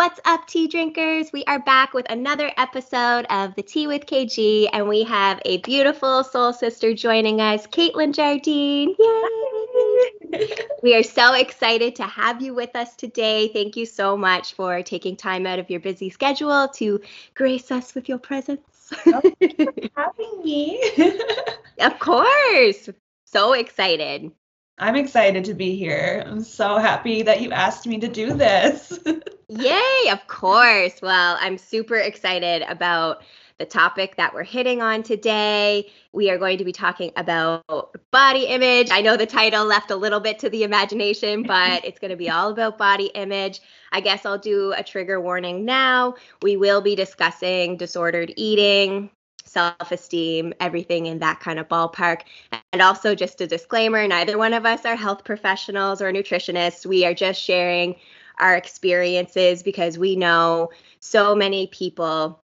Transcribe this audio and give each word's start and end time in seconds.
What's 0.00 0.18
up, 0.24 0.46
tea 0.46 0.66
drinkers? 0.66 1.30
We 1.30 1.44
are 1.44 1.58
back 1.58 1.92
with 1.92 2.10
another 2.10 2.50
episode 2.56 3.26
of 3.28 3.54
the 3.54 3.62
Tea 3.62 3.86
with 3.86 4.06
KG, 4.06 4.70
and 4.72 4.88
we 4.88 5.04
have 5.04 5.42
a 5.44 5.58
beautiful 5.58 6.24
soul 6.24 6.54
sister 6.54 6.94
joining 6.94 7.42
us, 7.42 7.66
Kaitlyn 7.66 8.14
Jardine. 8.14 8.94
Yay! 8.98 10.48
we 10.82 10.94
are 10.94 11.02
so 11.02 11.34
excited 11.34 11.96
to 11.96 12.04
have 12.04 12.40
you 12.40 12.54
with 12.54 12.74
us 12.74 12.96
today. 12.96 13.48
Thank 13.48 13.76
you 13.76 13.84
so 13.84 14.16
much 14.16 14.54
for 14.54 14.82
taking 14.82 15.16
time 15.16 15.46
out 15.46 15.58
of 15.58 15.68
your 15.68 15.80
busy 15.80 16.08
schedule 16.08 16.68
to 16.76 17.02
grace 17.34 17.70
us 17.70 17.94
with 17.94 18.08
your 18.08 18.16
presence. 18.16 18.94
Oh, 19.06 19.20
having 19.98 20.42
me. 20.42 20.82
of 21.78 21.98
course. 21.98 22.88
So 23.26 23.52
excited. 23.52 24.32
I'm 24.80 24.96
excited 24.96 25.44
to 25.44 25.54
be 25.54 25.76
here. 25.76 26.24
I'm 26.26 26.42
so 26.42 26.78
happy 26.78 27.22
that 27.22 27.42
you 27.42 27.52
asked 27.52 27.86
me 27.86 27.98
to 28.00 28.08
do 28.08 28.32
this. 28.32 28.98
Yay, 29.48 30.10
of 30.10 30.26
course. 30.26 31.02
Well, 31.02 31.36
I'm 31.38 31.58
super 31.58 31.96
excited 31.96 32.62
about 32.62 33.22
the 33.58 33.66
topic 33.66 34.16
that 34.16 34.32
we're 34.32 34.42
hitting 34.42 34.80
on 34.80 35.02
today. 35.02 35.90
We 36.12 36.30
are 36.30 36.38
going 36.38 36.56
to 36.58 36.64
be 36.64 36.72
talking 36.72 37.12
about 37.14 37.94
body 38.10 38.46
image. 38.46 38.88
I 38.90 39.02
know 39.02 39.18
the 39.18 39.26
title 39.26 39.66
left 39.66 39.90
a 39.90 39.96
little 39.96 40.18
bit 40.18 40.38
to 40.38 40.48
the 40.48 40.64
imagination, 40.64 41.42
but 41.42 41.84
it's 41.84 41.98
going 41.98 42.10
to 42.10 42.16
be 42.16 42.30
all 42.30 42.50
about 42.50 42.78
body 42.78 43.10
image. 43.14 43.60
I 43.92 44.00
guess 44.00 44.24
I'll 44.24 44.38
do 44.38 44.72
a 44.74 44.82
trigger 44.82 45.20
warning 45.20 45.66
now. 45.66 46.14
We 46.40 46.56
will 46.56 46.80
be 46.80 46.96
discussing 46.96 47.76
disordered 47.76 48.32
eating, 48.36 49.10
self 49.50 49.90
esteem, 49.90 50.54
everything 50.60 51.06
in 51.06 51.18
that 51.18 51.40
kind 51.40 51.58
of 51.58 51.68
ballpark. 51.68 52.22
And 52.72 52.80
also, 52.80 53.14
just 53.14 53.40
a 53.40 53.46
disclaimer 53.46 54.06
neither 54.06 54.38
one 54.38 54.54
of 54.54 54.64
us 54.64 54.84
are 54.84 54.96
health 54.96 55.24
professionals 55.24 56.00
or 56.00 56.12
nutritionists. 56.12 56.86
We 56.86 57.04
are 57.04 57.14
just 57.14 57.42
sharing 57.42 57.96
our 58.38 58.56
experiences 58.56 59.62
because 59.62 59.98
we 59.98 60.16
know 60.16 60.70
so 61.00 61.34
many 61.34 61.66
people 61.66 62.40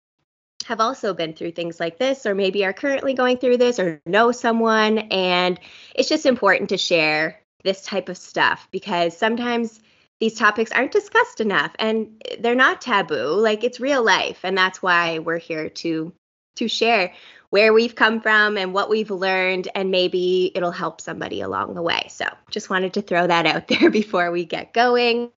have 0.67 0.81
also 0.81 1.15
been 1.15 1.33
through 1.33 1.53
things 1.53 1.79
like 1.79 1.99
this, 1.99 2.27
or 2.27 2.35
maybe 2.35 2.65
are 2.65 2.73
currently 2.73 3.15
going 3.15 3.39
through 3.39 3.59
this, 3.59 3.79
or 3.79 4.01
know 4.05 4.33
someone. 4.33 4.99
And 4.99 5.61
it's 5.95 6.09
just 6.09 6.27
important 6.27 6.71
to 6.71 6.77
share 6.77 7.41
this 7.63 7.83
type 7.83 8.09
of 8.09 8.17
stuff 8.17 8.69
because 8.71 9.17
sometimes 9.17 9.81
these 10.21 10.35
topics 10.35 10.73
aren't 10.73 10.93
discussed 10.93 11.41
enough 11.41 11.73
and 11.79 12.23
they're 12.41 12.55
not 12.55 12.81
taboo 12.81 13.35
like 13.35 13.65
it's 13.65 13.81
real 13.81 14.03
life 14.03 14.41
and 14.45 14.57
that's 14.57 14.81
why 14.81 15.19
we're 15.19 15.39
here 15.39 15.69
to 15.69 16.13
to 16.57 16.69
share 16.69 17.13
where 17.51 17.73
we've 17.73 17.95
come 17.95 18.21
from 18.21 18.59
and 18.59 18.75
what 18.75 18.91
we've 18.91 19.11
learned, 19.11 19.69
and 19.75 19.91
maybe 19.91 20.51
it'll 20.55 20.73
help 20.73 21.01
somebody 21.01 21.41
along 21.41 21.75
the 21.75 21.83
way. 21.83 22.07
So 22.11 22.27
just 22.51 22.71
wanted 22.71 22.93
to 22.95 23.03
throw 23.03 23.27
that 23.27 23.47
out 23.47 23.69
there 23.69 23.91
before 23.91 24.31
we 24.31 24.45
get 24.45 24.73
going. 24.73 25.31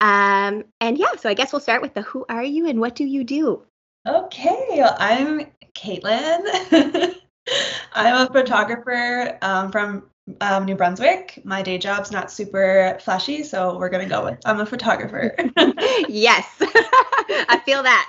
Um, 0.00 0.64
and 0.80 0.98
yeah, 0.98 1.14
so 1.18 1.28
I 1.28 1.34
guess 1.34 1.52
we'll 1.52 1.60
start 1.60 1.82
with 1.82 1.94
the 1.94 2.02
who 2.02 2.24
are 2.28 2.42
you 2.42 2.66
and 2.68 2.80
what 2.80 2.94
do 2.94 3.04
you 3.04 3.24
do? 3.24 3.62
Okay, 4.06 4.82
I'm 4.98 5.46
Kaitlyn. 5.74 7.14
I'm 7.92 8.26
a 8.26 8.32
photographer 8.32 9.38
um, 9.42 9.70
from 9.70 10.10
um, 10.40 10.64
New 10.64 10.74
Brunswick. 10.74 11.40
My 11.44 11.62
day 11.62 11.78
job's 11.78 12.10
not 12.10 12.30
super 12.30 12.98
flashy, 13.02 13.42
so 13.42 13.76
we're 13.78 13.88
gonna 13.88 14.08
go 14.08 14.24
with 14.24 14.38
I'm 14.44 14.60
a 14.60 14.66
photographer. 14.66 15.34
yes, 16.08 16.46
I 16.60 17.60
feel 17.64 17.82
that. 17.82 18.08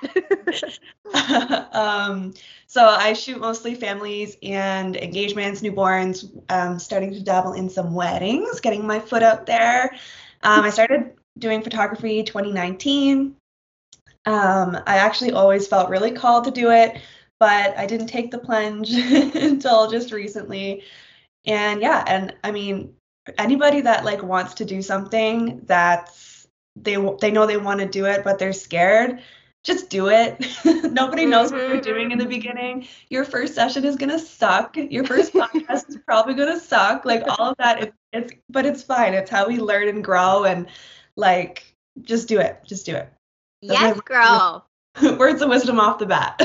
um, 1.74 2.34
so 2.68 2.86
I 2.86 3.14
shoot 3.14 3.40
mostly 3.40 3.76
families 3.76 4.38
and 4.44 4.96
engagements, 4.96 5.62
newborns. 5.62 6.30
Um, 6.50 6.80
starting 6.80 7.14
to 7.14 7.20
dabble 7.20 7.54
in 7.54 7.70
some 7.70 7.94
weddings, 7.94 8.60
getting 8.60 8.86
my 8.86 9.00
foot 9.00 9.24
out 9.24 9.46
there. 9.46 9.96
Um, 10.44 10.64
I 10.64 10.70
started 10.70 11.14
doing 11.40 11.64
photography 11.64 12.24
2019. 12.24 13.36
Um, 14.26 14.78
I 14.86 14.98
actually 14.98 15.32
always 15.32 15.68
felt 15.68 15.90
really 15.90 16.12
called 16.12 16.46
to 16.46 16.52
do 16.52 16.72
it, 16.72 17.02
but 17.40 17.78
I 17.78 17.86
didn't 17.86 18.08
take 18.08 18.32
the 18.32 18.38
plunge 18.38 18.92
until 18.92 19.90
just 19.90 20.12
recently 20.12 20.84
and 21.46 21.82
yeah 21.82 22.04
and 22.08 22.36
i 22.44 22.52
mean 22.52 22.94
anybody 23.38 23.82
that 23.82 24.06
like 24.06 24.22
wants 24.22 24.56
to 24.56 24.66
do 24.66 24.82
something 24.82 25.62
that's 25.66 26.48
they 26.76 26.96
they 27.22 27.32
know 27.32 27.46
they 27.46 27.58
want 27.58 27.80
to 27.80 27.86
do 27.86 28.06
it 28.06 28.24
but 28.24 28.40
they're 28.40 28.54
scared 28.54 29.22
just 29.64 29.90
do 29.90 30.10
it. 30.10 30.46
Nobody 30.92 31.26
knows 31.26 31.52
what 31.52 31.62
you're 31.62 31.82
doing 31.82 32.12
in 32.12 32.18
the 32.18 32.26
mm-hmm. 32.26 32.32
beginning. 32.32 32.88
Your 33.10 33.24
first 33.24 33.56
session 33.56 33.86
is 33.86 33.96
going 33.96 34.10
to 34.10 34.20
suck. 34.20 34.76
Your 34.76 35.06
first 35.06 35.34
podcast 35.34 35.90
is 35.90 35.98
probably 36.06 36.34
going 36.34 36.54
to 36.54 36.60
suck. 36.60 37.06
Like 37.06 37.24
all 37.40 37.52
of 37.52 37.58
that 37.58 37.82
it, 37.82 37.94
it's 38.12 38.34
but 38.50 38.66
it's 38.66 38.84
fine. 38.84 39.14
It's 39.14 39.32
how 39.32 39.48
we 39.48 39.60
learn 39.60 39.88
and 39.88 40.04
grow 40.04 40.44
and 40.44 40.68
like 41.16 41.74
just 42.02 42.28
do 42.28 42.40
it. 42.40 42.60
Just 42.66 42.86
do 42.86 42.96
it. 42.96 43.12
Yes 43.62 44.00
girl 44.02 44.68
words 45.18 45.42
of 45.42 45.50
wisdom 45.50 45.80
off 45.80 46.00
the 46.00 46.06
bat 46.06 46.40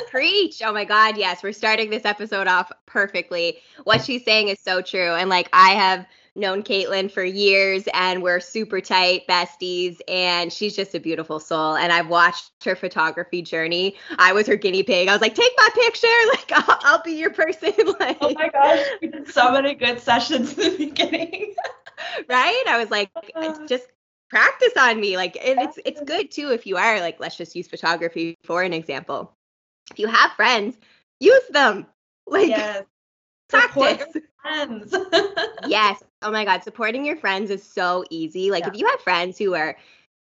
Preach. 0.10 0.62
Oh 0.64 0.72
my 0.72 0.84
God. 0.84 1.16
Yes. 1.16 1.42
We're 1.42 1.52
starting 1.52 1.90
this 1.90 2.04
episode 2.04 2.46
off 2.46 2.70
perfectly. 2.86 3.58
What 3.84 4.04
she's 4.04 4.24
saying 4.24 4.48
is 4.48 4.58
so 4.60 4.80
true. 4.80 5.14
And 5.14 5.28
like, 5.28 5.48
I 5.52 5.70
have 5.70 6.06
known 6.34 6.62
Kaitlyn 6.62 7.10
for 7.10 7.24
years 7.24 7.84
and 7.94 8.22
we're 8.22 8.40
super 8.40 8.80
tight 8.80 9.26
besties 9.26 9.98
and 10.06 10.52
she's 10.52 10.76
just 10.76 10.94
a 10.94 11.00
beautiful 11.00 11.40
soul 11.40 11.76
and 11.76 11.92
I've 11.92 12.08
watched 12.08 12.50
her 12.64 12.76
photography 12.76 13.42
journey. 13.42 13.96
I 14.18 14.32
was 14.32 14.46
her 14.46 14.56
guinea 14.56 14.82
pig. 14.82 15.08
I 15.08 15.12
was 15.12 15.22
like, 15.22 15.34
take 15.34 15.52
my 15.56 15.68
picture. 15.74 16.06
Like 16.26 16.52
I'll, 16.52 16.78
I'll 16.82 17.02
be 17.02 17.12
your 17.12 17.30
person. 17.30 17.72
like, 17.98 18.18
oh 18.20 18.32
my 18.34 18.48
gosh, 18.48 18.84
we 19.00 19.08
did 19.08 19.28
so 19.28 19.52
many 19.52 19.74
good 19.74 20.00
sessions 20.00 20.58
in 20.58 20.72
the 20.72 20.86
beginning. 20.86 21.54
right? 22.28 22.64
I 22.68 22.78
was 22.78 22.90
like, 22.90 23.10
uh-huh. 23.16 23.66
just 23.66 23.86
practice 24.30 24.72
on 24.78 25.00
me. 25.00 25.16
Like 25.16 25.36
and 25.44 25.60
it's 25.60 25.78
it's 25.84 26.00
good 26.02 26.30
too 26.30 26.50
if 26.50 26.66
you 26.66 26.76
are 26.76 27.00
like, 27.00 27.20
let's 27.20 27.36
just 27.36 27.56
use 27.56 27.68
photography 27.68 28.36
for 28.44 28.62
an 28.62 28.72
example 28.72 29.36
if 29.90 29.98
you 29.98 30.08
have 30.08 30.32
friends, 30.32 30.76
use 31.20 31.46
them. 31.50 31.86
Like 32.28 32.48
yes. 32.48 32.82
practice. 33.48 34.16
friends. 34.42 34.92
yes. 35.68 36.02
Oh 36.22 36.32
my 36.32 36.44
God. 36.44 36.64
Supporting 36.64 37.04
your 37.04 37.14
friends 37.14 37.52
is 37.52 37.62
so 37.62 38.04
easy. 38.10 38.50
Like 38.50 38.64
yeah. 38.64 38.70
if 38.70 38.76
you 38.76 38.88
have 38.88 38.98
friends 38.98 39.38
who 39.38 39.54
are, 39.54 39.76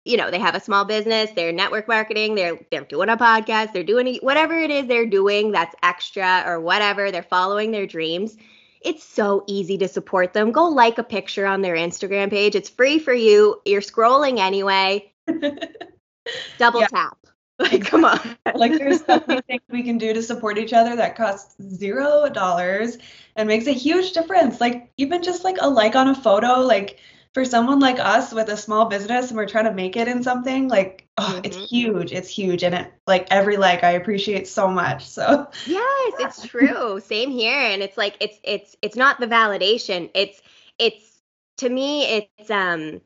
you 0.05 0.15
know, 0.15 0.29
they 0.29 0.37
have 0.37 0.53
a 0.53 0.59
small 0.59 0.85
business, 0.85 1.31
they're 1.31 1.51
network 1.51 1.87
marketing, 1.87 2.35
they're 2.35 2.59
they're 2.69 2.83
doing 2.83 3.09
a 3.09 3.17
podcast, 3.17 3.73
they're 3.73 3.83
doing 3.83 4.19
whatever 4.21 4.53
it 4.53 4.69
is 4.69 4.85
they're 4.85 5.07
doing 5.07 5.51
that's 5.51 5.73
extra 5.81 6.43
or 6.45 6.59
whatever, 6.59 7.09
they're 7.09 7.23
following 7.23 7.71
their 7.71 7.87
dreams. 7.87 8.37
It's 8.81 9.03
so 9.03 9.43
easy 9.47 9.77
to 9.79 9.87
support 9.87 10.33
them. 10.33 10.51
Go 10.51 10.67
like 10.69 10.97
a 10.97 11.03
picture 11.03 11.45
on 11.45 11.61
their 11.61 11.75
Instagram 11.75 12.29
page. 12.29 12.55
It's 12.55 12.69
free 12.69 12.99
for 12.99 13.13
you. 13.13 13.61
You're 13.65 13.81
scrolling 13.81 14.39
anyway. 14.39 15.11
Double 16.57 16.81
yeah. 16.81 16.87
tap. 16.87 17.17
Like, 17.59 17.83
come 17.83 18.05
on. 18.05 18.19
like, 18.55 18.77
there's 18.77 19.03
so 19.03 19.21
many 19.27 19.41
things 19.41 19.61
we 19.69 19.83
can 19.83 19.97
do 19.97 20.13
to 20.13 20.23
support 20.23 20.57
each 20.57 20.71
other 20.71 20.95
that 20.95 21.17
costs 21.17 21.61
zero 21.61 22.29
dollars 22.29 22.97
and 23.35 23.47
makes 23.47 23.67
a 23.67 23.73
huge 23.73 24.13
difference. 24.13 24.61
Like, 24.61 24.91
even 24.95 25.21
just 25.21 25.43
like 25.43 25.57
a 25.59 25.69
like 25.69 25.95
on 25.95 26.07
a 26.07 26.15
photo, 26.15 26.61
like 26.61 26.99
for 27.33 27.45
someone 27.45 27.79
like 27.79 27.99
us 27.99 28.33
with 28.33 28.49
a 28.49 28.57
small 28.57 28.85
business 28.85 29.29
and 29.29 29.37
we're 29.37 29.47
trying 29.47 29.65
to 29.65 29.73
make 29.73 29.95
it 29.95 30.07
in 30.07 30.23
something, 30.23 30.67
like, 30.67 31.07
oh, 31.17 31.23
mm-hmm. 31.23 31.41
it's 31.43 31.57
huge. 31.57 32.11
It's 32.11 32.29
huge. 32.29 32.63
And 32.63 32.73
it, 32.73 32.93
like, 33.05 33.27
every 33.29 33.57
like 33.57 33.83
I 33.83 33.91
appreciate 33.91 34.47
so 34.47 34.67
much. 34.67 35.07
So, 35.07 35.47
yes, 35.67 36.13
it's 36.19 36.41
true. 36.47 36.99
Same 36.99 37.29
here. 37.29 37.59
And 37.59 37.83
it's 37.83 37.97
like, 37.97 38.15
it's, 38.19 38.39
it's, 38.43 38.75
it's 38.81 38.95
not 38.95 39.19
the 39.19 39.27
validation. 39.27 40.09
It's, 40.15 40.41
it's, 40.79 41.21
to 41.57 41.69
me, 41.69 42.27
it's, 42.37 42.49
um, 42.49 43.01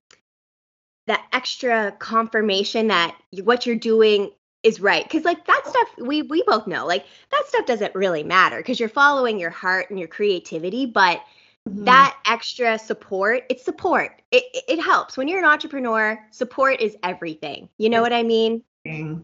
that 1.08 1.26
extra 1.34 1.92
confirmation 2.00 2.88
that 2.88 3.18
what 3.44 3.66
you're 3.66 3.76
doing 3.76 4.32
is 4.64 4.80
right 4.80 5.04
because 5.04 5.26
like 5.26 5.46
that 5.46 5.62
stuff 5.66 5.88
we 5.98 6.22
we 6.22 6.42
both 6.48 6.68
know 6.68 6.86
like 6.86 7.06
that 7.32 7.44
stuff 7.48 7.66
doesn't 7.66 7.94
really 7.94 8.24
matter 8.24 8.56
because 8.56 8.80
you're 8.80 8.88
following 8.88 9.38
your 9.38 9.50
heart 9.50 9.90
and 9.90 10.00
your 10.00 10.08
creativity 10.08 10.86
but 10.86 11.20
mm-hmm. 11.68 11.86
that 11.86 12.18
extra 12.26 12.78
support 12.78 13.44
it's 13.50 13.64
support. 13.64 14.22
It, 14.32 14.44
it 14.68 14.82
helps. 14.82 15.18
When 15.18 15.28
you're 15.28 15.40
an 15.40 15.46
entrepreneur 15.46 16.20
support 16.32 16.82
is 16.82 16.96
everything. 17.04 17.70
You 17.78 17.90
know 17.90 18.02
it's 18.02 18.10
what 18.10 18.14
i 18.14 18.24
mean? 18.24 18.64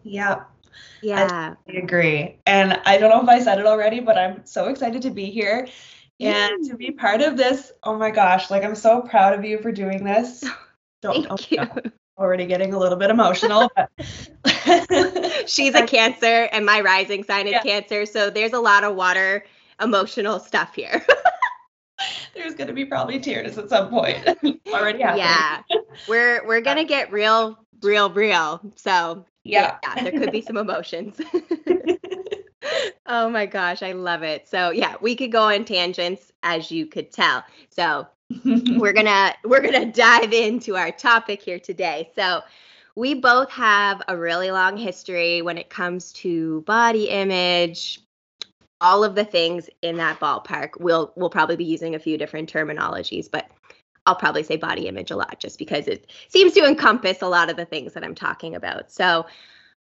Yeah. 0.04 0.44
yeah. 1.02 1.54
I 1.68 1.72
agree. 1.72 2.38
And 2.46 2.80
i 2.86 2.98
don't 2.98 3.10
know 3.10 3.22
if 3.22 3.28
i 3.28 3.42
said 3.42 3.58
it 3.58 3.66
already 3.66 4.00
but 4.00 4.16
i'm 4.18 4.44
so 4.46 4.68
excited 4.68 5.02
to 5.02 5.10
be 5.10 5.26
here. 5.26 5.68
And 6.20 6.66
to 6.68 6.76
be 6.76 6.90
part 6.90 7.22
of 7.22 7.36
this 7.36 7.72
oh 7.82 7.96
my 7.96 8.10
gosh 8.10 8.50
like 8.50 8.64
i'm 8.64 8.74
so 8.74 9.00
proud 9.02 9.38
of 9.38 9.44
you 9.44 9.58
for 9.58 9.72
doing 9.72 10.04
this. 10.04 10.44
Don't, 11.02 11.26
Thank 11.26 11.50
you. 11.50 11.66
already 12.18 12.44
getting 12.44 12.74
a 12.74 12.78
little 12.78 12.98
bit 12.98 13.08
emotional 13.08 13.70
but 13.74 13.90
she's 15.48 15.74
a 15.74 15.86
cancer 15.86 16.48
and 16.52 16.66
my 16.66 16.82
rising 16.82 17.24
sign 17.24 17.46
is 17.46 17.52
yeah. 17.52 17.62
cancer. 17.62 18.04
So 18.04 18.28
there's 18.28 18.52
a 18.52 18.60
lot 18.60 18.84
of 18.84 18.94
water 18.94 19.44
emotional 19.80 20.38
stuff 20.38 20.74
here 20.74 21.04
there's 22.34 22.54
going 22.54 22.68
to 22.68 22.72
be 22.72 22.84
probably 22.84 23.18
tears 23.18 23.58
at 23.58 23.68
some 23.68 23.88
point. 23.88 24.18
Already 24.68 25.02
happening. 25.02 25.24
yeah. 25.24 25.62
We're 26.08 26.46
we're 26.46 26.60
going 26.60 26.76
to 26.76 26.84
get 26.84 27.12
real 27.12 27.58
real 27.82 28.10
real. 28.10 28.60
So 28.76 29.24
yeah. 29.44 29.78
yeah 29.82 30.02
there 30.02 30.12
could 30.12 30.32
be 30.32 30.42
some 30.42 30.56
emotions. 30.56 31.20
Oh 33.06 33.28
my 33.28 33.46
gosh 33.46 33.82
i 33.82 33.92
love 33.92 34.22
it. 34.22 34.48
So 34.48 34.70
yeah 34.70 34.96
we 35.00 35.16
could 35.16 35.32
go 35.32 35.42
on 35.42 35.64
tangents 35.64 36.30
as 36.42 36.70
you 36.70 36.86
could 36.86 37.10
tell. 37.10 37.44
So 37.70 38.06
we're 38.44 38.92
gonna 38.92 39.34
we're 39.44 39.62
gonna 39.62 39.90
dive 39.92 40.32
into 40.32 40.76
our 40.76 40.92
topic 40.92 41.42
here 41.42 41.58
today. 41.58 42.10
So 42.14 42.42
we 42.96 43.14
both 43.14 43.50
have 43.50 44.02
a 44.08 44.16
really 44.16 44.50
long 44.50 44.76
history 44.76 45.42
when 45.42 45.58
it 45.58 45.70
comes 45.70 46.12
to 46.12 46.60
body 46.62 47.08
image, 47.08 48.00
all 48.80 49.04
of 49.04 49.14
the 49.14 49.24
things 49.24 49.68
in 49.82 49.96
that 49.96 50.20
ballpark. 50.20 50.70
We'll 50.78 51.12
we'll 51.16 51.30
probably 51.30 51.56
be 51.56 51.64
using 51.64 51.94
a 51.94 51.98
few 51.98 52.16
different 52.18 52.52
terminologies, 52.52 53.30
but 53.30 53.50
I'll 54.06 54.16
probably 54.16 54.42
say 54.42 54.56
body 54.56 54.88
image 54.88 55.10
a 55.10 55.16
lot 55.16 55.38
just 55.38 55.58
because 55.58 55.86
it 55.86 56.10
seems 56.28 56.52
to 56.54 56.66
encompass 56.66 57.22
a 57.22 57.28
lot 57.28 57.50
of 57.50 57.56
the 57.56 57.66
things 57.66 57.92
that 57.92 58.04
I'm 58.04 58.14
talking 58.14 58.54
about. 58.54 58.90
So 58.90 59.26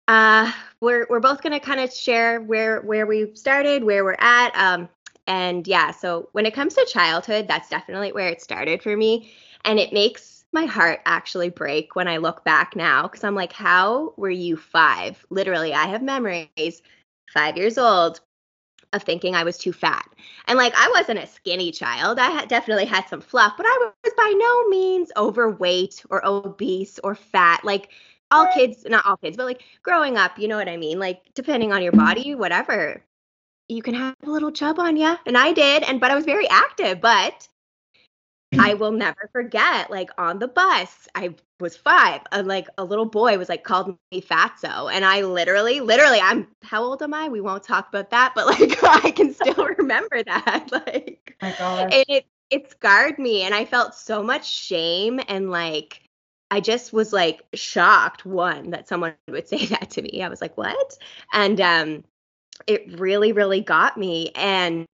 uh, 0.08 0.52
we're 0.82 1.08
we're 1.10 1.20
both 1.20 1.42
gonna 1.42 1.60
kind 1.60 1.80
of 1.80 1.92
share 1.92 2.42
where 2.42 2.82
where 2.82 3.06
we 3.06 3.34
started, 3.36 3.84
where 3.84 4.04
we're 4.04 4.18
at. 4.20 4.56
Um, 4.56 4.90
and 5.28 5.66
yeah, 5.68 5.92
so 5.92 6.30
when 6.34 6.46
it 6.46 6.54
comes 6.54 6.76
to 6.76 6.86
childhood, 6.92 7.48
that's 7.48 7.70
definitely 7.70 8.12
where 8.12 8.28
it 8.28 8.42
started 8.42 8.84
for 8.84 8.96
me. 8.96 9.32
And 9.66 9.80
it 9.80 9.94
makes 9.94 10.44
my 10.52 10.66
heart 10.66 11.00
actually 11.06 11.50
break 11.50 11.96
when 11.96 12.08
I 12.08 12.18
look 12.18 12.44
back 12.44 12.76
now 12.76 13.04
because 13.04 13.24
I'm 13.24 13.34
like, 13.34 13.54
how 13.54 14.14
were 14.18 14.30
you 14.30 14.58
five? 14.58 15.26
Literally, 15.30 15.74
I 15.74 15.88
have 15.88 16.04
memories, 16.04 16.82
five 17.34 17.58
years 17.58 17.78
old, 17.78 18.20
of 18.94 19.04
thinking 19.04 19.36
I 19.36 19.44
was 19.44 19.58
too 19.58 19.74
fat. 19.74 20.08
And 20.48 20.58
like, 20.58 20.74
I 20.76 20.90
wasn't 20.96 21.20
a 21.20 21.28
skinny 21.28 21.72
child. 21.72 22.20
I 22.20 22.30
had 22.30 22.48
definitely 22.48 22.86
had 22.86 23.08
some 23.10 23.22
fluff, 23.22 23.54
but 23.58 23.66
I 23.68 23.92
was 24.04 24.14
by 24.16 24.34
no 24.38 24.68
means 24.70 25.12
overweight 25.18 26.04
or 26.10 26.26
obese 26.26 27.00
or 27.04 27.16
fat. 27.16 27.64
Like, 27.64 27.90
all 28.32 28.48
kids, 28.54 28.86
not 28.90 29.06
all 29.06 29.18
kids, 29.18 29.38
but 29.38 29.46
like 29.46 29.62
growing 29.84 30.18
up, 30.18 30.40
you 30.40 30.48
know 30.48 30.58
what 30.58 30.70
I 30.70 30.78
mean? 30.78 30.98
Like, 30.98 31.22
depending 31.36 31.72
on 31.72 31.84
your 31.84 31.92
body, 31.92 32.34
whatever, 32.34 33.04
you 33.68 33.82
can 33.82 33.94
have 33.94 34.16
a 34.24 34.30
little 34.30 34.52
chub 34.52 34.80
on 34.80 34.98
you. 34.98 35.16
And 35.26 35.38
I 35.38 35.54
did. 35.54 35.84
And, 35.84 36.00
but 36.00 36.12
I 36.12 36.16
was 36.16 36.26
very 36.26 36.50
active. 36.50 37.00
But 37.00 37.48
I 38.60 38.74
will 38.76 38.92
never 38.92 39.30
forget, 39.32 39.90
like 39.92 40.10
on 40.18 40.40
the 40.40 40.48
bus, 40.48 41.08
I 41.16 41.36
was 41.60 41.78
five, 41.78 42.22
and 42.32 42.48
like 42.48 42.68
a 42.78 42.84
little 42.84 43.06
boy 43.06 43.38
was 43.38 43.50
like 43.50 43.64
called 43.64 43.98
me 44.12 44.22
fatso. 44.22 44.92
And 44.92 45.06
I 45.06 45.22
literally, 45.22 45.80
literally, 45.82 46.20
I'm 46.20 46.48
how 46.64 46.84
old 46.84 47.02
am 47.02 47.14
I? 47.14 47.30
We 47.30 47.42
won't 47.42 47.64
talk 47.64 47.88
about 47.90 48.10
that, 48.12 48.34
but 48.36 48.48
like 48.48 48.84
I 49.06 49.12
can 49.12 49.34
still 49.34 49.68
remember 49.78 50.24
that. 50.24 50.70
Like 50.72 51.36
God. 51.40 51.94
And 51.94 52.06
it 52.08 52.26
it 52.50 52.70
scarred 52.72 53.18
me 53.18 53.42
and 53.44 53.54
I 53.54 53.66
felt 53.66 53.96
so 53.96 54.22
much 54.22 54.48
shame 54.48 55.20
and 55.28 55.50
like 55.50 56.02
I 56.52 56.60
just 56.60 56.94
was 56.94 57.12
like 57.14 57.42
shocked, 57.54 58.26
one, 58.26 58.72
that 58.72 58.88
someone 58.88 59.16
would 59.28 59.48
say 59.48 59.66
that 59.68 59.90
to 59.92 60.02
me. 60.02 60.22
I 60.22 60.30
was 60.30 60.42
like, 60.42 60.58
what? 60.58 60.98
And 61.34 61.60
um 61.62 62.04
it 62.68 63.00
really, 63.00 63.32
really 63.32 63.62
got 63.62 63.98
me. 63.98 64.32
And 64.36 64.86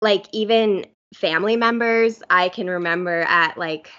like 0.00 0.26
even 0.32 0.86
family 1.14 1.56
members 1.56 2.22
I 2.30 2.48
can 2.48 2.68
remember 2.68 3.22
at 3.22 3.56
like 3.56 3.90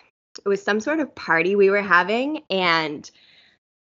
it 0.44 0.50
was 0.50 0.62
some 0.62 0.79
sort 0.79 1.00
of 1.00 1.15
party 1.15 1.56
we 1.56 1.69
were 1.69 1.81
having 1.81 2.44
and 2.50 3.09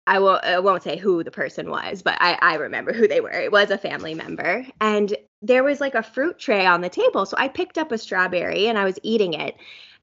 I 0.06 0.18
won't, 0.18 0.44
I 0.44 0.58
won't 0.58 0.82
say 0.82 0.96
who 0.96 1.22
the 1.22 1.30
person 1.30 1.70
was, 1.70 2.02
but 2.02 2.16
I, 2.20 2.36
I 2.42 2.54
remember 2.56 2.92
who 2.92 3.06
they 3.06 3.20
were. 3.20 3.30
It 3.30 3.52
was 3.52 3.70
a 3.70 3.78
family 3.78 4.14
member. 4.14 4.66
And 4.80 5.14
there 5.42 5.62
was 5.62 5.80
like 5.80 5.94
a 5.94 6.02
fruit 6.02 6.38
tray 6.38 6.66
on 6.66 6.80
the 6.80 6.88
table. 6.88 7.24
So 7.24 7.36
I 7.38 7.48
picked 7.48 7.78
up 7.78 7.92
a 7.92 7.98
strawberry 7.98 8.66
and 8.66 8.78
I 8.78 8.84
was 8.84 8.98
eating 9.04 9.34
it. 9.34 9.56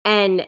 And 0.05 0.47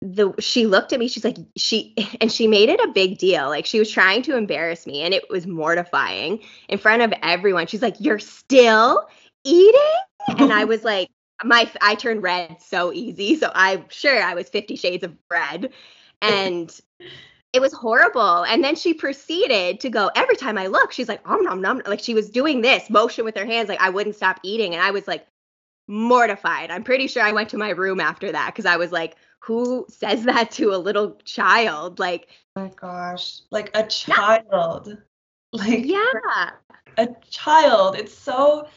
the 0.00 0.32
she 0.38 0.66
looked 0.66 0.92
at 0.92 1.00
me, 1.00 1.08
she's 1.08 1.24
like, 1.24 1.38
she 1.56 1.94
and 2.20 2.30
she 2.30 2.46
made 2.46 2.68
it 2.68 2.80
a 2.80 2.92
big 2.92 3.18
deal. 3.18 3.48
Like 3.48 3.66
she 3.66 3.80
was 3.80 3.90
trying 3.90 4.22
to 4.22 4.36
embarrass 4.36 4.86
me 4.86 5.02
and 5.02 5.12
it 5.12 5.28
was 5.28 5.46
mortifying 5.46 6.40
in 6.68 6.78
front 6.78 7.02
of 7.02 7.12
everyone. 7.22 7.66
She's 7.66 7.82
like, 7.82 7.96
You're 7.98 8.20
still 8.20 9.08
eating? 9.44 9.80
And 10.28 10.52
I 10.52 10.64
was 10.66 10.84
like, 10.84 11.08
my 11.44 11.70
I 11.80 11.94
turned 11.94 12.22
red 12.22 12.60
so 12.60 12.92
easy. 12.92 13.36
So 13.36 13.50
I'm 13.54 13.84
sure 13.88 14.22
I 14.22 14.34
was 14.34 14.48
50 14.48 14.76
shades 14.76 15.04
of 15.04 15.16
red. 15.30 15.72
And 16.20 16.80
it 17.52 17.60
was 17.60 17.72
horrible. 17.72 18.44
And 18.44 18.64
then 18.64 18.76
she 18.76 18.94
proceeded 18.94 19.80
to 19.80 19.90
go 19.90 20.10
every 20.14 20.36
time 20.36 20.56
I 20.56 20.68
look, 20.68 20.92
she's 20.92 21.08
like, 21.08 21.28
om 21.28 21.42
nom 21.42 21.60
nom. 21.60 21.82
Like 21.86 22.00
she 22.00 22.14
was 22.14 22.30
doing 22.30 22.62
this 22.62 22.88
motion 22.88 23.24
with 23.24 23.36
her 23.36 23.44
hands, 23.44 23.68
like 23.68 23.80
I 23.80 23.90
wouldn't 23.90 24.16
stop 24.16 24.40
eating. 24.42 24.74
And 24.74 24.82
I 24.82 24.90
was 24.90 25.06
like 25.06 25.26
mortified. 25.88 26.70
I'm 26.70 26.84
pretty 26.84 27.06
sure 27.08 27.22
I 27.22 27.32
went 27.32 27.50
to 27.50 27.58
my 27.58 27.70
room 27.70 28.00
after 28.00 28.32
that 28.32 28.52
because 28.54 28.66
I 28.66 28.76
was 28.76 28.92
like, 28.92 29.16
who 29.40 29.84
says 29.88 30.24
that 30.24 30.52
to 30.52 30.72
a 30.72 30.78
little 30.78 31.18
child? 31.24 31.98
Like, 31.98 32.28
oh 32.56 32.62
my 32.62 32.70
gosh, 32.74 33.40
like 33.50 33.70
a 33.74 33.84
child. 33.86 34.86
Yeah. 34.86 34.94
Like, 35.54 35.84
yeah, 35.84 36.50
a 36.96 37.08
child. 37.28 37.96
It's 37.96 38.16
so 38.16 38.68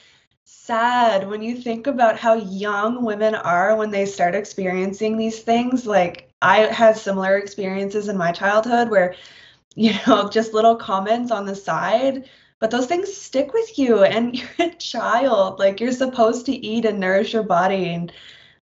sad 0.65 1.27
when 1.27 1.41
you 1.43 1.55
think 1.55 1.85
about 1.85 2.17
how 2.17 2.33
young 2.33 3.03
women 3.03 3.35
are 3.35 3.75
when 3.75 3.91
they 3.91 4.05
start 4.05 4.33
experiencing 4.33 5.15
these 5.15 5.39
things. 5.39 5.85
Like 5.85 6.29
I 6.41 6.59
had 6.61 6.97
similar 6.97 7.37
experiences 7.37 8.07
in 8.07 8.17
my 8.17 8.31
childhood 8.31 8.89
where, 8.89 9.15
you 9.75 9.93
know, 10.07 10.29
just 10.29 10.53
little 10.53 10.75
comments 10.75 11.31
on 11.31 11.45
the 11.45 11.55
side, 11.55 12.29
but 12.59 12.71
those 12.71 12.87
things 12.87 13.15
stick 13.15 13.53
with 13.53 13.77
you 13.77 14.03
and 14.03 14.35
you're 14.57 14.69
a 14.69 14.75
child. 14.75 15.59
Like 15.59 15.79
you're 15.79 15.91
supposed 15.91 16.45
to 16.47 16.53
eat 16.53 16.85
and 16.85 16.99
nourish 16.99 17.33
your 17.33 17.43
body 17.43 17.89
and 17.89 18.11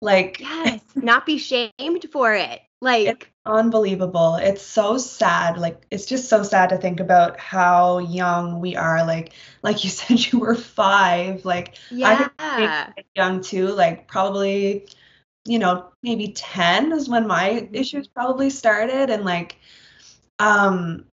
like 0.01 0.41
yes, 0.41 0.81
not 0.95 1.27
be 1.27 1.37
shamed 1.39 2.07
for 2.11 2.35
it. 2.35 2.63
Like 2.83 3.07
it's 3.07 3.27
unbelievable. 3.45 4.37
It's 4.37 4.63
so 4.63 4.97
sad. 4.97 5.59
Like 5.59 5.85
it's 5.91 6.07
just 6.07 6.29
so 6.29 6.43
sad 6.43 6.71
to 6.71 6.79
think 6.79 7.01
about 7.01 7.39
how 7.39 7.99
young 7.99 8.61
we 8.61 8.75
are. 8.75 9.07
Like 9.07 9.35
like 9.63 9.85
you 9.85 9.91
said 9.91 10.33
you 10.33 10.39
were 10.39 10.55
5. 10.55 11.45
Like 11.45 11.77
yeah. 11.91 12.29
I 12.39 12.93
young 13.15 13.43
too, 13.43 13.69
like 13.69 14.09
probably 14.09 14.89
you 15.47 15.59
know, 15.59 15.91
maybe 16.03 16.33
10 16.33 16.93
is 16.93 17.09
when 17.09 17.27
my 17.27 17.69
issues 17.73 18.07
probably 18.07 18.51
started 18.51 19.11
and 19.11 19.25
like 19.25 19.57
um 20.39 21.05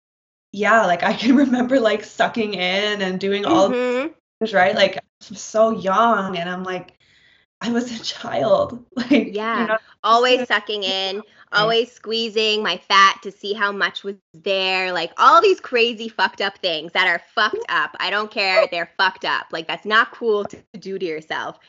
yeah, 0.54 0.86
like 0.86 1.04
I 1.04 1.14
can 1.14 1.36
remember 1.46 1.80
like 1.80 2.04
sucking 2.06 2.54
in 2.54 3.02
and 3.02 3.20
doing 3.20 3.46
all 3.46 3.70
mm-hmm. 3.70 4.14
things, 4.40 4.54
right? 4.54 4.76
Like 4.76 4.96
I'm 4.96 5.36
so 5.36 5.72
young 5.72 6.38
and 6.38 6.50
I'm 6.50 6.64
like 6.64 6.97
I 7.62 7.72
was 7.72 7.92
a 7.92 8.04
child. 8.04 8.84
Like 8.98 9.34
yeah, 9.34 9.62
you 9.62 9.68
know, 9.68 9.78
always 10.04 10.48
sucking 10.48 10.84
in, 10.84 11.22
always 11.52 11.92
squeezing 11.92 12.64
my 12.64 12.78
fat 12.78 13.20
to 13.24 13.32
see 13.32 13.54
how 13.54 13.72
much 13.72 14.04
was 14.04 14.16
there. 14.34 14.92
Like 14.92 15.12
all 15.18 15.42
these 15.42 15.60
crazy 15.60 16.10
fucked 16.10 16.42
up 16.42 16.58
things 16.58 16.92
that 16.94 17.08
are 17.08 17.22
fucked 17.34 17.66
up. 17.70 17.96
I 18.00 18.10
don't 18.10 18.32
care. 18.32 18.68
They're 18.70 18.92
fucked 18.98 19.24
up. 19.24 19.48
Like 19.52 19.68
that's 19.68 19.86
not 19.86 20.12
cool 20.12 20.46
to 20.46 20.58
do 20.80 20.98
to 20.98 21.06
yourself. 21.06 21.60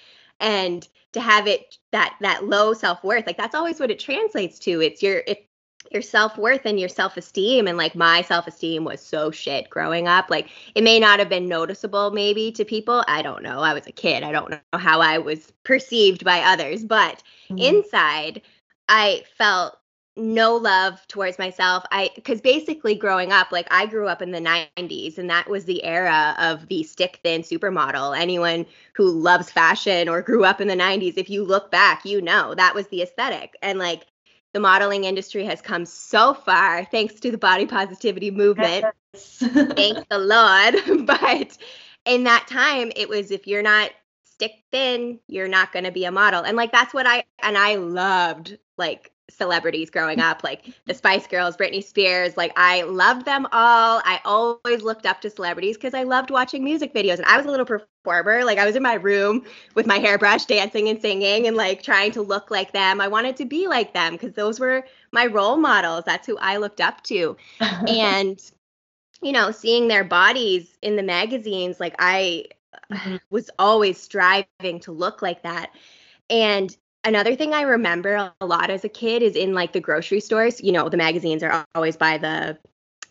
And 0.40 0.88
to 1.12 1.21
have 1.21 1.47
it 1.47 1.76
that 1.92 2.16
that 2.21 2.45
low 2.45 2.73
self-worth, 2.73 3.26
like 3.26 3.37
that's 3.37 3.54
always 3.54 3.78
what 3.78 3.90
it 3.90 3.99
translates 3.99 4.59
to. 4.61 4.80
It's 4.80 5.02
your 5.02 5.23
it 5.26 5.48
your 5.91 6.03
self-worth 6.03 6.63
and 6.65 6.79
your 6.79 6.89
self-esteem 6.89 7.67
and 7.67 7.79
like 7.79 7.95
my 7.95 8.23
self-esteem 8.23 8.85
was 8.85 9.01
so 9.01 9.31
shit 9.31 9.71
growing 9.71 10.07
up. 10.09 10.27
Like 10.29 10.51
it 10.75 10.85
may 10.85 10.99
not 10.99 11.19
have 11.19 11.29
been 11.29 11.49
noticeable 11.49 12.11
maybe 12.11 12.53
to 12.53 12.65
people. 12.65 13.05
I 13.09 13.23
don't 13.23 13.43
know. 13.43 13.61
I 13.61 13.73
was 13.73 13.87
a 13.87 13.93
kid. 13.93 14.23
I 14.23 14.33
don't 14.33 14.51
know 14.51 14.59
how 14.75 15.01
i 15.01 15.19
was 15.19 15.53
perceived 15.65 16.25
by 16.25 16.41
others. 16.41 16.85
But 16.85 17.23
mm-hmm. 17.51 17.59
inside 17.59 18.43
i 18.89 19.23
felt 19.37 19.77
no 20.17 20.57
love 20.57 21.07
towards 21.07 21.39
myself. 21.39 21.85
I 21.93 22.11
because 22.17 22.41
basically 22.41 22.97
growing 22.97 23.31
up 23.33 23.53
like 23.53 23.69
i 23.71 23.87
grew 23.87 24.09
up 24.09 24.21
in 24.21 24.33
the 24.33 24.41
90s 24.41 25.17
and 25.17 25.31
that 25.31 25.49
was 25.49 25.65
the 25.65 25.85
era 25.85 26.35
of 26.39 26.67
the 26.69 26.83
stick 26.83 27.21
thin 27.23 27.43
supermodel. 27.43 28.19
Anyone 28.19 28.67
who 28.95 29.11
loves 29.11 29.51
fashion 29.51 30.09
or 30.09 30.23
grew 30.23 30.45
up 30.45 30.61
in 30.61 30.69
the 30.69 30.75
90s 30.75 31.15
if 31.17 31.31
you 31.31 31.45
look 31.45 31.71
back 31.71 32.05
you 32.05 32.21
know 32.21 32.55
that 32.57 32.75
was 32.75 32.89
the 32.89 33.01
aesthetic. 33.01 33.55
And 33.63 33.79
like 33.79 34.07
the 34.59 34.62
modeling 34.62 35.05
industry 35.05 35.45
has 35.45 35.62
come 35.62 35.87
so 35.87 36.35
far 36.35 36.85
thanks 36.87 37.15
to 37.15 37.31
the 37.31 37.38
body 37.38 37.65
positivity 37.65 38.33
movement. 38.33 38.87
Thank 39.15 40.09
the 40.09 40.19
Lord. 40.19 41.07
But 41.07 41.57
in 42.05 42.25
that 42.25 42.49
time, 42.49 42.91
it 42.97 43.09
was 43.09 43.31
if 43.31 43.47
you're 43.47 43.62
not 43.62 43.93
stick 44.25 44.65
thin, 44.73 45.21
you're 45.29 45.47
not 45.47 45.73
going 45.73 45.85
to 45.85 45.93
be 45.93 46.07
a 46.07 46.11
model. 46.11 46.43
And 46.43 46.57
like 46.57 46.73
that's 46.73 46.93
what 46.93 47.07
I 47.07 47.23
and 47.41 47.57
I 47.57 47.77
loved 47.77 48.59
like 48.77 49.12
celebrities 49.31 49.91
growing 49.91 50.21
up, 50.21 50.43
like 50.43 50.73
the 50.87 50.95
Spice 50.95 51.27
Girls, 51.27 51.57
Britney 51.57 51.83
Spears. 51.83 52.37
Like 52.37 52.53
I 52.57 52.83
loved 52.83 53.25
them 53.25 53.47
all. 53.53 54.01
I 54.05 54.21
always 54.25 54.83
looked 54.83 55.07
up 55.07 55.21
to 55.23 55.31
celebrities 55.31 55.77
because 55.77 55.95
I 55.95 56.03
loved 56.03 56.31
watching 56.31 56.65
music 56.65 56.95
videos. 56.95 57.17
And 57.17 57.27
I 57.27 57.37
was 57.37 57.47
a 57.47 57.51
little 57.51 57.67
performer. 57.67 58.45
Like 58.45 58.59
I 58.59 58.67
was 58.67 58.77
in 58.77 58.83
my 58.83 58.95
room 58.95 59.45
with 59.75 59.87
my 59.87 59.99
hairbrush 59.99 60.47
dancing 60.47 60.89
and 60.89 61.01
singing 61.01 61.47
and 61.47 61.57
like 61.57 61.83
trying 61.83 62.13
to 62.13 62.23
look 62.23 62.51
like 62.51 62.73
them. 62.73 63.01
I 63.01 63.09
wanted 63.09 63.37
to 63.37 63.45
be 63.45 63.67
like 63.69 63.93
them 63.93 64.15
because 64.15 64.33
those 64.33 64.59
were 64.59 64.85
my 65.13 65.27
role 65.27 65.57
models. 65.57 66.05
That's 66.07 66.27
who 66.27 66.37
I 66.39 66.57
looked 66.57 66.81
up 66.81 67.03
to. 67.05 67.37
and 67.61 68.41
you 69.21 69.33
know, 69.33 69.51
seeing 69.51 69.89
their 69.89 70.05
bodies 70.05 70.79
in 70.81 70.97
the 70.97 71.03
magazines, 71.03 71.81
like 71.81 71.95
I 71.99 72.45
mm-hmm. 72.91 73.17
was 73.31 73.51
always 73.59 74.01
striving 74.01 74.81
to 74.83 74.93
look 74.93 75.23
like 75.23 75.43
that. 75.43 75.71
And 76.31 76.77
another 77.05 77.37
thing 77.37 77.55
I 77.55 77.62
remember 77.62 78.33
a 78.40 78.47
lot 78.47 78.71
as 78.71 78.85
a 78.85 78.88
kid 78.88 79.23
is 79.23 79.37
in 79.37 79.55
like 79.55 79.73
the 79.73 79.81
grocery 79.81 80.21
stores, 80.21 80.61
you 80.61 80.73
know, 80.73 80.88
the 80.88 80.97
magazines 80.97 81.43
are 81.43 81.64
always 81.75 81.97
by 81.97 82.19
the 82.19 82.59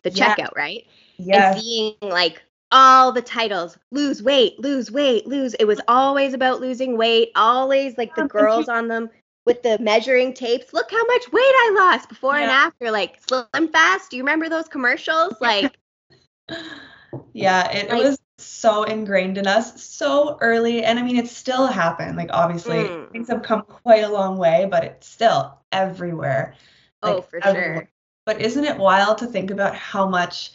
the 0.04 0.12
yeah. 0.12 0.36
checkout, 0.36 0.56
right? 0.56 0.86
Yeah. 1.18 1.54
And 1.54 1.62
seeing 1.62 1.96
like 2.02 2.42
all 2.72 3.12
the 3.12 3.22
titles, 3.22 3.78
lose 3.92 4.22
weight, 4.22 4.60
lose 4.60 4.92
weight, 4.92 5.28
lose. 5.28 5.54
It 5.56 5.66
was 5.66 5.82
always 5.88 6.34
about 6.34 6.62
losing 6.62 6.98
weight, 6.98 7.32
always 7.36 7.98
like 7.98 8.16
the 8.16 8.26
girls 8.28 8.68
on 8.70 8.88
them 8.88 9.10
with 9.46 9.64
the 9.64 9.80
measuring 9.80 10.34
tapes. 10.34 10.74
Look 10.74 10.92
how 10.92 11.06
much 11.06 11.32
weight 11.32 11.42
I 11.42 11.76
lost 11.80 12.10
before 12.10 12.36
yeah. 12.36 12.44
and 12.44 12.52
after, 12.52 12.92
like 12.92 13.26
SlimFast. 13.26 14.10
Do 14.10 14.18
you 14.18 14.24
remember 14.24 14.50
those 14.50 14.68
commercials? 14.68 15.34
Like 15.42 15.78
yeah, 17.34 17.72
it, 17.72 17.90
like, 17.90 18.00
it 18.00 18.04
was 18.04 18.20
so 18.38 18.84
ingrained 18.84 19.38
in 19.38 19.48
us 19.48 19.84
so 19.84 20.38
early. 20.42 20.84
And 20.84 21.00
I 21.00 21.04
mean, 21.04 21.18
it 21.18 21.28
still 21.28 21.68
happened. 21.68 22.18
Like, 22.18 22.30
obviously, 22.32 22.84
mm. 22.84 23.12
things 23.12 23.30
have 23.30 23.44
come 23.44 23.64
quite 23.64 24.04
a 24.04 24.10
long 24.10 24.38
way, 24.38 24.68
but 24.70 24.84
it's 24.84 25.08
still 25.08 25.58
everywhere. 25.72 26.56
Oh, 27.02 27.08
like, 27.08 27.18
oh, 27.18 27.22
for 27.22 27.44
everywhere. 27.44 27.76
sure. 27.76 27.90
But 28.26 28.42
isn't 28.42 28.64
it 28.64 28.78
wild 28.78 29.20
to 29.20 29.28
think 29.28 29.52
about 29.52 29.76
how 29.76 30.08
much, 30.08 30.52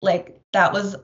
like, 0.00 0.40
that 0.52 0.72
was 0.72 0.96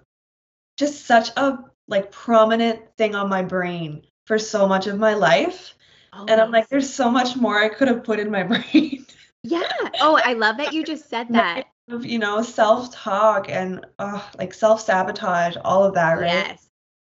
just 0.78 1.07
such 1.07 1.30
a 1.37 1.59
like 1.88 2.12
prominent 2.12 2.80
thing 2.97 3.14
on 3.14 3.28
my 3.28 3.42
brain 3.42 4.02
for 4.26 4.38
so 4.38 4.68
much 4.68 4.87
of 4.87 4.99
my 4.99 5.14
life. 5.14 5.75
Oh, 6.12 6.26
and 6.28 6.40
I'm 6.40 6.50
like, 6.50 6.68
there's 6.68 6.92
so 6.92 7.11
much 7.11 7.37
more 7.37 7.59
I 7.59 7.68
could 7.68 7.88
have 7.88 8.04
put 8.04 8.21
in 8.21 8.30
my 8.30 8.42
brain. 8.45 9.04
yeah. 9.42 9.68
Oh, 10.00 10.21
I 10.23 10.35
love 10.35 10.59
that 10.59 10.73
you 10.73 10.85
just 10.85 11.09
said 11.09 11.28
that 11.30 11.66
of 11.88 12.04
you 12.04 12.18
know 12.18 12.42
self-talk 12.42 13.49
and 13.49 13.85
uh, 13.99 14.21
like 14.38 14.54
self-sabotage 14.54 15.57
all 15.64 15.85
of 15.85 15.95
that 15.95 16.14
right 16.14 16.26
yes 16.26 16.68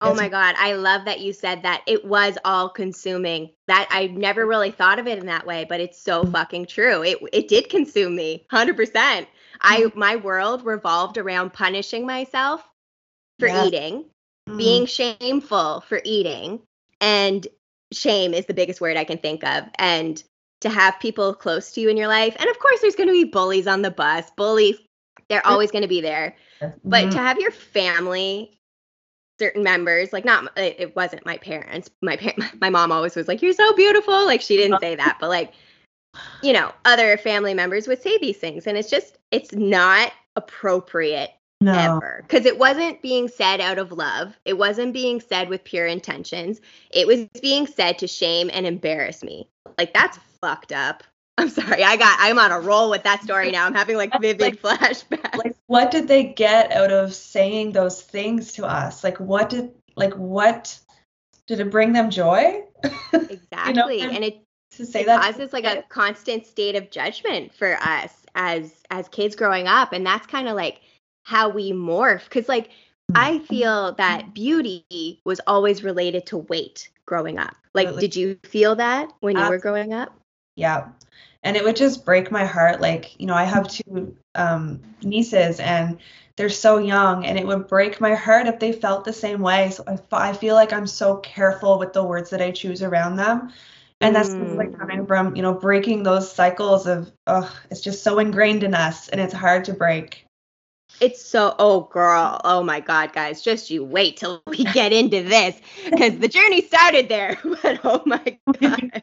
Oh 0.01 0.13
my 0.13 0.29
God. 0.29 0.55
I 0.57 0.73
love 0.73 1.05
that 1.05 1.19
you 1.19 1.33
said 1.33 1.63
that. 1.63 1.83
It 1.85 2.05
was 2.05 2.37
all 2.45 2.69
consuming. 2.69 3.51
That 3.67 3.87
I 3.91 4.07
never 4.07 4.45
really 4.45 4.71
thought 4.71 4.99
of 4.99 5.07
it 5.07 5.19
in 5.19 5.25
that 5.25 5.45
way, 5.45 5.65
but 5.67 5.81
it's 5.81 6.01
so 6.01 6.21
mm-hmm. 6.21 6.31
fucking 6.31 6.65
true. 6.67 7.03
It 7.03 7.17
it 7.33 7.47
did 7.47 7.69
consume 7.69 8.15
me 8.15 8.45
100%. 8.51 9.27
I 9.61 9.81
mm-hmm. 9.81 9.99
my 9.99 10.15
world 10.15 10.65
revolved 10.65 11.17
around 11.17 11.51
punishing 11.51 12.05
myself 12.05 12.63
for 13.39 13.47
yes. 13.47 13.67
eating, 13.67 14.05
mm. 14.47 14.57
being 14.57 14.85
shameful 14.85 15.81
for 15.81 15.99
eating, 16.05 16.61
and 17.01 17.45
shame 17.91 18.33
is 18.33 18.45
the 18.45 18.53
biggest 18.53 18.79
word 18.79 18.95
I 18.95 19.03
can 19.03 19.17
think 19.17 19.43
of. 19.43 19.65
And 19.77 20.21
to 20.61 20.69
have 20.69 20.99
people 20.99 21.33
close 21.33 21.71
to 21.73 21.81
you 21.81 21.89
in 21.89 21.97
your 21.97 22.07
life. 22.07 22.35
And 22.39 22.49
of 22.49 22.59
course, 22.59 22.81
there's 22.81 22.95
going 22.95 23.07
to 23.07 23.13
be 23.13 23.23
bullies 23.23 23.67
on 23.67 23.81
the 23.81 23.91
bus. 23.91 24.29
Bullies, 24.35 24.77
they're 25.29 25.45
always 25.45 25.71
going 25.71 25.83
to 25.83 25.87
be 25.87 26.01
there. 26.01 26.35
But 26.83 27.05
mm-hmm. 27.05 27.09
to 27.11 27.17
have 27.17 27.39
your 27.39 27.51
family, 27.51 28.59
certain 29.39 29.63
members, 29.63 30.11
like 30.11 30.25
not, 30.25 30.51
it 30.57 30.95
wasn't 30.95 31.25
my 31.25 31.37
parents. 31.37 31.89
My 32.01 32.17
parent, 32.17 32.43
my 32.61 32.69
mom 32.69 32.91
always 32.91 33.15
was 33.15 33.27
like, 33.27 33.41
"You're 33.41 33.53
so 33.53 33.73
beautiful." 33.73 34.25
Like 34.25 34.41
she 34.41 34.57
didn't 34.57 34.81
say 34.81 34.95
that, 34.95 35.17
but 35.21 35.29
like, 35.29 35.53
you 36.43 36.51
know, 36.51 36.73
other 36.85 37.17
family 37.17 37.53
members 37.53 37.87
would 37.87 38.01
say 38.01 38.17
these 38.17 38.37
things, 38.37 38.67
and 38.67 38.77
it's 38.77 38.89
just, 38.89 39.17
it's 39.31 39.53
not 39.53 40.11
appropriate 40.35 41.31
no. 41.61 41.73
ever 41.73 42.23
because 42.25 42.45
it 42.45 42.57
wasn't 42.57 43.01
being 43.01 43.27
said 43.27 43.59
out 43.59 43.77
of 43.77 43.91
love 43.91 44.37
it 44.45 44.57
wasn't 44.57 44.93
being 44.93 45.19
said 45.19 45.49
with 45.49 45.63
pure 45.65 45.85
intentions 45.85 46.61
it 46.91 47.05
was 47.05 47.25
being 47.41 47.67
said 47.67 47.97
to 47.97 48.07
shame 48.07 48.49
and 48.53 48.65
embarrass 48.65 49.23
me 49.23 49.47
like 49.77 49.93
that's 49.93 50.19
fucked 50.41 50.71
up. 50.71 51.03
I'm 51.37 51.49
sorry. 51.49 51.83
I 51.83 51.95
got 51.95 52.17
i'm 52.19 52.37
on 52.37 52.51
a 52.51 52.59
roll 52.59 52.89
with 52.89 53.03
that 53.03 53.23
story 53.23 53.51
now. 53.51 53.65
I'm 53.65 53.73
having 53.73 53.95
like 53.95 54.11
vivid 54.19 54.61
like, 54.61 54.79
flashbacks. 54.79 55.37
like 55.37 55.55
what 55.67 55.91
did 55.91 56.07
they 56.07 56.23
get 56.25 56.71
out 56.71 56.91
of 56.91 57.13
saying 57.13 57.71
those 57.71 58.01
things 58.01 58.53
to 58.53 58.65
us? 58.65 59.03
Like 59.03 59.19
what 59.19 59.49
did 59.49 59.71
like 59.95 60.13
what 60.15 60.77
did 61.47 61.59
it 61.59 61.71
bring 61.71 61.93
them 61.93 62.09
joy? 62.09 62.63
Exactly. 63.13 63.97
you 64.01 64.07
know? 64.07 64.13
and 64.13 64.23
it 64.23 64.43
to 64.71 64.85
say 64.85 65.01
it 65.01 65.05
that 65.07 65.21
causes 65.21 65.53
like 65.53 65.65
a 65.65 65.81
constant 65.89 66.45
state 66.45 66.75
of 66.75 66.91
judgment 66.91 67.53
for 67.53 67.75
us 67.81 68.13
as 68.35 68.73
as 68.91 69.07
kids 69.07 69.35
growing 69.35 69.67
up. 69.67 69.93
And 69.93 70.05
that's 70.05 70.27
kind 70.27 70.47
of 70.47 70.55
like 70.55 70.81
how 71.23 71.49
we 71.49 71.71
morph. 71.71 72.25
Because 72.25 72.49
like 72.49 72.69
I 73.15 73.33
mm-hmm. 73.33 73.45
feel 73.45 73.93
that 73.93 74.33
beauty 74.33 75.21
was 75.25 75.41
always 75.47 75.83
related 75.83 76.25
to 76.27 76.37
weight 76.37 76.89
growing 77.05 77.39
up. 77.39 77.55
Like, 77.73 77.97
did 77.97 78.15
you 78.15 78.39
feel 78.43 78.75
that 78.75 79.11
when 79.19 79.37
you 79.37 79.47
were 79.47 79.57
growing 79.57 79.93
up? 79.93 80.13
Yeah. 80.55 80.89
And 81.43 81.55
it 81.55 81.63
would 81.63 81.75
just 81.75 82.05
break 82.05 82.31
my 82.31 82.45
heart. 82.45 82.81
Like, 82.81 83.19
you 83.19 83.25
know, 83.25 83.33
I 83.33 83.45
have 83.45 83.67
two 83.67 84.15
um, 84.35 84.81
nieces 85.01 85.59
and 85.59 85.97
they're 86.35 86.49
so 86.49 86.77
young, 86.77 87.25
and 87.25 87.37
it 87.37 87.45
would 87.45 87.67
break 87.67 87.99
my 87.99 88.15
heart 88.15 88.47
if 88.47 88.59
they 88.59 88.71
felt 88.71 89.03
the 89.03 89.11
same 89.11 89.41
way. 89.41 89.71
So 89.71 89.83
I, 89.85 90.29
I 90.29 90.33
feel 90.33 90.55
like 90.55 90.71
I'm 90.71 90.87
so 90.87 91.17
careful 91.17 91.77
with 91.77 91.91
the 91.91 92.03
words 92.03 92.29
that 92.29 92.41
I 92.41 92.51
choose 92.51 92.81
around 92.81 93.17
them. 93.17 93.51
And 93.99 94.15
that's 94.15 94.29
mm. 94.29 94.55
like 94.55 94.77
coming 94.77 95.05
from, 95.05 95.35
you 95.35 95.41
know, 95.41 95.53
breaking 95.53 96.03
those 96.03 96.31
cycles 96.31 96.87
of, 96.87 97.11
oh, 97.27 97.53
it's 97.69 97.81
just 97.81 98.03
so 98.03 98.19
ingrained 98.19 98.63
in 98.63 98.73
us 98.73 99.09
and 99.09 99.19
it's 99.19 99.33
hard 99.33 99.65
to 99.65 99.73
break. 99.73 100.25
It's 101.01 101.25
so, 101.25 101.55
oh, 101.59 101.81
girl. 101.81 102.41
Oh, 102.43 102.63
my 102.63 102.79
God, 102.79 103.13
guys. 103.13 103.41
Just 103.41 103.69
you 103.69 103.83
wait 103.83 104.17
till 104.17 104.41
we 104.47 104.63
get 104.73 104.91
into 104.91 105.23
this 105.23 105.59
because 105.89 106.17
the 106.17 106.27
journey 106.27 106.61
started 106.61 107.09
there. 107.09 107.37
But 107.61 107.81
oh, 107.83 108.03
my 108.05 108.37
God. 108.59 109.01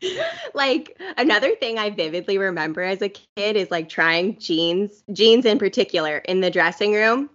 like 0.54 1.00
another 1.16 1.54
thing 1.56 1.78
I 1.78 1.90
vividly 1.90 2.38
remember 2.38 2.82
as 2.82 3.02
a 3.02 3.08
kid 3.08 3.56
is 3.56 3.70
like 3.70 3.88
trying 3.88 4.38
jeans, 4.38 5.02
jeans 5.12 5.44
in 5.44 5.58
particular, 5.58 6.18
in 6.18 6.40
the 6.40 6.50
dressing 6.50 6.92
room. 6.92 7.30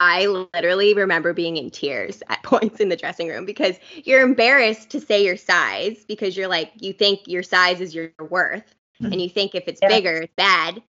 I 0.00 0.26
literally 0.26 0.94
remember 0.94 1.34
being 1.34 1.58
in 1.58 1.70
tears 1.70 2.22
at 2.28 2.42
points 2.42 2.80
in 2.80 2.88
the 2.88 2.96
dressing 2.96 3.28
room 3.28 3.44
because 3.44 3.76
you're 4.04 4.22
embarrassed 4.22 4.90
to 4.90 5.00
say 5.00 5.24
your 5.24 5.36
size 5.36 6.04
because 6.08 6.36
you're 6.36 6.48
like, 6.48 6.72
you 6.80 6.94
think 6.94 7.20
your 7.26 7.42
size 7.42 7.80
is 7.82 7.94
your 7.94 8.10
worth. 8.18 8.74
Mm-hmm. 9.00 9.12
And 9.12 9.20
you 9.20 9.28
think 9.28 9.54
if 9.54 9.68
it's 9.68 9.80
yeah. 9.82 9.88
bigger, 9.88 10.22
it's 10.22 10.34
bad. 10.34 10.82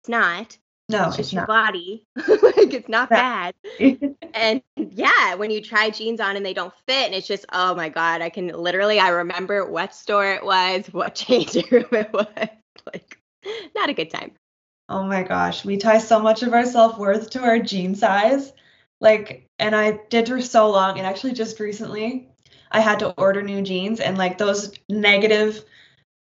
It's 0.00 0.08
not. 0.08 0.58
No, 0.90 1.08
it's 1.08 1.16
just 1.16 1.20
it's 1.20 1.32
your 1.34 1.42
not. 1.42 1.48
body. 1.48 2.06
like 2.16 2.72
it's 2.72 2.88
not 2.88 3.10
bad. 3.10 3.54
and 4.34 4.62
yeah, 4.76 5.34
when 5.34 5.50
you 5.50 5.60
try 5.60 5.90
jeans 5.90 6.18
on 6.18 6.36
and 6.36 6.46
they 6.46 6.54
don't 6.54 6.72
fit, 6.86 7.06
and 7.06 7.14
it's 7.14 7.26
just, 7.26 7.44
oh 7.52 7.74
my 7.74 7.90
God, 7.90 8.22
I 8.22 8.30
can 8.30 8.48
literally, 8.48 8.98
I 8.98 9.10
remember 9.10 9.70
what 9.70 9.94
store 9.94 10.32
it 10.32 10.44
was, 10.44 10.86
what 10.92 11.14
changing 11.14 11.66
room 11.70 11.86
it 11.92 12.12
was. 12.12 12.48
Like, 12.92 13.18
not 13.74 13.90
a 13.90 13.94
good 13.94 14.10
time. 14.10 14.32
Oh 14.88 15.02
my 15.02 15.22
gosh, 15.22 15.64
we 15.64 15.76
tie 15.76 15.98
so 15.98 16.20
much 16.20 16.42
of 16.42 16.54
our 16.54 16.64
self 16.64 16.98
worth 16.98 17.30
to 17.30 17.40
our 17.42 17.58
jean 17.58 17.94
size. 17.94 18.52
Like, 19.00 19.46
and 19.58 19.76
I 19.76 20.00
did 20.08 20.26
for 20.26 20.40
so 20.40 20.70
long, 20.70 20.96
and 20.96 21.06
actually 21.06 21.34
just 21.34 21.60
recently, 21.60 22.28
I 22.70 22.80
had 22.80 23.00
to 23.00 23.12
order 23.12 23.42
new 23.42 23.60
jeans, 23.60 24.00
and 24.00 24.16
like 24.16 24.38
those 24.38 24.72
negative 24.88 25.62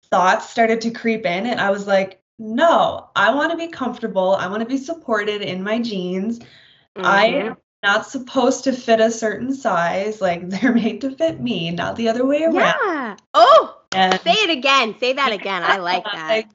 thoughts 0.10 0.50
started 0.50 0.82
to 0.82 0.92
creep 0.92 1.26
in, 1.26 1.46
and 1.46 1.62
I 1.62 1.72
was 1.72 1.88
like, 1.88 2.21
no, 2.42 3.10
I 3.16 3.36
want 3.36 3.52
to 3.52 3.58
be 3.58 3.68
comfortable. 3.68 4.34
I 4.34 4.48
want 4.48 4.62
to 4.62 4.68
be 4.68 4.78
supported 4.78 5.44
in 5.44 5.62
my 5.62 5.80
jeans. 5.80 6.40
Mm-hmm. 6.40 7.06
I 7.06 7.26
am 7.26 7.58
not 7.84 8.08
supposed 8.08 8.64
to 8.64 8.74
fit 8.74 9.00
a 9.00 9.12
certain 9.12 9.54
size. 9.54 10.20
Like 10.20 10.50
they're 10.50 10.74
made 10.74 11.02
to 11.02 11.16
fit 11.16 11.40
me, 11.40 11.70
not 11.70 11.96
the 11.96 12.10
other 12.10 12.26
way 12.26 12.42
around. 12.44 12.56
Yeah. 12.56 13.16
Oh, 13.36 13.78
and 13.92 14.20
say 14.22 14.32
it 14.32 14.50
again. 14.50 14.96
Say 15.00 15.14
that 15.14 15.32
again. 15.32 15.62
I 15.64 15.78
like 15.78 16.04
that. 16.12 16.46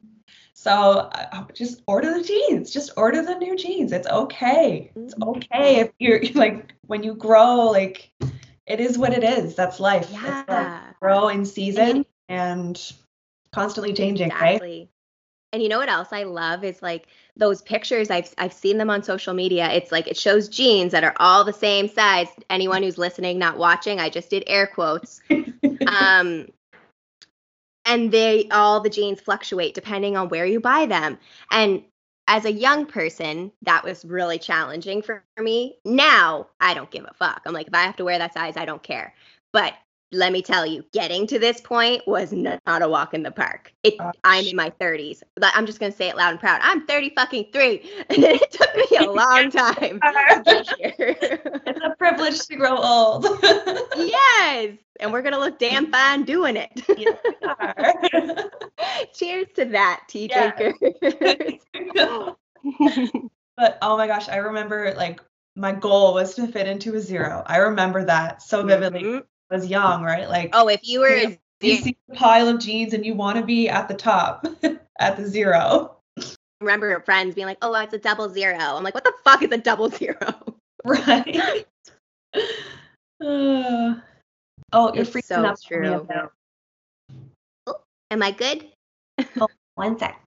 So 0.55 0.73
uh, 0.73 1.45
just 1.55 1.83
order 1.87 2.13
the 2.15 2.25
jeans. 2.25 2.73
Just 2.73 2.91
order 2.97 3.23
the 3.23 3.37
new 3.37 3.55
jeans. 3.55 3.93
It's 3.93 4.09
okay. 4.09 4.91
It's 4.97 5.15
mm-hmm. 5.15 5.37
okay 5.37 5.77
if 5.77 5.93
you're 6.01 6.21
like 6.35 6.75
when 6.89 7.05
you 7.05 7.15
grow, 7.15 7.67
like 7.67 8.11
it 8.67 8.81
is 8.81 8.99
what 8.99 9.13
it 9.13 9.23
is. 9.23 9.55
That's 9.55 9.79
life. 9.79 10.11
Yeah. 10.11 10.43
Like 10.49 10.99
grow 10.99 11.29
in 11.29 11.45
season 11.45 12.05
and, 12.29 12.77
and 12.77 12.93
constantly 13.53 13.93
changing, 13.93 14.33
exactly. 14.33 14.81
right? 14.81 14.89
And 15.53 15.63
you 15.63 15.69
know 15.69 15.79
what 15.79 15.89
else 15.89 16.09
I 16.13 16.25
love 16.25 16.65
is 16.65 16.83
like 16.83 17.07
those 17.37 17.63
pictures 17.63 18.11
I've 18.11 18.33
I've 18.37 18.53
seen 18.53 18.79
them 18.79 18.91
on 18.91 19.03
social 19.03 19.33
media. 19.33 19.71
It's 19.71 19.93
like 19.93 20.07
it 20.09 20.17
shows 20.17 20.49
jeans 20.49 20.93
that 20.93 21.05
are 21.05 21.15
all 21.19 21.45
the 21.45 21.53
same 21.53 21.89
size. 21.89 22.29
Anyone 22.51 22.83
who's 22.83 22.99
listening, 22.99 23.39
not 23.39 23.57
watching, 23.57 24.01
I 24.01 24.11
just 24.11 24.31
did 24.31 24.45
air 24.47 24.67
quotes. 24.67 25.21
um 25.87 26.47
and 27.87 28.11
they 28.11 28.49
all 28.51 28.81
the 28.81 28.91
jeans 28.91 29.21
fluctuate 29.21 29.75
depending 29.75 30.17
on 30.17 30.29
where 30.29 30.47
you 30.47 30.61
buy 30.61 30.87
them. 30.87 31.19
And 31.51 31.85
as 32.29 32.45
a 32.45 32.53
young 32.53 32.87
person, 32.87 33.53
that 33.63 33.85
was 33.85 34.05
really 34.05 34.39
challenging 34.39 35.01
for 35.01 35.23
me. 35.39 35.79
Now, 35.85 36.49
I 36.61 36.75
don't 36.75 36.91
give 36.91 37.05
a 37.05 37.15
fuck. 37.15 37.43
I'm 37.47 37.55
like, 37.55 37.69
if 37.69 37.75
I 37.75 37.85
have 37.85 37.97
to 37.97 38.05
wear 38.05 38.19
that 38.19 38.35
size, 38.35 38.57
I 38.57 38.65
don't 38.65 38.83
care. 38.83 39.15
But 39.53 39.75
let 40.13 40.33
me 40.33 40.41
tell 40.41 40.65
you, 40.65 40.85
getting 40.93 41.27
to 41.27 41.39
this 41.39 41.61
point 41.61 42.03
was 42.07 42.33
not 42.33 42.61
a 42.67 42.89
walk 42.89 43.13
in 43.13 43.23
the 43.23 43.31
park. 43.31 43.73
It, 43.83 43.95
I'm 44.23 44.45
in 44.45 44.55
my 44.55 44.71
30s. 44.71 45.23
I'm 45.43 45.67
just 45.67 45.81
gonna 45.81 45.93
say 45.93 46.09
it 46.09 46.17
loud 46.17 46.31
and 46.31 46.41
proud. 46.41 46.61
I'm 46.63 46.87
30 46.87 47.13
fucking 47.17 47.47
three, 47.53 47.91
and 48.11 48.25
it 48.25 48.51
took 48.51 48.75
me 48.77 48.99
a 48.99 49.11
long 49.11 49.51
time 49.51 50.01
here. 50.79 50.95
it's 50.99 51.81
a 51.85 51.95
privilege 51.99 52.39
to 52.47 52.57
grow 52.57 52.77
old. 52.77 53.27
yes, 53.97 54.77
and 55.01 55.13
we're 55.13 55.23
gonna 55.23 55.39
look 55.39 55.59
damn 55.59 55.91
fine 55.91 56.25
doing 56.25 56.57
it. 56.57 56.71
yes. 56.97 57.19
Cheers 59.15 59.47
to 59.57 59.65
that, 59.67 60.05
tea 60.09 60.29
drinkers. 60.29 60.75
but 63.57 63.79
oh 63.83 63.97
my 63.97 64.07
gosh, 64.07 64.29
I 64.29 64.37
remember 64.37 64.95
like 64.97 65.21
my 65.57 65.73
goal 65.73 66.15
was 66.15 66.35
to 66.37 66.47
fit 66.47 66.69
into 66.69 66.95
a 66.95 67.01
zero. 67.01 67.43
I 67.45 67.57
remember 67.59 68.05
that 68.05 68.43
so 68.43 68.63
vividly. 68.63 69.03
Mm-hmm 69.03 69.19
was 69.51 69.67
young, 69.67 70.03
right? 70.03 70.29
Like, 70.29 70.51
oh, 70.53 70.69
if 70.69 70.81
you 70.83 71.01
were 71.01 71.17
you, 71.17 71.39
you 71.61 71.77
see 71.77 71.97
a 72.11 72.15
pile 72.15 72.49
of 72.49 72.59
jeans 72.59 72.93
and 72.93 73.05
you 73.05 73.15
want 73.15 73.39
to 73.39 73.45
be 73.45 73.69
at 73.69 73.89
the 73.89 73.95
top, 73.95 74.47
at 75.01 75.17
the 75.17 75.27
zero. 75.27 75.97
Remember 76.61 77.01
friends 77.01 77.35
being 77.35 77.47
like, 77.47 77.59
"Oh, 77.63 77.75
it's 77.75 77.95
a 77.95 77.99
double 77.99 78.29
zero. 78.29 78.59
I'm 78.59 78.83
like, 78.83 78.95
"What 78.95 79.05
the 79.05 79.13
fuck 79.25 79.43
is 79.43 79.53
a 79.53 79.59
double 79.59 79.89
zero? 79.91 80.17
Right. 80.85 81.67
uh, 82.33 82.41
oh, 83.21 84.95
you're 84.95 85.03
it's 85.03 85.11
freaking 85.11 85.25
so 85.25 85.45
up 85.45 85.61
true. 85.61 86.07
Oh, 87.67 87.81
am 88.13 88.23
I 88.23 88.31
good? 88.31 88.69
oh, 89.41 89.49
one 89.75 89.99
sec. 89.99 90.23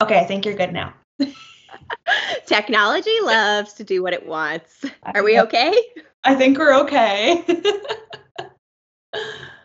Okay, 0.00 0.20
I 0.20 0.24
think 0.24 0.44
you're 0.44 0.54
good 0.54 0.72
now. 0.72 0.94
Technology 2.46 3.18
loves 3.22 3.72
to 3.72 3.84
do 3.84 4.00
what 4.00 4.12
it 4.12 4.24
wants. 4.24 4.84
Are 5.02 5.24
we 5.24 5.40
okay? 5.40 5.74
I 6.22 6.36
think 6.36 6.56
we're 6.56 6.78
okay. 6.82 7.44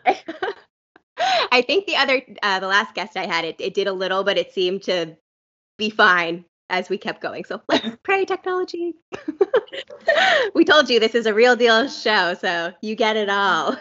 I 1.52 1.62
think 1.62 1.86
the 1.86 1.96
other, 1.96 2.22
uh, 2.42 2.60
the 2.60 2.66
last 2.66 2.94
guest 2.94 3.16
I 3.16 3.26
had, 3.26 3.44
it, 3.44 3.56
it 3.58 3.74
did 3.74 3.86
a 3.86 3.92
little, 3.92 4.24
but 4.24 4.38
it 4.38 4.52
seemed 4.52 4.82
to 4.84 5.16
be 5.78 5.90
fine 5.90 6.44
as 6.70 6.88
we 6.88 6.98
kept 6.98 7.20
going. 7.20 7.44
So 7.44 7.60
let's 7.68 7.96
pray 8.02 8.24
technology. 8.24 8.94
we 10.54 10.64
told 10.64 10.90
you 10.90 10.98
this 10.98 11.14
is 11.14 11.26
a 11.26 11.34
real 11.34 11.54
deal 11.54 11.88
show, 11.88 12.34
so 12.34 12.72
you 12.82 12.96
get 12.96 13.16
it 13.16 13.28
all. 13.28 13.76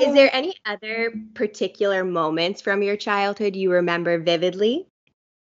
is 0.00 0.14
there 0.14 0.30
any 0.32 0.54
other 0.66 1.12
particular 1.34 2.04
moments 2.04 2.60
from 2.60 2.82
your 2.82 2.96
childhood 2.96 3.56
you 3.56 3.72
remember 3.72 4.18
vividly? 4.18 4.86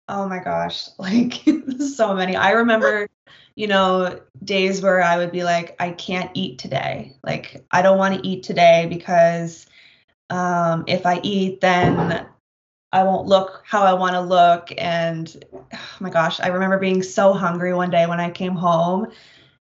Oh 0.08 0.28
my 0.28 0.38
gosh, 0.38 0.88
like 0.98 1.42
so 1.78 2.14
many. 2.14 2.36
I 2.36 2.52
remember 2.52 3.08
you 3.56 3.68
know, 3.68 4.20
days 4.42 4.82
where 4.82 5.02
I 5.02 5.16
would 5.16 5.30
be 5.30 5.44
like, 5.44 5.76
I 5.78 5.90
can't 5.90 6.30
eat 6.34 6.58
today. 6.58 7.14
Like, 7.22 7.64
I 7.70 7.82
don't 7.82 7.98
want 7.98 8.14
to 8.16 8.26
eat 8.26 8.42
today 8.42 8.86
because 8.88 9.66
um, 10.30 10.84
if 10.88 11.06
I 11.06 11.20
eat, 11.22 11.60
then 11.60 12.26
I 12.92 13.02
won't 13.04 13.26
look 13.26 13.62
how 13.64 13.82
I 13.82 13.94
want 13.94 14.14
to 14.14 14.20
look. 14.20 14.72
And 14.76 15.44
oh 15.72 15.96
my 16.00 16.10
gosh, 16.10 16.40
I 16.40 16.48
remember 16.48 16.78
being 16.78 17.02
so 17.02 17.32
hungry 17.32 17.72
one 17.74 17.90
day 17.90 18.06
when 18.06 18.20
I 18.20 18.30
came 18.30 18.54
home 18.54 19.12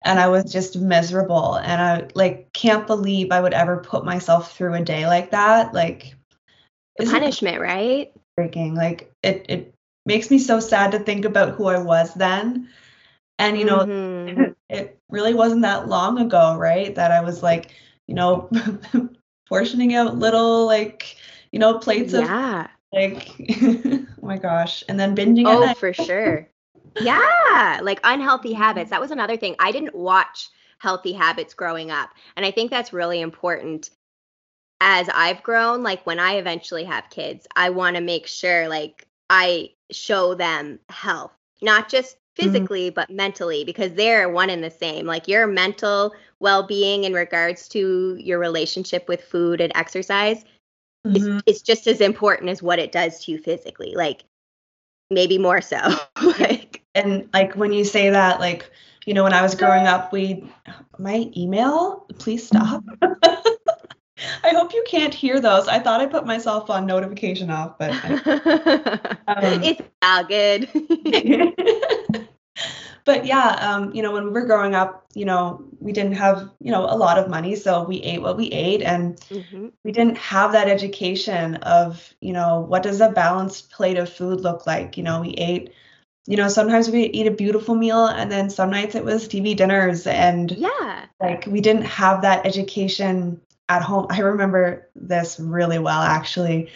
and 0.04 0.20
I 0.20 0.28
was 0.28 0.52
just 0.52 0.76
miserable. 0.76 1.54
And 1.54 1.80
I 1.80 2.08
like 2.14 2.52
can't 2.52 2.86
believe 2.86 3.32
I 3.32 3.40
would 3.40 3.54
ever 3.54 3.78
put 3.78 4.04
myself 4.04 4.54
through 4.54 4.74
a 4.74 4.84
day 4.84 5.06
like 5.06 5.30
that. 5.30 5.72
Like, 5.72 6.14
punishment, 7.06 7.60
right? 7.60 8.12
Breaking. 8.36 8.74
Like, 8.74 9.10
it, 9.22 9.46
it 9.48 9.74
makes 10.08 10.30
me 10.30 10.38
so 10.38 10.58
sad 10.58 10.90
to 10.92 10.98
think 10.98 11.24
about 11.24 11.54
who 11.54 11.66
I 11.66 11.78
was 11.78 12.12
then 12.14 12.68
and, 13.38 13.56
you 13.58 13.64
know, 13.64 13.78
mm-hmm. 13.78 14.52
it 14.68 14.98
really 15.08 15.34
wasn't 15.34 15.62
that 15.62 15.88
long 15.88 16.18
ago, 16.18 16.56
right? 16.56 16.94
That 16.94 17.12
I 17.12 17.20
was 17.20 17.42
like, 17.42 17.72
you 18.06 18.14
know, 18.14 18.50
portioning 19.48 19.94
out 19.94 20.16
little, 20.16 20.66
like, 20.66 21.16
you 21.52 21.58
know, 21.58 21.78
plates 21.78 22.12
yeah. 22.12 22.62
of 22.64 22.70
like, 22.92 23.34
oh 23.62 24.06
my 24.22 24.38
gosh. 24.38 24.82
And 24.88 24.98
then 24.98 25.14
binging. 25.14 25.44
Oh, 25.46 25.72
for 25.74 25.92
sure. 25.92 26.48
Yeah. 27.00 27.78
Like 27.80 28.00
unhealthy 28.02 28.52
habits. 28.52 28.90
That 28.90 29.00
was 29.00 29.12
another 29.12 29.36
thing. 29.36 29.54
I 29.60 29.70
didn't 29.70 29.94
watch 29.94 30.48
healthy 30.78 31.12
habits 31.12 31.54
growing 31.54 31.92
up. 31.92 32.10
And 32.34 32.44
I 32.44 32.50
think 32.50 32.72
that's 32.72 32.92
really 32.92 33.20
important 33.20 33.90
as 34.80 35.08
I've 35.14 35.44
grown. 35.44 35.84
Like 35.84 36.04
when 36.06 36.18
I 36.18 36.38
eventually 36.38 36.84
have 36.84 37.08
kids, 37.10 37.46
I 37.54 37.70
want 37.70 37.94
to 37.94 38.02
make 38.02 38.26
sure 38.26 38.68
like 38.68 39.07
I 39.30 39.70
show 39.90 40.34
them 40.34 40.78
health, 40.88 41.32
not 41.60 41.88
just 41.88 42.16
Mm-hmm. 42.38 42.52
physically 42.52 42.86
mm-hmm. 42.88 42.94
but 42.94 43.10
mentally 43.10 43.64
because 43.64 43.92
they're 43.94 44.28
one 44.28 44.48
and 44.48 44.62
the 44.62 44.70
same 44.70 45.06
like 45.06 45.26
your 45.26 45.46
mental 45.48 46.14
well-being 46.38 47.02
in 47.02 47.12
regards 47.12 47.68
to 47.68 48.16
your 48.20 48.38
relationship 48.38 49.08
with 49.08 49.20
food 49.22 49.60
and 49.60 49.72
exercise 49.74 50.44
mm-hmm. 51.04 51.38
is, 51.46 51.56
is 51.56 51.62
just 51.62 51.88
as 51.88 52.00
important 52.00 52.48
as 52.48 52.62
what 52.62 52.78
it 52.78 52.92
does 52.92 53.24
to 53.24 53.32
you 53.32 53.38
physically 53.38 53.94
like 53.96 54.24
maybe 55.10 55.36
more 55.36 55.60
so 55.60 55.80
like 56.38 56.84
and 56.94 57.28
like 57.34 57.54
when 57.54 57.72
you 57.72 57.84
say 57.84 58.08
that 58.08 58.38
like 58.38 58.70
you 59.04 59.14
know 59.14 59.24
when 59.24 59.32
i 59.32 59.42
was 59.42 59.54
growing 59.56 59.88
up 59.88 60.12
we 60.12 60.48
my 60.98 61.28
email 61.36 62.06
please 62.18 62.46
stop 62.46 62.84
I 64.42 64.50
hope 64.50 64.72
you 64.72 64.84
can't 64.86 65.14
hear 65.14 65.40
those. 65.40 65.68
I 65.68 65.78
thought 65.78 66.00
I 66.00 66.06
put 66.06 66.26
myself 66.26 66.70
on 66.70 66.86
notification 66.86 67.50
off, 67.50 67.78
but 67.78 67.90
I, 67.92 69.16
um, 69.28 69.62
it's 69.62 69.82
all 70.02 70.24
good 70.24 70.68
but 73.08 73.24
yeah, 73.24 73.56
um, 73.62 73.90
you 73.94 74.02
know, 74.02 74.12
when 74.12 74.24
we 74.24 74.30
were 74.30 74.44
growing 74.44 74.74
up, 74.74 75.06
you 75.14 75.24
know, 75.24 75.64
we 75.80 75.92
didn't 75.92 76.12
have, 76.12 76.50
you 76.60 76.70
know, 76.70 76.84
a 76.84 76.94
lot 76.94 77.18
of 77.18 77.30
money, 77.30 77.56
so 77.56 77.82
we 77.82 78.02
ate 78.02 78.20
what 78.20 78.36
we 78.36 78.48
ate, 78.48 78.82
and 78.82 79.16
mm-hmm. 79.30 79.68
we 79.82 79.92
didn't 79.92 80.18
have 80.18 80.52
that 80.52 80.68
education 80.68 81.54
of, 81.56 82.12
you 82.20 82.34
know, 82.34 82.60
what 82.60 82.82
does 82.82 83.00
a 83.00 83.08
balanced 83.08 83.70
plate 83.70 83.96
of 83.96 84.12
food 84.12 84.42
look 84.42 84.66
like? 84.66 84.98
You 84.98 85.04
know, 85.04 85.22
we 85.22 85.30
ate, 85.30 85.72
you 86.26 86.36
know, 86.36 86.48
sometimes 86.48 86.90
we 86.90 87.04
eat 87.04 87.26
a 87.26 87.30
beautiful 87.30 87.74
meal, 87.74 88.08
and 88.08 88.30
then 88.30 88.50
some 88.50 88.68
nights 88.68 88.94
it 88.94 89.06
was 89.06 89.26
TV 89.26 89.56
dinners, 89.56 90.06
and 90.06 90.50
yeah, 90.50 91.06
like 91.18 91.46
we 91.46 91.62
didn't 91.62 91.86
have 91.86 92.20
that 92.20 92.44
education 92.44 93.40
at 93.68 93.82
home. 93.82 94.06
I 94.10 94.20
remember 94.20 94.88
this 94.94 95.38
really 95.38 95.78
well, 95.78 96.00
actually, 96.00 96.70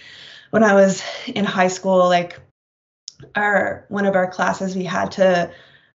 when 0.51 0.63
I 0.63 0.75
was 0.75 1.03
in 1.27 1.45
high 1.45 1.69
school, 1.69 2.09
like 2.09 2.39
our 3.35 3.87
one 3.89 4.07
of 4.07 4.17
our 4.17 4.31
classes 4.31 4.75
we 4.75 4.85
had 4.85 5.13
to 5.13 5.51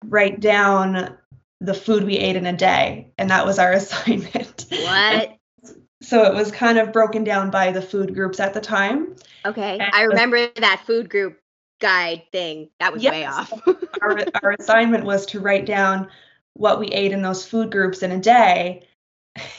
write 0.06 0.39
down 0.39 1.17
the 1.60 1.73
food 1.73 2.03
we 2.03 2.17
ate 2.17 2.36
in 2.36 2.45
a 2.45 2.56
day, 2.56 3.12
and 3.17 3.29
that 3.29 3.45
was 3.45 3.60
our 3.60 3.71
assignment. 3.73 4.65
What? 4.69 5.38
so 6.01 6.23
it 6.23 6.34
was 6.34 6.51
kind 6.51 6.77
of 6.77 6.91
broken 6.91 7.23
down 7.23 7.49
by 7.49 7.71
the 7.71 7.82
food 7.82 8.13
groups 8.13 8.39
at 8.39 8.53
the 8.53 8.62
time. 8.62 9.15
Okay, 9.45 9.77
and 9.79 9.93
I 9.93 10.03
remember 10.03 10.38
was, 10.38 10.49
that 10.58 10.84
food 10.86 11.10
group 11.10 11.39
guide 11.79 12.23
thing. 12.32 12.69
That 12.79 12.93
was 12.93 13.03
yes, 13.03 13.12
way 13.12 13.25
off. 13.25 13.53
our, 14.01 14.19
our 14.41 14.51
assignment 14.51 15.06
was 15.06 15.25
to 15.27 15.39
write 15.39 15.65
down 15.65 16.10
what 16.53 16.79
we 16.79 16.88
ate 16.88 17.12
in 17.12 17.21
those 17.21 17.45
food 17.45 17.71
groups 17.71 18.03
in 18.03 18.12
a 18.12 18.19
day. 18.19 18.88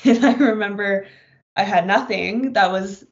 And 0.04 0.24
I 0.24 0.34
remember 0.34 1.06
I 1.56 1.62
had 1.62 1.86
nothing 1.86 2.54
that 2.54 2.70
was 2.70 3.06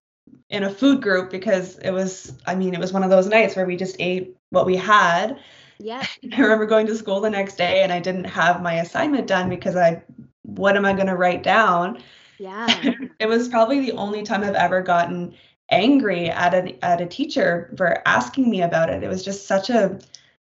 in 0.51 0.65
a 0.65 0.71
food 0.71 1.03
group 1.03 1.31
because 1.31 1.79
it 1.79 1.91
was, 1.91 2.33
I 2.47 2.55
mean, 2.55 2.75
it 2.75 2.81
was 2.81 2.93
one 2.93 3.05
of 3.05 3.11
those 3.11 3.27
nights 3.27 3.57
where 3.57 3.67
we 3.67 3.77
just 3.77 3.97
ate 3.99 4.37
what 4.51 4.67
we 4.67 4.77
had. 4.77 5.39
Yeah. 5.79 6.05
I 6.33 6.41
remember 6.41 6.67
going 6.67 6.87
to 6.87 6.97
school 6.97 7.21
the 7.21 7.31
next 7.31 7.57
day 7.57 7.83
and 7.83 7.93
I 7.93 8.01
didn't 8.01 8.25
have 8.25 8.63
my 8.63 8.75
assignment 8.75 9.27
done 9.27 9.49
because 9.49 9.77
I, 9.77 10.03
what 10.43 10.77
am 10.77 10.85
I 10.85 10.93
going 10.93 11.07
to 11.07 11.17
write 11.17 11.43
down? 11.43 12.03
Yeah. 12.39 12.67
it 13.19 13.27
was 13.27 13.49
probably 13.49 13.81
the 13.81 13.93
only 13.93 14.23
time 14.23 14.43
I've 14.43 14.55
ever 14.55 14.83
gotten 14.83 15.35
angry 15.71 16.29
at 16.29 16.55
a 16.55 16.85
at 16.85 17.01
a 17.01 17.07
teacher 17.07 17.73
for 17.77 18.03
asking 18.07 18.51
me 18.51 18.63
about 18.63 18.91
it. 18.91 19.03
It 19.03 19.09
was 19.09 19.25
just 19.25 19.47
such 19.47 19.71
a 19.71 19.99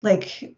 like 0.01 0.55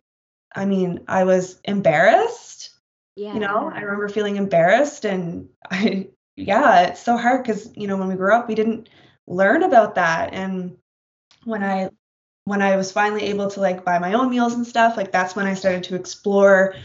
I 0.54 0.66
mean, 0.66 1.00
I 1.08 1.24
was 1.24 1.60
embarrassed. 1.64 2.70
Yeah. 3.16 3.34
You 3.34 3.40
know, 3.40 3.72
I 3.74 3.80
remember 3.80 4.10
feeling 4.10 4.36
embarrassed 4.36 5.06
and 5.06 5.50
I 5.72 6.10
yeah, 6.36 6.88
it's 6.88 7.04
so 7.04 7.18
hard 7.18 7.46
cuz 7.46 7.72
you 7.76 7.88
know, 7.88 7.98
when 7.98 8.08
we 8.08 8.16
grew 8.16 8.34
up, 8.34 8.48
we 8.48 8.56
didn't 8.56 8.90
learn 9.28 9.64
about 9.64 9.96
that 9.96 10.34
and 10.34 10.78
when 11.46 11.64
I 11.64 11.90
when 12.46 12.62
I 12.62 12.76
was 12.76 12.92
finally 12.92 13.24
able 13.24 13.50
to 13.52 13.60
like 13.60 13.86
buy 13.86 14.00
my 14.00 14.14
own 14.14 14.30
meals 14.30 14.54
and 14.54 14.66
stuff, 14.66 14.98
like 14.98 15.12
that's 15.12 15.36
when 15.36 15.46
I 15.46 15.54
started 15.54 15.84
to 15.84 15.96
explore, 15.96 16.76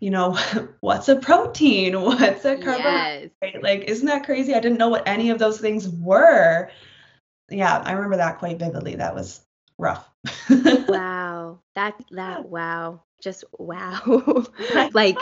you 0.00 0.10
know, 0.10 0.36
what's 0.80 1.08
a 1.08 1.16
protein? 1.16 2.00
What's 2.00 2.44
a 2.44 2.56
carbohydrate? 2.56 3.32
Yes. 3.42 3.62
Like, 3.62 3.84
isn't 3.84 4.06
that 4.06 4.24
crazy? 4.24 4.54
I 4.54 4.60
didn't 4.60 4.78
know 4.78 4.88
what 4.88 5.06
any 5.06 5.30
of 5.30 5.38
those 5.38 5.60
things 5.60 5.88
were. 5.88 6.70
Yeah, 7.48 7.78
I 7.78 7.92
remember 7.92 8.16
that 8.16 8.38
quite 8.38 8.58
vividly. 8.58 8.96
That 8.96 9.14
was 9.14 9.40
rough. 9.78 10.08
wow. 10.88 11.60
That 11.74 11.94
that 12.10 12.46
wow. 12.46 13.02
Just 13.22 13.44
wow. 13.58 14.44
like 14.92 15.18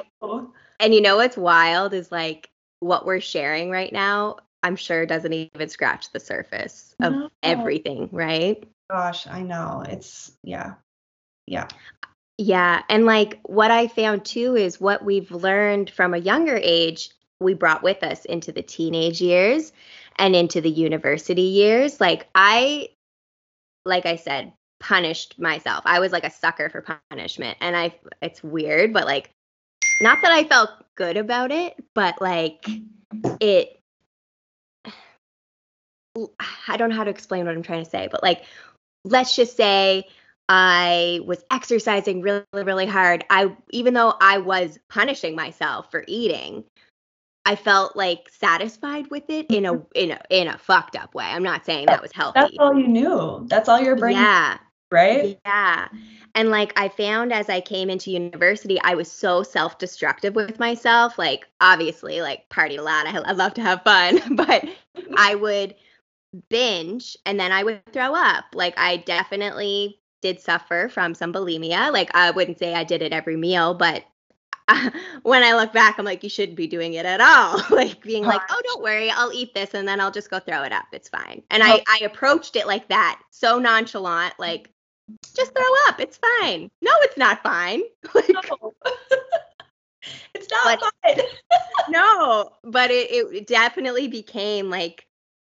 and 0.80 0.94
you 0.94 1.00
know 1.00 1.16
what's 1.16 1.36
wild 1.36 1.94
is 1.94 2.10
like 2.10 2.48
what 2.84 3.06
we're 3.06 3.20
sharing 3.20 3.70
right 3.70 3.92
now, 3.92 4.36
I'm 4.62 4.76
sure 4.76 5.06
doesn't 5.06 5.32
even 5.32 5.68
scratch 5.68 6.10
the 6.12 6.20
surface 6.20 6.94
of 7.00 7.12
no. 7.12 7.30
everything, 7.42 8.08
right? 8.12 8.64
gosh, 8.90 9.26
I 9.26 9.42
know. 9.42 9.84
It's 9.88 10.32
yeah. 10.42 10.74
yeah. 11.46 11.68
Yeah. 12.38 12.82
And 12.88 13.06
like 13.06 13.40
what 13.44 13.70
I 13.70 13.88
found 13.88 14.24
too 14.24 14.56
is 14.56 14.80
what 14.80 15.04
we've 15.04 15.30
learned 15.30 15.90
from 15.90 16.14
a 16.14 16.18
younger 16.18 16.58
age, 16.60 17.10
we 17.40 17.54
brought 17.54 17.82
with 17.82 18.02
us 18.02 18.24
into 18.24 18.52
the 18.52 18.62
teenage 18.62 19.20
years 19.20 19.72
and 20.16 20.34
into 20.34 20.60
the 20.60 20.70
university 20.70 21.42
years. 21.42 22.00
Like 22.00 22.28
I, 22.34 22.88
like 23.84 24.06
I 24.06 24.16
said, 24.16 24.52
punished 24.80 25.38
myself. 25.38 25.82
I 25.86 26.00
was 26.00 26.12
like 26.12 26.24
a 26.24 26.30
sucker 26.30 26.68
for 26.68 26.84
punishment. 27.10 27.56
And 27.60 27.76
I, 27.76 27.94
it's 28.20 28.42
weird, 28.42 28.92
but 28.92 29.06
like, 29.06 29.30
not 30.00 30.22
that 30.22 30.32
I 30.32 30.44
felt 30.44 30.70
good 30.94 31.16
about 31.16 31.50
it, 31.50 31.74
but 31.94 32.20
like 32.20 32.66
it, 33.40 33.80
I 36.68 36.76
don't 36.76 36.90
know 36.90 36.96
how 36.96 37.04
to 37.04 37.10
explain 37.10 37.46
what 37.46 37.54
I'm 37.54 37.62
trying 37.62 37.84
to 37.84 37.90
say, 37.90 38.08
but 38.10 38.22
like, 38.22 38.44
let's 39.04 39.34
just 39.36 39.56
say 39.56 40.04
I 40.48 41.20
was 41.24 41.44
exercising 41.50 42.20
really, 42.22 42.44
really 42.52 42.86
hard. 42.86 43.24
I 43.30 43.54
even 43.70 43.94
though 43.94 44.14
I 44.20 44.38
was 44.38 44.78
punishing 44.88 45.34
myself 45.34 45.90
for 45.90 46.04
eating, 46.06 46.64
I 47.46 47.56
felt 47.56 47.96
like 47.96 48.28
satisfied 48.30 49.10
with 49.10 49.28
it 49.28 49.46
in 49.50 49.64
a 49.64 49.74
mm-hmm. 49.74 49.84
in 49.94 50.10
a 50.12 50.20
in 50.30 50.48
a 50.48 50.58
fucked 50.58 50.96
up 50.96 51.14
way. 51.14 51.24
I'm 51.24 51.42
not 51.42 51.64
saying 51.64 51.86
that 51.86 52.02
was 52.02 52.12
healthy. 52.12 52.40
That's 52.40 52.56
all 52.58 52.78
you 52.78 52.88
knew. 52.88 53.46
That's 53.48 53.68
all 53.68 53.80
your 53.80 53.96
brain. 53.96 54.16
Yeah. 54.16 54.58
Right? 54.90 55.38
Yeah. 55.44 55.88
And 56.34 56.50
like 56.50 56.72
I 56.76 56.88
found 56.88 57.32
as 57.32 57.48
I 57.48 57.60
came 57.60 57.88
into 57.88 58.10
university, 58.10 58.80
I 58.82 58.94
was 58.94 59.10
so 59.10 59.42
self-destructive 59.42 60.34
with 60.34 60.58
myself. 60.58 61.18
Like 61.18 61.46
obviously, 61.60 62.20
like 62.20 62.48
party 62.48 62.76
a 62.76 62.82
lot. 62.82 63.06
I, 63.06 63.16
I 63.18 63.32
love 63.32 63.54
to 63.54 63.62
have 63.62 63.82
fun, 63.82 64.20
but 64.36 64.64
I 65.16 65.34
would 65.36 65.74
binge 66.48 67.16
and 67.24 67.38
then 67.38 67.52
I 67.52 67.62
would 67.62 67.80
throw 67.92 68.14
up. 68.14 68.46
Like 68.52 68.74
I 68.76 68.98
definitely 68.98 70.00
did 70.22 70.40
suffer 70.40 70.88
from 70.88 71.14
some 71.14 71.32
bulimia. 71.32 71.92
Like 71.92 72.10
I 72.14 72.30
wouldn't 72.30 72.58
say 72.58 72.74
I 72.74 72.84
did 72.84 73.02
it 73.02 73.12
every 73.12 73.36
meal, 73.36 73.74
but 73.74 74.04
when 75.22 75.42
I 75.42 75.52
look 75.54 75.72
back, 75.72 75.98
I'm 75.98 76.04
like, 76.04 76.22
you 76.22 76.30
shouldn't 76.30 76.56
be 76.56 76.66
doing 76.66 76.94
it 76.94 77.06
at 77.06 77.20
all. 77.20 77.62
like 77.70 78.02
being 78.02 78.24
like, 78.24 78.40
oh, 78.50 78.60
don't 78.64 78.82
worry, 78.82 79.10
I'll 79.10 79.32
eat 79.32 79.54
this 79.54 79.74
and 79.74 79.86
then 79.86 80.00
I'll 80.00 80.10
just 80.10 80.30
go 80.30 80.40
throw 80.40 80.62
it 80.62 80.72
up. 80.72 80.86
It's 80.92 81.08
fine. 81.08 81.42
And 81.50 81.62
I, 81.62 81.82
I 81.88 82.00
approached 82.04 82.56
it 82.56 82.66
like 82.66 82.88
that, 82.88 83.20
so 83.30 83.58
nonchalant, 83.58 84.34
like, 84.38 84.70
just 85.34 85.52
throw 85.52 85.88
up. 85.88 86.00
It's 86.00 86.18
fine. 86.18 86.70
No, 86.80 86.92
it's 87.00 87.16
not 87.16 87.42
fine. 87.42 87.82
Like, 88.14 88.28
no. 88.28 88.72
it's 90.34 90.50
not 90.50 90.80
but, 90.80 90.92
fine. 91.16 91.24
no, 91.88 92.52
but 92.62 92.90
it, 92.90 93.10
it 93.10 93.46
definitely 93.46 94.08
became 94.08 94.70
like 94.70 95.06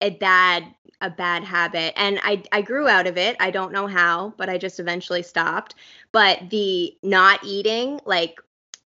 a 0.01 0.11
bad 0.11 0.63
a 1.01 1.09
bad 1.09 1.43
habit 1.43 1.93
and 1.97 2.19
I 2.23 2.43
I 2.51 2.61
grew 2.61 2.87
out 2.87 3.07
of 3.07 3.17
it. 3.17 3.35
I 3.39 3.51
don't 3.51 3.73
know 3.73 3.87
how, 3.87 4.33
but 4.37 4.49
I 4.49 4.57
just 4.57 4.79
eventually 4.79 5.23
stopped. 5.23 5.75
But 6.11 6.49
the 6.49 6.95
not 7.03 7.43
eating, 7.43 7.99
like 8.05 8.39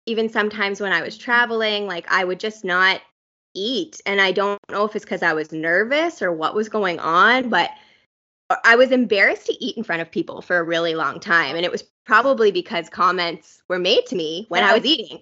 even 0.05 0.29
sometimes 0.29 0.79
when 0.79 0.93
I 0.93 1.01
was 1.01 1.17
traveling, 1.17 1.85
like 1.87 2.09
I 2.09 2.23
would 2.23 2.39
just 2.39 2.63
not 2.63 3.01
eat 3.53 3.99
and 4.05 4.21
I 4.21 4.31
don't 4.31 4.59
know 4.71 4.85
if 4.85 4.95
it's 4.95 5.05
cuz 5.05 5.23
I 5.23 5.33
was 5.33 5.51
nervous 5.51 6.21
or 6.21 6.31
what 6.31 6.55
was 6.55 6.69
going 6.69 6.99
on, 6.99 7.49
but 7.49 7.71
I 8.63 8.75
was 8.75 8.91
embarrassed 8.91 9.47
to 9.47 9.63
eat 9.63 9.77
in 9.77 9.83
front 9.83 10.01
of 10.01 10.11
people 10.11 10.41
for 10.41 10.57
a 10.57 10.63
really 10.63 10.95
long 10.95 11.19
time 11.19 11.55
and 11.55 11.65
it 11.65 11.71
was 11.71 11.83
probably 12.05 12.51
because 12.51 12.89
comments 12.89 13.61
were 13.67 13.79
made 13.79 14.05
to 14.07 14.15
me 14.15 14.45
when 14.49 14.63
I 14.63 14.73
was 14.73 14.85
eating. 14.85 15.19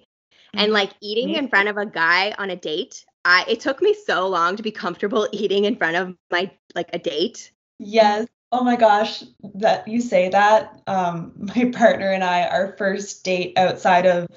And 0.54 0.72
like 0.72 0.90
eating 1.02 1.34
in 1.34 1.48
front 1.48 1.68
of 1.68 1.76
a 1.76 1.84
guy 1.84 2.34
on 2.38 2.50
a 2.50 2.56
date, 2.56 3.04
I 3.24 3.44
it 3.48 3.60
took 3.60 3.82
me 3.82 3.94
so 3.94 4.26
long 4.28 4.56
to 4.56 4.62
be 4.62 4.70
comfortable 4.70 5.28
eating 5.32 5.64
in 5.64 5.76
front 5.76 5.96
of 5.96 6.16
my 6.30 6.50
like 6.74 6.88
a 6.92 6.98
date. 6.98 7.52
Yes. 7.78 8.26
Oh 8.52 8.62
my 8.62 8.76
gosh, 8.76 9.24
that 9.56 9.86
you 9.86 10.00
say 10.00 10.28
that. 10.30 10.80
Um, 10.86 11.32
my 11.36 11.70
partner 11.74 12.10
and 12.12 12.24
I, 12.24 12.44
our 12.44 12.74
first 12.78 13.24
date 13.24 13.58
outside 13.58 14.06
of 14.06 14.28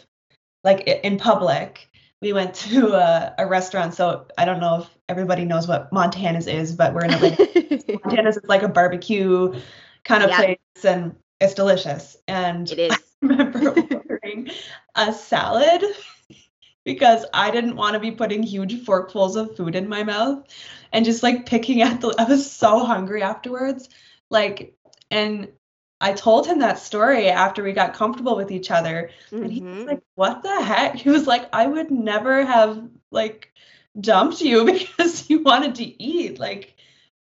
like 0.64 0.82
in 0.82 1.18
public, 1.18 1.90
we 2.22 2.34
went 2.34 2.54
to 2.56 2.94
a, 2.94 3.36
a 3.38 3.48
restaurant. 3.48 3.94
So 3.94 4.26
I 4.38 4.46
don't 4.46 4.60
know 4.60 4.82
if 4.82 4.90
everybody 5.10 5.44
knows 5.44 5.68
what 5.68 5.92
Montana's 5.92 6.48
is, 6.48 6.74
but 6.74 6.94
we're 6.94 7.04
in 7.06 7.14
Atlanta. 7.14 8.00
Montana's 8.06 8.38
is 8.38 8.46
like 8.46 8.64
a 8.64 8.70
barbecue 8.70 9.60
kind 10.06 10.24
of 10.24 10.32
place, 10.32 10.58
and 10.84 11.16
it's 11.42 11.56
delicious. 11.56 12.16
And 12.28 12.72
it 12.72 12.80
is. 12.80 12.92
I 13.24 13.28
remember 13.28 13.76
ordering 13.92 14.50
a 14.96 15.12
salad 15.12 15.84
because 16.86 17.26
I 17.34 17.52
didn't 17.52 17.76
want 17.76 17.96
to 17.96 18.00
be 18.00 18.12
putting 18.12 18.44
huge 18.44 18.86
forkfuls 18.86 19.36
of 19.36 19.58
food 19.58 19.76
in 19.76 19.90
my 19.90 20.04
mouth 20.04 20.48
and 20.94 21.04
just 21.04 21.22
like 21.22 21.46
picking 21.46 21.82
at 21.82 22.00
the 22.00 22.16
I 22.18 22.24
was 22.24 22.50
so 22.50 22.86
hungry 22.86 23.22
afterwards. 23.22 23.90
Like 24.30 24.76
and 25.12 25.50
I 26.02 26.14
told 26.14 26.48
him 26.48 26.60
that 26.60 26.80
story 26.80 27.28
after 27.30 27.62
we 27.62 27.74
got 27.74 27.94
comfortable 27.94 28.38
with 28.38 28.52
each 28.52 28.72
other. 28.72 29.10
Mm-hmm. 29.32 29.44
And 29.44 29.52
he 29.52 29.62
was 29.62 29.74
mm-hmm. 29.74 29.88
like, 29.88 30.02
What 30.16 30.44
the 30.44 30.62
heck? 30.62 30.96
He 30.96 31.10
was 31.10 31.28
like, 31.28 31.50
I 31.52 31.66
would 31.66 31.92
never 31.92 32.46
have 32.46 32.88
like 33.12 33.52
dumped 34.02 34.42
you 34.42 34.66
because 34.74 35.30
you 35.30 35.44
wanted 35.44 35.76
to 35.76 36.04
eat. 36.04 36.40
Like 36.40 36.76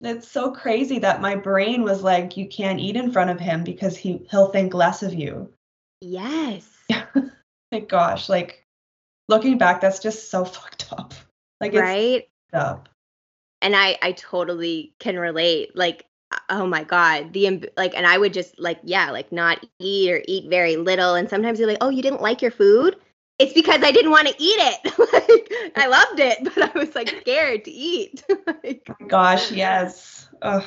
it's 0.01 0.27
so 0.27 0.51
crazy 0.51 0.99
that 0.99 1.21
my 1.21 1.35
brain 1.35 1.83
was 1.83 2.03
like, 2.03 2.37
you 2.37 2.47
can't 2.47 2.79
eat 2.79 2.95
in 2.95 3.11
front 3.11 3.29
of 3.29 3.39
him 3.39 3.63
because 3.63 3.97
he 3.97 4.25
he'll 4.29 4.49
think 4.49 4.73
less 4.73 5.03
of 5.03 5.13
you. 5.13 5.51
Yes. 6.01 6.67
my 7.71 7.79
gosh, 7.79 8.29
like 8.29 8.65
looking 9.27 9.57
back, 9.57 9.81
that's 9.81 9.99
just 9.99 10.29
so 10.29 10.45
fucked 10.45 10.91
up. 10.91 11.13
Like 11.61 11.73
right? 11.73 12.27
up. 12.53 12.89
And 13.61 13.75
I 13.75 13.97
I 14.01 14.11
totally 14.13 14.93
can 14.99 15.17
relate. 15.17 15.75
Like 15.75 16.05
oh 16.49 16.65
my 16.65 16.83
god 16.83 17.31
the 17.33 17.69
like 17.77 17.95
and 17.95 18.05
i 18.05 18.17
would 18.17 18.33
just 18.33 18.59
like 18.59 18.79
yeah 18.83 19.11
like 19.11 19.31
not 19.31 19.63
eat 19.79 20.11
or 20.11 20.21
eat 20.27 20.49
very 20.49 20.75
little 20.75 21.15
and 21.15 21.29
sometimes 21.29 21.59
you're 21.59 21.67
like 21.67 21.77
oh 21.81 21.89
you 21.89 22.01
didn't 22.01 22.21
like 22.21 22.41
your 22.41 22.51
food 22.51 22.97
it's 23.39 23.53
because 23.53 23.81
i 23.83 23.91
didn't 23.91 24.11
want 24.11 24.27
to 24.27 24.35
eat 24.37 24.59
it. 24.59 24.93
Like 25.13 25.73
i 25.75 25.87
loved 25.87 26.19
it 26.19 26.43
but 26.43 26.75
i 26.75 26.79
was 26.79 26.95
like 26.95 27.09
scared 27.21 27.65
to 27.65 27.71
eat. 27.71 28.23
Like, 28.63 28.87
oh 28.89 29.05
gosh 29.07 29.51
yes. 29.51 30.29
Ugh. 30.41 30.65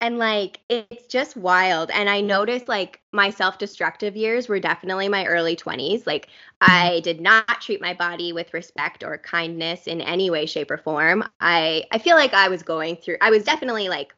And 0.00 0.18
like 0.18 0.60
it's 0.68 1.06
just 1.06 1.36
wild. 1.36 1.90
And 1.90 2.08
i 2.08 2.20
noticed 2.20 2.68
like 2.68 3.00
my 3.12 3.30
self-destructive 3.30 4.16
years 4.16 4.48
were 4.48 4.60
definitely 4.60 5.08
my 5.08 5.24
early 5.26 5.56
20s 5.56 6.06
like 6.06 6.28
i 6.60 7.00
did 7.00 7.20
not 7.20 7.60
treat 7.60 7.80
my 7.80 7.94
body 7.94 8.32
with 8.32 8.54
respect 8.54 9.02
or 9.02 9.18
kindness 9.18 9.86
in 9.86 10.00
any 10.00 10.30
way 10.30 10.46
shape 10.46 10.70
or 10.70 10.78
form. 10.78 11.24
I 11.40 11.84
i 11.90 11.98
feel 11.98 12.16
like 12.16 12.34
i 12.34 12.48
was 12.48 12.62
going 12.62 12.96
through 12.96 13.16
i 13.20 13.30
was 13.30 13.44
definitely 13.44 13.88
like 13.88 14.14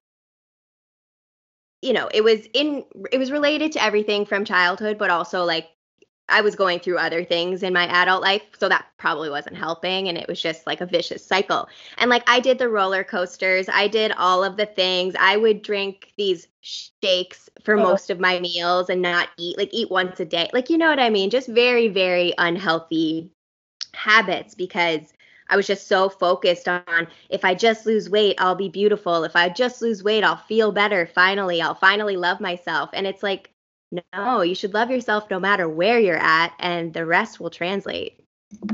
you 1.83 1.93
know 1.93 2.09
it 2.13 2.23
was 2.23 2.47
in 2.53 2.85
it 3.13 3.19
was 3.19 3.31
related 3.31 3.73
to 3.73 3.83
everything 3.83 4.27
from 4.27 4.45
childhood 4.45 4.99
but 4.99 5.11
also 5.11 5.45
like 5.45 5.71
I 6.31 6.41
was 6.41 6.55
going 6.55 6.81
through 6.81 6.99
other 6.99 7.25
things 7.25 7.63
in 7.63 7.73
my 7.73 7.87
adult 7.87 8.23
life, 8.23 8.43
so 8.59 8.69
that 8.69 8.87
probably 8.99 9.31
wasn't 9.31 9.57
helping. 9.57 10.09
And 10.09 10.17
it 10.17 10.29
was 10.29 10.41
just 10.41 10.67
like 10.67 10.81
a 10.81 10.87
vicious 10.87 11.25
cycle. 11.25 11.69
And 11.99 12.11
like 12.11 12.23
I 12.29 12.41
did 12.41 12.59
the 12.59 12.69
roller 12.69 13.05
coasters, 13.05 13.69
I 13.69 13.89
did 13.89 14.13
all 14.13 14.45
of 14.45 14.57
the 14.57 14.67
things. 14.67 15.15
I 15.19 15.37
would 15.37 15.63
drink 15.63 16.13
these 16.17 16.49
shakes 16.61 17.49
for 17.65 17.77
oh. 17.77 17.83
most 17.83 18.11
of 18.11 18.21
my 18.21 18.39
meals 18.41 18.91
and 18.91 19.03
not 19.03 19.29
eat, 19.39 19.59
like 19.59 19.71
eat 19.73 19.91
once 19.91 20.21
a 20.21 20.25
day. 20.25 20.49
Like, 20.53 20.71
you 20.71 20.79
know 20.79 20.89
what 20.89 21.01
I 21.01 21.11
mean? 21.11 21.31
Just 21.31 21.49
very, 21.49 21.89
very 21.89 22.33
unhealthy 22.39 23.31
habits 23.93 24.55
because 24.55 25.13
I 25.51 25.57
was 25.57 25.67
just 25.67 25.89
so 25.89 26.09
focused 26.09 26.69
on 26.69 27.09
if 27.29 27.45
I 27.45 27.55
just 27.55 27.85
lose 27.85 28.09
weight, 28.09 28.37
I'll 28.39 28.55
be 28.55 28.69
beautiful. 28.69 29.25
If 29.25 29.35
I 29.35 29.49
just 29.49 29.83
lose 29.83 30.05
weight, 30.05 30.23
I'll 30.23 30.37
feel 30.37 30.71
better. 30.71 31.07
Finally, 31.07 31.61
I'll 31.61 31.75
finally 31.75 32.17
love 32.17 32.41
myself. 32.41 32.91
And 32.93 33.07
it's 33.07 33.23
like, 33.23 33.51
no, 33.91 34.43
you 34.43 34.55
should 34.55 34.75
love 34.75 34.91
yourself 34.91 35.31
no 35.31 35.41
matter 35.41 35.69
where 35.69 35.99
you're 35.99 36.17
at, 36.17 36.55
and 36.59 36.93
the 36.93 37.07
rest 37.07 37.41
will 37.41 37.51
translate. 37.51 38.21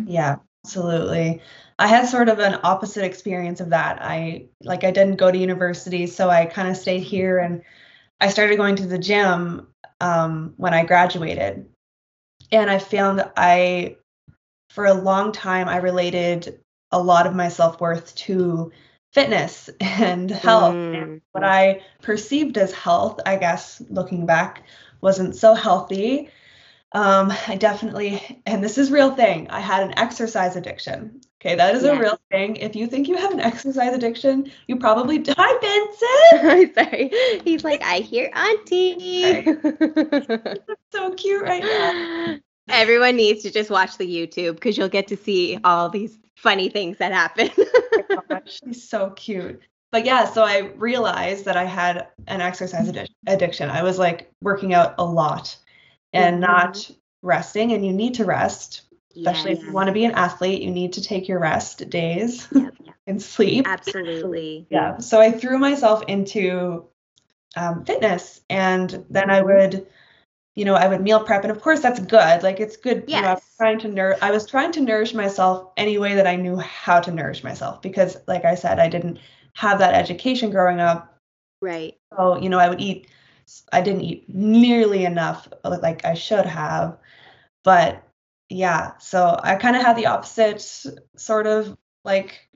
Yeah, 0.05 0.37
absolutely. 0.64 1.40
I 1.79 1.88
had 1.88 2.09
sort 2.09 2.29
of 2.29 2.38
an 2.38 2.61
opposite 2.62 3.05
experience 3.05 3.61
of 3.61 3.70
that. 3.70 4.00
I 4.00 4.46
like 4.62 4.85
I 4.85 4.90
didn't 4.90 5.16
go 5.16 5.31
to 5.31 5.38
university, 5.38 6.07
so 6.07 6.31
I 6.31 6.46
kind 6.46 6.68
of 6.68 6.76
stayed 6.76 7.02
here 7.02 7.38
and 7.38 7.62
I 8.20 8.29
started 8.29 8.57
going 8.57 8.76
to 8.76 8.87
the 8.87 8.98
gym 8.98 9.68
um, 10.00 10.55
when 10.57 10.72
I 10.72 10.85
graduated. 10.85 11.66
And 12.52 12.70
I 12.70 12.79
found 12.79 13.18
that 13.18 13.33
I, 13.37 13.96
for 14.70 14.87
a 14.87 14.94
long 14.94 15.33
time, 15.33 15.68
I 15.68 15.79
related 15.79 16.61
a 16.92 17.02
lot 17.02 17.26
of 17.26 17.35
my 17.35 17.48
self 17.48 17.81
worth 17.81 18.14
to 18.14 18.72
fitness 19.12 19.68
and 19.81 20.31
health. 20.31 20.74
Mm. 20.74 21.02
And 21.02 21.20
what 21.33 21.44
I 21.44 21.83
perceived 22.02 22.57
as 22.57 22.72
health, 22.72 23.20
I 23.26 23.37
guess, 23.37 23.83
looking 23.90 24.24
back, 24.24 24.62
wasn't 25.00 25.37
so 25.37 25.54
healthy. 25.54 26.30
Um, 26.92 27.32
I 27.48 27.56
definitely, 27.56 28.42
and 28.46 28.62
this 28.62 28.78
is 28.78 28.90
real 28.90 29.14
thing. 29.14 29.48
I 29.50 29.61
had 29.61 29.82
an 29.82 29.98
exercise 29.98 30.56
addiction. 30.56 31.20
Okay, 31.40 31.54
that 31.54 31.74
is 31.74 31.85
a 31.85 31.98
real 31.98 32.18
thing. 32.30 32.56
If 32.56 32.74
you 32.74 32.87
think 32.87 33.09
you 33.09 33.16
have 33.16 33.32
an 33.32 33.40
exercise 33.40 33.94
addiction, 33.94 34.50
you 34.66 34.76
probably 34.76 35.22
Hi, 35.28 36.32
Vincent. 36.32 36.50
I'm 36.50 36.74
sorry, 36.74 37.11
he's 37.44 37.64
like, 37.64 37.82
I 37.82 37.98
hear 37.98 38.30
Auntie. 38.35 39.44
so 40.92 41.12
cute 41.14 41.42
right 41.42 41.62
now. 41.62 42.38
Everyone 42.68 43.16
needs 43.16 43.42
to 43.42 43.50
just 43.50 43.70
watch 43.70 43.96
the 43.98 44.06
YouTube 44.06 44.54
because 44.54 44.78
you'll 44.78 44.88
get 44.88 45.09
to 45.09 45.16
see 45.16 45.59
all 45.62 45.88
these 45.88 46.18
funny 46.35 46.68
things 46.68 46.98
that 46.98 47.12
happen. 47.12 47.50
oh 48.11 48.40
she's 48.46 48.88
so 48.88 49.11
cute. 49.11 49.61
But 49.90 50.05
yeah, 50.05 50.25
so 50.25 50.42
I 50.42 50.72
realized 50.77 51.44
that 51.46 51.57
I 51.57 51.64
had 51.64 52.09
an 52.27 52.40
exercise 52.40 52.88
addi- 52.90 53.09
addiction. 53.27 53.70
I 53.70 53.83
was 53.83 53.99
like 53.99 54.31
working 54.42 54.75
out 54.75 54.94
a 54.99 55.05
lot 55.05 55.57
and 56.12 56.37
Mhm. 56.37 56.40
not 56.40 56.90
resting, 57.22 57.72
and 57.72 57.85
you 57.85 57.92
need 57.92 58.14
to 58.14 58.25
rest, 58.25 58.83
especially 59.16 59.53
if 59.53 59.62
you 59.62 59.72
want 59.72 59.88
to 59.88 59.92
be 59.92 60.05
an 60.05 60.12
athlete. 60.12 60.62
You 60.62 60.70
need 60.70 60.92
to 60.94 61.03
take 61.03 61.29
your 61.29 61.38
rest 61.38 61.88
days 61.90 62.49
yeah, 62.53 62.70
yeah, 62.85 62.92
and 63.07 63.20
sleep. 63.22 63.66
absolutely. 63.68 64.66
Yeah. 64.70 64.99
So 64.99 65.20
I 65.20 65.31
threw 65.33 65.59
myself 65.59 66.03
into 66.09 66.87
um, 67.57 67.85
fitness, 67.85 68.40
and 68.51 69.05
then 69.11 69.31
I 69.31 69.40
would, 69.40 69.87
you 70.55 70.64
know, 70.64 70.75
I 70.75 70.88
would 70.88 71.01
meal 71.03 71.20
prep, 71.25 71.42
and 71.44 71.51
of 71.51 71.61
course 71.61 71.81
that's 71.81 72.01
good. 72.01 72.42
Like 72.42 72.61
it's 72.61 72.77
good. 72.77 73.05
You 73.07 73.20
know, 73.22 73.29
I 73.29 73.35
was 73.35 73.42
trying 73.57 73.79
to 73.81 73.88
nour- 73.88 74.18
I 74.22 74.31
was 74.31 74.46
trying 74.46 74.72
to 74.72 74.81
nourish 74.81 75.14
myself 75.14 75.70
any 75.77 75.99
way 75.99 76.14
that 76.16 76.27
I 76.27 76.37
knew 76.37 76.57
how 76.57 77.01
to 77.01 77.11
nourish 77.12 77.42
myself 77.44 77.83
because, 77.83 78.16
like 78.27 78.44
I 78.44 78.55
said, 78.57 78.79
I 78.79 78.88
didn't 78.88 79.18
have 79.57 79.79
that 79.79 79.95
education 79.95 80.51
growing 80.51 80.81
up. 80.81 81.19
Right. 81.61 81.97
So 82.16 82.37
you 82.37 82.49
know, 82.49 82.59
I 82.59 82.69
would 82.69 82.81
eat. 82.81 83.09
I 83.73 83.81
didn't 83.81 84.03
eat 84.03 84.25
nearly 84.29 85.05
enough 85.05 85.49
uh, 85.64 85.79
like 85.81 86.05
I 86.05 86.14
should 86.14 86.47
have, 86.47 86.99
but 87.64 88.03
yeah. 88.49 88.97
So 88.99 89.38
I 89.42 89.57
kind 89.57 89.77
of 89.77 89.83
had 89.83 89.97
the 89.97 90.07
opposite 90.07 90.61
sort 91.16 91.47
of 91.47 91.77
like 92.05 92.49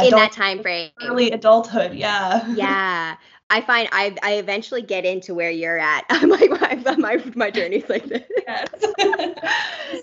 In 0.00 0.10
that 0.10 0.32
time 0.32 0.62
frame. 0.62 0.90
early 1.02 1.30
adulthood. 1.30 1.94
Yeah. 1.94 2.46
Yeah. 2.54 3.16
I 3.52 3.60
find 3.62 3.88
I 3.90 4.16
I 4.22 4.34
eventually 4.34 4.82
get 4.82 5.04
into 5.04 5.34
where 5.34 5.50
you're 5.50 5.78
at. 5.78 6.04
I'm 6.10 6.28
like 6.30 6.50
my 6.50 6.94
my, 6.96 7.32
my 7.34 7.50
journey's 7.50 7.88
like 7.88 8.06
this. 8.06 8.22
Yes. 8.46 8.68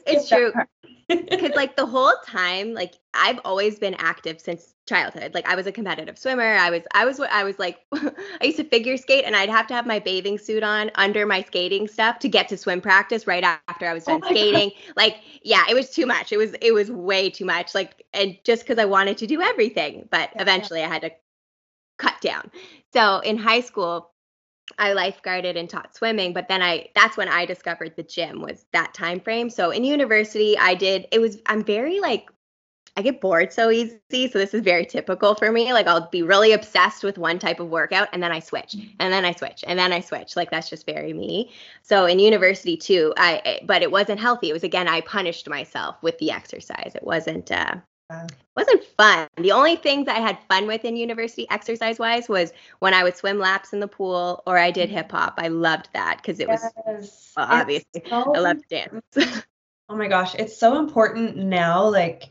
It's 0.06 0.28
true. 0.28 0.52
part. 0.52 0.69
Because 1.07 1.55
like 1.55 1.75
the 1.75 1.85
whole 1.85 2.13
time, 2.25 2.73
like 2.73 2.95
I've 3.13 3.39
always 3.45 3.79
been 3.79 3.93
active 3.95 4.39
since 4.41 4.75
childhood. 4.87 5.33
Like 5.33 5.47
I 5.47 5.55
was 5.55 5.65
a 5.67 5.71
competitive 5.71 6.17
swimmer. 6.17 6.55
I 6.55 6.69
was 6.69 6.83
I 6.93 7.05
was 7.05 7.17
what 7.19 7.31
I 7.31 7.43
was 7.43 7.59
like 7.59 7.79
I 7.93 8.11
used 8.43 8.57
to 8.57 8.63
figure 8.63 8.97
skate 8.97 9.23
and 9.25 9.35
I'd 9.35 9.49
have 9.49 9.67
to 9.67 9.73
have 9.73 9.85
my 9.85 9.99
bathing 9.99 10.37
suit 10.37 10.63
on 10.63 10.91
under 10.95 11.25
my 11.25 11.41
skating 11.43 11.87
stuff 11.87 12.19
to 12.19 12.29
get 12.29 12.49
to 12.49 12.57
swim 12.57 12.81
practice 12.81 13.27
right 13.27 13.43
after 13.43 13.85
I 13.87 13.93
was 13.93 14.05
Oh 14.07 14.17
done 14.17 14.23
God. 14.23 14.35
skating. 14.35 14.71
Like 14.79 15.17
yeah, 15.43 15.63
it 15.69 15.73
was 15.73 15.89
too 15.91 16.05
much. 16.05 16.31
It 16.31 16.37
was 16.37 16.53
it 16.61 16.73
was 16.73 16.91
way 16.91 17.29
too 17.29 17.45
much. 17.45 17.73
Like 17.73 18.03
and 18.13 18.37
just 18.43 18.63
because 18.63 18.77
I 18.79 18.85
wanted 18.85 19.17
to 19.19 19.27
do 19.27 19.41
everything, 19.41 20.07
but 20.11 20.31
Yeah. 20.35 20.39
eventually 20.39 20.83
I 20.83 20.87
had 20.87 21.01
to 21.03 21.11
cut 21.97 22.19
down. 22.21 22.51
So 22.93 23.19
in 23.19 23.37
high 23.37 23.61
school, 23.61 24.11
I 24.77 24.93
lifeguarded 24.93 25.58
and 25.58 25.69
taught 25.69 25.95
swimming, 25.95 26.34
but 26.34 26.47
then 26.47 26.62
I 26.62 26.89
that's 26.95 27.17
when 27.17 27.30
I 27.30 27.45
discovered 27.45 27.95
the 27.95 28.03
gym 28.03 28.41
was 28.41 28.65
that 28.73 28.93
time 28.93 29.19
frame. 29.19 29.49
So 29.49 29.71
in 29.71 29.84
university, 29.84 30.58
I 30.58 30.75
did 30.75 31.08
it 31.12 31.19
was 31.19 31.38
I'm 31.45 31.63
very 31.63 31.99
like 31.99 32.30
I 32.97 33.03
get 33.03 33.21
bored 33.21 33.53
so 33.53 33.69
easy, 33.69 33.99
so 34.12 34.39
this 34.39 34.56
is 34.56 34.62
very 34.62 34.84
typical 34.84 35.36
for 35.36 35.51
me. 35.51 35.71
Like 35.71 35.86
I'll 35.88 36.10
be 36.10 36.23
really 36.23 36.51
obsessed 36.53 37.03
with 37.03 37.19
one 37.19 37.38
type 37.38 37.60
of 37.60 37.69
workout 37.69 38.10
and 38.12 38.23
then 38.23 38.32
I 38.32 38.39
switch. 38.39 38.75
And 38.99 39.13
then 39.13 39.23
I 39.23 39.34
switch 39.34 39.63
and 39.67 39.77
then 39.77 39.93
I 39.93 40.01
switch. 40.01 40.36
Like 40.36 40.49
that's 40.49 40.69
just 40.69 40.86
very 40.86 41.13
me. 41.13 41.51
So 41.84 42.06
in 42.06 42.19
university 42.19 42.75
too, 42.75 43.13
I 43.17 43.60
but 43.65 43.84
it 43.84 43.91
wasn't 43.91 44.19
healthy. 44.19 44.49
It 44.49 44.53
was 44.53 44.63
again 44.63 44.88
I 44.88 45.01
punished 45.01 45.47
myself 45.47 45.95
with 46.01 46.17
the 46.17 46.32
exercise. 46.32 46.93
It 46.95 47.03
wasn't 47.03 47.51
uh 47.51 47.75
Yeah. 48.09 48.27
wasn't 48.55 48.83
fun. 48.97 49.27
The 49.35 49.51
only 49.51 49.75
things 49.75 50.07
I 50.07 50.19
had 50.19 50.37
fun 50.47 50.65
with 50.65 50.85
in 50.85 50.95
university 50.95 51.45
exercise 51.49 51.99
wise 51.99 52.29
was 52.29 52.53
when 52.79 52.93
I 52.93 53.03
would 53.03 53.17
swim 53.17 53.37
laps 53.37 53.73
in 53.73 53.81
the 53.81 53.87
pool 53.87 54.43
or 54.47 54.57
I 54.57 54.71
did 54.71 54.89
hip 54.89 55.11
hop. 55.11 55.35
I 55.37 55.49
loved 55.49 55.89
that 55.93 56.17
because 56.17 56.39
it 56.39 56.47
was 56.47 56.61
well, 57.35 57.47
obviously 57.49 58.03
so 58.09 58.33
I 58.33 58.39
love 58.39 58.57
to 58.57 58.67
dance. 58.69 59.45
Oh 59.89 59.95
my 59.95 60.07
gosh, 60.07 60.35
it's 60.35 60.57
so 60.57 60.79
important 60.79 61.37
now. 61.37 61.87
Like, 61.87 62.23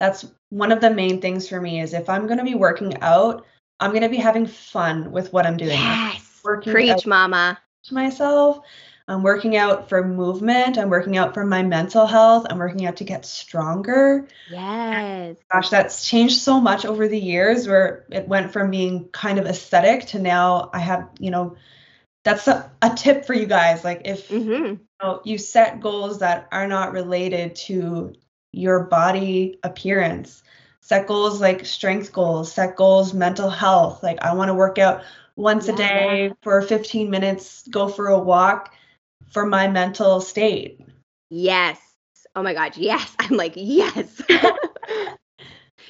that's 0.00 0.26
one 0.48 0.72
of 0.72 0.80
the 0.80 0.90
main 0.90 1.20
things 1.20 1.48
for 1.48 1.60
me 1.60 1.80
is 1.80 1.94
if 1.94 2.10
I'm 2.10 2.26
going 2.26 2.38
to 2.38 2.44
be 2.44 2.56
working 2.56 3.00
out, 3.02 3.46
I'm 3.78 3.90
going 3.90 4.02
to 4.02 4.08
be 4.08 4.16
having 4.16 4.46
fun 4.46 5.12
with 5.12 5.32
what 5.32 5.46
I'm 5.46 5.56
doing. 5.56 5.70
yes. 5.70 6.40
Working 6.42 6.72
Preach, 6.72 7.06
mama. 7.06 7.58
To 7.84 7.94
myself, 7.94 8.60
I'm 9.06 9.22
working 9.22 9.56
out 9.56 9.88
for 9.88 10.06
movement. 10.06 10.78
I'm 10.78 10.88
working 10.88 11.16
out 11.16 11.34
for 11.34 11.44
my 11.44 11.62
mental 11.62 12.06
health. 12.06 12.46
I'm 12.48 12.58
working 12.58 12.86
out 12.86 12.96
to 12.96 13.04
get 13.04 13.26
stronger. 13.26 14.26
Yes. 14.50 15.36
Gosh, 15.52 15.68
that's 15.68 16.08
changed 16.08 16.38
so 16.38 16.60
much 16.60 16.86
over 16.86 17.06
the 17.06 17.18
years 17.18 17.68
where 17.68 18.06
it 18.10 18.26
went 18.26 18.52
from 18.52 18.70
being 18.70 19.08
kind 19.08 19.38
of 19.38 19.46
aesthetic 19.46 20.06
to 20.08 20.18
now 20.18 20.70
I 20.72 20.78
have, 20.78 21.10
you 21.18 21.30
know, 21.30 21.56
that's 22.22 22.48
a, 22.48 22.70
a 22.80 22.90
tip 22.90 23.26
for 23.26 23.34
you 23.34 23.46
guys. 23.46 23.84
Like, 23.84 24.02
if 24.06 24.30
hmm 24.30 24.74
know, 25.04 25.20
you 25.24 25.38
set 25.38 25.80
goals 25.80 26.18
that 26.20 26.48
are 26.50 26.66
not 26.66 26.92
related 26.92 27.54
to 27.54 28.14
your 28.52 28.84
body 28.84 29.58
appearance. 29.62 30.42
Set 30.80 31.06
goals 31.06 31.40
like 31.40 31.64
strength 31.64 32.12
goals, 32.12 32.52
set 32.52 32.76
goals 32.76 33.14
mental 33.14 33.50
health. 33.50 34.02
Like 34.02 34.22
I 34.22 34.34
want 34.34 34.48
to 34.48 34.54
work 34.54 34.78
out 34.78 35.02
once 35.36 35.68
a 35.68 35.74
day 35.74 36.32
for 36.42 36.60
15 36.62 37.10
minutes, 37.10 37.66
go 37.68 37.88
for 37.88 38.08
a 38.08 38.18
walk 38.18 38.74
for 39.30 39.46
my 39.46 39.68
mental 39.68 40.20
state. 40.20 40.80
Yes. 41.30 41.78
Oh 42.36 42.42
my 42.42 42.54
God. 42.54 42.76
Yes. 42.76 43.14
I'm 43.18 43.36
like, 43.36 43.54
yes. 43.56 44.22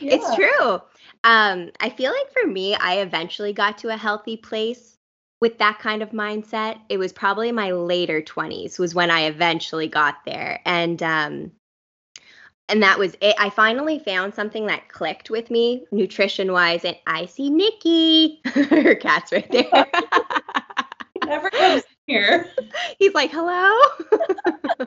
It's 0.00 0.34
true. 0.34 0.80
Um, 1.22 1.70
I 1.80 1.88
feel 1.90 2.12
like 2.12 2.32
for 2.32 2.46
me, 2.46 2.74
I 2.74 2.98
eventually 2.98 3.52
got 3.52 3.78
to 3.78 3.88
a 3.88 3.96
healthy 3.96 4.36
place 4.36 4.98
with 5.40 5.58
that 5.58 5.78
kind 5.78 6.02
of 6.02 6.10
mindset. 6.10 6.80
It 6.88 6.98
was 6.98 7.12
probably 7.12 7.52
my 7.52 7.72
later 7.72 8.20
20s 8.22 8.78
was 8.78 8.94
when 8.94 9.10
I 9.10 9.22
eventually 9.22 9.88
got 9.88 10.24
there. 10.24 10.60
And 10.64 11.02
um 11.02 11.52
and 12.68 12.82
that 12.82 12.98
was 12.98 13.14
it. 13.20 13.36
I 13.38 13.50
finally 13.50 13.98
found 13.98 14.34
something 14.34 14.66
that 14.66 14.88
clicked 14.88 15.28
with 15.28 15.50
me 15.50 15.84
nutrition 15.92 16.50
wise. 16.50 16.84
And 16.84 16.96
I 17.06 17.26
see 17.26 17.50
Nikki. 17.50 18.40
Her 18.46 18.94
cat's 18.94 19.32
right 19.32 19.50
there. 19.50 19.86
Never 21.26 21.50
comes 21.50 21.82
here. 22.06 22.48
He's 22.98 23.14
like, 23.14 23.30
hello. 23.30 23.76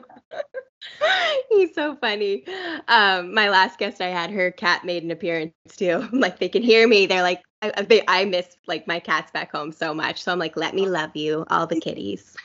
He's 1.50 1.74
so 1.74 1.96
funny. 1.96 2.44
Um, 2.88 3.34
my 3.34 3.48
last 3.48 3.78
guest 3.78 4.00
I 4.00 4.08
had, 4.08 4.30
her 4.30 4.50
cat 4.50 4.84
made 4.84 5.02
an 5.02 5.10
appearance 5.10 5.52
too. 5.76 6.08
like 6.12 6.38
they 6.38 6.48
can 6.48 6.62
hear 6.62 6.86
me. 6.86 7.06
They're 7.06 7.22
like, 7.22 7.42
I, 7.62 7.82
they, 7.82 8.02
I 8.06 8.24
miss 8.24 8.56
like 8.66 8.86
my 8.86 9.00
cats 9.00 9.32
back 9.32 9.52
home 9.52 9.72
so 9.72 9.92
much. 9.92 10.22
So 10.22 10.32
I'm 10.32 10.38
like, 10.38 10.56
let 10.56 10.74
me 10.74 10.86
love 10.86 11.14
you, 11.14 11.44
all 11.50 11.66
the 11.66 11.80
kitties. 11.80 12.36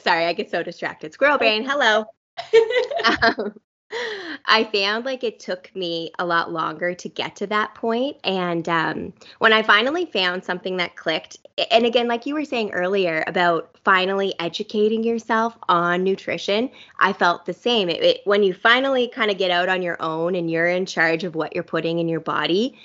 Sorry, 0.00 0.24
I 0.26 0.32
get 0.32 0.50
so 0.50 0.62
distracted. 0.62 1.12
Squirrel 1.12 1.38
brain. 1.38 1.64
Hello. 1.64 2.04
Um, 3.22 3.54
I 4.44 4.68
found 4.72 5.04
like 5.04 5.24
it 5.24 5.40
took 5.40 5.74
me 5.74 6.10
a 6.18 6.26
lot 6.26 6.52
longer 6.52 6.94
to 6.94 7.08
get 7.08 7.36
to 7.36 7.46
that 7.48 7.74
point. 7.74 8.16
And 8.24 8.68
um, 8.68 9.12
when 9.38 9.52
I 9.52 9.62
finally 9.62 10.06
found 10.06 10.44
something 10.44 10.76
that 10.78 10.96
clicked, 10.96 11.38
and 11.70 11.86
again, 11.86 12.08
like 12.08 12.26
you 12.26 12.34
were 12.34 12.44
saying 12.44 12.70
earlier 12.72 13.24
about 13.26 13.70
finally 13.84 14.34
educating 14.38 15.04
yourself 15.04 15.56
on 15.68 16.04
nutrition, 16.04 16.70
I 16.98 17.12
felt 17.12 17.46
the 17.46 17.52
same. 17.52 17.88
It, 17.88 18.02
it, 18.02 18.20
when 18.24 18.42
you 18.42 18.54
finally 18.54 19.08
kind 19.08 19.30
of 19.30 19.38
get 19.38 19.50
out 19.50 19.68
on 19.68 19.82
your 19.82 20.00
own 20.00 20.34
and 20.34 20.50
you're 20.50 20.66
in 20.66 20.86
charge 20.86 21.24
of 21.24 21.34
what 21.34 21.54
you're 21.54 21.64
putting 21.64 21.98
in 21.98 22.08
your 22.08 22.20
body, 22.20 22.78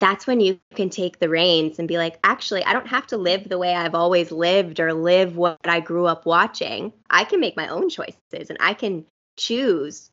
that's 0.00 0.26
when 0.26 0.40
you 0.40 0.58
can 0.74 0.90
take 0.90 1.18
the 1.18 1.28
reins 1.28 1.78
and 1.78 1.88
be 1.88 1.96
like, 1.96 2.18
actually, 2.24 2.64
I 2.64 2.72
don't 2.72 2.88
have 2.88 3.06
to 3.08 3.16
live 3.16 3.48
the 3.48 3.58
way 3.58 3.74
I've 3.74 3.94
always 3.94 4.30
lived 4.30 4.80
or 4.80 4.92
live 4.92 5.36
what 5.36 5.58
I 5.64 5.80
grew 5.80 6.06
up 6.06 6.26
watching. 6.26 6.92
I 7.08 7.24
can 7.24 7.40
make 7.40 7.56
my 7.56 7.68
own 7.68 7.88
choices 7.88 8.50
and 8.50 8.58
I 8.60 8.74
can 8.74 9.06
choose 9.36 10.10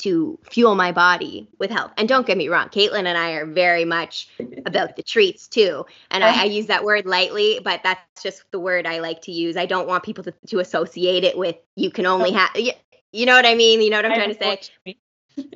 to 0.00 0.38
fuel 0.50 0.74
my 0.74 0.92
body 0.92 1.48
with 1.58 1.70
health. 1.70 1.92
And 1.96 2.08
don't 2.08 2.26
get 2.26 2.36
me 2.36 2.48
wrong, 2.48 2.68
Kaitlyn 2.68 3.06
and 3.06 3.18
I 3.18 3.32
are 3.32 3.46
very 3.46 3.84
much 3.84 4.28
about 4.66 4.96
the 4.96 5.02
treats 5.02 5.48
too. 5.48 5.86
And 6.10 6.24
I, 6.24 6.42
I 6.42 6.44
use 6.44 6.66
that 6.66 6.84
word 6.84 7.06
lightly, 7.06 7.60
but 7.62 7.80
that's 7.82 8.22
just 8.22 8.44
the 8.50 8.60
word 8.60 8.86
I 8.86 9.00
like 9.00 9.22
to 9.22 9.32
use. 9.32 9.56
I 9.56 9.66
don't 9.66 9.88
want 9.88 10.02
people 10.04 10.24
to, 10.24 10.34
to 10.48 10.58
associate 10.60 11.24
it 11.24 11.36
with 11.36 11.56
you 11.76 11.90
can 11.90 12.06
only 12.06 12.30
oh. 12.30 12.34
have, 12.34 12.50
you, 12.56 12.72
you 13.12 13.26
know 13.26 13.34
what 13.34 13.46
I 13.46 13.54
mean? 13.54 13.80
You 13.80 13.90
know 13.90 13.98
what 13.98 14.06
I'm 14.06 14.14
trying 14.14 14.34
to 14.34 14.38
say? 14.38 14.96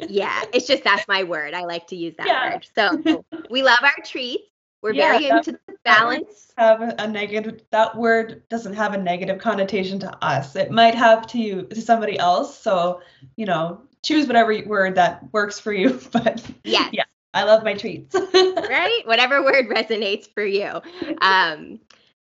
Yeah, 0.08 0.44
it's 0.52 0.66
just 0.66 0.84
that's 0.84 1.06
my 1.08 1.24
word. 1.24 1.52
I 1.52 1.64
like 1.64 1.88
to 1.88 1.96
use 1.96 2.14
that 2.16 2.26
Yeah. 2.26 2.52
word. 2.52 2.66
So 2.74 3.24
we 3.50 3.62
love 3.62 3.80
our 3.82 4.04
treats. 4.04 4.44
We're 4.82 4.92
Yeah, 4.92 5.12
very 5.12 5.28
into 5.28 5.52
the 5.52 5.58
balance. 5.84 6.52
have 6.58 6.82
a, 6.82 6.94
a 6.98 7.08
negative 7.08 7.62
that 7.70 7.96
word 7.96 8.42
doesn't 8.48 8.74
have 8.74 8.94
a 8.94 8.98
negative 8.98 9.38
connotation 9.38 9.98
to 9.98 10.24
us 10.24 10.56
it 10.56 10.70
might 10.70 10.94
have 10.94 11.26
to 11.26 11.38
you 11.38 11.62
to 11.62 11.80
somebody 11.80 12.18
else 12.18 12.58
so 12.58 13.00
you 13.36 13.44
know 13.44 13.82
choose 14.04 14.26
whatever 14.26 14.56
word 14.66 14.94
that 14.94 15.32
works 15.32 15.58
for 15.58 15.72
you 15.72 15.98
but 16.12 16.44
Yes. 16.64 16.90
yeah 16.92 17.04
i 17.34 17.42
love 17.44 17.64
my 17.64 17.74
treats 17.74 18.14
right? 18.68 19.02
Whatever 19.06 19.42
word 19.42 19.68
resonates 19.68 20.28
for 20.32 20.44
you. 20.44 20.80
Um, 21.20 21.80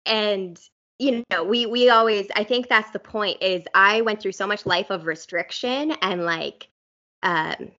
and 0.05 0.59
you 0.99 1.23
know, 1.31 1.43
we 1.43 1.65
we 1.65 1.89
always 1.89 2.27
I 2.35 2.43
think 2.43 2.67
that's 2.67 2.91
the 2.91 2.99
point 2.99 3.41
is 3.41 3.63
I 3.73 4.01
went 4.01 4.21
through 4.21 4.33
so 4.33 4.47
much 4.47 4.65
life 4.65 4.89
of 4.91 5.05
restriction 5.05 5.91
and 6.01 6.25
like 6.25 6.69
um 7.23 7.71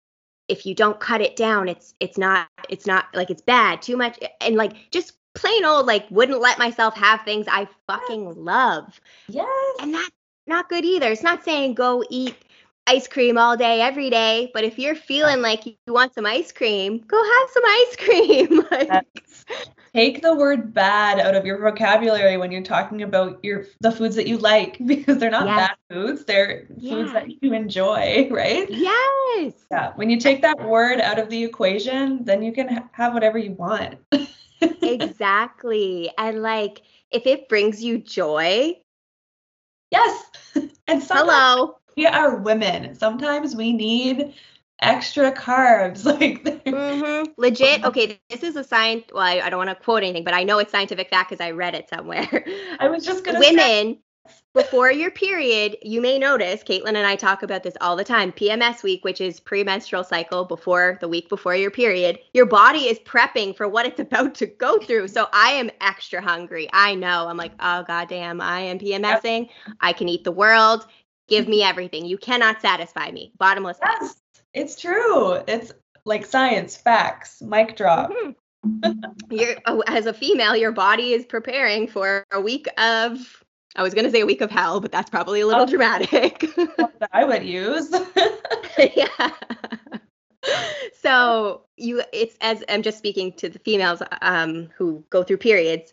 if 0.48 0.66
you 0.66 0.76
don't 0.76 1.00
cut 1.00 1.22
it 1.22 1.36
down, 1.36 1.70
it's 1.70 1.94
it's 2.00 2.18
not 2.18 2.48
it's 2.70 2.86
not 2.86 3.06
like 3.14 3.30
it's 3.30 3.42
bad, 3.42 3.82
too 3.82 3.98
much 3.98 4.20
and 4.42 4.56
like 4.56 4.74
just 4.92 5.14
plain 5.34 5.64
old 5.66 5.86
like 5.86 6.06
wouldn't 6.12 6.42
let 6.42 6.60
myself 6.60 6.96
have 6.96 7.22
things 7.22 7.48
I 7.50 7.68
fucking 7.88 8.44
love. 8.44 9.00
yes 9.30 9.76
And 9.80 9.94
that's 9.94 10.12
not 10.48 10.70
good 10.70 10.84
either. 10.86 11.12
It's 11.12 11.24
not 11.24 11.44
saying 11.44 11.76
go 11.76 12.04
eat 12.10 12.36
ice 12.92 13.08
cream 13.08 13.38
all 13.38 13.56
day, 13.56 13.82
every 13.82 14.10
day. 14.10 14.52
But 14.54 14.64
if 14.64 14.78
you're 14.78 14.96
feeling 14.96 15.42
like 15.42 15.66
you 15.66 15.76
want 15.88 16.14
some 16.14 16.26
ice 16.26 16.52
cream, 16.52 17.00
go 17.08 17.24
have 17.24 17.50
some 17.54 17.64
ice 17.66 17.96
cream. 17.96 18.66
like, 18.72 19.24
take 19.94 20.22
the 20.22 20.36
word 20.36 20.74
bad 20.74 21.20
out 21.20 21.36
of 21.36 21.46
your 21.46 21.60
vocabulary 21.60 22.38
when 22.38 22.52
you're 22.52 22.64
talking 22.64 23.02
about 23.02 23.44
your 23.44 23.66
the 23.82 23.92
foods 23.92 24.16
that 24.16 24.28
you 24.28 24.38
like 24.38 24.78
because 24.86 25.18
they're 25.18 25.32
not 25.32 25.46
Yes. 25.46 25.58
bad 25.58 25.78
foods 25.90 26.26
they're 26.26 26.68
Yeah. 26.78 26.90
foods 26.92 27.14
that 27.14 27.44
you 27.44 27.54
enjoy 27.54 28.28
right 28.32 28.70
yes. 28.70 29.54
yeah 29.72 29.92
when 29.96 30.10
you 30.10 30.18
take 30.18 30.42
that 30.42 30.62
word 30.62 31.02
out 31.02 31.20
of 31.20 31.30
the 31.30 31.44
equation 31.44 32.24
then 32.24 32.42
you 32.42 32.54
can 32.54 32.68
ha- 32.70 32.90
have 32.94 33.14
whatever 33.14 33.38
you 33.38 33.52
want 33.52 33.96
exactly. 34.84 36.12
And 36.18 36.42
like, 36.42 36.82
if 37.12 37.26
it 37.26 37.50
brings 37.50 37.84
you 37.84 37.98
joy, 38.00 38.76
yes 39.92 40.24
and 40.88 41.04
hello. 41.04 41.76
We 41.96 42.06
are 42.06 42.36
women 42.38 42.96
sometimes 42.96 43.56
we 43.56 43.74
need 43.74 44.34
extra 44.82 45.32
carbs 45.32 46.06
like 46.20 46.44
they're- 46.44 46.62
hmm 46.66 47.24
Legit. 47.38 47.84
Okay, 47.84 48.20
this 48.30 48.44
is 48.44 48.56
a 48.56 48.64
science. 48.64 49.06
Well, 49.14 49.24
I, 49.24 49.40
I 49.40 49.50
don't 49.50 49.58
want 49.58 49.70
to 49.70 49.84
quote 49.84 50.04
anything, 50.04 50.24
but 50.24 50.34
I 50.34 50.44
know 50.44 50.60
it's 50.60 50.72
scientific 50.72 51.10
fact 51.10 51.30
because 51.30 51.44
I 51.44 51.52
read 51.52 51.74
it 51.76 51.90
somewhere. 51.90 52.46
i 52.80 52.88
was 52.88 53.06
just 53.06 53.24
gonna 53.24 53.42
say 53.42 53.50
Women, 53.50 53.98
before 54.54 54.92
your 54.92 55.12
period, 55.12 55.78
you 55.82 56.02
may 56.02 56.20
notice, 56.20 56.64
Kaitlyn 56.64 56.90
and 56.90 57.08
I 57.08 57.16
talk 57.16 57.42
about 57.42 57.64
this 57.64 57.76
all 57.82 57.96
the 57.96 58.04
time. 58.04 58.32
PMS 58.32 58.84
week, 58.84 59.04
which 59.04 59.22
is 59.22 59.40
premenstrual 59.40 60.04
cycle 60.04 60.46
before 60.46 60.98
the 61.02 61.08
week 61.08 61.30
before 61.30 61.56
your 61.56 61.72
period, 61.72 62.20
your 62.34 62.46
body 62.46 62.82
is 62.82 63.00
prepping 63.00 63.56
for 63.56 63.68
what 63.68 63.86
it's 63.86 64.00
about 64.00 64.36
to 64.36 64.46
go 64.46 64.78
through. 64.80 65.08
So 65.08 65.28
I 65.34 65.52
am 65.52 65.72
extra 65.80 66.22
hungry. 66.22 66.70
I 66.74 66.96
know. 66.96 67.28
I'm 67.28 67.38
like, 67.38 67.54
oh 67.60 67.84
goddamn, 67.84 68.42
I 68.42 68.62
am 68.62 68.78
PMSing. 68.78 69.50
I 69.80 69.94
can 69.94 70.10
eat 70.10 70.24
the 70.24 70.32
world. 70.32 70.86
Give 71.28 71.48
me 71.48 71.64
everything. 71.64 72.06
You 72.06 72.18
cannot 72.18 72.62
satisfy 72.62 73.12
me. 73.12 73.32
Bottomless 73.38 73.78
yes 73.84 74.16
it's 74.54 74.80
true 74.80 75.34
it's 75.48 75.72
like 76.04 76.26
science 76.26 76.76
facts 76.76 77.42
mic 77.42 77.76
drop 77.78 78.12
Mhm. 78.12 78.36
You're 79.32 79.56
oh, 79.66 79.82
as 79.88 80.06
a 80.06 80.14
female, 80.14 80.56
your 80.56 80.72
body 80.72 81.14
is 81.14 81.26
preparing 81.26 81.88
for 81.88 82.24
a 82.32 82.40
week 82.42 82.68
of. 82.78 83.44
I 83.76 83.82
was 83.84 83.94
gonna 83.94 84.12
say 84.12 84.20
a 84.22 84.26
week 84.26 84.42
of 84.42 84.52
hell, 84.52 84.80
but 84.82 84.92
that's 84.92 85.10
probably 85.10 85.42
a 85.42 85.48
little 85.48 85.64
Oh. 85.64 85.66
dramatic. 85.66 86.40
that 86.58 87.10
i 87.14 87.24
would 87.24 87.44
use 87.44 87.90
yeah. 88.96 89.32
So 91.02 91.62
you, 91.78 92.04
it's 92.14 92.36
as 92.42 92.64
I'm 92.70 92.82
just 92.82 92.98
speaking 92.98 93.32
to 93.34 93.50
the 93.50 93.60
females 93.60 94.02
um, 94.22 94.70
who 94.78 95.04
go 95.10 95.24
through 95.24 95.38
periods. 95.38 95.92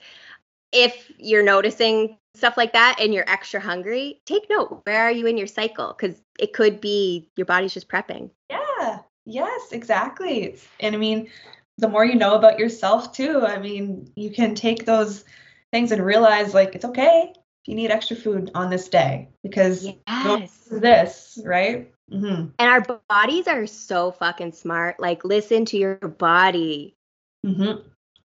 If 0.72 1.10
you're 1.18 1.42
noticing 1.42 2.18
stuff 2.38 2.56
like 2.56 2.72
that 2.72 2.96
and 3.00 3.12
you're 3.12 3.28
extra 3.28 3.60
hungry, 3.60 4.22
take 4.24 4.48
note. 4.48 4.80
Where 4.84 5.02
are 5.02 5.10
you 5.10 5.26
in 5.26 5.36
your 5.36 5.46
cycle? 5.46 5.94
Because 5.98 6.22
it 6.38 6.52
could 6.52 6.80
be 6.80 7.28
your 7.36 7.46
body's 7.46 7.74
just 7.74 7.88
prepping. 7.88 8.30
Yeah. 8.50 9.00
Yes, 9.26 9.72
exactly. 9.72 10.56
And 10.80 10.94
I 10.94 10.98
mean, 10.98 11.28
the 11.76 11.88
more 11.88 12.04
you 12.04 12.14
know 12.14 12.34
about 12.34 12.58
yourself 12.58 13.12
too, 13.12 13.44
I 13.44 13.58
mean, 13.58 14.10
you 14.16 14.30
can 14.30 14.54
take 14.54 14.86
those 14.86 15.24
things 15.70 15.92
and 15.92 16.04
realize 16.04 16.54
like 16.54 16.74
it's 16.74 16.86
okay 16.86 17.32
if 17.34 17.68
you 17.68 17.74
need 17.74 17.90
extra 17.90 18.16
food 18.16 18.50
on 18.54 18.70
this 18.70 18.88
day 18.88 19.28
because 19.42 19.86
Yes. 20.14 20.68
this, 20.70 21.38
right? 21.44 21.92
hmm 22.10 22.46
And 22.58 22.70
our 22.70 22.80
bodies 23.08 23.46
are 23.48 23.66
so 23.66 24.12
fucking 24.12 24.52
smart. 24.52 24.98
Like, 24.98 25.24
listen 25.24 25.66
to 25.66 25.76
your 25.76 25.96
body. 25.96 26.96
hmm 27.44 27.72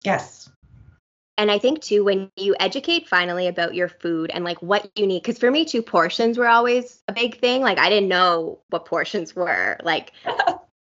Yes. 0.03 0.49
And 1.41 1.49
I 1.49 1.57
think 1.57 1.81
too, 1.81 2.03
when 2.03 2.29
you 2.35 2.55
educate 2.59 3.07
finally 3.07 3.47
about 3.47 3.73
your 3.73 3.87
food 3.87 4.29
and 4.31 4.45
like 4.45 4.61
what 4.61 4.91
you 4.95 5.07
need, 5.07 5.23
because 5.23 5.39
for 5.39 5.49
me 5.49 5.65
too, 5.65 5.81
portions 5.81 6.37
were 6.37 6.47
always 6.47 7.01
a 7.07 7.13
big 7.13 7.39
thing. 7.39 7.61
Like 7.61 7.79
I 7.79 7.89
didn't 7.89 8.09
know 8.09 8.59
what 8.69 8.85
portions 8.85 9.35
were. 9.35 9.75
Like, 9.81 10.11
and 10.23 10.35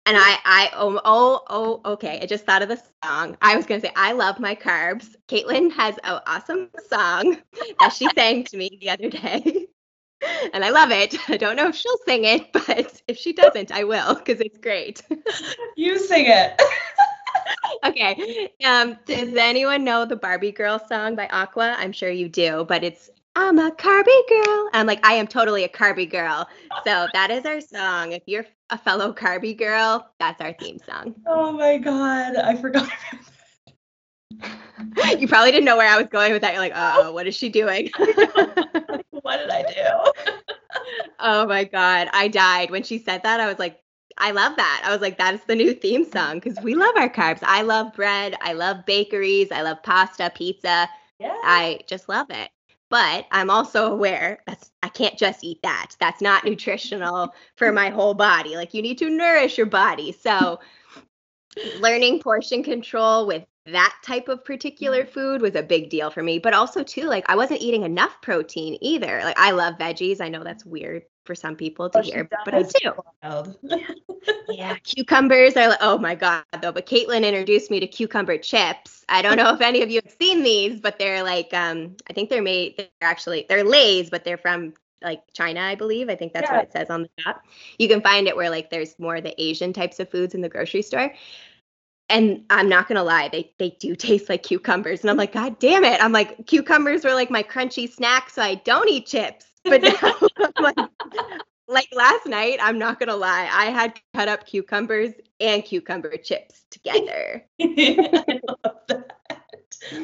I, 0.06 0.38
I, 0.46 0.70
oh, 0.76 1.02
oh, 1.04 1.42
oh, 1.50 1.94
okay. 1.94 2.20
I 2.22 2.28
just 2.28 2.46
thought 2.46 2.62
of 2.62 2.70
the 2.70 2.80
song. 3.04 3.36
I 3.42 3.58
was 3.58 3.66
gonna 3.66 3.82
say 3.82 3.90
I 3.96 4.12
love 4.12 4.40
my 4.40 4.54
carbs. 4.54 5.16
Kaitlyn 5.28 5.72
has 5.72 5.98
an 6.04 6.20
awesome 6.28 6.70
song 6.88 7.38
that 7.80 7.92
she 7.92 8.08
sang 8.14 8.44
to 8.44 8.56
me 8.56 8.78
the 8.80 8.92
other 8.92 9.10
day, 9.10 9.66
and 10.54 10.64
I 10.64 10.70
love 10.70 10.92
it. 10.92 11.16
I 11.32 11.38
don't 11.38 11.56
know 11.56 11.70
if 11.70 11.76
she'll 11.76 11.98
sing 12.06 12.26
it, 12.26 12.54
but 12.54 13.02
if 13.08 13.18
she 13.18 13.34
doesn't, 13.34 13.72
I 13.72 13.86
will 13.86 14.14
because 14.14 14.40
it's 14.40 14.60
great. 14.60 15.02
You 15.76 15.98
sing 15.98 16.26
it. 16.28 16.62
okay. 17.86 18.50
Um, 18.66 18.98
does 19.06 19.36
anyone 19.36 19.84
know 19.84 20.06
the 20.06 20.16
Barbie 20.16 20.52
Girl 20.52 20.80
song 20.88 21.16
by 21.16 21.28
Aqua? 21.28 21.76
I'm 21.78 21.92
sure 21.92 22.10
you 22.10 22.30
do, 22.30 22.66
but 22.68 22.84
it's 22.84 23.10
I'm 23.36 23.58
a 23.58 23.72
carby 23.72 24.30
girl. 24.30 24.70
I'm 24.74 24.86
like, 24.86 25.04
I 25.06 25.14
am 25.14 25.26
totally 25.26 25.64
a 25.64 25.70
carby 25.70 26.10
girl. 26.10 26.48
So 26.86 27.08
that 27.14 27.32
is 27.32 27.46
our 27.46 27.62
song. 27.62 28.12
If 28.12 28.24
you're 28.28 28.46
a 28.70 28.78
fellow 28.78 29.12
carby 29.12 29.58
girl, 29.58 30.08
that's 30.20 30.40
our 30.40 30.54
theme 30.54 30.78
song. 30.88 31.16
oh 31.26 31.52
my 31.52 31.78
god, 31.78 32.36
I 32.36 32.56
forgot. 32.56 32.90
You 35.18 35.28
probably 35.28 35.52
didn't 35.52 35.66
know 35.66 35.78
where 35.78 35.88
I 35.88 35.98
was 35.98 36.08
going 36.08 36.34
with 36.34 36.42
that. 36.42 36.54
You're 36.54 36.62
like, 36.62 36.74
oh, 36.76 37.12
what 37.14 37.28
is 37.28 37.36
she 37.36 37.50
doing? 37.50 37.90
what 39.12 39.38
did 39.38 39.50
I 39.50 39.64
do? 39.64 40.34
oh 41.20 41.46
my 41.46 41.64
God. 41.64 42.10
I 42.14 42.28
died. 42.28 42.72
When 42.72 42.84
she 42.84 42.98
said 42.98 43.24
that, 43.24 43.40
I 43.40 43.48
was 43.48 43.60
like, 43.60 43.80
I 44.18 44.32
love 44.32 44.56
that. 44.56 44.84
I 44.86 44.92
was 44.92 45.02
like, 45.02 45.18
that 45.18 45.34
is 45.34 45.44
the 45.46 45.56
new 45.56 45.74
theme 45.74 46.10
song 46.10 46.40
because 46.40 46.62
we 46.64 46.76
love 46.76 46.96
our 46.96 47.10
carbs. 47.10 47.40
I 47.42 47.62
love 47.62 47.94
bread. 47.94 48.36
I 48.42 48.54
love 48.54 48.86
bakeries. 48.86 49.52
I 49.52 49.62
love 49.62 49.82
pasta, 49.84 50.32
pizza. 50.36 50.90
Yeah. 51.20 51.38
I 51.44 51.80
just 51.88 52.10
love 52.10 52.28
it. 52.30 52.50
But 52.90 53.26
I'm 53.32 53.50
also 53.50 53.92
aware 53.92 54.40
that's 54.46 54.70
I 54.84 54.90
can't 54.90 55.18
just 55.18 55.44
eat 55.44 55.60
that. 55.64 55.96
That's 56.00 56.22
not 56.22 56.46
nutritional 56.46 57.34
for 57.56 57.72
my 57.72 57.90
whole 57.90 58.14
body. 58.14 58.56
Like 58.56 58.74
you 58.74 58.82
need 58.82 59.00
to 59.00 59.10
nourish 59.10 59.58
your 59.58 59.66
body. 59.66 60.12
So 60.12 60.60
learning 61.80 62.20
portion 62.20 62.62
control 62.64 63.26
with 63.26 63.46
that 63.66 63.96
type 64.04 64.28
of 64.28 64.44
particular 64.44 65.06
mm. 65.06 65.10
food 65.10 65.42
was 65.42 65.56
a 65.56 65.64
big 65.64 65.90
deal 65.90 66.12
for 66.12 66.22
me. 66.22 66.38
But 66.38 66.54
also 66.54 66.84
too, 66.84 67.04
like 67.04 67.28
I 67.28 67.36
wasn't 67.36 67.62
eating 67.62 67.84
enough 67.84 68.22
protein 68.22 68.78
either. 68.82 69.22
Like 69.24 69.40
I 69.40 69.52
love 69.52 69.76
veggies. 69.76 70.22
I 70.22 70.30
know 70.30 70.44
that's 70.44 70.66
weird 70.66 71.04
for 71.26 71.36
some 71.36 71.56
people 71.56 71.90
to 71.90 72.00
Oh, 72.00 72.02
hear, 72.02 72.30
but 72.46 72.54
I 72.54 72.64
do. 72.64 72.94
Wild. 73.24 73.56
Yeah, 74.46 74.78
cucumbers 74.84 75.56
are 75.56 75.70
like, 75.70 75.80
oh 75.82 75.98
my 75.98 76.16
god, 76.16 76.44
though. 76.62 76.72
But 76.72 76.86
Kaitlyn 76.86 77.24
introduced 77.26 77.72
me 77.72 77.80
to 77.80 77.88
cucumber 77.88 78.38
chips. 78.38 79.06
I 79.10 79.22
don't 79.22 79.38
know 79.38 79.54
if 79.54 79.62
any 79.62 79.82
of 79.82 79.90
you 79.90 80.02
have 80.04 80.14
seen 80.20 80.44
these, 80.44 80.80
but 80.82 81.00
they're 81.00 81.24
like, 81.24 81.54
um, 81.54 81.96
I 82.10 82.14
think 82.14 82.30
they're 82.30 82.42
made. 82.42 82.76
They're 82.78 82.88
actually 83.02 83.46
they're 83.50 83.64
Lay's, 83.64 84.10
but 84.10 84.24
they're 84.26 84.38
from 84.38 84.74
like 85.02 85.22
China, 85.34 85.62
I 85.62 85.76
believe. 85.76 86.10
I 86.10 86.16
think 86.16 86.34
that's 86.34 86.50
Yeah. 86.50 86.58
what 86.58 86.64
it 86.64 86.72
says 86.74 86.90
on 86.90 87.04
the 87.04 87.10
top. 87.24 87.44
You 87.80 87.88
can 87.88 88.02
find 88.02 88.28
it 88.28 88.36
where 88.36 88.50
like 88.50 88.70
there's 88.70 89.00
more 89.00 89.16
of 89.18 89.24
the 89.24 89.42
Asian 89.42 89.74
types 89.74 90.00
of 90.00 90.10
foods 90.12 90.36
in 90.36 90.42
the 90.42 90.50
grocery 90.50 90.82
store. 90.82 91.14
And 92.10 92.46
I'm 92.50 92.70
not 92.70 92.88
gonna 92.88 93.04
lie, 93.04 93.30
they 93.30 93.54
they 93.60 93.72
do 93.80 93.96
taste 93.98 94.30
like 94.30 94.44
cucumbers. 94.44 95.02
And 95.02 95.10
I'm 95.10 95.18
like, 95.18 95.34
God 95.34 95.58
damn 95.60 95.84
it. 95.86 96.04
I'm 96.04 96.12
like, 96.12 96.46
cucumbers 96.48 97.04
were 97.06 97.14
like 97.14 97.32
my 97.32 97.44
crunchy 97.44 97.90
snack, 97.92 98.30
so 98.30 98.42
I 98.42 98.56
don't 98.56 98.90
eat 98.90 99.08
chips. 99.08 99.46
But 99.64 99.82
now 99.82 100.16
like, 100.60 100.78
like 101.68 101.88
last 101.94 102.26
night, 102.26 102.60
I'm 102.62 102.78
not 102.78 103.00
gonna 103.00 103.16
lie, 103.16 103.50
I 103.52 103.66
had 103.66 104.00
cut 104.14 104.28
up 104.28 104.46
cucumbers 104.46 105.14
and 105.40 105.64
cucumber 105.64 106.18
chips 106.18 106.66
together. 106.70 107.46
I 107.62 108.40
love 108.48 108.76
that. 108.88 109.12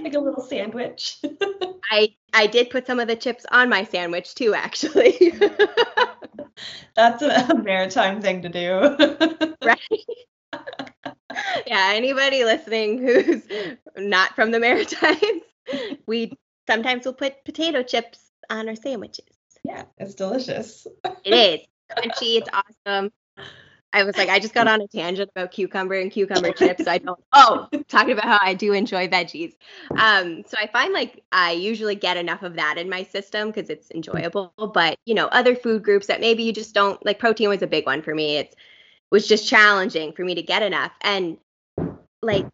Like 0.02 0.14
a 0.14 0.20
little 0.20 0.44
sandwich. 0.44 1.18
I 1.92 2.14
I 2.34 2.48
did 2.48 2.70
put 2.70 2.86
some 2.86 3.00
of 3.00 3.08
the 3.08 3.16
chips 3.16 3.46
on 3.52 3.70
my 3.70 3.84
sandwich 3.84 4.36
too, 4.36 4.54
actually. 4.54 5.34
That's 6.96 7.22
a 7.22 7.56
maritime 7.56 8.22
thing 8.22 8.42
to 8.42 8.50
do. 8.50 9.56
right? 9.64 9.80
yeah, 11.66 11.92
anybody 11.94 12.44
listening 12.44 13.00
who's 13.00 13.44
not 13.98 14.36
from 14.36 14.52
the 14.52 14.60
Maritimes, 14.60 15.44
we 16.06 16.34
sometimes 16.68 17.06
will 17.06 17.14
put 17.14 17.46
potato 17.46 17.84
chips 17.84 18.32
on 18.50 18.68
our 18.68 18.76
sandwiches. 18.76 19.39
Yeah, 19.70 19.84
it's 20.00 20.16
delicious. 20.16 20.88
It 21.24 21.34
is 21.34 21.60
crunchy. 21.96 22.38
It's 22.38 22.50
awesome. 22.52 23.12
I 23.92 24.04
was 24.04 24.18
like, 24.18 24.30
I 24.30 24.40
just 24.40 24.54
got 24.54 24.68
on 24.68 24.82
a 24.82 24.88
tangent 24.88 25.30
about 25.36 25.52
cucumber 25.52 25.96
and 25.96 26.12
cucumber 26.12 26.52
chips. 26.52 26.86
So 26.86 26.92
I 26.92 26.98
don't. 26.98 27.20
Oh, 27.34 27.68
talking 27.88 28.14
about 28.14 28.26
how 28.26 28.40
I 28.42 28.54
do 28.56 28.74
enjoy 28.74 29.08
veggies. 29.08 29.56
Um, 29.96 30.44
so 30.48 30.58
I 30.60 30.68
find 30.68 30.92
like 30.94 31.24
I 31.32 31.52
usually 31.52 31.96
get 31.96 32.18
enough 32.18 32.42
of 32.44 32.56
that 32.56 32.78
in 32.78 32.90
my 32.90 33.04
system 33.04 33.50
because 33.50 33.70
it's 33.70 33.90
enjoyable. 33.92 34.54
But 34.74 34.98
you 35.06 35.14
know, 35.14 35.28
other 35.28 35.56
food 35.56 35.84
groups 35.84 36.08
that 36.08 36.20
maybe 36.20 36.44
you 36.44 36.52
just 36.52 36.74
don't 36.74 37.04
like. 37.06 37.20
Protein 37.20 37.50
was 37.50 37.62
a 37.62 37.68
big 37.68 37.86
one 37.86 38.02
for 38.02 38.14
me. 38.14 38.38
It's 38.38 38.56
was 39.12 39.28
just 39.28 39.48
challenging 39.48 40.14
for 40.14 40.24
me 40.24 40.36
to 40.36 40.42
get 40.42 40.64
enough. 40.64 40.92
And 41.02 41.38
like 42.22 42.46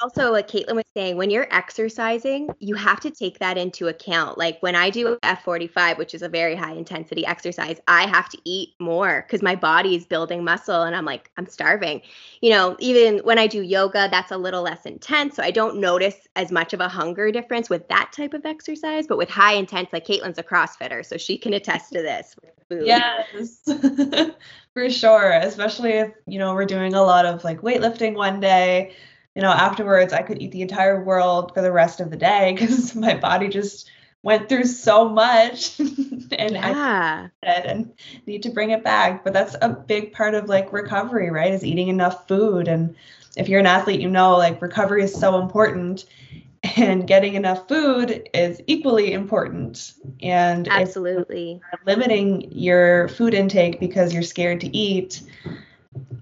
also 0.00 0.30
like 0.30 0.48
Kaitlyn 0.48 0.76
was 0.76 0.84
saying, 0.94 1.16
when 1.16 1.30
you're 1.30 1.48
exercising, 1.50 2.48
you 2.58 2.74
have 2.74 3.00
to 3.00 3.10
take 3.10 3.38
that 3.38 3.58
into 3.58 3.88
account. 3.88 4.38
Like 4.38 4.60
when 4.60 4.74
I 4.74 4.90
do 4.90 5.18
F45, 5.22 5.98
which 5.98 6.14
is 6.14 6.22
a 6.22 6.28
very 6.28 6.54
high 6.54 6.72
intensity 6.72 7.26
exercise, 7.26 7.80
I 7.88 8.06
have 8.06 8.28
to 8.30 8.38
eat 8.44 8.70
more 8.78 9.24
because 9.26 9.42
my 9.42 9.54
body 9.54 9.96
is 9.96 10.06
building 10.06 10.44
muscle 10.44 10.82
and 10.82 10.94
I'm 10.94 11.04
like, 11.04 11.30
I'm 11.36 11.46
starving. 11.46 12.02
You 12.40 12.50
know, 12.50 12.76
even 12.78 13.18
when 13.18 13.38
I 13.38 13.46
do 13.46 13.62
yoga, 13.62 14.08
that's 14.10 14.30
a 14.30 14.38
little 14.38 14.62
less 14.62 14.86
intense. 14.86 15.36
So 15.36 15.42
I 15.42 15.50
don't 15.50 15.78
notice 15.78 16.16
as 16.36 16.52
much 16.52 16.72
of 16.72 16.80
a 16.80 16.88
hunger 16.88 17.32
difference 17.32 17.68
with 17.68 17.88
that 17.88 18.12
type 18.12 18.34
of 18.34 18.44
exercise. 18.46 19.06
But 19.06 19.18
with 19.18 19.30
high 19.30 19.54
intense, 19.54 19.88
like 19.92 20.06
Kaitlyn's 20.06 20.38
a 20.38 20.42
CrossFitter, 20.42 21.04
so 21.04 21.16
she 21.16 21.38
can 21.38 21.54
attest 21.54 21.92
to 21.92 22.02
this. 22.02 22.36
Yes. 22.70 23.68
For 24.74 24.90
sure, 24.90 25.32
especially 25.32 25.92
if, 25.92 26.12
you 26.26 26.38
know, 26.38 26.54
we're 26.54 26.66
doing 26.66 26.94
a 26.94 27.02
lot 27.02 27.26
of 27.26 27.42
like 27.42 27.62
weightlifting 27.62 28.14
one 28.14 28.38
day, 28.38 28.94
you 29.38 29.42
know, 29.42 29.52
afterwards 29.52 30.12
I 30.12 30.22
could 30.22 30.42
eat 30.42 30.50
the 30.50 30.62
entire 30.62 31.00
world 31.00 31.54
for 31.54 31.62
the 31.62 31.70
rest 31.70 32.00
of 32.00 32.10
the 32.10 32.16
day 32.16 32.56
cuz 32.58 32.96
my 32.96 33.14
body 33.14 33.46
just 33.46 33.88
went 34.24 34.48
through 34.48 34.64
so 34.64 35.08
much 35.08 35.78
and 35.78 36.32
yeah. 36.32 37.28
I 37.44 37.46
and 37.46 37.92
need 38.26 38.42
to 38.42 38.50
bring 38.50 38.70
it 38.70 38.82
back. 38.82 39.22
But 39.22 39.34
that's 39.34 39.54
a 39.62 39.68
big 39.68 40.12
part 40.12 40.34
of 40.34 40.48
like 40.48 40.72
recovery, 40.72 41.30
right? 41.30 41.54
Is 41.54 41.64
eating 41.64 41.86
enough 41.86 42.26
food. 42.26 42.66
And 42.66 42.96
if 43.36 43.48
you're 43.48 43.60
an 43.60 43.66
athlete, 43.66 44.00
you 44.00 44.10
know 44.10 44.36
like 44.36 44.60
recovery 44.60 45.04
is 45.04 45.14
so 45.14 45.40
important 45.40 46.04
and 46.76 47.06
getting 47.06 47.34
enough 47.34 47.68
food 47.68 48.28
is 48.34 48.60
equally 48.66 49.12
important. 49.12 49.92
And 50.20 50.66
absolutely 50.66 51.60
limiting 51.86 52.50
your 52.50 53.06
food 53.06 53.34
intake 53.34 53.78
because 53.78 54.12
you're 54.12 54.24
scared 54.24 54.62
to 54.62 54.76
eat. 54.76 55.22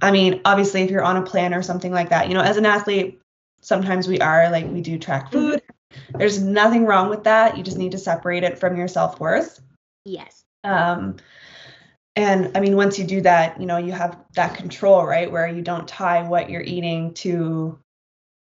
I 0.01 0.11
mean, 0.11 0.41
obviously 0.45 0.83
if 0.83 0.91
you're 0.91 1.03
on 1.03 1.17
a 1.17 1.23
plan 1.23 1.55
or 1.55 1.63
something 1.63 1.93
like 1.93 2.11
that, 2.11 2.29
you 2.29 2.35
know, 2.35 2.43
as 2.43 2.57
an 2.57 2.67
athlete, 2.67 3.21
sometimes 3.61 4.07
we 4.07 4.21
are 4.21 4.51
like 4.51 4.67
we 4.67 4.81
do 4.81 4.99
track 4.99 5.33
food 5.33 5.63
there's 6.15 6.41
nothing 6.41 6.87
wrong 6.87 7.11
with 7.11 7.25
that. 7.25 7.57
You 7.57 7.63
just 7.63 7.79
need 7.79 7.93
to 7.93 7.99
separate 7.99 8.45
it 8.45 8.59
from 8.59 8.77
your 8.77 8.89
self 8.89 9.21
worth. 9.21 9.61
Yes. 10.05 10.45
Um, 10.65 11.17
and 12.15 12.57
I 12.57 12.61
mean, 12.61 12.77
once 12.77 12.99
you 12.99 13.05
do 13.05 13.21
that, 13.23 13.61
you 13.61 13.67
know, 13.67 13.77
you 13.77 13.93
have 13.93 14.19
that 14.35 14.55
control, 14.55 15.05
right? 15.05 15.31
Where 15.31 15.47
you 15.47 15.63
don't 15.63 15.87
tie 15.87 16.23
what 16.23 16.51
you're 16.51 16.63
eating 16.63 17.15
to, 17.15 17.79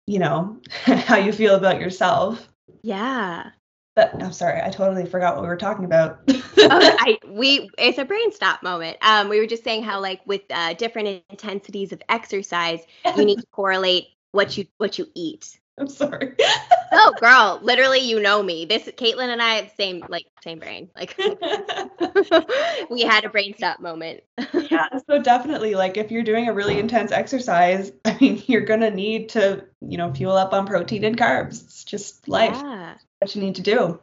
you 0.06 0.18
know, 0.18 0.60
how 0.84 1.16
you 1.16 1.32
feel 1.32 1.54
about 1.54 1.80
yourself. 1.80 2.48
Yeah. 2.82 3.50
But 3.94 4.20
I'm 4.20 4.32
sorry, 4.32 4.60
I 4.60 4.70
totally 4.70 5.06
forgot 5.06 5.36
what 5.36 5.42
we 5.42 5.48
were 5.48 5.56
talking 5.56 5.84
about. 5.84 6.20
oh, 6.28 6.36
I 6.58 7.18
we 7.28 7.70
it's 7.78 7.98
a 7.98 8.04
brain 8.04 8.32
stop 8.32 8.62
moment. 8.62 8.96
Um, 9.02 9.28
we 9.28 9.38
were 9.38 9.46
just 9.46 9.62
saying 9.62 9.84
how 9.84 10.00
like 10.00 10.20
with 10.26 10.42
uh, 10.50 10.74
different 10.74 11.22
intensities 11.30 11.92
of 11.92 12.02
exercise, 12.08 12.80
you 13.16 13.24
need 13.24 13.38
to 13.38 13.46
correlate 13.52 14.08
what 14.32 14.56
you 14.56 14.66
what 14.78 14.98
you 14.98 15.06
eat. 15.14 15.58
I'm 15.76 15.88
sorry. 15.88 16.34
oh, 16.92 17.14
girl, 17.18 17.58
literally, 17.62 17.98
you 17.98 18.20
know 18.20 18.42
me. 18.42 18.64
This 18.64 18.84
Kaitlyn 18.84 19.28
and 19.28 19.42
I 19.42 19.54
have 19.54 19.64
the 19.66 19.82
same 19.82 20.04
like 20.08 20.26
same 20.42 20.60
brain. 20.60 20.90
Like 20.94 21.16
we 22.90 23.02
had 23.02 23.24
a 23.24 23.28
brain 23.28 23.54
stop 23.56 23.80
moment. 23.80 24.22
yeah, 24.52 24.88
so 25.08 25.20
definitely, 25.20 25.74
like 25.74 25.96
if 25.96 26.10
you're 26.10 26.22
doing 26.22 26.48
a 26.48 26.52
really 26.52 26.78
intense 26.78 27.10
exercise, 27.10 27.92
I 28.04 28.16
mean, 28.20 28.42
you're 28.46 28.62
gonna 28.62 28.90
need 28.90 29.30
to, 29.30 29.64
you 29.80 29.98
know, 29.98 30.12
fuel 30.12 30.36
up 30.36 30.52
on 30.52 30.66
protein 30.66 31.04
and 31.04 31.16
carbs. 31.16 31.64
It's 31.64 31.84
just 31.84 32.28
life. 32.28 32.54
Yeah. 32.54 32.94
What 33.24 33.34
you 33.34 33.42
need 33.42 33.54
to 33.54 33.62
do. 33.62 33.98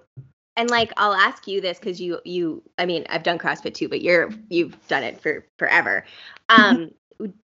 And 0.58 0.70
like 0.72 0.92
I'll 0.98 1.14
ask 1.14 1.48
you 1.48 1.62
this 1.62 1.78
because 1.78 2.02
you 2.02 2.20
you 2.26 2.64
I 2.80 2.88
mean 2.88 3.06
I've 3.08 3.22
done 3.22 3.38
CrossFit 3.38 3.76
too, 3.76 3.88
but 3.88 4.02
you're 4.02 4.32
you've 4.50 4.76
done 4.88 5.04
it 5.04 5.22
for 5.22 5.46
forever. 5.60 6.06
Um, 6.50 6.92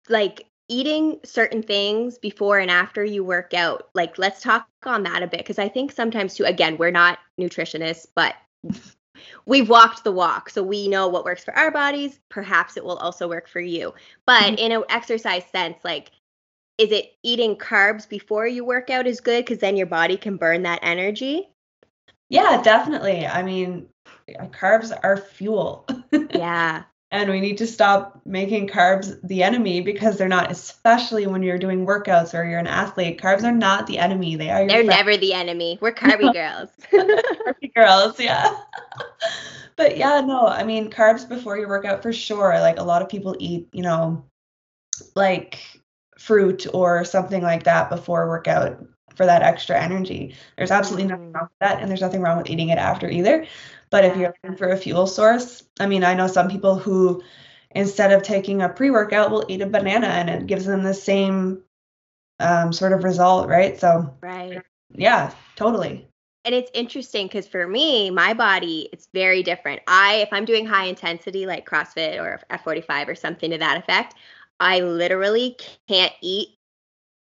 like 0.07 0.47
eating 0.69 1.19
certain 1.25 1.61
things 1.61 2.17
before 2.17 2.59
and 2.59 2.71
after 2.71 3.03
you 3.03 3.23
work 3.23 3.53
out 3.53 3.89
like 3.93 4.17
let's 4.17 4.41
talk 4.41 4.67
on 4.85 5.03
that 5.03 5.21
a 5.21 5.27
bit 5.27 5.39
because 5.41 5.59
i 5.59 5.69
think 5.69 5.91
sometimes 5.91 6.33
too 6.33 6.43
again 6.43 6.75
we're 6.77 6.89
not 6.89 7.19
nutritionists 7.39 8.07
but 8.15 8.33
we've 9.45 9.69
walked 9.69 10.03
the 10.03 10.11
walk 10.11 10.49
so 10.49 10.63
we 10.63 10.87
know 10.87 11.07
what 11.07 11.23
works 11.23 11.43
for 11.43 11.55
our 11.55 11.69
bodies 11.69 12.19
perhaps 12.29 12.77
it 12.77 12.83
will 12.83 12.97
also 12.97 13.27
work 13.27 13.47
for 13.47 13.59
you 13.59 13.93
but 14.25 14.41
mm-hmm. 14.41 14.55
in 14.55 14.71
an 14.71 14.83
exercise 14.89 15.43
sense 15.51 15.77
like 15.83 16.09
is 16.79 16.91
it 16.91 17.13
eating 17.21 17.55
carbs 17.55 18.09
before 18.09 18.47
you 18.47 18.65
work 18.65 18.89
out 18.89 19.05
is 19.05 19.21
good 19.21 19.45
because 19.45 19.59
then 19.59 19.77
your 19.77 19.85
body 19.85 20.17
can 20.17 20.35
burn 20.35 20.63
that 20.63 20.79
energy 20.81 21.47
yeah 22.29 22.61
definitely. 22.61 23.25
I 23.25 23.43
mean 23.43 23.87
carbs 24.29 24.97
are 25.03 25.17
fuel. 25.17 25.87
Yeah. 26.33 26.83
And 27.11 27.29
we 27.29 27.39
need 27.39 27.59
to 27.59 27.67
stop 27.67 28.19
making 28.25 28.67
carbs 28.67 29.15
the 29.23 29.41
enemy 29.43 29.79
because 29.79 30.17
they're 30.17 30.27
not 30.27 30.51
especially 30.51 31.27
when 31.27 31.43
you're 31.43 31.59
doing 31.59 31.85
workouts 31.85 32.37
or 32.37 32.43
you're 32.43 32.59
an 32.59 32.67
athlete. 32.67 33.21
Carbs 33.21 33.43
are 33.43 33.53
not 33.53 33.87
the 33.87 33.99
enemy. 33.99 34.35
They 34.35 34.49
are 34.49 34.67
they're 34.67 34.83
friend. 34.83 34.87
never 34.87 35.15
the 35.15 35.31
enemy. 35.31 35.77
We're 35.79 35.93
carby 35.93 36.33
girls. 36.33 36.69
Carby 36.91 37.73
girls 37.73 38.19
yeah. 38.19 38.53
But 39.77 39.97
yeah 39.97 40.19
no 40.21 40.47
i 40.47 40.63
mean 40.63 40.89
carbs 40.89 41.29
before 41.29 41.57
your 41.57 41.69
workout 41.69 42.01
for 42.01 42.11
sure. 42.11 42.59
Like 42.59 42.79
a 42.79 42.83
lot 42.83 43.01
of 43.01 43.07
people 43.07 43.37
eat 43.39 43.69
you 43.71 43.83
know 43.83 44.25
like 45.15 45.59
fruit 46.17 46.65
or 46.73 47.05
something 47.05 47.43
like 47.43 47.63
that 47.63 47.89
before 47.89 48.27
workout 48.27 48.83
for 49.15 49.25
that 49.25 49.41
extra 49.41 49.81
energy 49.81 50.35
there's 50.57 50.71
absolutely 50.71 51.07
nothing 51.07 51.31
mm. 51.31 51.35
wrong 51.35 51.43
with 51.43 51.59
that 51.59 51.81
and 51.81 51.89
there's 51.89 52.01
nothing 52.01 52.21
wrong 52.21 52.37
with 52.37 52.49
eating 52.49 52.69
it 52.69 52.77
after 52.77 53.09
either 53.09 53.45
but 53.89 54.05
if 54.05 54.17
you're 54.17 54.33
looking 54.43 54.57
for 54.57 54.69
a 54.69 54.77
fuel 54.77 55.07
source, 55.07 55.63
I 55.79 55.87
mean, 55.87 56.03
I 56.03 56.13
know 56.13 56.27
some 56.27 56.49
people 56.49 56.75
who 56.75 57.23
instead 57.71 58.11
of 58.11 58.23
taking 58.23 58.61
a 58.61 58.69
pre-workout 58.69 59.31
will 59.31 59.45
eat 59.47 59.61
a 59.61 59.65
banana 59.65 60.07
and 60.07 60.29
it 60.29 60.47
gives 60.47 60.65
them 60.65 60.83
the 60.83 60.93
same 60.93 61.61
um, 62.39 62.73
sort 62.73 62.93
of 62.93 63.03
result, 63.03 63.47
right? 63.47 63.79
So 63.79 64.13
right. 64.21 64.61
Yeah, 64.93 65.31
totally. 65.55 66.07
And 66.45 66.53
it's 66.53 66.69
interesting 66.73 67.27
because 67.27 67.47
for 67.47 67.67
me, 67.67 68.09
my 68.11 68.33
body, 68.33 68.89
it's 68.93 69.07
very 69.13 69.41
different. 69.41 69.81
I, 69.87 70.15
if 70.15 70.29
I'm 70.31 70.45
doing 70.45 70.65
high 70.65 70.85
intensity 70.85 71.45
like 71.45 71.67
CrossFit 71.67 72.21
or 72.21 72.39
F45 72.51 73.07
or 73.07 73.15
something 73.15 73.49
to 73.51 73.57
that 73.57 73.77
effect, 73.77 74.15
I 74.59 74.81
literally 74.81 75.57
can't 75.87 76.13
eat 76.21 76.49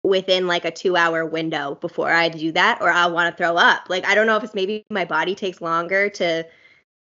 within 0.04 0.46
like 0.46 0.64
a 0.64 0.70
two 0.70 0.96
hour 0.96 1.24
window 1.26 1.76
before 1.80 2.12
I 2.12 2.28
do 2.28 2.52
that, 2.52 2.80
or 2.80 2.90
I'll 2.90 3.12
want 3.12 3.34
to 3.34 3.36
throw 3.36 3.56
up. 3.56 3.86
Like, 3.88 4.06
I 4.06 4.14
don't 4.14 4.26
know 4.26 4.36
if 4.36 4.44
it's 4.44 4.54
maybe 4.54 4.84
my 4.90 5.04
body 5.04 5.34
takes 5.34 5.60
longer 5.60 6.08
to 6.10 6.46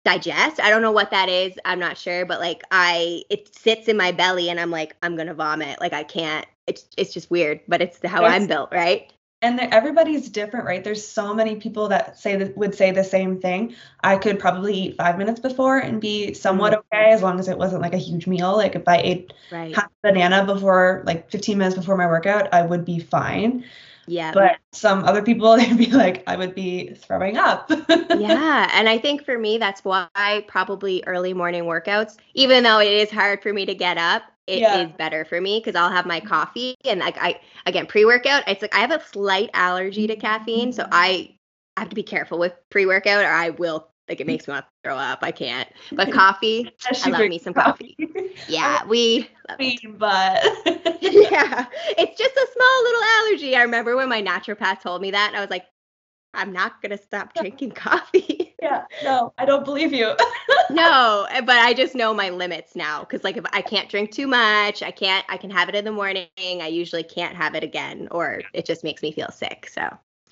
digest. 0.05 0.61
I 0.61 0.71
don't 0.71 0.83
know 0.83 0.93
what 0.93 1.11
that 1.11 1.29
is. 1.29 1.55
I'm 1.65 1.81
not 1.81 1.99
sure, 1.99 2.25
but 2.25 2.41
like 2.41 2.63
I 2.71 3.25
it 3.29 3.55
sits 3.55 3.89
in 3.89 3.97
my 3.97 4.13
belly 4.13 4.49
and 4.49 4.61
I'm 4.61 4.71
like 4.71 4.97
I'm 5.03 5.17
going 5.17 5.27
to 5.27 5.35
vomit. 5.35 5.81
Like 5.81 5.93
I 5.93 6.05
can't. 6.05 6.47
It's 6.67 6.89
it's 6.97 7.13
just 7.13 7.31
weird, 7.31 7.61
but 7.69 7.83
it's 7.83 7.99
how 8.07 8.25
it's, 8.25 8.33
I'm 8.33 8.47
built, 8.47 8.73
right? 8.73 9.13
And 9.47 9.61
everybody's 9.61 10.29
different, 10.29 10.67
right? 10.67 10.83
There's 10.83 11.07
so 11.07 11.33
many 11.33 11.55
people 11.55 11.87
that 11.89 12.19
say 12.19 12.35
that 12.35 12.57
would 12.57 12.75
say 12.75 12.91
the 12.91 13.05
same 13.05 13.41
thing. 13.41 13.77
I 14.03 14.17
could 14.17 14.41
probably 14.41 14.75
eat 14.75 14.97
5 14.97 15.19
minutes 15.19 15.39
before 15.39 15.79
and 15.79 16.01
be 16.01 16.35
somewhat 16.35 16.73
mm-hmm. 16.73 16.97
okay 16.97 17.13
as 17.13 17.23
long 17.23 17.39
as 17.39 17.47
it 17.47 17.57
wasn't 17.57 17.81
like 17.81 17.95
a 17.95 17.99
huge 17.99 18.27
meal. 18.27 18.57
Like 18.57 18.75
if 18.75 18.89
I 18.89 18.97
ate 18.97 19.33
right. 19.53 19.73
half 19.73 19.85
a 19.85 20.09
banana 20.09 20.45
before 20.45 21.05
like 21.07 21.31
15 21.31 21.59
minutes 21.59 21.77
before 21.77 21.97
my 21.97 22.09
workout, 22.09 22.53
I 22.53 22.63
would 22.63 22.85
be 22.85 22.99
fine. 22.99 23.65
Yeah. 24.07 24.33
But 24.33 24.59
some 24.73 25.05
other 25.05 25.23
people, 25.23 25.57
they'd 25.57 25.77
be 25.77 25.91
like, 25.91 26.23
I 26.27 26.37
would 26.37 26.55
be 26.55 26.95
throwing 26.95 27.37
up. 27.37 27.71
yeah. 27.91 28.71
And 28.73 28.89
I 28.89 28.99
think 28.99 29.25
for 29.25 29.39
me, 29.39 29.59
that's 29.59 29.85
why 29.85 30.45
probably 30.47 31.03
early 31.07 31.35
morning 31.35 31.65
workouts, 31.65 32.17
even 32.35 32.63
though 32.63 32.79
it 32.79 32.93
is 32.93 33.11
hard 33.11 33.43
for 33.43 33.53
me 33.53 33.67
to 33.67 33.75
get 33.75 33.99
up, 33.99 34.23
it 34.47 34.61
yeah. 34.61 34.79
is 34.79 34.93
better 34.93 35.25
for 35.25 35.41
me 35.41 35.59
because 35.59 35.75
I'll 35.75 35.91
have 35.91 36.07
my 36.07 36.21
coffee 36.21 36.77
and 36.85 37.01
like 37.01 37.19
I 37.19 37.41
again 37.67 37.87
pre-workout. 37.87 38.45
It's 38.47 38.63
like 38.63 38.75
I 38.75 38.79
have 38.79 38.93
a 38.93 39.05
slight 39.05 39.51
allergy 39.55 40.07
to 40.07 40.15
caffeine, 40.15 40.73
so 40.73 40.85
mm-hmm. 40.85 40.95
I 40.95 41.37
have 41.77 41.89
to 41.89 41.97
be 41.97 42.05
careful 42.05 42.39
with 42.39 42.53
pre-workout 42.71 43.25
or 43.25 43.29
I 43.29 43.51
will 43.51 43.89
like 44.09 44.21
it 44.21 44.27
makes 44.27 44.47
me 44.47 44.53
want 44.53 44.65
to 44.67 44.71
throw 44.85 44.97
up. 44.97 45.21
I 45.23 45.33
can't. 45.33 45.69
But 45.93 46.13
coffee, 46.13 46.71
I 47.05 47.11
love 47.11 47.29
me 47.29 47.39
some 47.39 47.55
coffee. 47.55 47.97
coffee. 47.99 48.33
Yeah, 48.49 48.85
we 48.85 49.29
love 49.49 49.59
it. 49.61 49.81
But 49.99 50.45
yeah, 51.03 51.67
it's 51.99 52.19
just 52.19 52.37
a 52.37 52.47
small 52.53 52.83
little 52.83 53.03
allergy. 53.19 53.57
I 53.57 53.63
remember 53.63 53.97
when 53.97 54.09
my 54.09 54.23
naturopath 54.23 54.83
told 54.83 55.01
me 55.01 55.11
that, 55.11 55.29
and 55.29 55.37
I 55.37 55.41
was 55.41 55.51
like, 55.51 55.65
I'm 56.35 56.53
not 56.53 56.83
gonna 56.83 56.99
stop 56.99 57.35
drinking 57.35 57.73
coffee. 57.73 58.55
yeah, 58.63 58.85
no, 59.03 59.33
I 59.39 59.47
don't 59.47 59.65
believe 59.65 59.93
you. 59.93 60.15
no, 60.71 61.27
eh, 61.31 61.41
but 61.41 61.57
I 61.57 61.73
just 61.73 61.95
know 61.95 62.13
my 62.13 62.29
limits 62.29 62.77
now 62.77 63.01
because 63.01 63.25
like 63.25 63.37
if 63.37 63.45
I 63.53 63.63
can't 63.63 63.89
drink 63.89 64.13
too 64.13 64.27
much, 64.27 64.83
I 64.83 64.91
can't. 64.91 65.25
I 65.29 65.39
can 65.39 65.51
have 65.51 65.69
it 65.69 65.75
in 65.75 65.85
the 65.85 65.93
morning. 65.93 66.29
I 66.39 66.69
usually 66.69 67.03
can't 67.03 67.35
have 67.35 67.55
it 67.55 67.65
again, 67.65 68.07
or 68.11 68.43
it 68.53 68.67
just 68.67 68.85
makes 68.85 69.03
me 69.03 69.13
feel 69.13 69.31
sick. 69.31 69.69
So. 69.73 69.89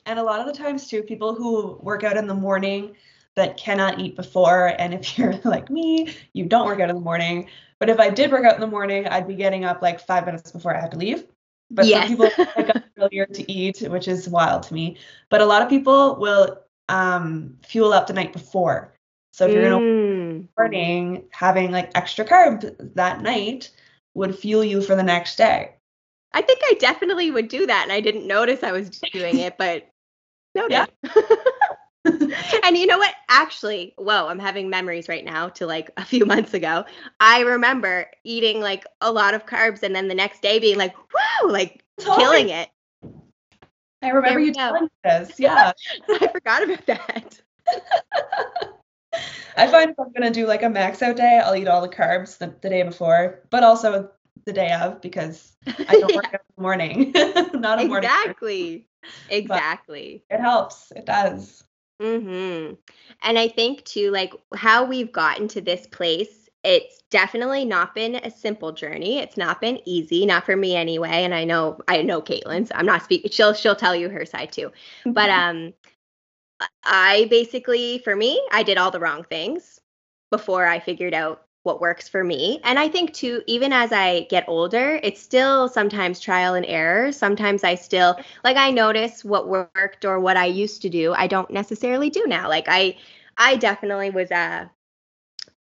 And 0.07 0.18
a 0.18 0.22
lot 0.22 0.41
of 0.41 0.47
the 0.47 0.53
times 0.53 0.89
too, 0.89 1.03
people 1.03 1.35
who 1.35 1.79
work 1.81 2.05
out 2.05 2.16
in 2.16 2.27
the 2.27 2.35
morning 2.35 2.95
that 3.37 3.57
cannot 3.57 4.01
eat 4.01 4.16
before. 4.16 4.74
And 4.78 4.95
if 4.95 5.18
you're 5.18 5.35
like 5.45 5.70
me, 5.70 6.14
you 6.32 6.47
don't 6.47 6.66
work 6.66 6.80
out 6.80 6.91
in 6.91 6.97
the 6.97 7.03
morning. 7.03 7.49
But 7.80 7.91
if 7.91 7.99
I 7.99 8.11
did 8.11 8.30
work 8.30 8.45
out 8.45 8.55
in 8.55 8.61
the 8.61 8.66
morning, 8.66 9.07
I'd 9.07 9.28
be 9.28 9.35
getting 9.35 9.64
up 9.64 9.82
like 9.82 10.01
five 10.01 10.26
minutes 10.26 10.53
before 10.53 10.74
I 10.76 10.80
had 10.80 10.93
to 10.93 10.99
leave. 10.99 11.24
But 11.70 11.87
yes. 11.87 12.09
some 12.09 12.16
people 12.16 12.45
wake 12.57 12.68
up 12.68 12.85
earlier 12.99 13.26
to 13.26 13.53
eat, 13.53 13.80
which 13.82 14.09
is 14.09 14.28
wild 14.28 14.62
to 14.64 14.74
me. 14.74 14.99
But 15.28 15.41
a 15.41 15.47
lot 15.47 15.62
of 15.62 15.68
people 15.68 16.16
will 16.16 16.61
um, 16.89 17.57
fuel 17.66 17.93
up 17.93 18.07
the 18.07 18.12
night 18.12 18.32
before. 18.32 18.93
So 19.32 19.47
if 19.47 19.53
you're 19.53 19.64
mm. 19.64 19.70
gonna 19.70 20.49
morning, 20.57 21.24
having 21.30 21.72
like 21.72 21.91
extra 21.97 22.24
carb 22.24 22.95
that 22.95 23.20
night 23.20 23.70
would 24.14 24.39
fuel 24.39 24.62
you 24.62 24.80
for 24.80 24.95
the 24.95 25.03
next 25.03 25.37
day. 25.37 25.74
I 26.32 26.43
think 26.43 26.61
I 26.64 26.74
definitely 26.74 27.32
would 27.32 27.49
do 27.49 27.66
that, 27.66 27.82
and 27.82 27.93
I 27.93 28.01
didn't 28.01 28.26
notice 28.26 28.62
I 28.62 28.72
was 28.72 28.91
doing 28.91 29.39
it, 29.39 29.57
but 29.59 29.89
no, 30.55 30.66
yeah. 30.70 30.87
and 32.64 32.76
you 32.76 32.87
know 32.87 32.99
what? 32.99 33.14
Actually, 33.28 33.95
whoa, 33.97 34.26
I'm 34.28 34.39
having 34.39 34.70
memories 34.70 35.09
right 35.09 35.24
now 35.24 35.49
to 35.51 35.66
like 35.66 35.91
a 35.97 36.05
few 36.05 36.26
months 36.26 36.55
ago. 36.55 36.85
I 37.20 37.41
remember 37.41 38.11
eating 38.24 38.61
like 38.61 38.87
a 39.01 39.12
lot 39.12 39.35
of 39.35 39.47
carbs 39.47 39.82
and 39.82 39.95
then 39.95 40.09
the 40.09 40.14
next 40.14 40.43
day 40.43 40.59
being 40.59 40.78
like, 40.78 40.97
wow, 40.97 41.51
like 41.51 41.82
totally. 41.99 42.24
killing 42.24 42.49
it. 42.51 42.68
I 44.03 44.09
remember 44.11 44.41
you 44.41 44.53
telling 44.53 44.89
this. 45.03 45.32
Yeah. 45.39 45.72
I 46.11 46.28
forgot 46.28 46.62
about 46.62 46.87
that. 46.87 47.41
I 49.57 49.68
find 49.68 49.91
if 49.91 49.99
I'm 49.99 50.12
gonna 50.12 50.30
do 50.30 50.47
like 50.47 50.62
a 50.62 50.68
max 50.68 51.01
out 51.01 51.16
day, 51.16 51.41
I'll 51.43 51.55
eat 51.55 51.68
all 51.68 51.80
the 51.80 51.89
carbs 51.89 52.37
the, 52.39 52.55
the 52.61 52.68
day 52.68 52.82
before, 52.82 53.41
but 53.51 53.62
also 53.62 54.11
the 54.45 54.53
day 54.53 54.72
of 54.72 55.01
because 55.01 55.57
I 55.66 55.99
don't 56.01 56.11
yeah. 56.11 56.16
work 56.16 56.26
out 56.26 56.35
in 56.35 56.55
the 56.57 56.62
morning. 56.62 57.12
Not 57.55 57.80
a 57.80 57.87
morning. 57.87 58.11
Exactly. 58.11 58.87
Exactly. 59.30 60.24
It 60.28 60.41
helps. 60.41 60.93
It 60.95 61.07
does. 61.07 61.64
Mhm. 62.01 62.77
And 63.23 63.39
I 63.39 63.49
think 63.49 63.85
too 63.85 64.11
like 64.11 64.33
how 64.55 64.85
we've 64.85 65.13
gotten 65.13 65.49
to 65.49 65.61
this 65.61 65.87
place, 65.87 66.49
it's 66.65 67.03
definitely 67.11 67.65
not 67.65 67.95
been 67.95 68.17
a 68.17 68.31
simple 68.31 68.73
journey. 68.73 69.19
It's 69.19 69.37
not 69.37 69.61
been 69.61 69.81
easy, 69.87 70.27
not 70.27 70.45
for 70.45 70.57
me 70.57 70.75
anyway, 70.77 71.23
and 71.25 71.35
I 71.35 71.45
know 71.45 71.79
I 71.89 72.03
know 72.03 72.21
Kaitlyn's. 72.23 72.73
I'm 72.75 72.87
not 72.87 73.03
speaking 73.05 73.31
she'll 73.31 73.53
she'll 73.55 73.77
tell 73.77 73.95
you 73.95 74.09
her 74.09 74.27
side 74.27 74.53
too. 74.53 74.73
But 75.13 75.31
um 75.31 75.73
I 76.85 77.27
basically 77.31 77.99
for 77.99 78.15
me, 78.17 78.43
I 78.53 78.63
did 78.63 78.79
all 78.79 78.91
the 78.91 79.01
wrong 79.01 79.25
things 79.25 79.81
before 80.31 80.67
I 80.67 80.81
figured 80.81 81.15
out 81.15 81.47
what 81.65 81.81
works 81.81 82.09
for 82.09 82.23
me. 82.23 82.61
And 82.62 82.79
I 82.79 82.89
think 82.89 83.12
too, 83.12 83.43
even 83.47 83.73
as 83.73 83.91
I 83.91 84.27
get 84.31 84.45
older, 84.47 85.01
it's 85.03 85.21
still 85.21 85.69
sometimes 85.69 86.21
trial 86.21 86.55
and 86.55 86.67
error. 86.67 87.11
Sometimes 87.11 87.65
I 87.65 87.75
still 87.75 88.19
like 88.45 88.57
I 88.57 88.71
notice 88.71 89.25
what 89.25 89.49
worked 89.49 90.05
or 90.05 90.21
what 90.21 90.37
I 90.37 90.45
used 90.45 90.83
to 90.83 90.89
do. 90.89 91.12
I 91.15 91.27
don't 91.27 91.51
necessarily 91.51 92.11
do 92.11 92.25
now. 92.27 92.49
Like 92.49 92.67
I 92.69 92.97
I 93.37 93.57
definitely 93.57 94.11
was 94.11 94.31
a 94.31 94.37
uh, 94.37 94.69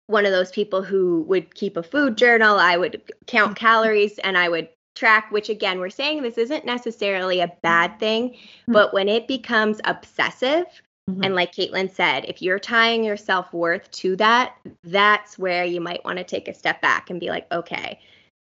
one 0.07 0.27
of 0.27 0.33
those 0.33 0.51
people 0.51 0.83
who 0.83 1.23
would 1.29 1.55
keep 1.55 1.77
a 1.77 1.83
food 1.83 2.17
journal. 2.17 2.59
I 2.59 2.77
would 2.77 3.01
count 3.27 3.57
calories 3.57 4.19
and 4.19 4.37
I 4.37 4.49
would 4.49 4.69
track, 4.97 5.31
which 5.31 5.49
again, 5.49 5.79
we're 5.79 5.91
saying 5.91 6.23
this 6.23 6.39
isn't 6.39 6.65
necessarily 6.65 7.41
a 7.41 7.53
bad 7.63 8.01
thing, 8.01 8.31
mm-hmm. 8.31 8.73
but 8.73 8.93
when 8.93 9.09
it 9.09 9.29
becomes 9.29 9.81
obsessive, 9.85 10.67
Mm-hmm. 11.09 11.25
And 11.25 11.35
like 11.35 11.53
Kaitlyn 11.53 11.93
said, 11.93 12.25
if 12.27 12.43
you're 12.43 12.59
tying 12.59 13.05
your 13.05 13.17
self 13.17 13.53
worth 13.53 13.91
to 13.93 14.17
that, 14.17 14.57
that's 14.85 15.39
where 15.39 15.65
you 15.65 15.81
might 15.81 16.05
want 16.05 16.19
to 16.19 16.25
take 16.25 16.49
a 16.49 16.55
step 16.55 16.81
back 16.81 17.11
and 17.11 17.21
be 17.21 17.29
like, 17.29 17.51
okay, 17.53 17.99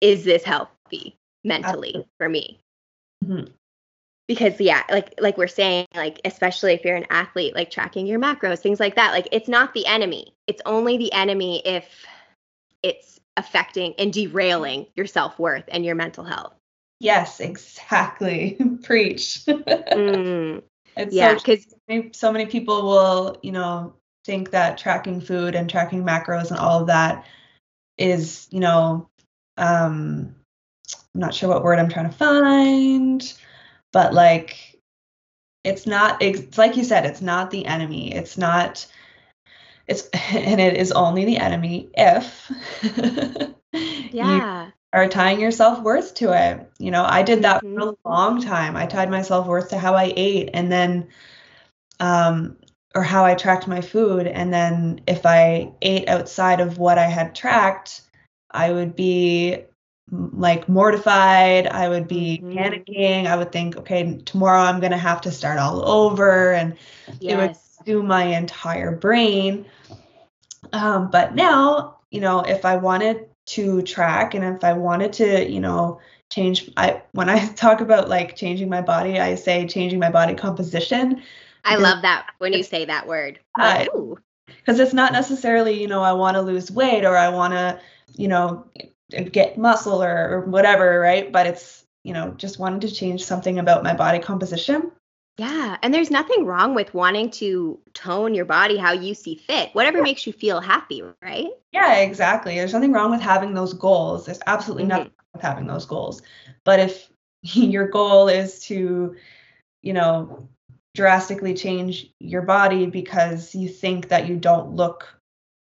is 0.01 0.23
this 0.23 0.43
healthy 0.43 1.15
mentally 1.43 1.89
Absolutely. 1.89 2.07
for 2.17 2.29
me? 2.29 2.59
Mm-hmm. 3.23 3.51
Because 4.27 4.61
yeah, 4.61 4.83
like 4.89 5.15
like 5.19 5.37
we're 5.37 5.47
saying, 5.47 5.87
like 5.95 6.21
especially 6.23 6.73
if 6.73 6.85
you're 6.85 6.95
an 6.95 7.07
athlete, 7.09 7.55
like 7.55 7.71
tracking 7.71 8.05
your 8.05 8.19
macros, 8.19 8.59
things 8.59 8.79
like 8.79 8.95
that, 8.95 9.11
like 9.11 9.27
it's 9.31 9.49
not 9.49 9.73
the 9.73 9.87
enemy. 9.87 10.33
It's 10.45 10.61
only 10.65 10.97
the 10.97 11.11
enemy 11.13 11.63
if 11.65 12.05
it's 12.83 13.19
affecting 13.37 13.95
and 13.97 14.13
derailing 14.13 14.85
your 14.95 15.07
self 15.07 15.39
worth 15.39 15.63
and 15.69 15.83
your 15.83 15.95
mental 15.95 16.23
health. 16.23 16.53
Yes, 16.99 17.39
exactly. 17.39 18.57
Preach. 18.83 19.41
mm. 19.47 20.61
It's 20.99 21.15
yeah, 21.15 21.33
because 21.33 21.65
so, 21.89 22.09
so 22.11 22.31
many 22.33 22.45
people 22.45 22.83
will, 22.83 23.37
you 23.41 23.53
know, 23.53 23.95
think 24.25 24.51
that 24.51 24.77
tracking 24.77 25.21
food 25.21 25.55
and 25.55 25.69
tracking 25.69 26.03
macros 26.03 26.51
and 26.51 26.59
all 26.59 26.81
of 26.81 26.87
that 26.87 27.25
is, 27.97 28.49
you 28.51 28.59
know, 28.59 29.09
um, 29.57 30.35
I'm 31.15 31.21
not 31.21 31.33
sure 31.33 31.47
what 31.47 31.63
word 31.63 31.79
I'm 31.79 31.87
trying 31.87 32.09
to 32.09 32.15
find, 32.15 33.33
but 33.93 34.13
like, 34.13 34.77
it's 35.63 35.87
not. 35.87 36.21
It's 36.21 36.57
like 36.57 36.75
you 36.75 36.83
said, 36.83 37.05
it's 37.05 37.21
not 37.21 37.49
the 37.49 37.65
enemy. 37.65 38.13
It's 38.13 38.37
not. 38.37 38.85
It's 39.87 40.01
and 40.33 40.59
it 40.59 40.75
is 40.75 40.91
only 40.91 41.23
the 41.23 41.37
enemy 41.37 41.89
if 41.93 42.51
yeah 44.11 44.71
are 44.93 45.07
tying 45.07 45.39
your 45.39 45.51
self 45.51 45.81
worth 45.81 46.15
to 46.15 46.33
it. 46.33 46.69
You 46.79 46.91
know, 46.91 47.05
I 47.07 47.21
did 47.21 47.43
that 47.43 47.63
mm-hmm. 47.63 47.75
for 47.75 47.81
a 47.81 47.91
mm-hmm. 47.91 48.09
long 48.09 48.41
time. 48.41 48.75
I 48.75 48.85
tied 48.85 49.09
my 49.09 49.21
self 49.21 49.47
worth 49.47 49.69
to 49.69 49.77
how 49.77 49.93
I 49.93 50.13
ate 50.15 50.49
and 50.53 50.71
then, 50.71 51.07
um, 51.99 52.57
or 52.95 53.03
how 53.03 53.23
I 53.23 53.35
tracked 53.35 53.67
my 53.67 53.81
food. 53.81 54.25
And 54.25 54.53
then 54.53 55.01
if 55.07 55.25
I 55.25 55.71
ate 55.81 56.09
outside 56.09 56.59
of 56.59 56.77
what 56.77 56.97
I 56.97 57.05
had 57.05 57.35
tracked, 57.35 58.01
I 58.51 58.71
would 58.71 58.95
be 58.95 59.63
like 60.11 60.67
mortified. 60.67 61.67
I 61.67 61.87
would 61.87 62.07
be 62.07 62.41
mm-hmm. 62.43 62.57
panicking. 62.57 63.27
I 63.27 63.35
would 63.35 63.51
think, 63.51 63.77
okay, 63.77 64.19
tomorrow 64.25 64.61
I'm 64.61 64.79
going 64.79 64.91
to 64.91 64.97
have 64.97 65.21
to 65.21 65.31
start 65.31 65.59
all 65.59 65.87
over. 65.87 66.53
And 66.53 66.75
yes. 67.19 67.33
it 67.33 67.37
would 67.37 67.85
do 67.85 68.03
my 68.03 68.23
entire 68.23 68.95
brain. 68.95 69.65
Um, 70.73 71.11
but 71.11 71.35
now, 71.35 71.99
you 72.09 72.21
know, 72.21 72.41
if 72.41 72.65
I 72.65 72.77
wanted 72.77 73.28
to 73.49 73.81
track. 73.81 74.33
And 74.33 74.43
if 74.43 74.63
i 74.63 74.73
wanted 74.73 75.13
to 75.13 75.49
you 75.49 75.59
know 75.59 75.99
change 76.29 76.69
i 76.77 77.01
when 77.13 77.29
i 77.29 77.47
talk 77.55 77.81
about 77.81 78.09
like 78.09 78.35
changing 78.35 78.69
my 78.69 78.81
body 78.81 79.19
i 79.19 79.35
say 79.35 79.67
changing 79.67 79.99
my 79.99 80.09
body 80.09 80.35
composition. 80.35 81.21
I 81.65 81.75
love 81.75 82.01
that 82.03 82.27
when 82.37 82.53
you 82.53 82.63
say 82.63 82.85
that 82.85 83.05
word. 83.07 83.39
because 84.47 84.79
it's 84.79 84.93
not 84.93 85.11
necessarily 85.11 85.79
you 85.79 85.87
know 85.87 86.01
i 86.01 86.13
want 86.13 86.35
to 86.35 86.41
lose 86.41 86.71
weight 86.71 87.05
or 87.05 87.15
i 87.15 87.29
want 87.29 87.53
to 87.53 87.79
you 88.15 88.27
know 88.27 88.65
get 89.31 89.57
muscle 89.57 90.03
or, 90.03 90.29
or 90.29 90.41
whatever 90.41 90.99
right? 90.99 91.31
But 91.31 91.47
it's 91.47 91.85
you 92.03 92.13
know 92.13 92.31
just 92.31 92.59
wanted 92.59 92.81
to 92.81 92.91
change 92.93 93.23
something 93.23 93.59
about 93.59 93.83
my 93.83 93.93
body 93.93 94.19
composition 94.19 94.91
yeah. 95.39 95.77
And 95.81 95.93
there's 95.93 96.11
nothing 96.11 96.45
wrong 96.45 96.75
with 96.75 96.93
wanting 96.93 97.31
to 97.31 97.79
tone 97.93 98.35
your 98.35 98.43
body 98.43 98.75
how 98.75 98.91
you 98.91 99.13
see 99.13 99.35
fit, 99.35 99.69
whatever 99.73 99.99
yeah. 99.99 100.03
makes 100.03 100.27
you 100.27 100.33
feel 100.33 100.59
happy, 100.59 101.01
right? 101.23 101.47
Yeah, 101.71 101.95
exactly. 101.99 102.55
There's 102.55 102.73
nothing 102.73 102.91
wrong 102.91 103.09
with 103.09 103.21
having 103.21 103.53
those 103.53 103.73
goals. 103.73 104.25
There's 104.25 104.41
absolutely 104.47 104.83
mm-hmm. 104.83 104.89
nothing 104.89 105.11
with 105.33 105.41
having 105.41 105.65
those 105.65 105.85
goals. 105.85 106.21
But 106.65 106.81
if 106.81 107.09
your 107.41 107.87
goal 107.87 108.27
is 108.27 108.59
to, 108.65 109.15
you 109.81 109.93
know, 109.93 110.49
drastically 110.93 111.53
change 111.53 112.11
your 112.19 112.41
body 112.41 112.85
because 112.85 113.55
you 113.55 113.69
think 113.69 114.09
that 114.09 114.27
you 114.27 114.35
don't 114.35 114.75
look 114.75 115.07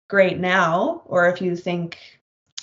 great 0.08 0.38
now, 0.38 1.02
or 1.06 1.28
if 1.28 1.42
you 1.42 1.56
think 1.56 1.98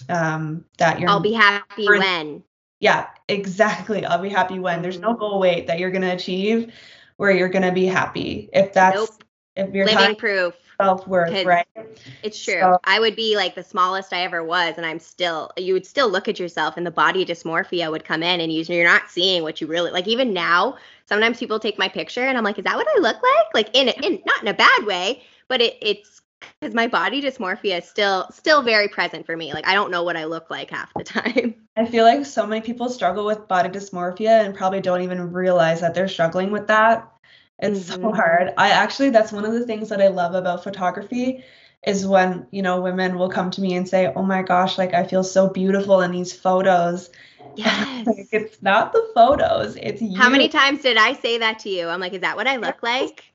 um, 0.07 0.63
that 0.77 0.99
you're. 0.99 1.09
I'll 1.09 1.19
be 1.19 1.33
happy 1.33 1.87
when. 1.87 2.41
Yeah, 2.79 3.07
exactly. 3.27 4.05
I'll 4.05 4.21
be 4.21 4.29
happy 4.29 4.59
when. 4.59 4.81
There's 4.81 4.99
no 4.99 5.09
mm-hmm. 5.09 5.19
goal 5.19 5.39
weight 5.41 5.67
that 5.67 5.77
you're 5.77 5.91
going 5.91 6.03
to 6.03 6.13
achieve 6.13 6.71
where 7.21 7.29
you're 7.29 7.49
going 7.49 7.61
to 7.61 7.71
be 7.71 7.85
happy. 7.85 8.49
If 8.51 8.73
that's 8.73 8.95
nope. 8.95 9.23
if 9.55 9.71
you're 9.75 9.85
living 9.85 10.15
proof 10.15 10.55
self 10.81 11.07
worth, 11.07 11.45
right? 11.45 11.67
It's 12.23 12.43
true. 12.43 12.59
So, 12.59 12.79
I 12.83 12.99
would 12.99 13.15
be 13.15 13.35
like 13.35 13.53
the 13.53 13.63
smallest 13.63 14.11
I 14.11 14.23
ever 14.23 14.43
was, 14.43 14.73
and 14.75 14.87
I'm 14.87 14.97
still. 14.97 15.51
You 15.55 15.75
would 15.75 15.85
still 15.85 16.09
look 16.09 16.27
at 16.27 16.39
yourself, 16.39 16.77
and 16.77 16.85
the 16.85 16.89
body 16.89 17.23
dysmorphia 17.23 17.91
would 17.91 18.05
come 18.05 18.23
in, 18.23 18.41
and 18.41 18.51
you, 18.51 18.63
you're 18.63 18.83
not 18.83 19.11
seeing 19.11 19.43
what 19.43 19.61
you 19.61 19.67
really 19.67 19.91
like. 19.91 20.07
Even 20.07 20.33
now, 20.33 20.79
sometimes 21.05 21.37
people 21.37 21.59
take 21.59 21.77
my 21.77 21.87
picture, 21.87 22.23
and 22.23 22.39
I'm 22.39 22.43
like, 22.43 22.57
is 22.57 22.63
that 22.63 22.75
what 22.75 22.87
I 22.97 22.99
look 22.99 23.17
like? 23.21 23.53
Like 23.53 23.75
in 23.75 23.89
in 24.03 24.19
not 24.25 24.41
in 24.41 24.47
a 24.47 24.55
bad 24.55 24.85
way, 24.85 25.21
but 25.47 25.61
it 25.61 25.77
it's 25.79 26.20
because 26.59 26.73
my 26.73 26.87
body 26.87 27.21
dysmorphia 27.21 27.79
is 27.79 27.87
still 27.87 28.27
still 28.31 28.61
very 28.61 28.87
present 28.87 29.25
for 29.25 29.35
me 29.35 29.53
like 29.53 29.67
i 29.67 29.73
don't 29.73 29.91
know 29.91 30.03
what 30.03 30.17
i 30.17 30.25
look 30.25 30.49
like 30.49 30.69
half 30.69 30.91
the 30.95 31.03
time 31.03 31.55
i 31.77 31.85
feel 31.85 32.03
like 32.03 32.25
so 32.25 32.45
many 32.45 32.61
people 32.61 32.89
struggle 32.89 33.25
with 33.25 33.47
body 33.47 33.69
dysmorphia 33.69 34.45
and 34.45 34.55
probably 34.55 34.81
don't 34.81 35.01
even 35.01 35.31
realize 35.31 35.81
that 35.81 35.93
they're 35.93 36.07
struggling 36.07 36.51
with 36.51 36.67
that 36.67 37.11
it's 37.61 37.91
mm-hmm. 37.91 38.01
so 38.01 38.11
hard. 38.11 38.53
I 38.57 38.69
actually, 38.69 39.11
that's 39.11 39.31
one 39.31 39.45
of 39.45 39.53
the 39.53 39.65
things 39.65 39.89
that 39.89 40.01
I 40.01 40.07
love 40.07 40.33
about 40.33 40.63
photography 40.63 41.43
is 41.85 42.05
when, 42.05 42.47
you 42.51 42.61
know, 42.61 42.81
women 42.81 43.17
will 43.17 43.29
come 43.29 43.51
to 43.51 43.61
me 43.61 43.75
and 43.75 43.87
say, 43.87 44.11
oh 44.15 44.23
my 44.23 44.41
gosh, 44.41 44.77
like 44.77 44.93
I 44.93 45.05
feel 45.05 45.23
so 45.23 45.49
beautiful 45.49 46.01
in 46.01 46.11
these 46.11 46.33
photos. 46.33 47.09
Yes. 47.55 48.07
like, 48.07 48.27
it's 48.31 48.61
not 48.61 48.93
the 48.93 49.11
photos, 49.13 49.75
it's 49.75 50.01
you. 50.01 50.17
How 50.17 50.29
many 50.29 50.47
times 50.47 50.81
did 50.81 50.97
I 50.97 51.13
say 51.13 51.39
that 51.39 51.59
to 51.59 51.69
you? 51.69 51.87
I'm 51.87 51.99
like, 51.99 52.13
is 52.13 52.21
that 52.21 52.35
what 52.37 52.47
I 52.47 52.57
look 52.57 52.81
like? 52.81 53.25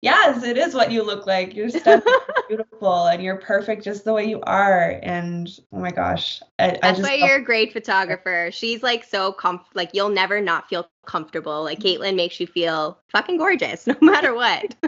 Yes, 0.00 0.44
it 0.44 0.56
is 0.56 0.74
what 0.74 0.92
you 0.92 1.02
look 1.02 1.26
like. 1.26 1.54
You're 1.54 1.70
so 1.70 2.00
beautiful 2.48 3.06
and 3.06 3.22
you're 3.22 3.36
perfect 3.36 3.82
just 3.82 4.04
the 4.04 4.12
way 4.12 4.26
you 4.26 4.40
are. 4.42 5.00
And 5.02 5.48
oh 5.72 5.80
my 5.80 5.90
gosh, 5.90 6.40
I, 6.58 6.68
that's 6.68 6.82
I 6.84 6.92
just 6.92 7.02
why 7.02 7.14
you're 7.14 7.36
a 7.36 7.44
great 7.44 7.72
photographer. 7.72 8.50
She's 8.52 8.82
like 8.82 9.02
so 9.02 9.32
comf 9.32 9.62
like 9.74 9.90
you'll 9.94 10.08
never 10.08 10.40
not 10.40 10.68
feel 10.68 10.88
comfortable. 11.06 11.64
Like 11.64 11.80
Kaitlyn 11.80 12.14
makes 12.14 12.38
you 12.38 12.46
feel 12.46 12.98
fucking 13.08 13.38
gorgeous 13.38 13.86
no 13.88 13.96
matter 14.00 14.34
what. 14.34 14.72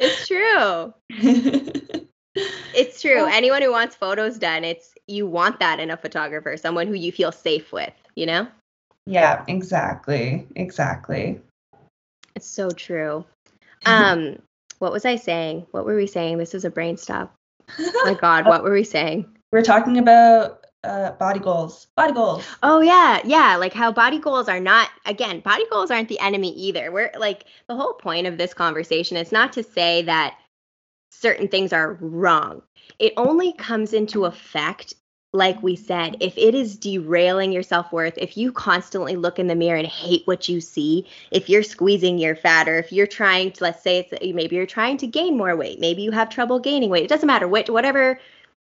it's 0.00 0.26
true. 0.26 0.92
it's 2.74 3.00
true. 3.00 3.26
Anyone 3.26 3.62
who 3.62 3.70
wants 3.70 3.94
photos 3.94 4.36
done, 4.36 4.64
it's 4.64 4.94
you 5.06 5.28
want 5.28 5.60
that 5.60 5.78
in 5.78 5.92
a 5.92 5.96
photographer, 5.96 6.56
someone 6.56 6.88
who 6.88 6.94
you 6.94 7.12
feel 7.12 7.30
safe 7.30 7.72
with, 7.72 7.94
you 8.16 8.26
know? 8.26 8.48
Yeah, 9.06 9.44
exactly. 9.46 10.48
Exactly. 10.56 11.40
It's 12.36 12.46
so 12.46 12.70
true. 12.70 13.24
Um, 13.84 14.40
what 14.80 14.90
was 14.90 15.04
I 15.04 15.14
saying? 15.14 15.66
What 15.70 15.84
were 15.84 15.94
we 15.94 16.08
saying? 16.08 16.38
This 16.38 16.54
is 16.54 16.64
a 16.64 16.70
brain 16.70 16.96
stop. 16.96 17.32
Oh 17.78 18.02
my 18.04 18.14
God, 18.20 18.46
what 18.46 18.64
were 18.64 18.72
we 18.72 18.82
saying? 18.82 19.26
We're 19.52 19.62
talking 19.62 19.98
about 19.98 20.66
uh, 20.82 21.12
body 21.12 21.38
goals. 21.38 21.86
Body 21.96 22.12
goals. 22.12 22.44
Oh 22.64 22.80
yeah, 22.80 23.20
yeah. 23.24 23.56
Like 23.56 23.72
how 23.72 23.92
body 23.92 24.18
goals 24.18 24.48
are 24.48 24.58
not. 24.58 24.90
Again, 25.04 25.38
body 25.40 25.64
goals 25.70 25.92
aren't 25.92 26.08
the 26.08 26.18
enemy 26.18 26.52
either. 26.54 26.90
We're 26.90 27.12
like 27.16 27.44
the 27.68 27.76
whole 27.76 27.94
point 27.94 28.26
of 28.26 28.38
this 28.38 28.54
conversation 28.54 29.16
is 29.16 29.30
not 29.30 29.52
to 29.52 29.62
say 29.62 30.02
that 30.02 30.36
certain 31.10 31.46
things 31.48 31.72
are 31.72 31.94
wrong. 32.00 32.62
It 32.98 33.12
only 33.16 33.52
comes 33.52 33.92
into 33.92 34.24
effect 34.24 34.94
like 35.32 35.62
we 35.62 35.76
said, 35.76 36.16
if 36.20 36.36
it 36.38 36.54
is 36.54 36.76
derailing 36.76 37.52
your 37.52 37.62
self 37.62 37.92
worth, 37.92 38.14
if 38.16 38.36
you 38.36 38.52
constantly 38.52 39.16
look 39.16 39.38
in 39.38 39.46
the 39.46 39.54
mirror 39.54 39.76
and 39.76 39.86
hate 39.86 40.22
what 40.26 40.48
you 40.48 40.60
see, 40.60 41.06
if 41.30 41.48
you're 41.48 41.62
squeezing 41.62 42.18
your 42.18 42.36
fat, 42.36 42.68
or 42.68 42.78
if 42.78 42.92
you're 42.92 43.06
trying 43.06 43.52
to, 43.52 43.64
let's 43.64 43.82
say 43.82 43.98
it's 43.98 44.34
maybe 44.34 44.56
you're 44.56 44.66
trying 44.66 44.96
to 44.98 45.06
gain 45.06 45.36
more 45.36 45.56
weight, 45.56 45.80
maybe 45.80 46.02
you 46.02 46.10
have 46.10 46.28
trouble 46.28 46.58
gaining 46.58 46.90
weight, 46.90 47.04
it 47.04 47.08
doesn't 47.08 47.26
matter 47.26 47.48
which, 47.48 47.68
whatever 47.68 48.18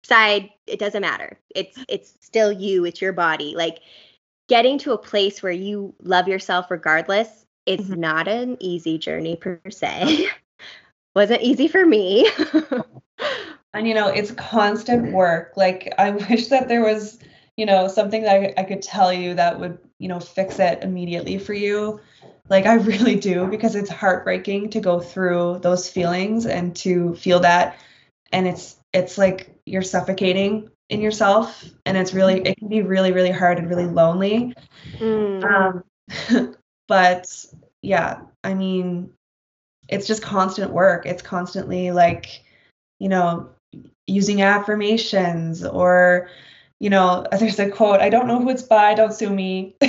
side, 0.03 0.51
it 0.67 0.79
doesn't 0.79 1.03
matter. 1.03 1.39
It's 1.55 1.79
it's 1.89 2.15
still 2.21 2.53
you, 2.53 2.85
it's 2.85 3.01
your 3.01 3.13
body. 3.13 3.55
Like 3.57 3.81
getting 4.49 4.79
to 4.79 4.93
a 4.93 4.99
place 4.99 5.43
where 5.43 5.53
you 5.53 5.95
love 6.03 6.29
yourself 6.29 6.71
regardless, 6.71 7.29
it's 7.67 7.85
mm-hmm. 7.85 8.01
not 8.01 8.29
an 8.29 8.57
easy 8.61 8.99
journey 8.99 9.37
per 9.37 9.61
se. 9.69 10.29
Wasn't 11.15 11.43
easy 11.43 11.69
for 11.69 11.85
me. 11.85 12.29
and 13.75 13.87
you 13.87 13.95
know 13.95 14.09
it's 14.09 14.31
constant 14.31 15.13
work. 15.13 15.53
Like 15.57 15.93
i 15.99 16.11
wish 16.31 16.49
that 16.49 16.69
there 16.69 16.83
was 16.83 17.19
you 17.57 17.67
know 17.67 17.89
something 17.89 18.23
that 18.23 18.35
I, 18.35 18.55
I 18.63 18.65
could 18.65 18.83
tell 18.83 19.13
you 19.13 19.35
that 19.35 19.61
would 19.61 19.79
you 19.99 20.09
know 20.09 20.21
fix 20.21 20.59
it 20.59 20.83
immediately 20.83 21.39
for 21.39 21.53
you. 21.53 22.01
Like 22.49 22.67
i 22.67 22.75
really 22.93 23.17
do 23.17 23.47
because 23.47 23.75
it's 23.75 23.91
heartbreaking 23.91 24.71
to 24.71 24.81
go 24.81 25.01
through 25.01 25.59
those 25.63 25.89
feelings 25.89 26.47
and 26.47 26.75
to 26.77 27.15
feel 27.17 27.41
that. 27.41 27.77
And 28.33 28.47
it's 28.47 28.77
it's 28.93 29.19
like 29.19 29.55
you're 29.67 29.83
suffocating 29.83 30.71
in 30.91 31.01
yourself 31.01 31.65
and 31.87 31.97
it's 31.97 32.13
really 32.13 32.41
it 32.43 32.59
can 32.59 32.69
be 32.69 32.83
really 32.83 33.13
really 33.13 33.31
hard 33.31 33.59
and 33.59 33.69
really 33.69 33.87
lonely. 33.87 34.55
Mm. 34.99 35.45
um 35.45 36.55
but 36.89 37.27
yeah 37.81 38.21
i 38.43 38.53
mean 38.53 39.11
it's 39.89 40.07
just 40.07 40.23
constant 40.23 40.73
work. 40.73 41.07
It's 41.07 41.23
constantly 41.23 41.91
like 41.91 42.43
you 42.99 43.09
know 43.09 43.51
using 44.07 44.43
affirmations 44.43 45.65
or 45.65 46.29
you 46.79 46.91
know 46.91 47.27
there's 47.39 47.59
a 47.59 47.71
quote 47.71 48.01
i 48.01 48.11
don't 48.11 48.27
know 48.27 48.41
who 48.41 48.51
it's 48.51 48.63
by 48.63 48.95
don't 48.95 49.15
sue 49.15 49.31
me. 49.31 49.77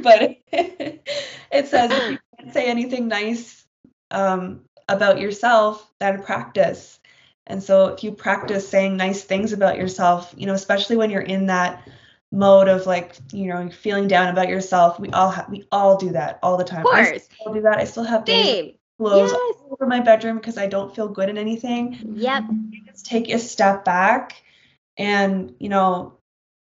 But 0.00 0.38
it 0.52 1.66
says 1.66 1.90
if 1.90 2.10
you 2.10 2.18
can't 2.38 2.52
say 2.52 2.66
anything 2.66 3.08
nice 3.08 3.66
um, 4.10 4.60
about 4.88 5.20
yourself 5.20 5.90
then 5.98 6.22
practice. 6.22 7.00
And 7.46 7.62
so 7.62 7.86
if 7.88 8.04
you 8.04 8.12
practice 8.12 8.68
saying 8.68 8.96
nice 8.96 9.24
things 9.24 9.52
about 9.52 9.76
yourself 9.76 10.32
you 10.36 10.46
know 10.46 10.54
especially 10.54 10.96
when 10.96 11.10
you're 11.10 11.20
in 11.20 11.46
that 11.46 11.88
mode 12.30 12.68
of 12.68 12.86
like 12.86 13.16
you 13.32 13.46
know 13.46 13.70
feeling 13.70 14.06
down 14.06 14.28
about 14.28 14.48
yourself 14.48 15.00
we 15.00 15.08
all 15.10 15.30
have 15.30 15.48
we 15.48 15.66
all 15.72 15.96
do 15.96 16.10
that 16.10 16.38
all 16.42 16.56
the 16.56 16.64
time. 16.64 16.80
Of 16.80 16.92
course. 16.92 17.08
i 17.08 17.18
still 17.18 17.54
do 17.54 17.62
that. 17.62 17.78
I 17.78 17.84
still 17.84 18.04
have 18.04 18.24
days 18.24 18.77
clothes 18.98 19.30
yes. 19.30 19.40
all 19.40 19.68
over 19.70 19.86
my 19.86 20.00
bedroom 20.00 20.36
because 20.36 20.58
I 20.58 20.66
don't 20.66 20.94
feel 20.94 21.08
good 21.08 21.28
in 21.28 21.38
anything. 21.38 22.14
Yep. 22.16 22.44
just 22.86 23.06
take 23.06 23.30
a 23.30 23.38
step 23.38 23.84
back 23.84 24.42
and, 24.96 25.54
you 25.58 25.68
know, 25.68 26.14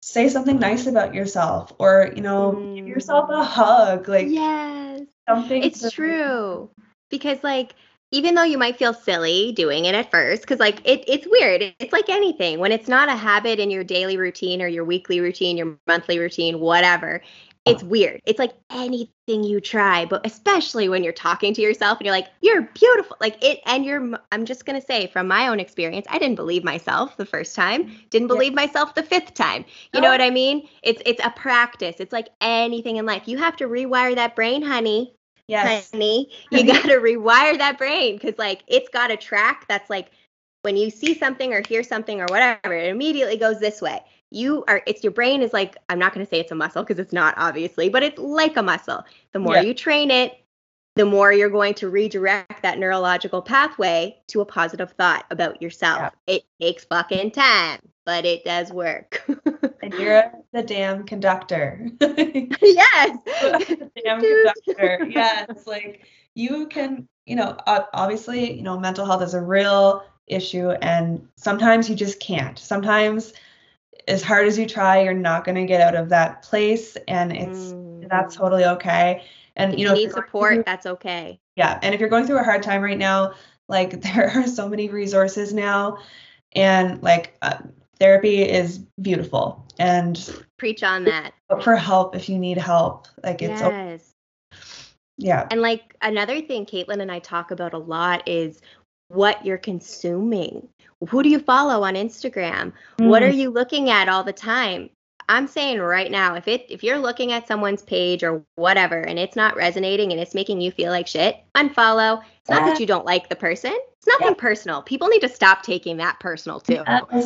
say 0.01 0.29
something 0.29 0.59
nice 0.59 0.85
about 0.87 1.13
yourself 1.13 1.73
or, 1.79 2.11
you 2.15 2.21
know, 2.21 2.53
mm. 2.53 2.75
give 2.75 2.87
yourself 2.87 3.29
a 3.29 3.43
hug. 3.43 4.07
Like 4.07 4.27
Yes. 4.29 5.01
Something 5.27 5.63
It's 5.63 5.91
true. 5.91 6.69
Because 7.09 7.43
like 7.43 7.73
even 8.11 8.35
though 8.35 8.43
you 8.43 8.57
might 8.57 8.77
feel 8.77 8.93
silly 8.93 9.51
doing 9.51 9.85
it 9.85 9.93
at 9.93 10.09
first 10.09 10.41
because 10.41 10.59
like 10.59 10.79
it, 10.85 11.03
it's 11.07 11.27
weird 11.29 11.61
it's 11.79 11.91
like 11.91 12.09
anything 12.09 12.59
when 12.59 12.71
it's 12.71 12.87
not 12.87 13.09
a 13.09 13.15
habit 13.15 13.59
in 13.59 13.69
your 13.69 13.83
daily 13.83 14.17
routine 14.17 14.61
or 14.61 14.67
your 14.67 14.85
weekly 14.85 15.19
routine 15.19 15.57
your 15.57 15.77
monthly 15.87 16.17
routine 16.17 16.59
whatever 16.59 17.21
it's 17.67 17.83
weird. 17.83 18.21
It's 18.25 18.39
like 18.39 18.53
anything 18.69 19.43
you 19.43 19.59
try, 19.61 20.05
but 20.05 20.25
especially 20.25 20.89
when 20.89 21.03
you're 21.03 21.13
talking 21.13 21.53
to 21.53 21.61
yourself 21.61 21.99
and 21.99 22.05
you're 22.05 22.15
like, 22.15 22.27
you're 22.41 22.63
beautiful. 22.73 23.17
Like 23.19 23.43
it, 23.43 23.59
and 23.65 23.85
you're, 23.85 24.17
I'm 24.31 24.45
just 24.45 24.65
going 24.65 24.79
to 24.79 24.85
say 24.85 25.07
from 25.07 25.27
my 25.27 25.47
own 25.47 25.59
experience, 25.59 26.05
I 26.09 26.19
didn't 26.19 26.35
believe 26.35 26.63
myself 26.63 27.17
the 27.17 27.25
first 27.25 27.55
time, 27.55 27.91
didn't 28.09 28.27
believe 28.27 28.53
yeah. 28.53 28.65
myself 28.65 28.95
the 28.95 29.03
fifth 29.03 29.33
time. 29.33 29.65
You 29.93 29.99
oh. 29.99 30.01
know 30.01 30.09
what 30.09 30.21
I 30.21 30.29
mean? 30.29 30.67
It's, 30.83 31.01
it's 31.05 31.23
a 31.23 31.29
practice. 31.31 31.97
It's 31.99 32.13
like 32.13 32.29
anything 32.41 32.97
in 32.97 33.05
life. 33.05 33.27
You 33.27 33.37
have 33.37 33.55
to 33.57 33.67
rewire 33.67 34.15
that 34.15 34.35
brain, 34.35 34.61
honey. 34.61 35.13
Yes. 35.47 35.91
Honey, 35.91 36.29
you 36.51 36.65
got 36.65 36.83
to 36.83 36.97
rewire 36.97 37.57
that 37.57 37.77
brain 37.77 38.15
because 38.15 38.37
like 38.37 38.63
it's 38.67 38.89
got 38.89 39.11
a 39.11 39.17
track 39.17 39.65
that's 39.69 39.89
like 39.89 40.11
when 40.63 40.75
you 40.75 40.89
see 40.89 41.17
something 41.17 41.53
or 41.53 41.63
hear 41.65 41.83
something 41.83 42.19
or 42.19 42.25
whatever, 42.25 42.73
it 42.73 42.89
immediately 42.89 43.37
goes 43.37 43.59
this 43.59 43.81
way 43.81 44.01
you 44.31 44.63
are 44.67 44.81
it's 44.85 45.03
your 45.03 45.11
brain 45.11 45.41
is 45.41 45.53
like 45.53 45.77
i'm 45.89 45.99
not 45.99 46.13
going 46.13 46.25
to 46.25 46.29
say 46.29 46.39
it's 46.39 46.51
a 46.51 46.55
muscle 46.55 46.83
because 46.83 46.99
it's 46.99 47.13
not 47.13 47.33
obviously 47.37 47.89
but 47.89 48.03
it's 48.03 48.19
like 48.19 48.57
a 48.57 48.63
muscle. 48.63 49.03
The 49.31 49.39
more 49.39 49.55
yeah. 49.55 49.61
you 49.61 49.73
train 49.73 50.11
it 50.11 50.37
the 50.95 51.05
more 51.05 51.31
you're 51.31 51.49
going 51.49 51.75
to 51.75 51.89
redirect 51.89 52.63
that 52.63 52.79
neurological 52.79 53.41
pathway 53.41 54.17
to 54.27 54.41
a 54.41 54.45
positive 54.45 54.91
thought 54.93 55.25
about 55.29 55.61
yourself. 55.61 56.11
Yeah. 56.27 56.35
it 56.35 56.43
takes 56.59 56.83
fucking 56.85 57.31
time 57.31 57.79
but 58.05 58.25
it 58.25 58.43
does 58.45 58.71
work. 58.71 59.23
And 59.83 59.93
you're 59.93 60.31
the 60.53 60.63
damn 60.63 61.05
conductor. 61.05 61.87
Yes. 62.01 63.17
The 63.23 63.91
damn 64.03 64.19
conductor. 64.19 65.05
Yes 65.09 65.65
like 65.65 66.05
you 66.35 66.67
can 66.67 67.07
you 67.25 67.35
know 67.35 67.55
obviously 67.65 68.53
you 68.53 68.63
know 68.63 68.77
mental 68.77 69.05
health 69.05 69.21
is 69.21 69.33
a 69.33 69.41
real 69.41 70.03
issue 70.25 70.71
and 70.71 71.25
sometimes 71.37 71.89
you 71.89 71.95
just 71.95 72.19
can't. 72.19 72.59
Sometimes 72.59 73.33
as 74.07 74.23
hard 74.23 74.47
as 74.47 74.57
you 74.57 74.65
try, 74.65 75.01
you're 75.01 75.13
not 75.13 75.43
going 75.43 75.55
to 75.55 75.65
get 75.65 75.81
out 75.81 75.95
of 75.95 76.09
that 76.09 76.41
place, 76.43 76.95
and 77.07 77.35
it's 77.35 77.73
mm. 77.73 78.07
that's 78.09 78.35
totally 78.35 78.65
okay. 78.65 79.23
And 79.55 79.73
if 79.73 79.79
you 79.79 79.85
know, 79.85 79.93
need 79.93 80.11
support, 80.11 80.53
through, 80.53 80.63
that's 80.63 80.85
okay. 80.85 81.39
Yeah, 81.55 81.79
and 81.81 81.93
if 81.93 81.99
you're 81.99 82.09
going 82.09 82.25
through 82.25 82.39
a 82.39 82.43
hard 82.43 82.63
time 82.63 82.81
right 82.81 82.97
now, 82.97 83.33
like 83.67 84.01
there 84.13 84.31
are 84.35 84.47
so 84.47 84.69
many 84.69 84.89
resources 84.89 85.53
now, 85.53 85.99
and 86.53 87.01
like 87.03 87.37
uh, 87.41 87.57
therapy 87.99 88.41
is 88.41 88.79
beautiful. 89.01 89.65
And 89.79 90.43
preach 90.57 90.81
on 90.81 91.03
that. 91.05 91.33
For 91.61 91.75
help 91.75 92.15
if 92.15 92.29
you 92.29 92.39
need 92.39 92.57
help, 92.57 93.07
like 93.23 93.41
it's 93.41 93.61
yes. 93.61 93.63
Okay. 93.63 93.99
Yeah. 95.17 95.47
And 95.49 95.61
like 95.61 95.95
another 96.01 96.41
thing 96.41 96.65
Kaitlyn 96.65 97.01
and 97.01 97.11
I 97.11 97.19
talk 97.19 97.51
about 97.51 97.73
a 97.73 97.77
lot 97.77 98.27
is 98.27 98.61
what 99.09 99.45
you're 99.45 99.57
consuming. 99.57 100.67
Who 101.09 101.23
do 101.23 101.29
you 101.29 101.39
follow 101.39 101.83
on 101.83 101.93
Instagram? 101.93 102.73
Mm. 102.99 103.07
What 103.07 103.23
are 103.23 103.29
you 103.29 103.49
looking 103.49 103.89
at 103.89 104.09
all 104.09 104.23
the 104.23 104.33
time? 104.33 104.89
I'm 105.29 105.47
saying 105.47 105.79
right 105.79 106.09
now, 106.09 106.35
if 106.35 106.47
it 106.47 106.65
if 106.69 106.83
you're 106.83 106.97
looking 106.97 107.33
at 107.33 107.47
someone's 107.47 107.81
page 107.81 108.23
or 108.23 108.43
whatever 108.55 109.01
and 109.01 109.19
it's 109.19 109.35
not 109.35 109.57
resonating 109.57 110.11
and 110.11 110.21
it's 110.21 110.33
making 110.33 110.61
you 110.61 110.71
feel 110.71 110.91
like 110.91 111.05
shit, 111.05 111.43
unfollow. 111.55 112.21
It's 112.39 112.49
not 112.49 112.65
that 112.65 112.79
you 112.79 112.85
don't 112.85 113.05
like 113.05 113.27
the 113.27 113.35
person. 113.35 113.73
It's 113.73 114.07
nothing 114.07 114.27
yeah. 114.27 114.33
personal. 114.41 114.81
People 114.81 115.09
need 115.09 115.19
to 115.19 115.29
stop 115.29 115.63
taking 115.63 115.97
that 115.97 116.19
personal 116.21 116.61
too. 116.61 116.81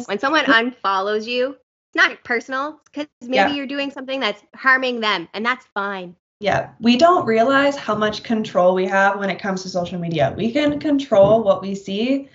When 0.08 0.18
someone 0.18 0.46
unfollows 0.46 1.28
you, 1.28 1.56
it's 1.94 1.96
not 1.96 2.24
personal 2.24 2.82
because 2.86 3.08
maybe 3.22 3.36
yeah. 3.36 3.50
you're 3.50 3.68
doing 3.68 3.92
something 3.92 4.20
that's 4.20 4.42
harming 4.56 5.00
them 5.02 5.28
and 5.34 5.46
that's 5.46 5.66
fine. 5.76 6.16
Yeah, 6.42 6.72
we 6.80 6.98
don't 6.98 7.26
realize 7.28 7.76
how 7.76 7.94
much 7.94 8.24
control 8.24 8.74
we 8.74 8.88
have 8.88 9.20
when 9.20 9.30
it 9.30 9.40
comes 9.40 9.62
to 9.62 9.70
social 9.70 10.00
media. 10.00 10.34
We 10.36 10.52
can 10.52 10.80
control 10.80 11.44
what 11.44 11.62
we 11.62 11.76
see, 11.76 12.30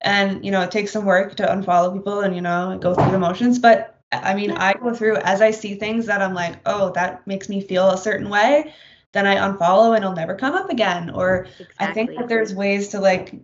and 0.00 0.44
you 0.44 0.50
know, 0.50 0.62
it 0.62 0.72
takes 0.72 0.90
some 0.90 1.04
work 1.04 1.36
to 1.36 1.44
unfollow 1.46 1.94
people 1.94 2.22
and 2.22 2.34
you 2.34 2.42
know, 2.42 2.76
go 2.80 2.94
through 2.94 3.12
the 3.12 3.18
motions. 3.18 3.60
But 3.60 3.94
I 4.10 4.34
mean, 4.34 4.50
I 4.50 4.74
go 4.74 4.92
through 4.92 5.18
as 5.18 5.40
I 5.40 5.52
see 5.52 5.76
things 5.76 6.06
that 6.06 6.20
I'm 6.20 6.34
like, 6.34 6.56
oh, 6.66 6.90
that 6.94 7.24
makes 7.28 7.48
me 7.48 7.60
feel 7.60 7.90
a 7.90 7.96
certain 7.96 8.28
way. 8.28 8.74
Then 9.12 9.24
I 9.24 9.36
unfollow 9.36 9.94
and 9.94 10.04
it'll 10.04 10.16
never 10.16 10.34
come 10.34 10.54
up 10.54 10.68
again. 10.68 11.10
Or 11.10 11.44
exactly. 11.44 11.66
I 11.78 11.92
think 11.92 12.10
that 12.16 12.28
there's 12.28 12.52
ways 12.52 12.88
to 12.88 12.98
like, 12.98 13.34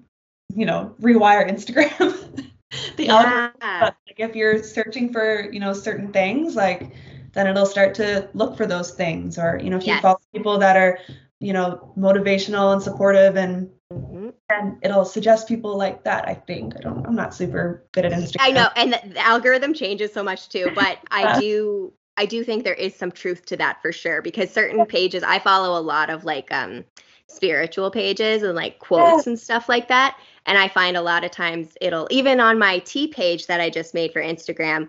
you 0.53 0.67
know, 0.67 0.93
rewire 1.01 1.49
Instagram. 1.49 2.51
the 2.97 3.05
yeah. 3.05 3.53
algorithm. 3.63 3.97
Like 4.09 4.19
if 4.19 4.35
you're 4.35 4.63
searching 4.63 5.13
for, 5.13 5.49
you 5.53 5.61
know, 5.61 5.73
certain 5.73 6.13
things, 6.13 6.57
like 6.57 6.91
then 7.33 7.47
it'll 7.47 7.67
start 7.67 7.95
to 7.95 8.29
look 8.35 8.57
for 8.57 8.67
those 8.67 8.93
things. 8.93 9.39
Or, 9.39 9.59
you 9.63 9.71
know, 9.71 9.77
if 9.77 9.87
yes. 9.87 9.97
you 9.97 10.03
follow 10.03 10.21
people 10.33 10.59
that 10.59 10.77
are, 10.77 10.99
you 11.39 11.53
know, 11.53 11.93
motivational 11.97 12.73
and 12.73 12.83
supportive 12.83 13.37
and 13.37 13.71
mm-hmm. 13.93 14.31
and 14.51 14.77
it'll 14.83 15.05
suggest 15.05 15.49
people 15.49 15.77
like 15.77 16.05
that, 16.05 16.29
I 16.29 16.35
think. 16.35 16.75
I 16.77 16.81
don't 16.81 17.07
I'm 17.07 17.15
not 17.15 17.35
super 17.35 17.85
good 17.93 18.05
at 18.05 18.13
Instagram. 18.13 18.37
I 18.41 18.51
know, 18.51 18.69
and 18.77 18.93
the, 18.93 19.01
the 19.15 19.27
algorithm 19.27 19.75
changes 19.75 20.13
so 20.13 20.23
much 20.23 20.49
too, 20.49 20.71
but 20.75 20.99
I 21.11 21.41
do 21.41 21.93
I 22.17 22.27
do 22.27 22.45
think 22.45 22.65
there 22.65 22.75
is 22.75 22.95
some 22.95 23.11
truth 23.11 23.47
to 23.47 23.57
that 23.57 23.81
for 23.81 23.93
sure 23.93 24.21
because 24.21 24.51
certain 24.51 24.85
pages 24.87 25.23
I 25.23 25.39
follow 25.39 25.79
a 25.79 25.81
lot 25.81 26.11
of 26.11 26.25
like 26.25 26.53
um 26.53 26.85
spiritual 27.31 27.91
pages 27.91 28.43
and 28.43 28.55
like 28.55 28.79
quotes 28.81 29.27
and 29.27 29.39
stuff 29.39 29.69
like 29.69 29.89
that. 29.89 30.19
And 30.47 30.59
I 30.59 30.69
find 30.69 30.97
a 30.97 31.03
lot 31.03 31.25
of 31.25 31.31
times 31.31 31.77
it'll 31.81 32.09
even 32.11 32.41
on 32.41 32.59
my 32.59 32.81
tea 32.81 33.07
page 33.07 33.47
that 33.47 33.61
I 33.61 33.71
just 33.71 33.95
made 33.95 34.13
for 34.13 34.21
Instagram, 34.21 34.89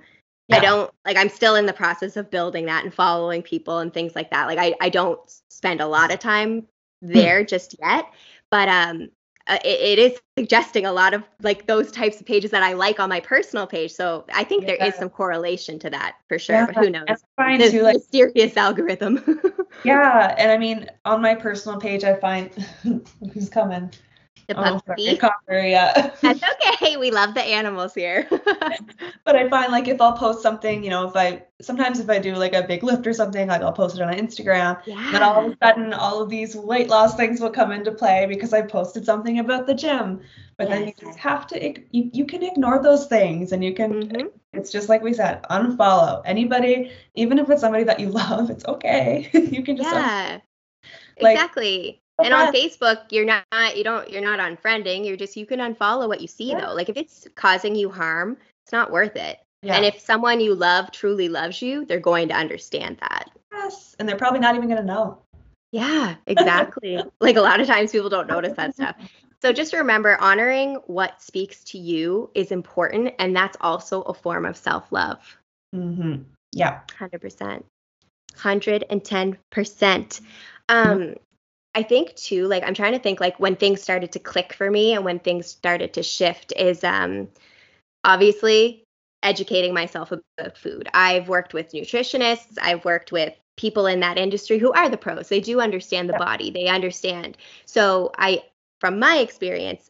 yeah. 0.52 0.58
I 0.58 0.60
don't 0.60 0.91
like 1.06 1.18
I'm 1.18 1.30
still 1.30 1.56
in 1.56 1.66
the 1.66 1.74
process 1.74 2.18
of 2.18 2.30
building 2.30 2.66
that 2.66 2.84
and 2.84 2.93
following 2.93 3.41
people 3.41 3.80
and 3.80 3.93
things 3.93 4.16
like 4.16 4.32
that. 4.32 4.47
Like 4.47 4.60
I, 4.60 4.76
I 4.82 4.89
don't 4.89 5.20
spend 5.49 5.82
a 5.82 5.88
lot 5.88 6.12
of 6.12 6.20
time 6.20 6.68
hmm. 7.02 7.14
there 7.14 7.43
just 7.43 7.76
yet, 7.80 8.06
but 8.49 8.70
um 8.70 9.10
uh, 9.47 9.58
it, 9.66 9.99
it 9.99 9.99
is 9.99 10.20
suggesting 10.38 10.86
a 10.86 10.91
lot 10.91 11.14
of 11.14 11.24
like 11.41 11.66
those 11.68 11.91
types 11.91 12.20
of 12.20 12.26
pages 12.26 12.52
that 12.52 12.64
I 12.64 12.74
like 12.74 12.99
on 12.99 13.10
my 13.10 13.20
personal 13.20 13.66
page. 13.66 13.91
So 13.91 14.26
I 14.34 14.43
think 14.43 14.64
yeah. 14.64 14.76
there 14.78 14.88
is 14.88 14.95
some 14.95 15.10
correlation 15.10 15.80
to 15.80 15.89
that 15.89 16.18
for 16.28 16.38
sure. 16.38 16.56
Yeah, 16.56 16.66
but 16.68 16.76
who 16.76 16.89
knows? 16.89 17.06
That's 17.08 17.24
fine 17.36 17.60
the 17.60 17.72
too, 17.72 17.82
like, 17.82 17.95
mysterious 17.95 18.56
algorithm. 18.56 19.41
yeah, 19.84 20.36
and 20.38 20.52
I 20.52 20.58
mean 20.58 20.88
on 21.06 21.22
my 21.22 21.36
personal 21.36 21.80
page, 21.80 22.04
I 22.04 22.16
find 22.16 22.52
who's 23.34 23.49
coming. 23.49 23.91
The 24.54 24.60
Oh, 24.60 24.80
puppy. 24.86 25.06
sorry, 25.06 25.18
Copper, 25.18 25.60
yeah. 25.60 26.14
That's 26.22 26.43
okay. 26.74 26.97
We 26.97 27.12
love 27.12 27.34
the 27.34 27.41
animals 27.41 27.93
here. 27.93 28.28
but 29.26 29.36
I 29.36 29.49
find 29.49 29.72
like 29.72 29.88
if 29.88 30.02
I'll 30.02 30.14
post 30.18 30.41
something, 30.41 30.84
you 30.84 30.89
know, 30.89 31.08
if 31.08 31.16
I 31.16 31.43
sometimes 31.62 31.99
if 31.99 32.10
I 32.10 32.20
do 32.20 32.36
like 32.36 32.54
a 32.54 32.64
big 32.64 32.84
lift 32.84 33.08
or 33.08 33.14
something, 33.14 33.47
like 33.47 33.62
I'll 33.62 33.72
post 33.72 33.95
it 33.97 34.02
on 34.02 34.14
Instagram. 34.14 34.82
yeah. 34.86 35.12
Then 35.12 35.24
all 35.24 35.45
of 35.47 35.54
a 35.54 35.58
sudden, 35.66 35.93
all 35.93 36.22
of 36.22 36.30
these 36.30 36.56
weight 36.56 36.89
loss 36.89 37.16
things 37.16 37.39
will 37.39 37.49
come 37.49 37.72
into 37.72 37.91
play 37.91 38.26
because 38.28 38.54
I 38.54 38.62
posted 38.62 39.06
something 39.06 39.39
about 39.39 39.68
the 39.68 39.74
gym. 39.74 40.22
But 40.58 40.70
then 40.70 40.86
you 40.88 40.93
just 40.99 41.18
have 41.20 41.47
to, 41.47 41.80
you, 41.91 42.10
you 42.14 42.26
can 42.26 42.43
ignore 42.43 42.82
those 42.84 43.08
things 43.08 43.52
and 43.52 43.64
you 43.64 43.74
can, 43.74 43.93
Mhm. 43.93 44.32
it's 44.54 44.72
just 44.72 44.89
like 44.89 45.02
we 45.02 45.14
said, 45.14 45.41
unfollow 45.49 46.22
anybody, 46.26 46.91
even 47.16 47.39
if 47.39 47.49
it's 47.49 47.62
somebody 47.62 47.84
that 47.86 47.99
you 47.99 48.10
love, 48.22 48.49
it's 48.52 48.66
okay. 48.66 49.30
you 49.34 49.64
can 49.64 49.78
just, 49.78 49.89
Yeah. 49.89 50.39
Like, 51.20 51.36
exactly. 51.36 52.01
And 52.24 52.34
on. 52.34 52.53
Facebook, 52.53 53.03
you're 53.09 53.26
not 53.26 53.43
you 53.76 53.84
don't 53.84 54.09
you're 54.09 54.22
not 54.22 54.39
unfriending. 54.39 55.05
You're 55.05 55.17
just 55.17 55.36
you 55.38 55.45
can 55.45 55.59
unfollow 55.59 56.07
what 56.07 56.22
you 56.22 56.28
see 56.28 56.49
Yeah. 56.51 56.61
though. 56.61 56.74
Like 56.74 56.89
if 56.89 56.97
it's 56.97 57.28
causing 57.36 57.76
you 57.76 57.89
harm, 57.89 58.38
it's 58.65 58.72
not 58.72 58.91
worth 58.91 59.15
it. 59.15 59.39
yeah. 59.63 59.76
And 59.76 59.86
if 59.86 59.99
someone 59.99 60.39
you 60.39 60.55
love 60.55 60.91
truly 60.91 61.30
loves 61.30 61.61
you, 61.61 61.86
they're 61.86 61.99
going 61.99 62.28
to 62.30 62.34
understand 62.36 62.97
that. 63.01 63.30
yes. 63.53 63.95
And 63.99 64.07
they're 64.07 64.17
probably 64.17 64.39
not 64.39 64.55
even 64.55 64.67
going 64.67 64.82
to 64.82 64.86
know. 64.88 65.19
Yeah, 65.72 66.15
exactly. 66.28 66.99
like 67.19 67.38
a 67.38 67.41
lot 67.41 67.59
of 67.61 67.67
times 67.67 67.91
people 67.91 68.09
don't 68.09 68.28
notice 68.28 68.53
that 68.57 68.74
stuff. 68.76 68.95
So 69.41 69.53
just 69.61 69.74
remember 69.74 70.17
honoring 70.19 70.76
what 70.88 71.22
speaks 71.22 71.63
to 71.65 71.78
you 71.78 72.30
is 72.36 72.51
important 72.51 73.13
and 73.19 73.36
that's 73.36 73.57
also 73.61 74.01
a 74.03 74.13
form 74.13 74.45
of 74.45 74.57
self-love. 74.57 75.19
Mm-hmm. 75.74 76.24
Yeah. 76.53 76.82
100%. 76.99 77.63
110%. 78.38 80.22
Um 80.69 81.15
I 81.74 81.84
think 81.84 82.15
too 82.15 82.47
like 82.47 82.63
I'm 82.63 82.74
trying 82.74 82.93
to 82.93 82.99
think 82.99 83.19
like 83.19 83.39
when 83.39 83.55
things 83.55 83.82
started 83.82 84.11
to 84.13 84.19
click 84.19 84.53
for 84.53 84.69
me 84.69 84.93
and 84.93 85.05
when 85.05 85.19
things 85.19 85.47
started 85.47 85.93
to 85.93 86.03
shift 86.03 86.53
is 86.55 86.84
um 86.84 87.30
obviously 88.03 88.84
educating 89.24 89.74
myself 89.74 90.11
about 90.11 90.57
food. 90.57 90.89
I've 90.93 91.30
worked 91.30 91.53
with 91.53 91.72
nutritionists, 91.72 92.57
I've 92.61 92.84
worked 92.84 93.11
with 93.11 93.34
people 93.57 93.86
in 93.86 93.99
that 93.99 94.17
industry 94.17 94.57
who 94.57 94.72
are 94.72 94.89
the 94.89 94.97
pros. 94.97 95.30
They 95.30 95.39
do 95.39 95.61
understand 95.61 96.09
the 96.09 96.13
body. 96.13 96.49
They 96.49 96.67
understand. 96.67 97.38
So 97.65 98.11
I 98.17 98.43
from 98.80 98.99
my 98.99 99.17
experience 99.17 99.89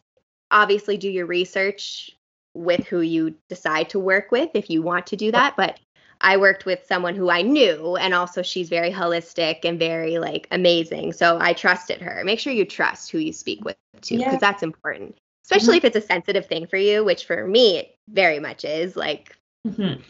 obviously 0.52 0.98
do 0.98 1.10
your 1.10 1.26
research 1.26 2.12
with 2.54 2.86
who 2.88 3.00
you 3.00 3.36
decide 3.50 3.90
to 3.90 4.00
work 4.00 4.32
with 4.32 4.50
if 4.54 4.70
you 4.70 4.82
want 4.82 5.08
to 5.08 5.16
do 5.16 5.32
that, 5.32 5.56
but 5.56 5.80
I 6.22 6.38
worked 6.38 6.66
with 6.66 6.86
someone 6.86 7.16
who 7.16 7.30
I 7.30 7.42
knew, 7.42 7.96
and 7.98 8.14
also 8.14 8.42
she's 8.42 8.70
very 8.70 8.92
holistic 8.92 9.66
and 9.66 9.80
very 9.80 10.20
like 10.20 10.48
amazing. 10.52 11.14
So 11.14 11.38
I 11.42 11.54
trusted 11.54 12.02
her. 12.02 12.24
Make 12.24 12.40
sure 12.40 12.54
you 12.54 12.66
trust 12.66 13.12
who 13.12 13.18
you 13.18 13.34
speak 13.34 13.66
with 13.66 13.76
too, 14.02 14.18
because 14.18 14.34
Yeah. 14.34 14.40
that's 14.40 14.64
important, 14.64 15.18
especially 15.46 15.78
if 15.78 15.86
it's 15.86 15.96
a 15.96 16.02
sensitive 16.02 16.46
thing 16.46 16.68
for 16.68 16.78
you, 16.78 17.04
which 17.04 17.26
for 17.26 17.48
me 17.48 17.78
it 17.78 17.96
very 18.10 18.40
much 18.40 18.64
is 18.66 18.96
like 18.96 19.36
Mm-hmm. 19.68 20.02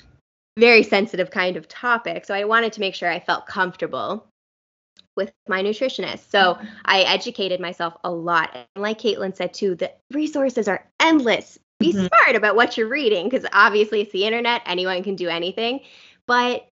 very 0.58 0.84
sensitive 0.84 1.30
kind 1.32 1.58
of 1.58 1.68
topic. 1.68 2.26
So 2.26 2.34
I 2.34 2.46
wanted 2.46 2.74
to 2.74 2.80
make 2.80 2.96
sure 2.96 3.10
I 3.10 3.20
felt 3.20 3.48
comfortable 3.48 4.28
with 5.18 5.34
my 5.48 5.62
nutritionist. 5.62 6.30
So 6.30 6.58
I 6.86 7.02
educated 7.02 7.60
myself 7.60 7.98
a 8.04 8.12
lot. 8.12 8.56
And 8.56 8.82
like 8.82 9.00
Kaitlyn 9.00 9.36
said 9.36 9.54
too, 9.54 9.76
the 9.76 9.92
resources 10.12 10.68
are 10.68 10.86
endless. 11.02 11.60
Be 11.82 11.94
Mhm. 11.94 12.08
smart 12.08 12.36
about 12.36 12.56
what 12.56 12.78
you're 12.78 12.88
reading 12.88 13.28
because 13.28 13.46
obviously 13.52 14.02
it's 14.02 14.12
the 14.12 14.26
internet, 14.26 14.62
anyone 14.66 15.04
can 15.04 15.16
do 15.16 15.28
anything. 15.28 15.82
But 16.28 16.68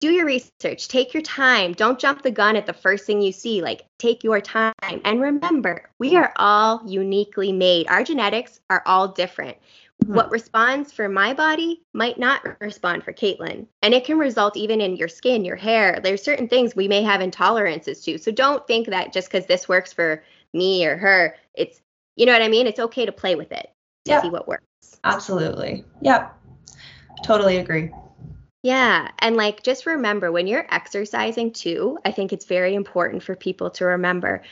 do 0.00 0.10
your 0.10 0.24
research, 0.24 0.88
take 0.88 1.12
your 1.12 1.22
time. 1.22 1.74
Don't 1.74 1.98
jump 1.98 2.22
the 2.22 2.30
gun 2.30 2.56
at 2.56 2.64
the 2.64 2.72
first 2.72 3.04
thing 3.04 3.20
you 3.20 3.32
see. 3.32 3.60
Like, 3.60 3.84
take 3.98 4.24
your 4.24 4.40
time. 4.40 4.72
And 4.82 5.20
remember, 5.20 5.90
we 5.98 6.16
are 6.16 6.32
all 6.36 6.82
uniquely 6.86 7.52
made. 7.52 7.86
Our 7.88 8.02
genetics 8.02 8.60
are 8.70 8.82
all 8.86 9.08
different. 9.08 9.58
Mhm. 10.04 10.14
What 10.14 10.30
responds 10.30 10.90
for 10.90 11.06
my 11.08 11.34
body 11.34 11.82
might 11.92 12.18
not 12.18 12.42
respond 12.60 13.04
for 13.04 13.12
Kaitlyn. 13.12 13.66
And 13.82 13.92
it 13.92 14.04
can 14.04 14.18
result 14.18 14.56
even 14.56 14.80
in 14.80 14.96
your 14.96 15.08
skin, 15.08 15.44
your 15.44 15.56
hair. 15.56 16.00
There's 16.02 16.22
certain 16.22 16.48
things 16.48 16.74
we 16.74 16.88
may 16.88 17.02
have 17.02 17.20
intolerances 17.20 18.02
to. 18.04 18.16
So 18.16 18.30
don't 18.30 18.66
think 18.66 18.86
that 18.86 19.12
just 19.12 19.30
because 19.30 19.44
this 19.44 19.68
works 19.68 19.92
for 19.92 20.24
me 20.54 20.86
or 20.86 20.96
her, 20.96 21.36
it's, 21.52 21.82
you 22.16 22.24
know 22.24 22.32
what 22.32 22.42
I 22.42 22.48
mean? 22.48 22.66
It's 22.66 22.80
okay 22.80 23.04
to 23.04 23.12
play 23.12 23.34
with 23.34 23.52
it 23.52 23.70
to 24.04 24.12
Yeah. 24.12 24.22
see 24.22 24.30
what 24.30 24.48
works. 24.48 24.64
Absolutely. 25.04 25.84
Yep. 26.02 26.36
Totally 27.24 27.58
agree. 27.58 27.90
Yeah. 28.62 29.10
And 29.18 29.36
like, 29.36 29.62
just 29.62 29.86
remember 29.86 30.30
when 30.30 30.46
you're 30.46 30.66
exercising 30.70 31.52
too, 31.52 31.98
I 32.04 32.12
think 32.12 32.32
it's 32.32 32.44
very 32.44 32.74
important 32.74 33.22
for 33.22 33.34
people 33.34 33.70
to 33.70 33.86
remember 33.86 34.42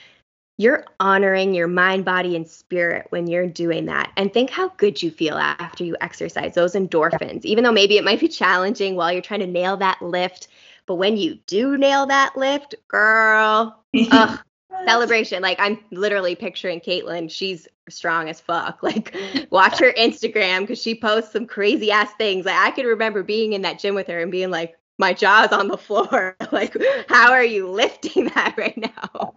you're 0.61 0.85
honoring 0.99 1.55
your 1.55 1.69
mind, 1.69 2.05
body, 2.05 2.35
and 2.35 2.49
spirit 2.49 3.07
when 3.11 3.29
you're 3.29 3.47
doing 3.47 3.87
that. 3.87 4.11
And 4.17 4.33
think 4.33 4.51
how 4.51 4.71
good 4.71 5.01
you 5.01 5.11
feel 5.11 5.37
after 5.37 5.85
you 5.85 5.97
exercise, 6.01 6.55
those 6.55 6.75
endorphins, 6.75 7.45
even 7.45 7.63
though 7.63 7.73
maybe 7.73 7.97
it 7.97 8.05
might 8.05 8.19
be 8.21 8.29
challenging 8.29 8.97
while 8.97 9.13
you're 9.13 9.23
trying 9.23 9.41
to 9.41 9.47
nail 9.47 9.77
that 9.77 10.03
lift. 10.03 10.49
But 10.87 10.97
when 10.97 11.17
you 11.17 11.37
do 11.47 11.79
nail 11.79 12.07
that 12.07 12.37
lift, 12.37 12.75
girl, 12.89 13.85
ugh, 14.11 14.41
celebration. 14.87 15.43
Like 15.43 15.59
I'm 15.61 15.79
literally 15.91 16.35
picturing 16.35 16.81
Kaitlyn. 16.81 17.31
She's 17.31 17.69
strong 17.89 18.29
as 18.29 18.41
fuck. 18.41 18.81
Like 18.89 19.15
watch 19.51 19.79
her 19.81 19.93
Instagram 19.93 20.61
because 20.61 20.81
she 20.81 20.95
posts 20.95 21.33
some 21.33 21.47
crazy 21.47 21.91
ass 21.91 22.11
things. 22.17 22.47
Like 22.47 22.57
I 22.57 22.71
can 22.71 22.87
remember 22.87 23.23
being 23.23 23.53
in 23.53 23.63
that 23.63 23.79
gym 23.79 23.95
with 23.95 24.07
her 24.07 24.21
and 24.21 24.31
being 24.31 24.51
like, 24.51 24.77
my 24.99 25.13
jaw's 25.13 25.53
on 25.53 25.69
the 25.69 25.79
floor. 25.79 26.37
like, 26.53 26.77
how 27.09 27.33
are 27.33 27.45
you 27.45 27.69
lifting 27.69 28.25
that 28.35 28.55
right 28.57 28.77
now? 28.77 29.35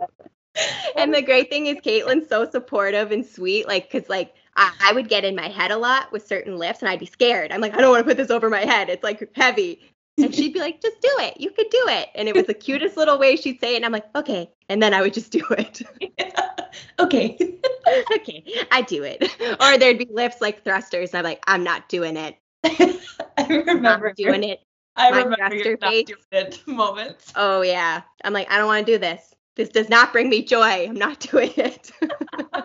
and 0.98 1.14
the 1.14 1.22
great 1.22 1.50
thing 1.50 1.68
is 1.68 1.78
Kaitlyn's 1.78 2.28
so 2.28 2.50
supportive 2.50 3.12
and 3.12 3.26
sweet. 3.26 3.68
Like, 3.68 3.92
cause 3.92 4.10
like 4.10 4.34
I, 4.56 4.74
I 4.82 4.94
would 4.94 5.10
get 5.10 5.24
in 5.24 5.36
my 5.36 5.48
head 5.48 5.72
a 5.72 5.78
lot 5.78 6.12
with 6.12 6.28
certain 6.28 6.58
lifts 6.58 6.82
and 6.82 6.90
I'd 6.90 7.00
be 7.00 7.06
scared. 7.06 7.52
I'm 7.52 7.62
like, 7.62 7.74
I 7.76 7.82
don't 7.82 7.92
want 7.92 8.06
to 8.06 8.10
put 8.10 8.18
this 8.18 8.32
over 8.32 8.50
my 8.50 8.62
head. 8.62 8.90
It's 8.90 9.04
like 9.04 9.30
heavy. 9.36 9.82
And 10.18 10.36
she'd 10.36 10.54
be 10.54 10.60
like, 10.60 10.82
just 10.82 11.02
do 11.02 11.12
it. 11.20 11.40
You 11.40 11.52
could 11.52 11.70
do 11.70 11.86
it. 11.88 12.10
And 12.16 12.28
it 12.28 12.36
was 12.36 12.46
the 12.46 12.54
cutest 12.54 12.98
little 12.98 13.18
way 13.18 13.36
she'd 13.36 13.60
say 13.60 13.74
it. 13.74 13.78
And 13.78 13.86
I'm 13.86 13.92
like, 13.92 14.14
okay. 14.16 14.50
And 14.72 14.82
then 14.82 14.94
I 14.94 15.02
would 15.02 15.14
just 15.14 15.34
do 15.34 15.46
it. 15.50 15.82
okay. 17.00 17.38
okay, 18.16 18.66
I 18.72 18.82
do 18.84 19.04
it. 19.04 19.22
Or 19.60 19.78
there'd 19.78 19.98
be 19.98 20.08
lifts 20.10 20.40
like 20.40 20.64
thrusters. 20.64 21.10
And 21.12 21.20
I'm 21.20 21.26
like, 21.26 21.44
I'm 21.46 21.62
not 21.62 21.90
doing 21.90 22.16
it. 22.16 22.38
I 22.64 23.48
remember 23.50 24.08
not 24.08 24.16
doing 24.16 24.46
it. 24.46 24.62
I 24.96 25.12
my 25.12 25.24
remember 25.24 25.56
your 25.56 25.78
thruster 25.78 25.78
face. 25.78 26.06
doing 26.06 26.22
it 26.32 26.62
moments. 26.68 27.34
Oh, 27.36 27.64
yeah. 27.64 28.04
I'm 28.24 28.32
like, 28.32 28.50
I 28.50 28.58
don't 28.58 28.68
want 28.68 28.86
to 28.86 28.94
do 28.94 28.98
this. 28.98 29.34
This 29.58 29.68
does 29.68 29.90
not 29.90 30.14
bring 30.14 30.30
me 30.30 30.42
joy. 30.42 30.88
I'm 30.88 30.96
not 30.96 31.20
doing 31.20 31.52
it. 31.58 31.92
oh 32.02 32.64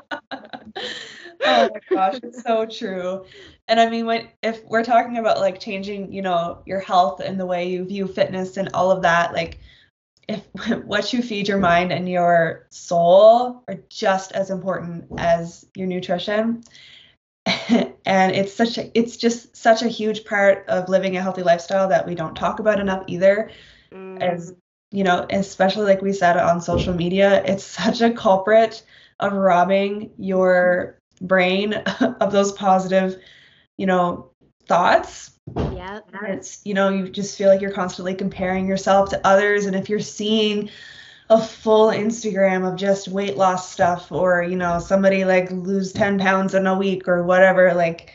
my 1.43 1.69
gosh, 1.91 2.21
it's 2.23 2.45
so 2.45 2.67
true. 2.67 3.25
And 3.67 3.81
I 3.81 3.91
mean, 3.91 4.07
when 4.07 4.29
if 4.45 4.65
we're 4.67 4.85
talking 4.85 5.19
about 5.19 5.39
like 5.39 5.59
changing, 5.59 6.13
you 6.13 6.23
know, 6.23 6.63
your 6.67 6.79
health 6.79 7.19
and 7.19 7.41
the 7.41 7.47
way 7.47 7.69
you 7.69 7.85
view 7.85 8.07
fitness 8.07 8.59
and 8.59 8.69
all 8.75 8.93
of 8.93 9.03
that, 9.03 9.33
like 9.33 9.59
if 10.29 10.45
what 10.85 11.13
you 11.13 11.23
feed 11.23 11.49
your 11.49 11.59
mind 11.59 11.93
and 11.93 12.09
your 12.09 12.67
soul 12.71 13.63
are 13.69 13.79
just 13.89 14.33
as 14.33 14.51
important 14.51 15.07
as 15.19 15.67
your 15.75 15.87
nutrition. 15.87 16.65
and 18.07 18.35
it's 18.35 18.53
such 18.53 18.77
a 18.77 18.99
it's 18.99 19.17
just 19.17 19.57
such 19.57 19.83
a 19.83 19.89
huge 19.89 20.25
part 20.25 20.65
of 20.69 20.89
living 20.89 21.17
a 21.17 21.23
healthy 21.23 21.45
lifestyle 21.45 21.89
that 21.89 22.07
we 22.07 22.15
don't 22.15 22.35
talk 22.35 22.59
about 22.59 22.81
enough 22.81 23.05
either. 23.07 23.51
As 23.93 24.53
mm. 24.53 24.57
you 24.91 25.05
know 25.05 25.27
especially 25.31 25.85
like 25.85 26.03
we 26.03 26.13
said 26.13 26.37
on 26.37 26.61
social 26.61 26.93
media 26.93 27.43
it's 27.45 27.65
such 27.83 28.01
a 28.01 28.13
culprit 28.13 28.83
of 29.21 29.33
robbing 29.33 30.11
your 30.19 30.99
brain 31.21 31.75
of 32.21 32.33
those 32.33 32.53
positive 32.53 33.17
you 33.79 33.87
know 33.87 34.31
thoughts 34.67 35.36
yeah. 35.55 36.01
it's 36.25 36.61
you 36.65 36.75
know 36.75 36.89
you 36.89 37.09
just 37.09 37.37
feel 37.37 37.49
like 37.49 37.61
you're 37.61 37.71
constantly 37.71 38.15
comparing 38.15 38.67
yourself 38.67 39.11
to 39.11 39.27
others 39.27 39.67
and 39.67 39.77
if 39.77 39.89
you're 39.89 40.01
seeing 40.01 40.69
a 41.31 41.41
full 41.41 41.89
instagram 41.89 42.69
of 42.69 42.77
just 42.79 43.09
weight 43.09 43.37
loss 43.37 43.71
stuff 43.71 44.11
or 44.11 44.43
you 44.43 44.57
know 44.57 44.79
somebody 44.79 45.25
like 45.25 45.51
lose 45.51 45.93
10 45.93 46.19
pounds 46.19 46.55
in 46.55 46.67
a 46.67 46.77
week 46.77 47.07
or 47.09 47.23
whatever 47.25 47.75
like 47.75 48.13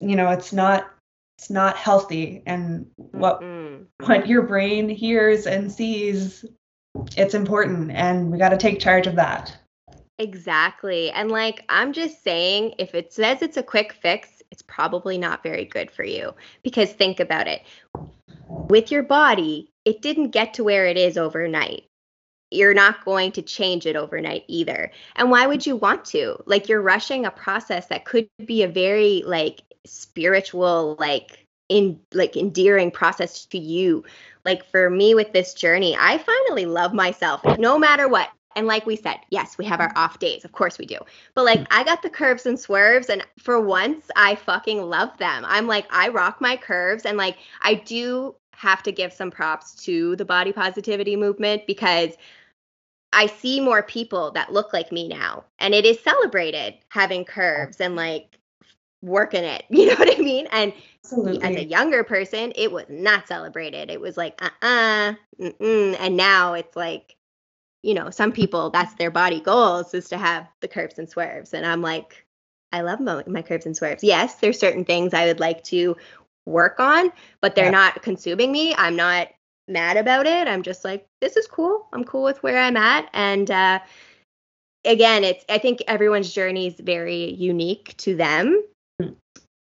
you 0.00 0.16
know 0.16 0.30
it's 0.30 0.52
not 0.52 0.90
it's 1.38 1.50
not 1.50 1.76
healthy 1.76 2.42
and 2.46 2.86
what 2.96 3.40
Mm. 3.42 3.86
what 4.06 4.26
your 4.26 4.42
brain 4.42 4.88
hears 4.88 5.46
and 5.46 5.70
sees 5.70 6.44
it's 7.16 7.34
important 7.34 7.90
and 7.90 8.32
we 8.32 8.38
got 8.38 8.50
to 8.50 8.56
take 8.56 8.80
charge 8.80 9.06
of 9.06 9.16
that 9.16 9.56
Exactly. 10.18 11.10
And 11.10 11.30
like, 11.30 11.64
I'm 11.68 11.92
just 11.92 12.22
saying, 12.24 12.74
if 12.78 12.94
it 12.94 13.12
says 13.12 13.42
it's 13.42 13.58
a 13.58 13.62
quick 13.62 13.92
fix, 13.92 14.35
it's 14.50 14.62
probably 14.62 15.18
not 15.18 15.42
very 15.42 15.64
good 15.64 15.90
for 15.90 16.04
you. 16.04 16.34
Because 16.62 16.92
think 16.92 17.20
about 17.20 17.46
it 17.46 17.62
with 18.48 18.90
your 18.90 19.02
body, 19.02 19.70
it 19.84 20.02
didn't 20.02 20.30
get 20.30 20.54
to 20.54 20.64
where 20.64 20.86
it 20.86 20.96
is 20.96 21.16
overnight. 21.16 21.84
You're 22.50 22.74
not 22.74 23.04
going 23.04 23.32
to 23.32 23.42
change 23.42 23.86
it 23.86 23.96
overnight 23.96 24.44
either. 24.46 24.92
And 25.16 25.30
why 25.30 25.46
would 25.46 25.66
you 25.66 25.76
want 25.76 26.04
to? 26.06 26.36
Like, 26.46 26.68
you're 26.68 26.80
rushing 26.80 27.26
a 27.26 27.30
process 27.30 27.86
that 27.86 28.04
could 28.04 28.28
be 28.44 28.62
a 28.62 28.68
very, 28.68 29.22
like, 29.26 29.62
spiritual, 29.84 30.96
like, 30.98 31.46
in 31.68 31.98
like 32.14 32.36
endearing 32.36 32.92
process 32.92 33.44
to 33.46 33.58
you 33.58 34.04
like 34.44 34.64
for 34.70 34.88
me 34.88 35.16
with 35.16 35.32
this 35.32 35.52
journey 35.52 35.96
i 35.98 36.16
finally 36.16 36.64
love 36.64 36.94
myself 36.94 37.42
no 37.58 37.76
matter 37.76 38.08
what 38.08 38.30
and 38.56 38.66
like 38.66 38.86
we 38.86 38.96
said, 38.96 39.18
yes, 39.30 39.58
we 39.58 39.66
have 39.66 39.80
our 39.80 39.92
off 39.96 40.18
days. 40.18 40.44
Of 40.44 40.52
course 40.52 40.78
we 40.78 40.86
do. 40.86 40.98
But 41.34 41.44
like 41.44 41.66
I 41.70 41.84
got 41.84 42.02
the 42.02 42.10
curves 42.10 42.46
and 42.46 42.58
swerves 42.58 43.10
and 43.10 43.24
for 43.38 43.60
once 43.60 44.10
I 44.16 44.34
fucking 44.34 44.82
love 44.82 45.16
them. 45.18 45.44
I'm 45.46 45.66
like 45.66 45.86
I 45.90 46.08
rock 46.08 46.40
my 46.40 46.56
curves 46.56 47.04
and 47.04 47.18
like 47.18 47.36
I 47.60 47.74
do 47.74 48.34
have 48.54 48.82
to 48.84 48.92
give 48.92 49.12
some 49.12 49.30
props 49.30 49.74
to 49.84 50.16
the 50.16 50.24
body 50.24 50.52
positivity 50.52 51.14
movement 51.16 51.66
because 51.66 52.14
I 53.12 53.26
see 53.26 53.60
more 53.60 53.82
people 53.82 54.30
that 54.32 54.52
look 54.52 54.72
like 54.72 54.90
me 54.90 55.06
now 55.06 55.44
and 55.58 55.74
it 55.74 55.84
is 55.84 56.00
celebrated 56.00 56.74
having 56.88 57.24
curves 57.24 57.80
and 57.80 57.94
like 57.94 58.38
working 59.02 59.44
it. 59.44 59.64
You 59.70 59.86
know 59.86 59.94
what 59.96 60.18
I 60.18 60.20
mean? 60.22 60.48
And 60.50 60.72
Absolutely. 61.04 61.42
as 61.42 61.56
a 61.56 61.64
younger 61.64 62.02
person, 62.04 62.52
it 62.56 62.72
was 62.72 62.86
not 62.88 63.28
celebrated. 63.28 63.90
It 63.90 64.00
was 64.00 64.16
like, 64.16 64.40
uh 64.42 64.48
uh-uh, 64.62 65.14
uh, 65.40 65.52
and 65.64 66.16
now 66.16 66.54
it's 66.54 66.74
like, 66.74 67.15
you 67.86 67.94
know, 67.94 68.10
some 68.10 68.32
people 68.32 68.70
that's 68.70 68.94
their 68.94 69.12
body 69.12 69.40
goals 69.40 69.94
is 69.94 70.08
to 70.08 70.18
have 70.18 70.48
the 70.60 70.66
curves 70.66 70.98
and 70.98 71.08
swerves. 71.08 71.54
And 71.54 71.64
I'm 71.64 71.82
like, 71.82 72.26
I 72.72 72.80
love 72.80 72.98
my, 72.98 73.22
my 73.28 73.42
curves 73.42 73.64
and 73.64 73.76
swerves. 73.76 74.02
Yes, 74.02 74.34
there's 74.36 74.58
certain 74.58 74.84
things 74.84 75.14
I 75.14 75.26
would 75.26 75.38
like 75.38 75.62
to 75.64 75.96
work 76.46 76.80
on, 76.80 77.12
but 77.40 77.54
they're 77.54 77.66
yeah. 77.66 77.70
not 77.70 78.02
consuming 78.02 78.50
me. 78.50 78.74
I'm 78.74 78.96
not 78.96 79.28
mad 79.68 79.96
about 79.96 80.26
it. 80.26 80.48
I'm 80.48 80.62
just 80.62 80.84
like, 80.84 81.06
this 81.20 81.36
is 81.36 81.46
cool. 81.46 81.86
I'm 81.92 82.02
cool 82.02 82.24
with 82.24 82.42
where 82.42 82.58
I'm 82.58 82.76
at. 82.76 83.08
And 83.12 83.48
uh, 83.52 83.78
again, 84.84 85.22
it's 85.22 85.44
I 85.48 85.58
think 85.58 85.80
everyone's 85.86 86.32
journey 86.32 86.66
is 86.66 86.80
very 86.80 87.34
unique 87.34 87.96
to 87.98 88.16
them. 88.16 88.64
Yeah. 88.98 89.08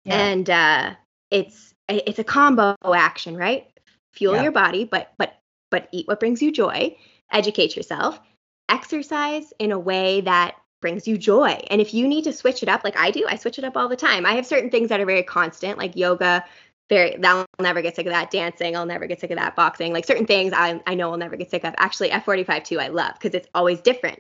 And 0.06 0.50
uh, 0.50 0.94
it's 1.30 1.74
it's 1.90 2.20
a 2.20 2.24
combo 2.24 2.76
action, 2.86 3.36
right? 3.36 3.68
Fuel 4.14 4.36
yeah. 4.36 4.44
your 4.44 4.52
body, 4.54 4.86
but 4.86 5.12
but 5.18 5.40
but 5.72 5.90
eat 5.92 6.08
what 6.08 6.22
brings 6.22 6.42
you 6.42 6.54
joy. 6.54 6.96
Educate 7.32 7.76
yourself. 7.76 8.20
Exercise 8.70 9.54
in 9.60 9.72
a 9.72 9.80
way 9.80 10.22
that 10.22 10.56
brings 10.82 11.08
you 11.08 11.18
joy. 11.18 11.60
And 11.70 11.80
if 11.80 11.94
you 11.94 12.08
need 12.08 12.26
to 12.26 12.34
switch 12.34 12.62
it 12.62 12.70
up, 12.70 12.84
like 12.84 12.98
I 12.98 13.10
do, 13.10 13.26
I 13.28 13.38
switch 13.38 13.58
it 13.58 13.64
up 13.64 13.78
all 13.78 13.88
the 13.88 13.96
time. 13.96 14.26
I 14.26 14.34
have 14.34 14.46
certain 14.46 14.70
things 14.70 14.90
that 14.90 15.00
are 15.00 15.06
very 15.06 15.24
constant, 15.24 15.78
like 15.78 15.96
yoga, 15.96 16.44
very 16.90 17.16
that 17.18 17.26
I'll 17.26 17.46
never 17.60 17.82
get 17.82 17.96
sick 17.96 18.06
of 18.06 18.12
that. 18.12 18.32
Dancing, 18.32 18.76
I'll 18.76 18.86
never 18.86 19.08
get 19.08 19.20
sick 19.22 19.32
of 19.32 19.38
that. 19.38 19.56
Boxing, 19.56 19.94
like 19.94 20.06
certain 20.06 20.26
things 20.26 20.54
I 20.54 20.82
I 20.86 20.96
know 20.96 21.12
I'll 21.12 21.18
never 21.18 21.38
get 21.38 21.50
sick 21.50 21.64
of. 21.64 21.74
Actually, 21.78 22.10
F45 22.10 22.64
too, 22.66 22.80
I 22.80 22.90
love 22.90 23.14
because 23.14 23.34
it's 23.34 23.48
always 23.56 23.82
different. 23.82 24.20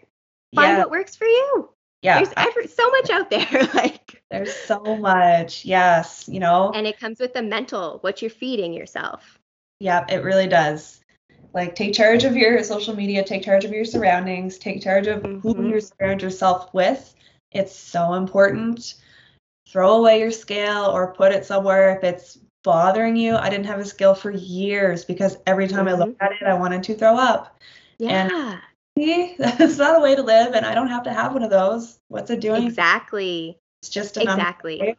Find 0.55 0.69
yeah. 0.69 0.77
what 0.79 0.91
works 0.91 1.15
for 1.15 1.25
you. 1.25 1.69
Yeah. 2.01 2.17
There's 2.17 2.33
every, 2.35 2.67
so 2.67 2.89
much 2.89 3.09
out 3.09 3.29
there. 3.29 3.69
like 3.73 4.21
there's 4.29 4.53
so 4.53 4.97
much. 4.97 5.65
Yes, 5.65 6.27
you 6.27 6.39
know. 6.39 6.71
And 6.73 6.87
it 6.87 6.99
comes 6.99 7.19
with 7.19 7.33
the 7.33 7.41
mental, 7.41 7.99
what 8.01 8.21
you're 8.21 8.31
feeding 8.31 8.73
yourself. 8.73 9.39
Yeah, 9.79 10.05
it 10.09 10.23
really 10.23 10.47
does. 10.47 11.02
Like 11.53 11.75
take 11.75 11.93
charge 11.93 12.23
of 12.23 12.35
your 12.35 12.63
social 12.63 12.95
media, 12.95 13.23
take 13.23 13.43
charge 13.43 13.65
of 13.65 13.71
your 13.71 13.85
surroundings, 13.85 14.57
take 14.57 14.81
charge 14.81 15.07
of 15.07 15.21
mm-hmm. 15.21 15.39
who 15.39 15.69
you 15.69 15.81
surround 15.81 16.21
yourself 16.21 16.73
with. 16.73 17.13
It's 17.51 17.75
so 17.75 18.13
important. 18.15 18.95
Throw 19.69 19.97
away 19.97 20.19
your 20.19 20.31
scale 20.31 20.85
or 20.85 21.13
put 21.13 21.31
it 21.31 21.45
somewhere 21.45 21.95
if 21.95 22.03
it's 22.03 22.39
bothering 22.63 23.15
you. 23.15 23.35
I 23.35 23.49
didn't 23.49 23.67
have 23.67 23.79
a 23.79 23.85
scale 23.85 24.15
for 24.15 24.31
years 24.31 25.05
because 25.05 25.37
every 25.45 25.67
time 25.67 25.85
mm-hmm. 25.85 26.01
I 26.01 26.05
looked 26.05 26.21
at 26.21 26.31
it, 26.31 26.43
I 26.43 26.53
wanted 26.55 26.83
to 26.83 26.95
throw 26.95 27.15
up. 27.15 27.59
Yeah. 27.99 28.29
And 28.29 28.59
that's 29.37 29.77
not 29.77 29.97
a 29.97 29.99
way 29.99 30.15
to 30.15 30.21
live 30.21 30.53
and 30.53 30.65
i 30.65 30.75
don't 30.75 30.87
have 30.87 31.03
to 31.03 31.11
have 31.11 31.33
one 31.33 31.41
of 31.41 31.49
those 31.49 31.99
what's 32.09 32.29
it 32.29 32.39
doing 32.39 32.67
exactly 32.67 33.57
it's 33.81 33.89
just 33.89 34.17
exactly 34.17 34.95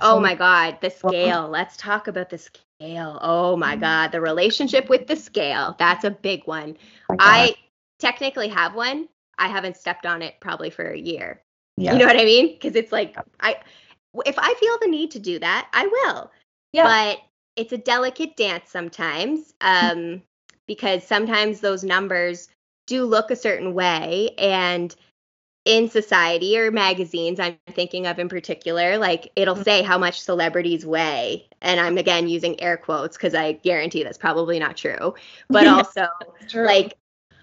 oh 0.00 0.20
my 0.20 0.34
god 0.34 0.78
the 0.80 0.90
scale. 0.90 1.48
Let's 1.48 1.76
talk 1.76 2.08
about 2.08 2.30
the 2.30 2.38
scale. 2.38 3.18
Oh 3.20 3.56
my 3.56 3.72
mm-hmm. 3.72 3.80
god 3.80 4.12
the 4.12 4.20
relationship 4.20 4.88
with 4.88 5.06
the 5.06 5.16
scale. 5.16 5.76
That's 5.78 6.04
a 6.04 6.10
big 6.10 6.46
one. 6.46 6.76
Oh 7.10 7.16
i 7.18 7.54
technically 7.98 8.48
have 8.48 8.74
one. 8.74 9.08
I 9.38 9.48
haven't 9.48 9.76
stepped 9.76 10.06
on 10.06 10.22
it 10.22 10.34
probably 10.40 10.70
for 10.70 10.90
a 10.90 10.98
year. 10.98 11.42
Yeah. 11.76 11.92
you 11.92 11.98
know 11.98 12.06
what 12.06 12.16
i 12.16 12.24
mean? 12.24 12.52
Because 12.54 12.76
it's 12.76 12.92
like 12.92 13.16
i 13.40 13.56
if 14.26 14.38
i 14.38 14.54
feel 14.54 14.78
the 14.80 14.88
need 14.88 15.10
to 15.12 15.18
do 15.18 15.38
that 15.38 15.68
i 15.72 15.86
will. 15.86 16.30
Yeah. 16.72 16.84
but 16.84 17.20
it's 17.56 17.72
a 17.72 17.78
delicate 17.78 18.36
dance 18.36 18.70
sometimes 18.70 19.54
um 19.60 20.22
because 20.66 21.04
sometimes 21.04 21.60
those 21.60 21.84
numbers 21.84 22.48
do 22.86 23.04
look 23.04 23.30
a 23.30 23.36
certain 23.36 23.74
way 23.74 24.30
and 24.38 24.94
in 25.64 25.88
society 25.88 26.58
or 26.58 26.70
magazines 26.70 27.40
i'm 27.40 27.56
thinking 27.70 28.06
of 28.06 28.18
in 28.18 28.28
particular 28.28 28.98
like 28.98 29.30
it'll 29.36 29.54
mm-hmm. 29.54 29.64
say 29.64 29.82
how 29.82 29.96
much 29.96 30.20
celebrities 30.20 30.84
weigh. 30.84 31.48
And 31.62 31.80
i'm 31.80 31.98
again 31.98 32.28
using 32.28 32.60
air 32.60 32.76
quotes 32.76 33.16
because 33.16 33.34
i 33.34 33.52
guarantee 33.52 34.02
that's 34.02 34.18
probably 34.18 34.58
not 34.58 34.76
true. 34.76 35.14
But 35.48 35.66
also 35.68 36.06
like 36.54 36.96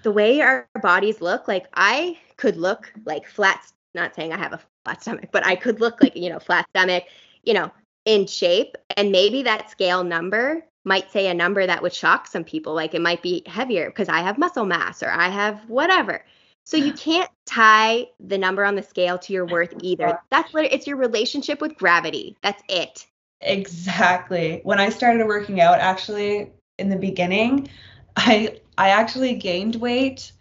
the 0.03 0.11
way 0.11 0.41
our 0.41 0.67
bodies 0.81 1.21
look 1.21 1.47
like 1.47 1.65
i 1.73 2.17
could 2.37 2.57
look 2.57 2.91
like 3.05 3.27
flat 3.27 3.61
not 3.93 4.15
saying 4.15 4.33
i 4.33 4.37
have 4.37 4.53
a 4.53 4.59
flat 4.83 5.01
stomach 5.01 5.29
but 5.31 5.45
i 5.45 5.55
could 5.55 5.79
look 5.79 6.01
like 6.01 6.15
you 6.15 6.29
know 6.29 6.39
flat 6.39 6.67
stomach 6.69 7.03
you 7.43 7.53
know 7.53 7.71
in 8.05 8.27
shape. 8.27 8.77
And 8.97 9.11
maybe 9.11 9.43
that 9.43 9.69
scale 9.69 10.03
number 10.03 10.65
might 10.83 11.11
say 11.11 11.27
a 11.27 11.33
number 11.33 11.65
that 11.65 11.81
would 11.81 11.93
shock 11.93 12.27
some 12.27 12.43
people. 12.43 12.73
Like 12.73 12.93
it 12.93 13.01
might 13.01 13.21
be 13.21 13.43
heavier 13.45 13.87
because 13.87 14.09
I 14.09 14.19
have 14.21 14.37
muscle 14.37 14.65
mass 14.65 15.03
or 15.03 15.09
I 15.09 15.29
have 15.29 15.61
whatever. 15.67 16.25
So 16.65 16.77
you 16.77 16.93
can't 16.93 17.29
tie 17.45 18.07
the 18.19 18.37
number 18.37 18.63
on 18.63 18.75
the 18.75 18.83
scale 18.83 19.17
to 19.19 19.33
your 19.33 19.45
worth 19.45 19.73
either. 19.81 20.19
That's 20.29 20.53
what 20.53 20.65
it's 20.65 20.87
your 20.87 20.97
relationship 20.97 21.59
with 21.59 21.75
gravity. 21.75 22.37
That's 22.41 22.61
it. 22.69 23.05
Exactly. 23.41 24.61
When 24.63 24.79
I 24.79 24.89
started 24.89 25.25
working 25.25 25.59
out 25.59 25.79
actually 25.79 26.51
in 26.77 26.89
the 26.89 26.95
beginning, 26.95 27.69
I 28.15 28.59
I 28.77 28.89
actually 28.89 29.35
gained 29.35 29.75
weight, 29.75 30.31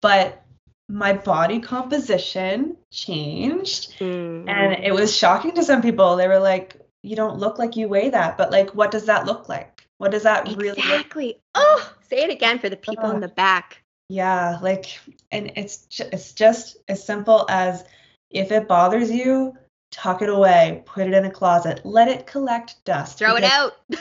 but 0.00 0.42
my 0.88 1.12
body 1.12 1.60
composition 1.60 2.76
changed 2.90 3.98
mm-hmm. 3.98 4.48
and 4.48 4.82
it 4.82 4.94
was 4.94 5.14
shocking 5.14 5.54
to 5.54 5.62
some 5.62 5.82
people. 5.82 6.16
They 6.16 6.28
were 6.28 6.38
like, 6.38 6.76
"You 7.02 7.16
don't 7.16 7.38
look 7.38 7.58
like 7.58 7.76
you 7.76 7.88
weigh 7.88 8.10
that." 8.10 8.38
But 8.38 8.50
like 8.50 8.74
what 8.74 8.90
does 8.90 9.06
that 9.06 9.26
look 9.26 9.48
like? 9.48 9.86
What 9.98 10.12
does 10.12 10.22
that 10.22 10.42
exactly. 10.42 10.64
really 10.64 10.78
Exactly. 10.78 11.40
Oh, 11.54 11.92
say 12.08 12.24
it 12.24 12.30
again 12.30 12.58
for 12.58 12.68
the 12.68 12.76
people 12.76 13.06
uh, 13.06 13.12
in 13.12 13.20
the 13.20 13.28
back. 13.28 13.82
Yeah, 14.08 14.58
like 14.62 14.98
and 15.30 15.52
it's 15.56 15.78
ju- 15.86 16.08
it's 16.12 16.32
just 16.32 16.78
as 16.88 17.04
simple 17.04 17.44
as 17.50 17.84
if 18.30 18.52
it 18.52 18.66
bothers 18.66 19.10
you, 19.10 19.54
tuck 19.90 20.22
it 20.22 20.30
away, 20.30 20.82
put 20.86 21.06
it 21.06 21.12
in 21.12 21.26
a 21.26 21.30
closet, 21.30 21.80
let 21.84 22.08
it 22.08 22.26
collect 22.26 22.82
dust. 22.84 23.18
Throw 23.18 23.36
it 23.36 23.44
out. 23.44 23.76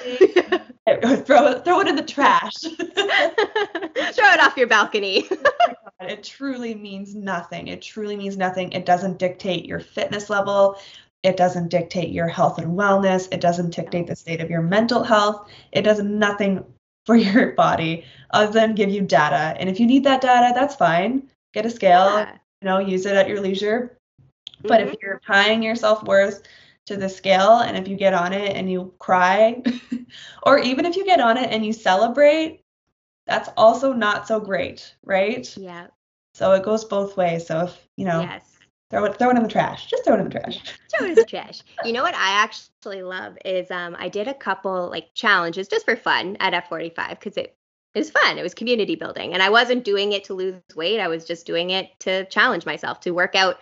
throw 1.26 1.48
it 1.48 1.66
throw 1.66 1.82
it 1.82 1.88
in 1.88 1.96
the 1.96 2.06
trash. 2.08 2.54
throw 2.62 2.72
it 4.32 4.40
off 4.40 4.58
your 4.58 4.68
balcony. 4.68 5.28
Oh 6.00 6.06
it 6.06 6.24
truly 6.24 6.76
means 6.76 7.16
nothing. 7.16 7.68
It 7.70 7.82
truly 7.82 8.16
means 8.16 8.38
nothing. 8.38 8.72
It 8.72 8.86
doesn't 8.86 9.18
dictate 9.18 9.66
your 9.66 9.80
fitness 9.80 10.30
level. 10.30 10.78
It 11.24 11.38
doesn't 11.38 11.70
dictate 11.70 12.10
your 12.10 12.28
health 12.28 12.60
and 12.60 12.78
wellness. 12.78 13.28
It 13.34 13.42
doesn't 13.42 13.76
dictate 13.76 14.06
the 14.06 14.16
state 14.16 14.40
of 14.40 14.50
your 14.50 14.62
mental 14.62 15.04
health. 15.04 15.50
It 15.72 15.82
does 15.82 16.00
nothing 16.00 16.64
for 17.08 17.16
your 17.16 17.52
body 17.56 18.06
other 18.30 18.52
than 18.52 18.76
give 18.76 18.92
you 18.92 19.02
data. 19.02 19.56
And 19.60 19.68
if 19.68 19.80
you 19.80 19.88
need 19.88 20.04
that 20.04 20.22
data, 20.22 20.54
that's 20.54 20.76
fine. 20.76 21.28
Get 21.54 21.66
a 21.66 21.72
scale, 21.72 22.20
yeah. 22.20 22.38
you 22.62 22.68
know, 22.68 22.78
use 22.78 23.08
it 23.08 23.16
at 23.16 23.28
your 23.28 23.42
leisure. 23.42 23.98
Mm-hmm. 24.20 24.68
But 24.68 24.82
if 24.82 24.90
mm-hmm. 24.90 24.98
you're 25.02 25.22
tying 25.26 25.64
your 25.64 25.76
self 25.76 26.04
worth 26.04 26.44
to 26.86 26.98
the 26.98 27.10
scale 27.10 27.60
and 27.60 27.76
if 27.76 27.88
you 27.88 27.96
get 27.96 28.14
on 28.14 28.32
it 28.34 28.56
and 28.56 28.72
you 28.72 28.94
cry, 29.00 29.64
or 30.44 30.60
even 30.60 30.86
if 30.86 30.96
you 30.96 31.06
get 31.06 31.20
on 31.20 31.38
it 31.38 31.50
and 31.52 31.66
you 31.66 31.74
celebrate, 31.74 32.62
that's 33.26 33.50
also 33.58 33.92
not 33.92 34.28
so 34.28 34.40
great, 34.40 34.96
right? 35.04 35.52
Yeah. 35.58 35.88
So 36.36 36.52
it 36.52 36.64
goes 36.64 36.86
both 36.86 37.18
ways. 37.18 37.48
So 37.48 37.62
if, 37.62 37.88
you 37.98 38.06
know, 38.06 38.22
yes 38.22 38.57
Throw 38.90 39.04
it, 39.04 39.18
throw 39.20 39.30
it 39.30 39.38
in 39.38 39.44
the 39.44 39.50
trash. 39.50 39.88
Just 39.88 40.06
throw 40.06 40.16
it 40.16 40.20
in 40.20 40.30
the 40.30 40.40
trash. 40.40 40.60
throw 40.98 41.06
it 41.06 41.10
in 41.10 41.16
the 41.16 41.26
trash. 41.26 41.62
You 41.84 41.92
know 41.92 42.04
what 42.04 42.16
I 42.16 42.32
actually 42.32 43.04
love 43.04 43.38
is 43.44 43.70
um, 43.70 43.98
I 44.00 44.08
did 44.08 44.28
a 44.28 44.34
couple 44.34 44.90
like 44.90 45.14
challenges 45.14 45.68
just 45.68 45.84
for 45.86 45.98
fun 45.98 46.38
at 46.40 46.54
F45 46.70 47.10
because 47.10 47.36
it, 47.36 47.58
it 47.94 48.00
was 48.00 48.12
fun. 48.12 48.38
It 48.38 48.44
was 48.44 48.54
community 48.54 48.96
building, 48.96 49.34
and 49.34 49.44
I 49.44 49.50
wasn't 49.50 49.84
doing 49.84 50.14
it 50.14 50.24
to 50.26 50.34
lose 50.34 50.56
weight. 50.76 51.02
I 51.02 51.10
was 51.10 51.26
just 51.26 51.46
doing 51.46 51.72
it 51.72 51.90
to 52.02 52.26
challenge 52.26 52.66
myself 52.66 53.02
to 53.02 53.12
work 53.12 53.36
out 53.36 53.60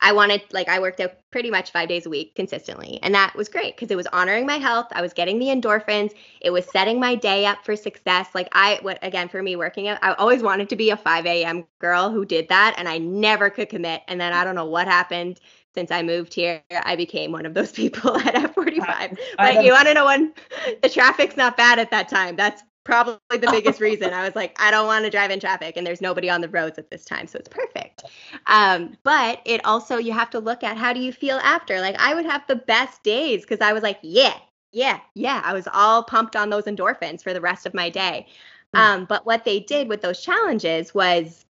I 0.00 0.12
wanted 0.12 0.42
like 0.52 0.68
I 0.68 0.80
worked 0.80 1.00
out 1.00 1.12
pretty 1.30 1.50
much 1.50 1.70
5 1.70 1.88
days 1.88 2.06
a 2.06 2.10
week 2.10 2.34
consistently 2.34 2.98
and 3.02 3.14
that 3.14 3.34
was 3.34 3.48
great 3.48 3.76
because 3.76 3.90
it 3.90 3.96
was 3.96 4.06
honoring 4.08 4.46
my 4.46 4.56
health. 4.56 4.86
I 4.92 5.02
was 5.02 5.12
getting 5.12 5.38
the 5.38 5.46
endorphins. 5.46 6.12
It 6.40 6.50
was 6.50 6.66
setting 6.66 6.98
my 6.98 7.14
day 7.14 7.46
up 7.46 7.64
for 7.64 7.76
success. 7.76 8.28
Like 8.34 8.48
I 8.52 8.78
what 8.82 8.98
again 9.02 9.28
for 9.28 9.42
me 9.42 9.56
working 9.56 9.88
out, 9.88 9.98
I 10.02 10.12
always 10.14 10.42
wanted 10.42 10.68
to 10.70 10.76
be 10.76 10.90
a 10.90 10.96
5 10.96 11.26
a.m. 11.26 11.66
girl 11.78 12.10
who 12.10 12.24
did 12.24 12.48
that 12.48 12.74
and 12.78 12.88
I 12.88 12.98
never 12.98 13.50
could 13.50 13.68
commit. 13.68 14.02
And 14.08 14.20
then 14.20 14.32
I 14.32 14.44
don't 14.44 14.54
know 14.54 14.66
what 14.66 14.86
happened 14.86 15.40
since 15.74 15.90
I 15.90 16.02
moved 16.02 16.34
here, 16.34 16.62
I 16.70 16.96
became 16.96 17.32
one 17.32 17.46
of 17.46 17.54
those 17.54 17.72
people 17.82 18.16
at 18.16 18.34
F45. 18.34 19.18
But 19.36 19.64
you 19.64 19.72
want 19.72 19.88
to 19.88 19.94
know 19.94 20.06
when 20.06 20.32
the 20.82 20.88
traffic's 20.88 21.36
not 21.36 21.56
bad 21.56 21.78
at 21.78 21.90
that 21.90 22.08
time. 22.08 22.36
That's 22.36 22.62
probably 22.84 23.18
the 23.30 23.48
biggest 23.50 23.80
reason. 23.80 24.12
I 24.12 24.24
was 24.24 24.34
like, 24.34 24.56
I 24.60 24.70
don't 24.70 24.86
want 24.86 25.04
to 25.04 25.10
drive 25.10 25.30
in 25.30 25.40
traffic, 25.40 25.76
and 25.76 25.86
there's 25.86 26.00
nobody 26.00 26.30
on 26.30 26.40
the 26.40 26.48
roads 26.48 26.78
at 26.78 26.90
this 26.90 27.04
time, 27.04 27.26
so 27.26 27.38
it's 27.38 27.48
perfect. 27.48 28.04
Um, 28.46 28.96
but 29.02 29.40
it 29.44 29.60
also 29.64 29.96
you 29.96 30.12
have 30.12 30.30
to 30.30 30.38
look 30.38 30.62
at 30.62 30.76
how 30.76 30.92
do 30.92 31.00
you 31.00 31.12
feel 31.12 31.36
after. 31.38 31.80
Like 31.80 31.96
I 31.98 32.14
would 32.14 32.26
have 32.26 32.42
the 32.46 32.56
best 32.56 33.02
days 33.02 33.42
because 33.42 33.60
I 33.60 33.72
was 33.72 33.82
like, 33.82 33.98
yeah, 34.02 34.36
yeah, 34.72 35.00
yeah. 35.14 35.42
I 35.44 35.52
was 35.52 35.68
all 35.72 36.02
pumped 36.02 36.36
on 36.36 36.50
those 36.50 36.64
endorphins 36.64 37.22
for 37.22 37.32
the 37.32 37.40
rest 37.40 37.66
of 37.66 37.74
my 37.74 37.90
day. 37.90 38.26
Mm. 38.74 38.78
Um, 38.78 39.04
but 39.04 39.26
what 39.26 39.44
they 39.44 39.60
did 39.60 39.88
with 39.88 40.00
those 40.00 40.20
challenges 40.20 40.94
was 40.94 41.44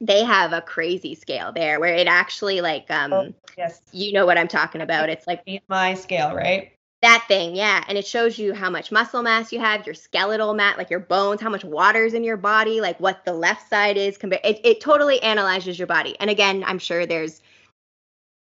they 0.00 0.24
have 0.24 0.52
a 0.52 0.60
crazy 0.60 1.14
scale 1.14 1.52
there 1.52 1.78
where 1.78 1.94
it 1.94 2.06
actually 2.06 2.60
like 2.60 2.90
um 2.90 3.12
Oh, 3.12 3.32
yes. 3.56 3.80
you 3.92 4.12
know 4.12 4.26
what 4.26 4.36
I'm 4.36 4.48
talking 4.48 4.80
about. 4.80 5.08
It's 5.08 5.26
like 5.26 5.42
My 5.68 5.94
scale, 5.94 6.34
right? 6.34 6.72
That 7.04 7.24
thing, 7.28 7.54
yeah. 7.54 7.84
And 7.86 7.96
it 7.98 8.06
shows 8.06 8.38
you 8.38 8.54
how 8.54 8.70
much 8.70 8.90
muscle 8.90 9.22
mass 9.22 9.52
you 9.52 9.60
have, 9.60 9.86
your 9.86 9.94
skeletal 9.94 10.54
mass, 10.54 10.76
like 10.76 10.90
your 10.90 11.00
bones, 11.00 11.40
how 11.40 11.50
much 11.50 11.64
water's 11.64 12.14
in 12.14 12.24
your 12.24 12.36
body, 12.36 12.80
like 12.80 12.98
what 12.98 13.24
the 13.24 13.32
left 13.32 13.68
side 13.68 13.96
is 13.96 14.18
compared. 14.18 14.44
It, 14.44 14.60
it 14.64 14.80
totally 14.80 15.22
analyzes 15.22 15.78
your 15.78 15.86
body. 15.86 16.16
And 16.20 16.30
again, 16.30 16.64
I'm 16.66 16.78
sure 16.78 17.06
there's 17.06 17.42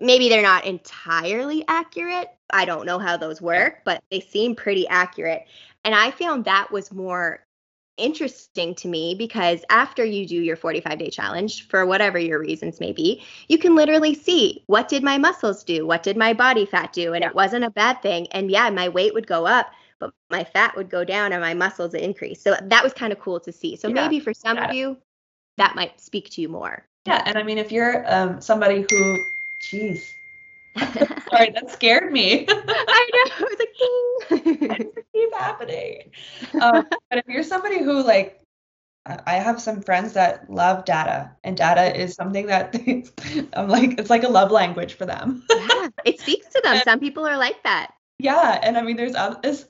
maybe 0.01 0.29
they're 0.29 0.43
not 0.43 0.65
entirely 0.67 1.65
accurate. 1.69 2.29
I 2.53 2.65
don't 2.65 2.87
know 2.87 2.99
how 2.99 3.17
those 3.17 3.41
work, 3.41 3.81
but 3.85 4.03
they 4.11 4.21
seem 4.21 4.55
pretty 4.55 4.87
accurate. 4.89 5.47
And 5.85 5.95
I 5.95 6.11
found 6.11 6.45
that 6.45 6.71
was 6.71 6.93
more 6.93 7.45
interesting 7.97 8.75
to 8.77 8.89
me 8.89 9.15
because 9.15 9.65
after 9.71 10.05
you 10.05 10.27
do 10.27 10.37
your 10.37 10.57
45 10.57 10.99
day 10.99 11.11
challenge 11.11 11.69
for 11.69 11.85
whatever 11.85 12.19
your 12.19 12.39
reasons 12.39 12.81
may 12.81 12.93
be 12.93 13.23
you 13.49 13.59
can 13.59 13.75
literally 13.75 14.15
see 14.15 14.63
what 14.67 14.89
did 14.89 15.03
my 15.03 15.19
muscles 15.19 15.63
do? 15.63 15.87
What 15.87 16.03
did 16.03 16.17
my 16.17 16.33
body 16.33 16.65
fat 16.65 16.93
do? 16.93 17.13
And 17.13 17.23
Yeah. 17.23 17.29
it 17.29 17.35
wasn't 17.35 17.65
a 17.65 17.71
bad 17.71 18.01
thing. 18.03 18.27
And 18.33 18.51
yeah 18.51 18.71
my 18.71 18.89
weight 18.89 19.15
would 19.15 19.27
go 19.27 19.47
up 19.47 19.73
but 19.99 20.13
my 20.31 20.43
fat 20.43 20.75
would 20.77 20.91
go 20.91 21.05
down 21.05 21.33
and 21.33 21.41
my 21.41 21.55
muscles 21.55 21.95
increase. 21.95 22.43
So 22.43 22.57
that 22.61 22.83
was 22.83 22.93
kind 22.93 23.13
of 23.13 23.21
cool 23.21 23.39
to 23.41 23.53
see. 23.53 23.77
So 23.77 23.89
Yeah. 23.89 23.95
maybe 23.95 24.21
for 24.21 24.35
some 24.35 24.59
of 24.59 24.73
you 24.73 24.97
that 25.59 25.77
might 25.77 26.01
speak 26.01 26.31
to 26.31 26.41
you 26.41 26.49
more. 26.49 26.85
Yeah, 27.07 27.23
and 27.27 27.37
I 27.37 27.43
mean, 27.43 27.59
if 27.59 27.71
you're 27.73 28.05
um, 28.13 28.41
somebody 28.41 28.83
who, 28.83 29.25
jeez, 29.61 30.13
sorry, 31.31 31.51
that 31.51 31.71
scared 31.71 32.13
me. 32.13 32.47
i 32.51 33.11
know 33.13 33.47
it 33.47 33.51
was 33.51 33.59
like 33.59 34.79
ding 34.79 34.93
keep 35.13 35.35
happening. 35.35 36.11
Um, 36.61 36.87
but 37.11 37.19
if 37.19 37.27
you're 37.29 37.43
somebody 37.43 37.83
who 37.83 38.03
like, 38.03 38.41
I 39.05 39.35
have 39.35 39.61
some 39.61 39.83
friends 39.83 40.13
that 40.13 40.49
love 40.49 40.85
data, 40.85 41.33
and 41.43 41.57
data 41.57 41.99
is 42.01 42.15
something 42.15 42.47
that 42.47 42.75
I'm 43.53 43.69
like, 43.69 43.99
it's 43.99 44.11
like 44.11 44.23
a 44.23 44.29
love 44.29 44.51
language 44.53 44.95
for 44.95 45.07
them. 45.07 45.45
yeah 45.51 45.89
it 46.05 46.21
speaks 46.21 46.47
to 46.51 46.61
them 46.63 46.81
some 46.85 47.01
people 47.01 47.27
are 47.27 47.37
like 47.37 47.63
that 47.65 47.93
yeah, 48.23 48.61
and 48.63 48.79
I 48.79 48.83
mean, 48.83 48.97
there's 48.97 49.17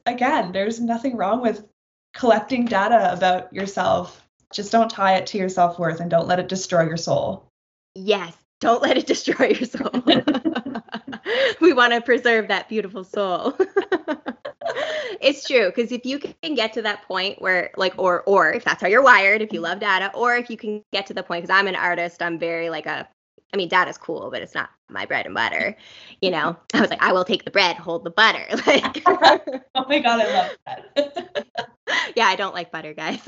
again, 0.05 0.53
there's 0.53 0.79
nothing 0.79 1.17
wrong 1.17 1.41
with 1.41 1.65
collecting 2.13 2.67
data 2.67 3.11
about 3.13 3.51
yourself. 3.53 4.29
Just 4.53 4.71
don't 4.71 4.91
tie 4.91 5.17
it 5.17 5.27
to 5.29 5.39
your 5.39 5.49
self 5.49 5.79
worth, 5.79 6.01
and 6.01 6.11
don't 6.11 6.29
let 6.29 6.39
it 6.39 6.49
destroy 6.49 6.83
your 6.83 6.99
soul. 6.99 7.49
Yes, 7.95 8.37
don't 8.63 8.81
let 8.81 8.97
it 8.97 9.07
destroy 9.07 9.49
your 9.49 9.67
soul. 9.67 9.91
we 11.61 11.73
want 11.73 11.93
to 11.93 12.01
preserve 12.01 12.49
that 12.49 12.69
beautiful 12.69 13.03
soul. 13.05 13.59
it's 15.21 15.47
true 15.47 15.67
because 15.67 15.91
if 15.91 16.07
you 16.07 16.19
can 16.19 16.55
get 16.55 16.73
to 16.75 16.83
that 16.83 17.03
point 17.03 17.43
where 17.43 17.73
like 17.77 17.93
or 17.99 18.23
or 18.23 18.53
if 18.53 18.65
that's 18.65 18.81
how 18.81 18.87
you're 18.87 19.03
wired, 19.03 19.43
if 19.43 19.53
you 19.53 19.61
love 19.61 19.81
data 19.81 20.11
or 20.15 20.37
if 20.37 20.49
you 20.49 20.57
can 20.57 20.83
get 20.93 21.07
to 21.07 21.15
the 21.15 21.25
point 21.25 21.43
cuz 21.43 21.51
I'm 21.51 21.67
an 21.67 21.75
artist, 21.75 22.23
I'm 22.23 22.39
very 22.39 22.71
like 22.71 22.87
a 22.87 23.09
I 23.53 23.59
mean, 23.59 23.69
data's 23.69 23.99
cool, 23.99 24.31
but 24.31 24.41
it's 24.41 24.55
not 24.55 24.71
my 24.89 25.05
bread 25.05 25.27
and 25.27 25.35
butter. 25.35 25.77
You 26.23 26.31
know, 26.31 26.57
I 26.73 26.81
was 26.81 26.89
like, 26.89 27.03
I 27.03 27.13
will 27.13 27.25
take 27.25 27.45
the 27.45 27.51
bread, 27.51 27.77
hold 27.77 28.05
the 28.05 28.11
butter. 28.11 28.47
Like, 28.67 29.03
Oh 29.75 29.85
my 29.89 29.99
god, 29.99 30.21
I 30.21 30.33
love 30.33 30.57
that. 30.67 31.47
yeah, 32.17 32.27
I 32.27 32.37
don't 32.37 32.55
like 32.55 32.71
butter, 32.71 32.95
guys. 32.95 33.21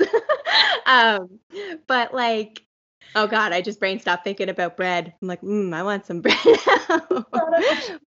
um, 0.85 1.39
but 1.87 2.13
like, 2.13 2.65
oh 3.13 3.27
god, 3.27 3.53
I 3.53 3.61
just 3.61 3.79
brain 3.79 3.99
stopped 3.99 4.23
thinking 4.23 4.49
about 4.49 4.77
bread. 4.77 5.13
I'm 5.21 5.27
like, 5.27 5.41
mm, 5.41 5.73
I 5.73 5.83
want 5.83 6.05
some 6.05 6.21
bread 6.21 6.37
now. 6.45 7.25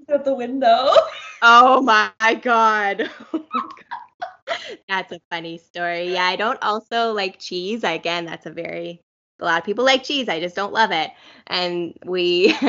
Out 0.09 0.25
the 0.25 0.33
window. 0.35 0.87
oh 1.41 1.81
my 1.81 2.11
god. 2.41 3.09
Oh 3.33 3.45
my 3.53 3.61
God. 3.61 4.57
That's 4.87 5.11
a 5.11 5.19
funny 5.29 5.57
story. 5.57 6.13
Yeah, 6.13 6.23
I 6.23 6.35
don't 6.37 6.59
also 6.61 7.11
like 7.11 7.39
cheese. 7.39 7.83
Again, 7.83 8.25
that's 8.25 8.45
a 8.45 8.51
very 8.51 9.01
a 9.39 9.45
lot 9.45 9.59
of 9.59 9.65
people 9.65 9.85
like 9.85 10.03
cheese. 10.03 10.29
I 10.29 10.39
just 10.39 10.55
don't 10.55 10.73
love 10.73 10.91
it. 10.91 11.11
And 11.47 11.93
we, 12.05 12.55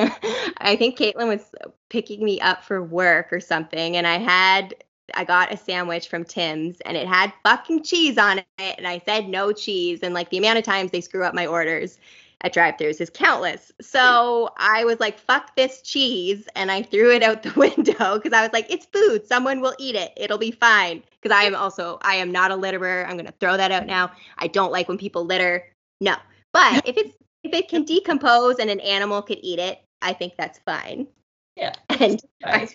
I 0.59 0.77
think 0.77 0.99
Kaitlyn 0.99 1.29
was 1.29 1.51
picking 1.89 2.25
me 2.25 2.41
up 2.41 2.65
for 2.65 2.83
work 2.83 3.33
or 3.33 3.41
something, 3.41 3.97
and 3.97 4.07
I 4.07 4.19
had 4.19 4.75
I 5.15 5.25
got 5.25 5.53
a 5.53 5.57
sandwich 5.57 6.09
from 6.09 6.25
Tim's 6.25 6.81
and 6.83 6.97
it 6.97 7.07
had 7.07 7.33
fucking 7.43 7.83
cheese 7.83 8.19
on 8.19 8.39
it. 8.39 8.47
And 8.59 8.87
I 8.87 9.01
said 9.05 9.29
no 9.29 9.53
cheese. 9.53 10.01
And 10.03 10.15
like 10.15 10.31
the 10.31 10.39
amount 10.39 10.59
of 10.59 10.65
times 10.65 10.91
they 10.91 11.01
screw 11.01 11.25
up 11.25 11.35
my 11.35 11.47
orders 11.47 11.99
at 12.43 12.53
drive 12.53 12.77
throughs 12.77 13.01
is 13.01 13.11
countless. 13.11 13.73
So 13.81 14.51
I 14.59 14.85
was 14.85 15.01
like, 15.01 15.19
fuck 15.19 15.57
this 15.57 15.83
cheese. 15.83 16.49
And 16.55 16.71
I 16.71 16.83
threw 16.83 17.11
it 17.11 17.23
out 17.23 17.43
the 17.43 17.53
window 17.57 18.19
because 18.19 18.33
I 18.33 18.43
was 18.43 18.53
like, 18.53 18.71
it's 18.71 18.87
food. 18.87 19.27
Someone 19.27 19.61
will 19.61 19.75
eat 19.79 19.95
it. 19.95 20.13
It'll 20.17 20.39
be 20.39 20.53
fine. 20.53 21.03
Because 21.21 21.37
I 21.37 21.45
am 21.45 21.55
also, 21.55 21.99
I 22.03 22.15
am 22.17 22.31
not 22.31 22.51
a 22.51 22.57
litterer. 22.57 23.05
I'm 23.05 23.17
going 23.17 23.27
to 23.27 23.35
throw 23.41 23.57
that 23.57 23.73
out 23.73 23.87
now. 23.87 24.13
I 24.39 24.47
don't 24.47 24.73
like 24.73 24.89
when 24.89 24.99
people 24.99 25.25
litter. 25.25 25.65
No. 26.01 26.17
But 26.53 26.87
if 26.87 26.97
it's, 26.97 27.15
if 27.43 27.53
it 27.53 27.69
can 27.69 27.85
decompose 27.85 28.57
and 28.59 28.71
an 28.71 28.81
animal 28.81 29.23
could 29.23 29.39
eat 29.43 29.59
it, 29.59 29.81
I 30.01 30.13
think 30.13 30.35
that's 30.37 30.59
fine. 30.61 31.09
Yeah. 31.57 31.73
And 31.89 32.23
I, 32.45 32.69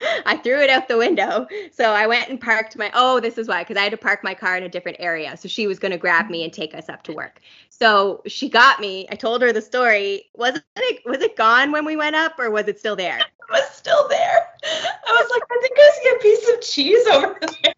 I 0.26 0.36
threw 0.38 0.60
it 0.60 0.70
out 0.70 0.88
the 0.88 0.98
window. 0.98 1.46
So 1.72 1.92
I 1.92 2.06
went 2.06 2.28
and 2.28 2.40
parked 2.40 2.76
my 2.76 2.90
oh, 2.94 3.20
this 3.20 3.38
is 3.38 3.48
why, 3.48 3.62
because 3.62 3.76
I 3.76 3.82
had 3.82 3.92
to 3.92 3.96
park 3.98 4.20
my 4.22 4.34
car 4.34 4.56
in 4.56 4.62
a 4.62 4.68
different 4.68 4.98
area. 5.00 5.36
So 5.36 5.48
she 5.48 5.66
was 5.66 5.78
gonna 5.78 5.98
grab 5.98 6.30
me 6.30 6.44
and 6.44 6.52
take 6.52 6.74
us 6.74 6.88
up 6.88 7.02
to 7.04 7.12
work. 7.12 7.40
So 7.68 8.22
she 8.26 8.48
got 8.48 8.80
me. 8.80 9.06
I 9.10 9.14
told 9.14 9.42
her 9.42 9.52
the 9.52 9.62
story. 9.62 10.24
Was 10.34 10.58
it 10.76 11.02
was 11.04 11.20
it 11.20 11.36
gone 11.36 11.72
when 11.72 11.84
we 11.84 11.96
went 11.96 12.16
up 12.16 12.38
or 12.38 12.50
was 12.50 12.68
it 12.68 12.78
still 12.78 12.96
there? 12.96 13.20
It 13.50 13.54
was 13.54 13.70
still 13.72 14.06
there. 14.06 14.46
I 14.62 15.10
was 15.10 15.28
like, 15.32 15.42
I 15.50 15.58
think 15.60 15.76
I 15.76 15.90
see 16.00 16.08
a 16.08 16.22
piece 16.22 16.48
of 16.54 16.60
cheese 16.60 17.04
over 17.08 17.36
there. 17.62 17.74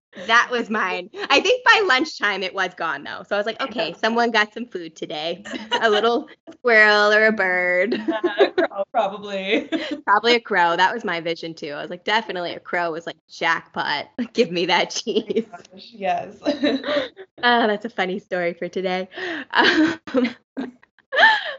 That 0.26 0.48
was 0.50 0.70
mine. 0.70 1.10
I 1.28 1.40
think 1.40 1.64
by 1.64 1.84
lunchtime 1.86 2.42
it 2.42 2.54
was 2.54 2.72
gone 2.74 3.02
though. 3.04 3.24
So 3.28 3.36
I 3.36 3.38
was 3.38 3.46
like, 3.46 3.60
okay, 3.60 3.94
someone 3.98 4.30
got 4.30 4.52
some 4.54 4.66
food 4.66 4.96
today. 4.96 5.44
a 5.80 5.90
little 5.90 6.28
squirrel 6.52 7.12
or 7.12 7.26
a 7.26 7.32
bird. 7.32 8.00
Uh, 8.24 8.50
crow, 8.50 8.84
probably. 8.90 9.68
Probably 10.06 10.34
a 10.34 10.40
crow. 10.40 10.76
That 10.76 10.94
was 10.94 11.04
my 11.04 11.20
vision 11.20 11.52
too. 11.54 11.70
I 11.70 11.80
was 11.82 11.90
like, 11.90 12.04
definitely 12.04 12.52
a 12.54 12.60
crow 12.60 12.90
was 12.90 13.06
like 13.06 13.16
jackpot. 13.28 14.06
Give 14.32 14.50
me 14.50 14.66
that 14.66 14.90
cheese. 14.90 15.44
yes. 15.74 16.36
Oh, 16.42 17.66
that's 17.66 17.84
a 17.84 17.90
funny 17.90 18.18
story 18.18 18.54
for 18.54 18.68
today. 18.68 19.08
Um, 19.50 20.00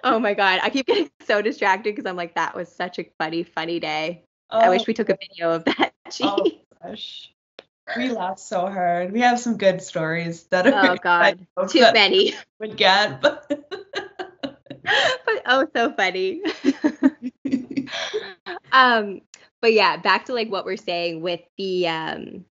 oh 0.03 0.19
my 0.19 0.33
god, 0.33 0.59
I 0.63 0.69
keep 0.69 0.85
getting 0.87 1.09
so 1.25 1.41
distracted 1.41 1.95
because 1.95 2.09
I'm 2.09 2.15
like, 2.15 2.35
that 2.35 2.55
was 2.55 2.69
such 2.69 2.99
a 2.99 3.05
funny, 3.17 3.43
funny 3.43 3.79
day. 3.79 4.23
I 4.49 4.69
wish 4.69 4.87
we 4.87 4.93
took 4.93 5.09
a 5.09 5.17
video 5.29 5.51
of 5.51 5.65
that 5.65 5.93
cheese. 6.09 6.27
Oh 6.29 6.49
gosh. 6.83 7.31
We 7.97 8.09
laughed 8.09 8.39
so 8.39 8.61
hard. 8.61 9.11
We 9.11 9.21
have 9.21 9.39
some 9.39 9.57
good 9.57 9.81
stories 9.81 10.43
that 10.45 10.67
are. 10.67 10.73
Oh, 10.73 10.87
are 10.89 10.97
god, 11.03 11.45
that 11.55 11.69
too 11.69 11.91
many, 11.93 12.33
would 12.59 12.77
get, 12.77 13.21
but 13.21 13.45
but 13.47 15.41
oh, 15.45 15.67
so 15.75 15.93
funny. 15.93 16.41
um, 18.71 19.21
but 19.61 19.73
yeah, 19.73 19.97
back 19.97 20.25
to 20.25 20.33
like 20.33 20.49
what 20.49 20.65
we're 20.65 20.77
saying 20.77 21.21
with 21.21 21.41
the 21.57 21.87
um, 21.87 22.45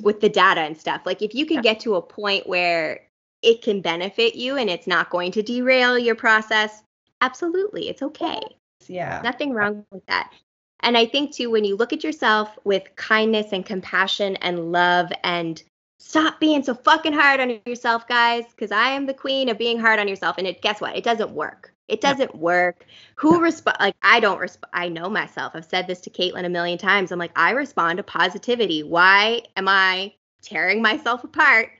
with 0.00 0.20
the 0.20 0.28
data 0.28 0.60
and 0.60 0.76
stuff. 0.76 1.02
Like, 1.04 1.22
if 1.22 1.34
you 1.34 1.46
can 1.46 1.62
get 1.62 1.80
to 1.80 1.96
a 1.96 2.02
point 2.02 2.48
where 2.48 3.00
it 3.42 3.62
can 3.62 3.80
benefit 3.80 4.34
you 4.34 4.56
and 4.56 4.70
it's 4.70 4.86
not 4.86 5.10
going 5.10 5.32
to 5.32 5.42
derail 5.42 5.98
your 5.98 6.14
process, 6.14 6.82
absolutely, 7.20 7.88
it's 7.88 8.02
okay. 8.02 8.40
yeah. 8.86 9.20
Nothing 9.22 9.52
wrong 9.52 9.84
with 9.90 10.06
that. 10.06 10.32
And 10.80 10.96
I 10.96 11.06
think 11.06 11.32
too, 11.32 11.50
when 11.50 11.64
you 11.64 11.76
look 11.76 11.92
at 11.92 12.04
yourself 12.04 12.56
with 12.64 12.84
kindness 12.96 13.52
and 13.52 13.64
compassion 13.64 14.36
and 14.36 14.72
love 14.72 15.10
and 15.24 15.62
stop 15.98 16.38
being 16.38 16.62
so 16.62 16.74
fucking 16.74 17.12
hard 17.12 17.40
on 17.40 17.60
yourself, 17.66 18.06
guys, 18.06 18.44
because 18.50 18.70
I 18.70 18.90
am 18.90 19.06
the 19.06 19.14
queen 19.14 19.48
of 19.48 19.58
being 19.58 19.78
hard 19.78 19.98
on 19.98 20.08
yourself. 20.08 20.36
And 20.38 20.46
it 20.46 20.62
guess 20.62 20.80
what? 20.80 20.96
It 20.96 21.04
doesn't 21.04 21.30
work. 21.30 21.72
It 21.88 22.00
doesn't 22.00 22.34
work. 22.34 22.84
Who 23.16 23.40
respond 23.40 23.76
like 23.80 23.94
I 24.02 24.20
don't 24.20 24.38
respond 24.38 24.70
I 24.72 24.88
know 24.88 25.08
myself. 25.08 25.52
I've 25.54 25.64
said 25.64 25.86
this 25.86 26.00
to 26.02 26.10
Kaitlyn 26.10 26.44
a 26.44 26.48
million 26.48 26.78
times. 26.78 27.12
I'm 27.12 27.18
like, 27.18 27.36
I 27.36 27.52
respond 27.52 27.98
to 27.98 28.02
positivity. 28.02 28.82
Why 28.82 29.42
am 29.56 29.68
I 29.68 30.14
tearing 30.42 30.82
myself 30.82 31.24
apart 31.24 31.70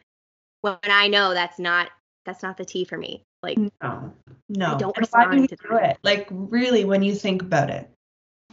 when 0.61 0.79
I 0.85 1.09
know 1.09 1.35
that's 1.35 1.59
not 1.59 1.91
that's 2.25 2.43
not 2.43 2.57
the 2.57 2.65
tea 2.65 2.85
for 2.85 2.97
me? 2.97 3.25
Like 3.43 3.59
No. 3.59 4.13
No. 4.49 4.75
I 4.75 4.79
don't 4.79 4.97
And 4.97 5.07
why 5.11 5.25
do 5.25 5.31
respond 5.31 5.49
to 5.49 5.57
do 5.57 5.69
that. 5.71 5.91
it? 5.91 5.99
Like 6.05 6.29
really 6.31 6.85
when 6.85 7.03
you 7.03 7.15
think 7.15 7.43
about 7.43 7.71
it. 7.71 7.91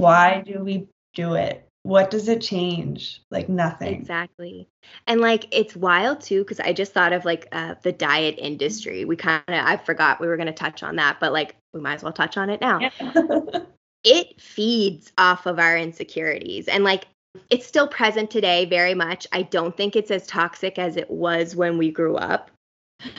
Why 0.03 0.41
do 0.41 0.63
we 0.63 0.87
do 1.13 1.35
it? 1.35 1.67
What 1.83 2.09
does 2.09 2.29
it 2.29 2.41
change? 2.41 3.21
Like 3.29 3.49
nothing. 3.49 3.93
Exactly. 3.93 4.67
And 5.07 5.21
like 5.21 5.45
it's 5.51 5.75
wild 5.75 6.21
too 6.21 6.43
because 6.43 6.59
I 6.59 6.73
just 6.73 6.93
thought 6.93 7.13
of 7.13 7.25
like 7.25 7.47
uh, 7.51 7.75
the 7.83 7.91
diet 7.91 8.35
industry. 8.37 9.05
We 9.05 9.15
kind 9.15 9.43
of 9.47 9.55
I 9.55 9.77
forgot 9.77 10.21
we 10.21 10.27
were 10.27 10.37
going 10.37 10.47
to 10.47 10.53
touch 10.53 10.83
on 10.83 10.95
that, 10.97 11.19
but 11.19 11.33
like 11.33 11.55
we 11.73 11.81
might 11.81 11.95
as 11.95 12.03
well 12.03 12.13
touch 12.13 12.37
on 12.37 12.49
it 12.49 12.61
now. 12.61 12.79
Yeah. 12.79 13.59
It 14.05 14.41
feeds 14.41 15.13
off 15.17 15.45
of 15.45 15.59
our 15.59 15.77
insecurities 15.77 16.67
and 16.67 16.83
like 16.83 17.07
it's 17.49 17.65
still 17.65 17.87
present 17.87 18.29
today 18.29 18.65
very 18.65 18.93
much. 18.93 19.25
I 19.31 19.43
don't 19.43 19.75
think 19.77 19.95
it's 19.95 20.11
as 20.11 20.27
toxic 20.27 20.77
as 20.77 20.97
it 20.97 21.09
was 21.09 21.55
when 21.55 21.77
we 21.77 21.89
grew 21.89 22.17
up. 22.17 22.51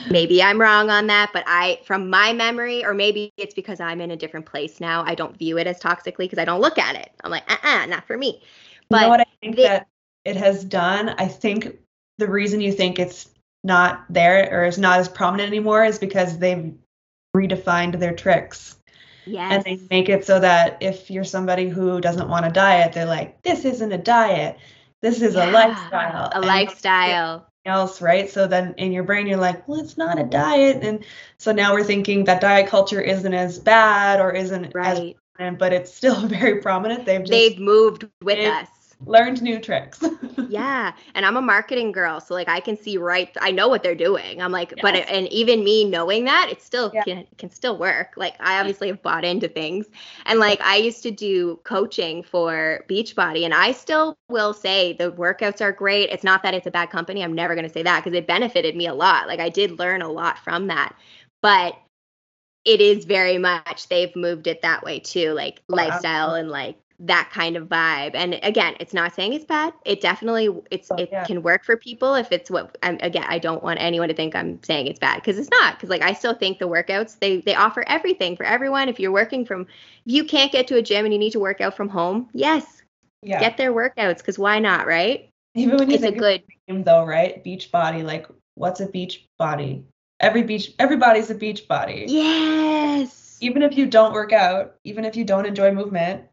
Maybe 0.09 0.41
I'm 0.41 0.59
wrong 0.59 0.89
on 0.89 1.07
that, 1.07 1.31
but 1.33 1.43
I 1.47 1.79
from 1.85 2.09
my 2.09 2.33
memory 2.33 2.83
or 2.85 2.93
maybe 2.93 3.31
it's 3.37 3.53
because 3.53 3.79
I'm 3.79 4.01
in 4.01 4.11
a 4.11 4.15
different 4.15 4.45
place 4.45 4.79
now. 4.79 5.03
I 5.05 5.15
don't 5.15 5.37
view 5.37 5.57
it 5.57 5.67
as 5.67 5.79
toxically 5.79 6.19
because 6.25 6.39
I 6.39 6.45
don't 6.45 6.61
look 6.61 6.77
at 6.77 6.95
it. 6.95 7.11
I'm 7.23 7.31
like, 7.31 7.49
"Uh-uh, 7.51 7.85
not 7.87 8.05
for 8.05 8.17
me." 8.17 8.39
you 8.41 8.87
But 8.89 9.01
know 9.01 9.09
what 9.09 9.21
I 9.21 9.25
think 9.41 9.55
they- 9.55 9.63
that 9.63 9.87
it 10.23 10.35
has 10.35 10.63
done? 10.63 11.09
I 11.17 11.27
think 11.27 11.77
the 12.17 12.27
reason 12.27 12.61
you 12.61 12.71
think 12.71 12.99
it's 12.99 13.29
not 13.63 14.05
there 14.09 14.47
or 14.51 14.65
is 14.65 14.77
not 14.77 14.99
as 14.99 15.09
prominent 15.09 15.47
anymore 15.47 15.83
is 15.83 15.97
because 15.99 16.37
they've 16.37 16.73
redefined 17.35 17.99
their 17.99 18.13
tricks. 18.13 18.77
Yes. 19.25 19.51
And 19.51 19.63
they 19.63 19.79
make 19.89 20.07
it 20.07 20.23
so 20.23 20.39
that 20.39 20.77
if 20.81 21.09
you're 21.09 21.23
somebody 21.23 21.67
who 21.67 21.99
doesn't 21.99 22.29
want 22.29 22.45
to 22.45 22.51
diet, 22.51 22.93
they're 22.93 23.05
like, 23.05 23.41
this 23.41 23.65
isn't 23.65 23.91
a 23.91 23.97
diet. 23.97 24.57
This 25.01 25.21
is 25.21 25.33
Yeah, 25.33 25.49
a 25.49 25.51
lifestyle. 25.51 26.29
A 26.31 26.35
And 26.37 26.45
lifestyle. 26.45 27.47
Else, 27.65 28.01
right? 28.01 28.29
So 28.29 28.47
then 28.47 28.75
in 28.77 28.91
your 28.91 29.03
brain, 29.03 29.27
you're 29.27 29.37
like, 29.37 29.67
well, 29.67 29.79
it's 29.81 29.97
not 29.97 30.19
a 30.19 30.23
diet. 30.23 30.83
And 30.83 31.03
so 31.37 31.51
now 31.51 31.73
we're 31.73 31.83
thinking 31.83 32.25
that 32.25 32.41
diet 32.41 32.67
culture 32.67 33.01
isn't 33.01 33.33
as 33.33 33.59
bad 33.59 34.21
or 34.21 34.31
isn't 34.31 34.65
as 34.65 34.73
Right. 34.73 35.17
prominent, 35.35 35.59
but 35.59 35.73
it's 35.73 35.93
still 35.93 36.15
very 36.27 36.61
prominent. 36.61 37.05
They've 37.05 37.19
just 37.21 37.31
They've 37.31 37.59
moved 37.59 38.07
with 38.21 38.37
It- 38.37 38.47
us. 38.51 38.67
Learned 39.05 39.41
new 39.41 39.59
tricks. 39.59 40.03
Yeah, 40.47 40.93
and 41.15 41.25
I'm 41.25 41.37
a 41.37 41.41
marketing 41.41 41.91
girl, 41.91 42.19
so 42.19 42.35
like 42.35 42.47
I 42.47 42.59
can 42.59 42.77
see 42.77 42.97
right. 42.99 43.35
I 43.41 43.49
know 43.51 43.67
what 43.67 43.81
they're 43.81 43.95
doing. 43.95 44.41
I'm 44.43 44.51
like, 44.51 44.73
but 44.79 44.93
Yes. 44.93 45.07
and 45.09 45.27
even 45.29 45.63
me 45.63 45.85
knowing 45.85 46.25
that, 46.25 46.49
it 46.51 46.61
still 46.61 46.91
Yeah. 46.91 47.03
can 47.03 47.25
can 47.39 47.49
still 47.49 47.77
work. 47.79 48.13
Like 48.15 48.35
I 48.39 48.59
obviously 48.59 48.89
have 48.89 49.01
bought 49.01 49.25
into 49.25 49.47
things, 49.47 49.87
and 50.27 50.37
like 50.39 50.61
I 50.61 50.75
used 50.75 51.01
to 51.03 51.09
do 51.11 51.59
coaching 51.63 52.21
for 52.21 52.85
Beachbody, 52.87 53.43
and 53.43 53.55
I 53.55 53.71
still 53.71 54.15
will 54.29 54.53
say 54.53 54.93
the 54.93 55.11
workouts 55.11 55.61
are 55.61 55.71
great. 55.71 56.09
It's 56.11 56.23
not 56.23 56.43
that 56.43 56.53
it's 56.53 56.67
a 56.67 56.71
bad 56.71 56.91
company. 56.91 57.23
I'm 57.23 57.33
never 57.33 57.55
going 57.55 57.67
to 57.67 57.73
say 57.73 57.81
that 57.83 58.03
because 58.03 58.15
it 58.15 58.27
benefited 58.27 58.75
me 58.75 58.85
a 58.85 58.93
lot. 58.93 59.27
Like 59.27 59.39
I 59.39 59.49
did 59.49 59.79
learn 59.79 60.03
a 60.03 60.09
lot 60.11 60.37
from 60.37 60.67
that, 60.67 60.95
but 61.41 61.75
it 62.65 62.81
is 62.81 63.05
very 63.05 63.37
much 63.37 63.87
they've 63.89 64.15
moved 64.15 64.47
it 64.47 64.61
that 64.61 64.83
way 64.83 64.99
too, 64.99 65.33
like 65.33 65.61
Oh, 65.69 65.75
lifestyle 65.75 66.33
and 66.35 66.49
like 66.49 66.77
that 66.99 67.29
kind 67.33 67.57
of 67.57 67.67
vibe. 67.67 68.11
And 68.15 68.39
again, 68.43 68.75
it's 68.79 68.93
not 68.93 69.13
saying 69.13 69.33
it's 69.33 69.45
bad. 69.45 69.73
It 69.85 70.01
definitely 70.01 70.49
it's 70.71 70.91
Oh, 70.91 70.95
it 70.95 71.09
yeah. 71.11 71.25
can 71.25 71.41
work 71.43 71.63
for 71.65 71.75
people 71.77 72.15
if 72.15 72.31
it's 72.31 72.49
what 72.49 72.77
I'm 72.83 72.97
again, 73.01 73.25
I 73.27 73.39
don't 73.39 73.63
want 73.63 73.81
anyone 73.81 74.07
to 74.09 74.13
think 74.15 74.35
I'm 74.35 74.61
saying 74.63 74.87
it's 74.87 74.99
bad 74.99 75.15
because 75.15 75.37
it's 75.37 75.49
not. 75.49 75.75
Because 75.75 75.89
like 75.89 76.01
I 76.01 76.13
still 76.13 76.33
think 76.33 76.59
the 76.59 76.67
workouts 76.67 77.19
they 77.19 77.37
they 77.41 77.55
offer 77.55 77.83
everything 77.87 78.35
for 78.37 78.45
everyone. 78.45 78.87
If 78.89 78.99
you're 78.99 79.11
working 79.11 79.45
from 79.45 79.61
if 79.61 79.67
you 80.13 80.23
can't 80.23 80.51
get 80.51 80.67
to 80.67 80.77
a 80.77 80.81
gym 80.81 81.05
and 81.05 81.13
you 81.13 81.19
need 81.19 81.31
to 81.31 81.39
work 81.39 81.61
out 81.61 81.75
from 81.75 81.89
home, 81.89 82.29
yes, 82.33 82.81
yeah. 83.21 83.39
get 83.39 83.57
their 83.57 83.73
workouts 83.73 84.17
because 84.19 84.39
why 84.39 84.59
not, 84.59 84.87
right? 84.87 85.29
Even 85.55 85.77
when 85.77 85.89
you 85.89 85.95
It's 85.95 86.03
a 86.03 86.11
good 86.11 86.43
name 86.67 86.83
though, 86.83 87.05
right? 87.05 87.43
Beach 87.43 87.71
body, 87.71 88.03
like 88.03 88.27
what's 88.55 88.79
a 88.79 88.87
beach 88.87 89.27
body? 89.37 89.83
Every 90.19 90.43
beach 90.43 90.73
everybody's 90.79 91.29
a 91.29 91.35
beach 91.35 91.67
body. 91.67 92.05
yes. 92.07 93.37
Even 93.41 93.61
if 93.63 93.77
you 93.77 93.85
don't 93.85 94.13
work 94.13 94.31
out, 94.31 94.75
even 94.83 95.03
if 95.05 95.15
you 95.15 95.25
don't 95.25 95.45
enjoy 95.45 95.71
movement, 95.71 96.23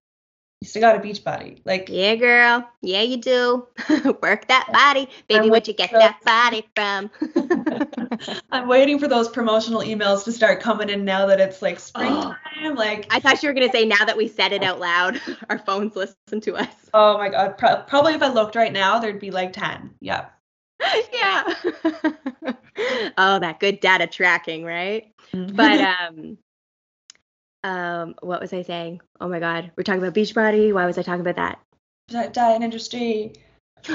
you 0.62 0.66
still 0.68 0.80
got 0.80 0.94
a 0.94 1.00
beach 1.00 1.24
body. 1.24 1.60
Like 1.64 1.88
Yeah, 1.88 2.14
girl. 2.14 2.70
Yeah, 2.82 3.02
you 3.02 3.16
do. 3.16 3.66
Work 4.22 4.46
that 4.46 4.68
body. 4.72 5.08
Baby, 5.26 5.50
where'd 5.50 5.66
you 5.66 5.74
get 5.74 5.90
that 5.90 6.22
body 6.24 6.68
from? 6.76 7.10
I'm 8.52 8.68
waiting 8.68 9.00
for 9.00 9.08
those 9.08 9.28
promotional 9.28 9.80
emails 9.80 10.22
to 10.22 10.30
start 10.32 10.60
coming 10.60 10.88
in 10.88 11.04
now 11.04 11.26
that 11.26 11.40
it's 11.40 11.62
like 11.62 11.80
springtime. 11.80 12.76
Like, 12.76 13.08
I 13.10 13.18
thought 13.18 13.42
you 13.42 13.48
were 13.48 13.54
going 13.54 13.66
to 13.66 13.76
say 13.76 13.84
now 13.84 14.04
that 14.04 14.16
we 14.16 14.28
said 14.28 14.52
it 14.52 14.62
out 14.62 14.78
loud, 14.78 15.20
our 15.50 15.58
phones 15.58 15.96
listen 15.96 16.40
to 16.42 16.54
us. 16.54 16.68
oh 16.94 17.18
my 17.18 17.28
God. 17.28 17.58
Pro- 17.58 17.82
probably 17.82 18.14
if 18.14 18.22
I 18.22 18.32
looked 18.32 18.54
right 18.54 18.72
now, 18.72 19.00
there'd 19.00 19.18
be 19.18 19.32
like 19.32 19.52
10. 19.52 19.96
Yeah. 19.98 20.26
yeah. 21.12 21.54
oh, 23.18 23.40
that 23.40 23.56
good 23.58 23.80
data 23.80 24.06
tracking, 24.06 24.62
right? 24.62 25.12
But 25.32 25.80
um 25.80 26.38
um 27.64 28.14
what 28.20 28.40
was 28.40 28.52
I 28.52 28.62
saying? 28.62 29.00
Oh 29.20 29.28
my 29.28 29.40
god. 29.40 29.70
We're 29.76 29.84
talking 29.84 30.02
about 30.02 30.14
Beachbody. 30.14 30.72
Why 30.72 30.86
was 30.86 30.98
I 30.98 31.02
talking 31.02 31.20
about 31.20 31.36
that? 31.36 31.60
Di- 32.08 32.28
diet 32.28 32.62
industry. 32.62 33.34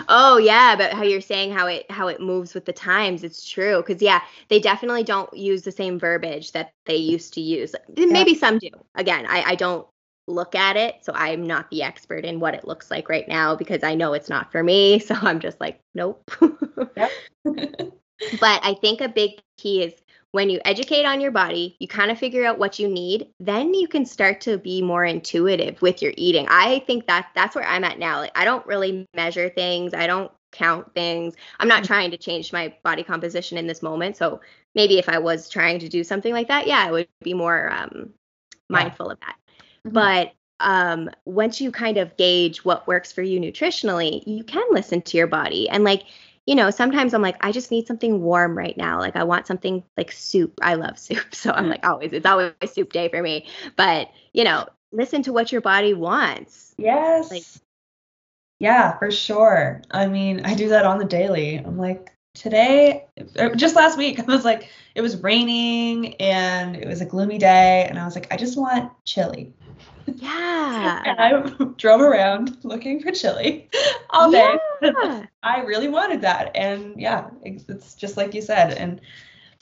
Oh 0.09 0.38
yeah, 0.38 0.74
about 0.74 0.93
how 0.93 1.03
you're 1.03 1.22
saying 1.22 1.51
how 1.51 1.68
it 1.68 1.89
how 1.89 2.07
it 2.07 2.20
moves 2.20 2.53
with 2.53 2.65
the 2.65 2.74
times. 2.74 3.24
It's 3.24 3.47
true 3.47 3.82
cuz 3.84 4.01
yeah, 4.01 4.22
they 4.49 4.59
definitely 4.59 5.03
don't 5.03 5.34
use 5.34 5.63
the 5.63 5.72
same 5.72 5.99
verbiage 5.99 6.51
that 6.51 6.72
they 6.86 6.97
used 6.97 7.34
to 7.36 7.41
use. 7.41 7.74
Maybe 7.95 8.36
some 8.36 8.59
do. 8.59 8.70
Again, 8.95 9.26
I 9.28 9.43
I 9.43 9.55
don't 9.55 9.88
look 10.28 10.55
at 10.55 10.76
it, 10.76 10.95
so 11.01 11.13
I'm 11.15 11.47
not 11.47 11.70
the 11.70 11.84
expert 11.84 12.26
in 12.26 12.39
what 12.41 12.53
it 12.53 12.68
looks 12.68 12.91
like 12.91 13.07
right 13.07 13.28
now 13.28 13.55
because 13.55 13.84
I 13.84 13.95
know 13.95 14.13
it's 14.13 14.30
not 14.30 14.51
for 14.51 14.61
me, 14.61 14.99
so 15.07 15.15
I'm 15.15 15.39
just 15.39 15.59
like, 15.61 15.80
nope. 15.95 16.30
But 18.41 18.59
I 18.63 18.74
think 18.74 19.01
a 19.01 19.07
big 19.07 19.39
key 19.57 19.84
is 19.84 19.93
when 20.32 20.49
you 20.49 20.59
educate 20.65 21.05
on 21.05 21.21
your 21.21 21.32
body, 21.32 21.75
you 21.80 21.88
kind 21.88 22.11
of 22.11 22.17
figure 22.19 22.45
out 22.45 22.59
what 22.59 22.80
you 22.80 22.88
need, 22.88 23.28
then 23.39 23.73
you 23.73 23.88
can 23.88 24.05
start 24.05 24.41
to 24.41 24.57
be 24.57 24.82
more 24.82 25.03
intuitive 25.05 25.82
with 25.82 26.01
your 26.01 26.13
eating. 26.17 26.47
I 26.49 26.80
think 26.86 27.07
that 27.07 27.30
that's 27.36 27.55
where 27.55 27.65
I'm 27.65 27.84
at 27.84 27.99
now. 27.99 28.19
Like 28.19 28.38
I 28.38 28.45
don't 28.45 28.65
really 28.65 29.05
measure 29.15 29.49
things. 29.49 29.93
I 29.93 30.05
don't 30.07 30.32
count 30.51 30.93
things. 30.93 31.36
I'm 31.59 31.67
not 31.67 31.84
Mhm. 31.84 31.88
trying 31.88 32.11
to 32.11 32.17
change 32.17 32.51
my 32.53 32.73
body 32.84 33.03
composition 33.03 33.57
in 33.57 33.67
this 33.67 33.82
moment. 33.82 34.17
So 34.17 34.41
maybe 34.75 34.97
if 34.97 35.09
I 35.09 35.17
was 35.19 35.49
trying 35.49 35.80
to 35.80 35.89
do 35.89 36.03
something 36.03 36.34
like 36.34 36.47
that, 36.49 36.67
yeah, 36.67 36.84
I 36.86 36.91
would 36.91 37.07
be 37.23 37.34
more 37.34 37.71
um, 37.71 38.13
mindful 38.69 39.09
of 39.11 39.19
that. 39.21 39.36
Mhm. 39.86 39.93
But 39.93 40.34
um, 40.59 41.09
once 41.25 41.61
you 41.61 41.71
kind 41.71 41.97
of 41.97 42.17
gauge 42.17 42.65
what 42.65 42.88
works 42.88 43.11
for 43.11 43.21
you 43.21 43.39
nutritionally, 43.39 44.23
you 44.25 44.43
can 44.43 44.65
listen 44.71 45.01
to 45.03 45.17
your 45.17 45.28
body. 45.28 45.69
And 45.69 45.84
like, 45.84 46.03
you 46.47 46.55
know, 46.55 46.71
sometimes 46.71 47.13
I'm 47.13 47.21
like, 47.21 47.35
I 47.41 47.51
just 47.51 47.71
need 47.71 47.85
something 47.85 48.21
warm 48.21 48.57
right 48.57 48.75
now. 48.77 48.99
Like, 48.99 49.17
I 49.17 49.25
want 49.25 49.45
something 49.45 49.83
like 49.97 50.11
soup. 50.13 50.57
I 50.63 50.75
love 50.75 50.97
soup. 51.07 51.35
So 51.35 51.51
I'm 51.51 51.69
like, 51.69 51.81
mm-hmm. 51.81 51.91
always, 51.91 52.13
it's 52.13 52.25
always 52.25 52.53
soup 52.71 52.91
day 52.93 53.09
for 53.09 53.21
me. 53.21 53.47
But, 53.75 54.09
you 54.33 54.45
know, 54.45 54.65
listen 54.91 55.21
to 55.23 55.33
what 55.33 55.51
your 55.51 55.61
body 55.61 55.93
wants. 55.93 56.73
Yes. 56.77 57.29
Like- 57.29 57.43
yeah, 58.59 58.97
for 58.97 59.11
sure. 59.11 59.83
I 59.91 60.07
mean, 60.07 60.43
I 60.45 60.55
do 60.55 60.69
that 60.69 60.85
on 60.85 60.97
the 60.97 61.05
daily. 61.05 61.57
I'm 61.57 61.77
like, 61.77 62.11
today, 62.33 63.05
uh, 63.37 63.49
just 63.49 63.75
last 63.75 63.97
week, 63.97 64.19
I 64.19 64.23
was 64.23 64.45
like, 64.45 64.69
it 64.95 65.01
was 65.01 65.21
raining 65.21 66.15
and 66.15 66.75
it 66.75 66.87
was 66.87 67.01
a 67.01 67.05
gloomy 67.05 67.37
day. 67.37 67.85
And 67.87 67.99
I 67.99 68.05
was 68.05 68.15
like, 68.15 68.33
I 68.33 68.37
just 68.37 68.57
want 68.57 68.91
chili. 69.05 69.53
And 70.19 70.21
Yeah. 70.21 71.15
I 71.17 71.65
drove 71.77 72.01
around 72.01 72.57
looking 72.63 73.01
for 73.01 73.11
chili 73.11 73.69
all 74.09 74.31
day. 74.31 74.57
Yeah. 74.81 75.25
I 75.43 75.61
really 75.61 75.87
wanted 75.87 76.21
that. 76.21 76.55
And 76.55 76.99
yeah, 76.99 77.29
it's 77.43 77.67
it's 77.67 77.93
just 77.95 78.15
like 78.15 78.33
you 78.33 78.41
said. 78.41 78.73
And 78.73 79.01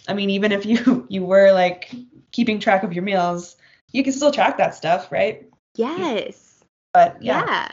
I 0.08 0.14
mean, 0.14 0.30
even 0.30 0.52
if 0.52 0.66
you 0.66 1.06
you 1.10 1.24
were 1.24 1.52
like 1.52 1.94
keeping 2.32 2.60
track 2.60 2.84
of 2.84 2.94
your 2.94 3.04
meals, 3.04 3.58
you 3.92 4.04
can 4.04 4.14
still 4.14 4.32
track 4.32 4.58
that 4.58 4.76
stuff, 4.76 5.12
right? 5.12 5.48
Yes. 5.76 6.64
But 6.94 7.22
Yeah. 7.22 7.44
yeah. 7.46 7.72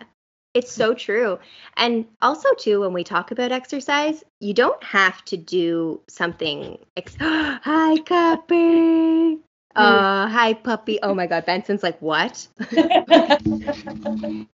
It's 0.54 0.70
so 0.72 0.92
true. 0.94 1.38
And 1.76 2.06
also 2.20 2.48
too 2.58 2.80
when 2.80 2.92
we 2.92 3.04
talk 3.04 3.30
about 3.30 3.52
exercise, 3.52 4.22
you 4.40 4.52
don't 4.54 4.82
have 4.84 5.24
to 5.26 5.36
do 5.36 6.00
something 6.08 6.78
ex- 6.96 7.16
Hi 7.20 7.96
Copper. 8.06 9.36
Uh 9.74 10.28
hi 10.28 10.54
puppy. 10.54 10.98
Oh 11.02 11.14
my 11.14 11.26
god, 11.26 11.46
Benson's 11.46 11.82
like, 11.82 12.00
"What?" 12.00 12.46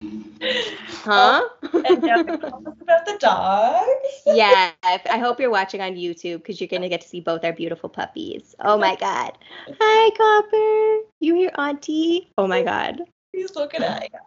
Huh? 1.07 1.47
and 1.73 2.03
yeah, 2.03 2.23
tell 2.23 2.61
us 2.67 2.75
about 2.81 3.05
the 3.05 3.17
dogs. 3.19 4.21
yeah, 4.25 4.71
I 4.83 5.17
hope 5.17 5.39
you're 5.39 5.49
watching 5.49 5.81
on 5.81 5.95
YouTube 5.95 6.37
because 6.37 6.59
you're 6.59 6.67
gonna 6.67 6.89
get 6.89 7.01
to 7.01 7.07
see 7.07 7.21
both 7.21 7.45
our 7.45 7.53
beautiful 7.53 7.89
puppies. 7.89 8.55
Oh 8.59 8.77
my 8.77 8.95
god. 8.95 9.37
Hi 9.79 10.09
Copper. 10.17 11.07
You 11.19 11.35
here, 11.35 11.51
Auntie? 11.57 12.31
Oh 12.37 12.47
my 12.47 12.63
god. 12.63 13.01
He's 13.31 13.55
looking 13.55 13.83
at 13.83 14.09
you. 14.11 14.19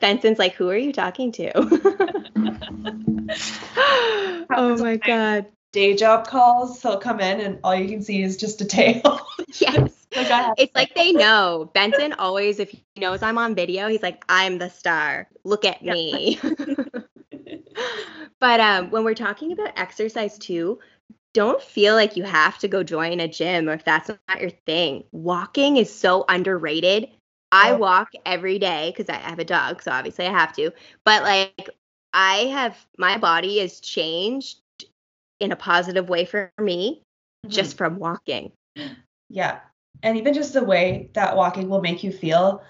Benson's 0.00 0.38
like, 0.38 0.54
who 0.54 0.70
are 0.70 0.76
you 0.76 0.92
talking 0.92 1.32
to? 1.32 1.52
oh 4.50 4.76
my 4.78 4.96
god. 4.96 5.46
Day 5.72 5.96
job 5.96 6.26
calls, 6.26 6.80
he'll 6.80 6.98
come 6.98 7.20
in 7.20 7.40
and 7.40 7.58
all 7.62 7.74
you 7.74 7.88
can 7.88 8.02
see 8.02 8.22
is 8.22 8.36
just 8.36 8.60
a 8.60 8.64
tail. 8.64 9.26
Yes. 9.58 9.97
Like, 10.14 10.54
It's 10.56 10.74
like 10.74 10.94
they 10.94 11.12
know. 11.12 11.70
Benson 11.74 12.12
always, 12.14 12.58
if 12.58 12.70
he 12.70 12.82
knows 12.96 13.22
I'm 13.22 13.38
on 13.38 13.54
video, 13.54 13.88
he's 13.88 14.02
like, 14.02 14.24
I'm 14.28 14.58
the 14.58 14.68
star. 14.70 15.28
Look 15.44 15.64
at 15.64 15.82
Yeah. 15.82 15.92
me. 15.92 16.40
but 18.40 18.60
um, 18.60 18.90
when 18.90 19.04
we're 19.04 19.14
talking 19.14 19.52
about 19.52 19.78
exercise 19.78 20.38
too, 20.38 20.78
don't 21.34 21.62
feel 21.62 21.94
like 21.94 22.16
you 22.16 22.24
have 22.24 22.58
to 22.58 22.68
go 22.68 22.82
join 22.82 23.20
a 23.20 23.28
gym 23.28 23.68
or 23.68 23.74
if 23.74 23.84
that's 23.84 24.08
not 24.08 24.40
your 24.40 24.50
thing. 24.66 25.04
Walking 25.12 25.76
is 25.76 25.92
so 25.94 26.24
underrated. 26.28 27.08
I 27.52 27.72
walk 27.72 28.12
every 28.26 28.58
day 28.58 28.92
because 28.94 29.08
I 29.08 29.18
have 29.18 29.38
a 29.38 29.44
dog, 29.44 29.82
so 29.82 29.90
obviously 29.90 30.26
I 30.26 30.32
have 30.32 30.52
to. 30.56 30.70
But 31.04 31.22
like, 31.22 31.70
I 32.12 32.46
have 32.46 32.76
my 32.98 33.18
body 33.18 33.58
has 33.60 33.80
changed 33.80 34.60
in 35.40 35.52
a 35.52 35.56
positive 35.56 36.08
way 36.08 36.24
for 36.24 36.52
me 36.60 37.02
just 37.46 37.76
from 37.76 37.98
walking. 37.98 38.52
Yeah. 39.30 39.60
And 40.02 40.16
even 40.16 40.34
just 40.34 40.52
the 40.52 40.64
way 40.64 41.10
that 41.14 41.36
walking 41.36 41.68
will 41.68 41.80
make 41.80 42.02
you 42.02 42.12
feel. 42.12 42.62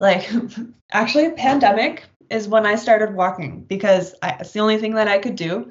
Like, 0.00 0.28
actually, 0.92 1.30
pandemic 1.32 2.04
is 2.30 2.48
when 2.48 2.66
I 2.66 2.76
started 2.76 3.14
walking 3.14 3.64
because 3.64 4.14
I, 4.22 4.36
it's 4.40 4.52
the 4.52 4.60
only 4.60 4.78
thing 4.78 4.94
that 4.94 5.08
I 5.08 5.18
could 5.18 5.36
do 5.36 5.70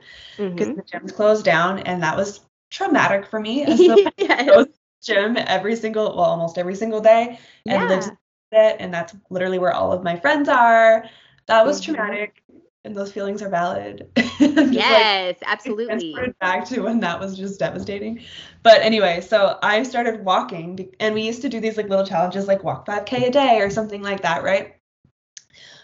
because 0.56 0.70
Mhm. 0.70 0.76
the 0.76 0.84
gyms 0.84 1.14
closed 1.16 1.46
down. 1.46 1.80
And 1.80 2.04
that 2.04 2.18
was 2.18 2.42
traumatic 2.70 3.26
for 3.28 3.40
me 3.40 3.64
as 3.66 3.86
the 3.86 4.00
Yes. 4.18 4.46
goes 4.46 4.66
to 4.66 4.72
the 4.72 5.14
gym 5.14 5.38
every 5.38 5.76
single, 5.76 6.06
well, 6.16 6.26
almost 6.26 6.58
every 6.58 6.76
single 6.76 7.02
day 7.02 7.40
and 7.68 7.88
lives 7.88 8.08
Yeah. 8.08 8.12
with 8.52 8.60
it. 8.60 8.78
And 8.80 8.94
that's 8.94 9.16
literally 9.30 9.60
where 9.60 9.74
all 9.74 9.92
of 9.94 10.04
my 10.04 10.18
friends 10.18 10.50
are. 10.50 11.06
That 11.48 11.66
was 11.66 11.80
Mhm. 11.80 11.86
traumatic. 11.86 12.44
And 12.88 12.96
those 12.96 13.12
feelings 13.12 13.42
are 13.42 13.50
valid. 13.50 14.10
yes, 14.40 15.38
like, 15.40 15.44
absolutely. 15.46 16.34
Back 16.40 16.66
to 16.70 16.82
when 16.82 17.02
that 17.02 17.20
was 17.20 17.38
just 17.38 17.60
devastating. 17.60 18.24
But 18.64 18.82
anyway, 18.82 19.22
so 19.22 19.60
I 19.62 19.84
started 19.84 20.24
walking, 20.24 20.96
and 21.00 21.14
we 21.14 21.22
used 21.22 21.42
to 21.44 21.50
do 21.50 21.60
these 21.60 21.78
like 21.78 21.90
little 21.90 22.06
challenges, 22.06 22.48
like 22.48 22.64
walk 22.64 22.88
5K 22.88 23.26
a 23.26 23.32
day 23.32 23.60
or 23.60 23.70
something 23.70 24.02
like 24.02 24.22
that, 24.22 24.44
right? 24.44 24.76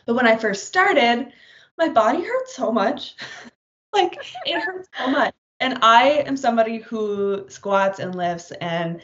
But 0.05 0.15
when 0.15 0.25
I 0.25 0.37
first 0.37 0.65
started, 0.65 1.31
my 1.77 1.89
body 1.89 2.23
hurt 2.23 2.49
so 2.49 2.71
much. 2.71 3.15
like 3.93 4.17
it 4.45 4.61
hurts 4.61 4.87
so 4.97 5.07
much. 5.07 5.35
And 5.59 5.79
I 5.81 6.23
am 6.25 6.35
somebody 6.35 6.79
who 6.79 7.45
squats 7.49 7.99
and 7.99 8.15
lifts 8.15 8.51
and 8.59 9.01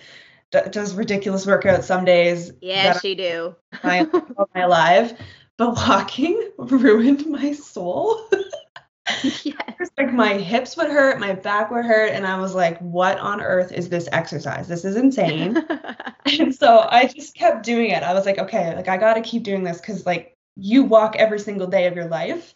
d- 0.51 0.59
does 0.71 0.95
ridiculous 0.95 1.45
workouts 1.45 1.84
some 1.84 2.05
days. 2.05 2.51
Yes, 2.61 3.03
you 3.03 3.15
do. 3.15 3.55
my, 3.84 4.07
my 4.55 4.65
life. 4.65 5.13
But 5.60 5.76
walking 5.76 6.52
ruined 6.57 7.27
my 7.27 7.52
soul. 7.52 8.18
yes. 9.23 9.90
Like 9.98 10.14
my 10.14 10.36
hips 10.36 10.77
would 10.77 10.90
hurt, 10.90 11.19
my 11.19 11.34
back 11.34 11.69
would 11.69 11.84
hurt, 11.84 12.14
and 12.14 12.26
I 12.26 12.40
was 12.40 12.56
like, 12.56 12.80
what 12.80 13.19
on 13.19 13.41
earth 13.41 13.73
is 13.73 13.90
this 13.90 14.07
exercise? 14.14 14.69
This 14.69 14.86
is 14.86 14.95
insane. 14.95 15.57
and 16.40 16.56
so 16.56 16.88
I 16.90 17.07
just 17.07 17.36
kept 17.36 17.65
doing 17.65 17.90
it. 17.90 18.03
I 18.03 18.14
was 18.14 18.26
like, 18.26 18.38
okay, 18.38 18.73
like 18.73 18.88
I 18.88 18.95
gotta 18.95 19.19
keep 19.19 19.44
doing 19.44 19.65
this 19.65 19.81
because 19.81 20.06
like 20.06 20.38
you 20.56 20.86
walk 20.86 21.18
every 21.18 21.40
single 21.40 21.68
day 21.68 21.88
of 21.88 21.95
your 21.95 22.07
life. 22.07 22.53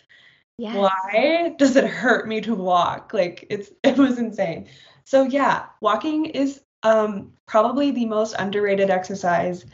Yes. 0.57 0.77
Why 0.77 1.55
does 1.57 1.75
it 1.75 1.85
hurt 1.85 2.25
me 2.25 2.39
to 2.39 2.55
walk? 2.55 3.13
Like 3.13 3.45
it's 3.49 3.69
it 3.83 3.97
was 3.97 4.17
insane. 4.17 4.69
So 5.03 5.23
yeah, 5.23 5.65
walking 5.81 6.27
is 6.27 6.61
um, 6.83 7.33
probably 7.47 7.91
the 7.91 8.05
most 8.05 8.33
underrated 8.39 8.89
exercise 8.89 9.65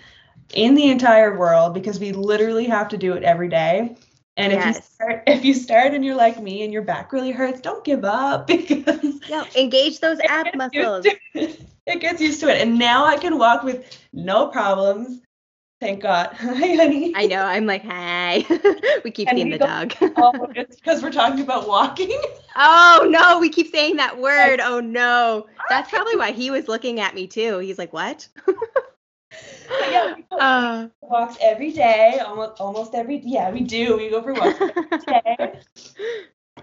in 0.53 0.75
the 0.75 0.89
entire 0.89 1.37
world 1.37 1.73
because 1.73 1.99
we 1.99 2.11
literally 2.11 2.65
have 2.65 2.89
to 2.89 2.97
do 2.97 3.13
it 3.13 3.23
every 3.23 3.49
day. 3.49 3.95
And 4.37 4.53
yes. 4.53 4.65
if 4.65 4.75
you 4.75 4.81
start 4.81 5.23
if 5.27 5.45
you 5.45 5.53
start 5.53 5.93
and 5.93 6.03
you're 6.03 6.15
like 6.15 6.41
me 6.41 6.63
and 6.63 6.71
your 6.71 6.81
back 6.81 7.11
really 7.11 7.31
hurts, 7.31 7.61
don't 7.61 7.83
give 7.83 8.05
up 8.05 8.47
because 8.47 9.19
no, 9.29 9.45
engage 9.55 9.99
those 9.99 10.19
ab 10.21 10.47
muscles. 10.55 11.05
It. 11.33 11.61
it 11.85 11.99
gets 11.99 12.21
used 12.21 12.39
to 12.41 12.49
it. 12.49 12.61
And 12.61 12.79
now 12.79 13.05
I 13.05 13.17
can 13.17 13.37
walk 13.37 13.63
with 13.63 13.99
no 14.13 14.47
problems. 14.47 15.21
Thank 15.81 16.01
God. 16.01 16.33
Hi, 16.33 16.75
honey. 16.75 17.13
I 17.15 17.25
know. 17.25 17.41
I'm 17.41 17.65
like, 17.65 17.85
hi. 17.85 18.45
we 19.05 19.11
keep 19.11 19.29
and 19.29 19.37
seeing 19.37 19.47
we 19.47 19.53
the 19.53 19.59
go, 19.59 19.65
dog. 19.65 19.93
oh, 20.17 20.47
it's 20.53 20.75
because 20.75 21.01
we're 21.01 21.11
talking 21.11 21.39
about 21.39 21.69
walking. 21.69 22.19
Oh 22.57 23.07
no, 23.09 23.39
we 23.39 23.47
keep 23.47 23.71
saying 23.71 23.95
that 23.95 24.19
word. 24.19 24.59
Oh 24.59 24.81
no. 24.81 25.47
That's 25.69 25.89
probably 25.89 26.17
why 26.17 26.31
he 26.31 26.51
was 26.51 26.67
looking 26.67 26.99
at 26.99 27.15
me 27.15 27.27
too. 27.27 27.59
He's 27.59 27.77
like, 27.77 27.93
what? 27.93 28.27
Yeah, 29.89 30.15
we 30.15 30.25
uh, 30.31 30.87
walks 31.01 31.37
every 31.41 31.71
day, 31.71 32.19
almost 32.25 32.59
almost 32.59 32.95
every 32.95 33.21
yeah, 33.23 33.51
we 33.51 33.61
do. 33.61 33.97
We 33.97 34.09
go 34.09 34.21
for 34.21 34.33
walks 34.33 34.59
every 34.61 34.99
day. 35.07 35.61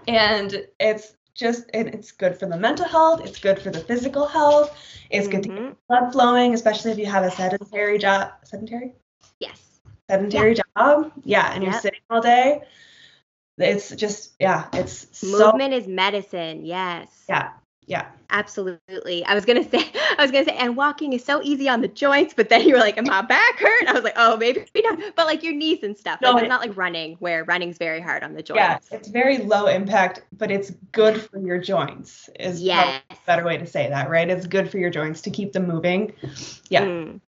and 0.07 0.67
it's 0.79 1.15
just 1.33 1.69
it, 1.73 1.87
it's 1.87 2.11
good 2.11 2.37
for 2.37 2.47
the 2.47 2.57
mental 2.57 2.87
health, 2.87 3.21
it's 3.23 3.39
good 3.39 3.59
for 3.59 3.69
the 3.69 3.79
physical 3.79 4.25
health, 4.25 4.77
it's 5.09 5.27
mm-hmm. 5.27 5.35
good 5.35 5.43
to 5.43 5.49
get 5.49 5.59
mm-hmm. 5.59 5.73
blood 5.87 6.11
flowing, 6.11 6.53
especially 6.53 6.91
if 6.91 6.97
you 6.97 7.05
have 7.05 7.23
a 7.23 7.31
sedentary 7.31 7.97
job 7.97 8.31
sedentary? 8.43 8.95
Yes. 9.39 9.79
Sedentary 10.09 10.55
job. 10.55 11.11
Yeah. 11.23 11.53
And 11.53 11.63
yep. 11.63 11.71
you're 11.71 11.81
sitting 11.81 11.99
all 12.09 12.21
day. 12.21 12.61
It's 13.57 13.95
just, 13.95 14.33
yeah, 14.39 14.67
it's 14.73 15.23
movement 15.23 15.73
so, 15.73 15.77
is 15.77 15.87
medicine. 15.87 16.65
Yes. 16.65 17.25
Yeah. 17.27 17.51
Yeah. 17.87 18.05
Absolutely. 18.29 19.23
I 19.25 19.33
was 19.33 19.45
gonna 19.45 19.63
say, 19.69 19.89
I 20.17 20.21
was 20.21 20.31
gonna 20.31 20.45
say, 20.45 20.55
and 20.57 20.75
walking 20.75 21.13
is 21.13 21.23
so 21.23 21.41
easy 21.41 21.69
on 21.69 21.81
the 21.81 21.87
joints, 21.87 22.33
but 22.33 22.49
then 22.49 22.67
you 22.67 22.73
were 22.73 22.79
like, 22.79 22.97
"Am 22.97 23.05
my 23.05 23.21
back 23.21 23.57
hurt?" 23.57 23.87
I 23.87 23.93
was 23.93 24.03
like, 24.03 24.15
"Oh, 24.17 24.35
maybe 24.35 24.65
not." 24.75 24.99
But 25.15 25.25
like 25.25 25.41
your 25.41 25.53
knees 25.53 25.81
and 25.83 25.97
stuff. 25.97 26.19
No, 26.21 26.33
like, 26.33 26.43
it's 26.43 26.49
not 26.49 26.59
like 26.59 26.75
running, 26.75 27.15
where 27.19 27.45
running's 27.45 27.77
very 27.77 28.01
hard 28.01 28.23
on 28.23 28.33
the 28.33 28.43
joints. 28.43 28.59
Yeah, 28.59 28.77
it's 28.91 29.07
very 29.07 29.37
low 29.37 29.67
impact, 29.67 30.23
but 30.37 30.51
it's 30.51 30.71
good 30.91 31.21
for 31.21 31.39
your 31.39 31.57
joints. 31.57 32.29
Is 32.37 32.61
yes. 32.61 33.01
a 33.09 33.15
better 33.25 33.45
way 33.45 33.57
to 33.57 33.65
say 33.65 33.89
that, 33.89 34.09
right? 34.09 34.29
It's 34.29 34.45
good 34.45 34.69
for 34.69 34.77
your 34.77 34.89
joints 34.89 35.21
to 35.21 35.29
keep 35.29 35.53
them 35.53 35.65
moving. 35.67 36.13
Yeah. 36.69 36.83
Mm. 36.83 37.21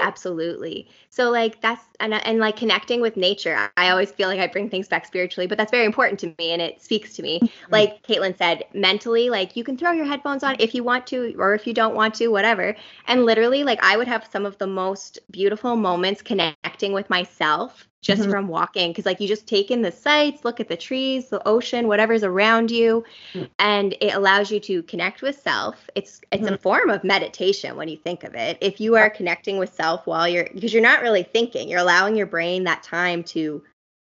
Absolutely. 0.00 0.88
So 1.10 1.30
like 1.30 1.60
that's 1.60 1.84
and 2.00 2.14
and 2.14 2.38
like 2.38 2.56
connecting 2.56 3.00
with 3.00 3.16
nature. 3.16 3.70
I 3.76 3.90
always 3.90 4.10
feel 4.10 4.28
like 4.28 4.40
I 4.40 4.46
bring 4.46 4.70
things 4.70 4.88
back 4.88 5.06
spiritually, 5.06 5.46
but 5.46 5.58
that's 5.58 5.70
very 5.70 5.84
important 5.84 6.20
to 6.20 6.34
me 6.38 6.52
and 6.52 6.62
it 6.62 6.82
speaks 6.82 7.14
to 7.14 7.22
me. 7.22 7.40
Mm-hmm. 7.40 7.72
Like 7.72 8.06
Kaitlyn 8.06 8.36
said, 8.36 8.64
mentally, 8.72 9.30
like 9.30 9.56
you 9.56 9.64
can 9.64 9.76
throw 9.76 9.92
your 9.92 10.06
headphones 10.06 10.42
on 10.42 10.56
if 10.58 10.74
you 10.74 10.82
want 10.82 11.06
to 11.08 11.34
or 11.38 11.54
if 11.54 11.66
you 11.66 11.74
don't 11.74 11.94
want 11.94 12.14
to, 12.14 12.28
whatever. 12.28 12.74
And 13.06 13.24
literally, 13.24 13.64
like 13.64 13.82
I 13.82 13.96
would 13.96 14.08
have 14.08 14.28
some 14.30 14.46
of 14.46 14.58
the 14.58 14.66
most 14.66 15.18
beautiful 15.30 15.76
moments 15.76 16.22
connecting 16.22 16.92
with 16.92 17.10
myself 17.10 17.86
just 18.02 18.22
mm-hmm. 18.22 18.30
from 18.30 18.48
walking 18.48 18.90
because 18.90 19.06
like 19.06 19.20
you 19.20 19.28
just 19.28 19.46
take 19.46 19.70
in 19.70 19.80
the 19.80 19.92
sights 19.92 20.44
look 20.44 20.60
at 20.60 20.68
the 20.68 20.76
trees 20.76 21.28
the 21.28 21.46
ocean 21.48 21.86
whatever's 21.86 22.24
around 22.24 22.70
you 22.70 23.02
mm-hmm. 23.32 23.46
and 23.58 23.94
it 24.00 24.12
allows 24.14 24.50
you 24.50 24.60
to 24.60 24.82
connect 24.82 25.22
with 25.22 25.40
self 25.40 25.88
it's 25.94 26.20
it's 26.30 26.44
mm-hmm. 26.44 26.54
a 26.54 26.58
form 26.58 26.90
of 26.90 27.02
meditation 27.04 27.76
when 27.76 27.88
you 27.88 27.96
think 27.96 28.24
of 28.24 28.34
it 28.34 28.58
if 28.60 28.80
you 28.80 28.96
are 28.96 29.08
connecting 29.08 29.56
with 29.56 29.72
self 29.72 30.06
while 30.06 30.28
you're 30.28 30.48
because 30.52 30.74
you're 30.74 30.82
not 30.82 31.00
really 31.00 31.22
thinking 31.22 31.68
you're 31.68 31.80
allowing 31.80 32.16
your 32.16 32.26
brain 32.26 32.64
that 32.64 32.82
time 32.82 33.22
to 33.22 33.62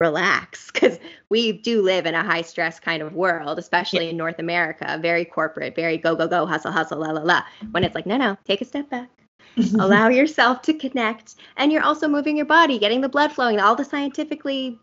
relax 0.01 0.70
because 0.73 0.98
we 1.28 1.52
do 1.52 1.82
live 1.82 2.06
in 2.06 2.15
a 2.15 2.24
high 2.24 2.43
stress 2.43 2.81
kind 2.81 3.02
of 3.02 3.12
world 3.12 3.59
especially 3.59 4.05
yeah. 4.05 4.11
in 4.11 4.16
north 4.16 4.39
america 4.39 4.98
very 5.01 5.24
corporate 5.24 5.77
very 5.77 5.98
go 5.98 6.16
go 6.16 6.27
go 6.27 6.47
hustle 6.47 6.73
hustle 6.73 6.98
la 6.98 7.11
la 7.11 7.20
la 7.20 7.43
when 7.70 7.85
it's 7.85 7.94
like 7.94 8.06
no 8.06 8.16
no 8.16 8.36
take 8.44 8.61
a 8.62 8.65
step 8.65 8.89
back 8.89 9.11
allow 9.78 10.09
yourself 10.09 10.62
to 10.62 10.74
connect 10.74 11.36
and 11.56 11.70
you're 11.70 11.82
also 11.82 12.09
moving 12.09 12.36
your 12.36 12.47
body 12.47 12.78
getting 12.78 13.01
the 13.01 13.09
blood 13.09 13.32
flowing 13.32 13.60
all 13.60 13.74
the 13.74 13.85
scientifically 13.85 14.78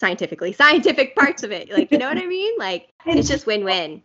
scientifically 0.00 0.52
scientific 0.52 1.14
parts 1.16 1.42
of 1.42 1.52
it. 1.52 1.70
Like 1.70 1.90
you 1.90 1.98
know 1.98 2.08
what 2.08 2.18
i 2.18 2.26
mean? 2.26 2.54
Like 2.58 2.88
it's 3.06 3.28
just 3.28 3.46
win-win. 3.46 4.02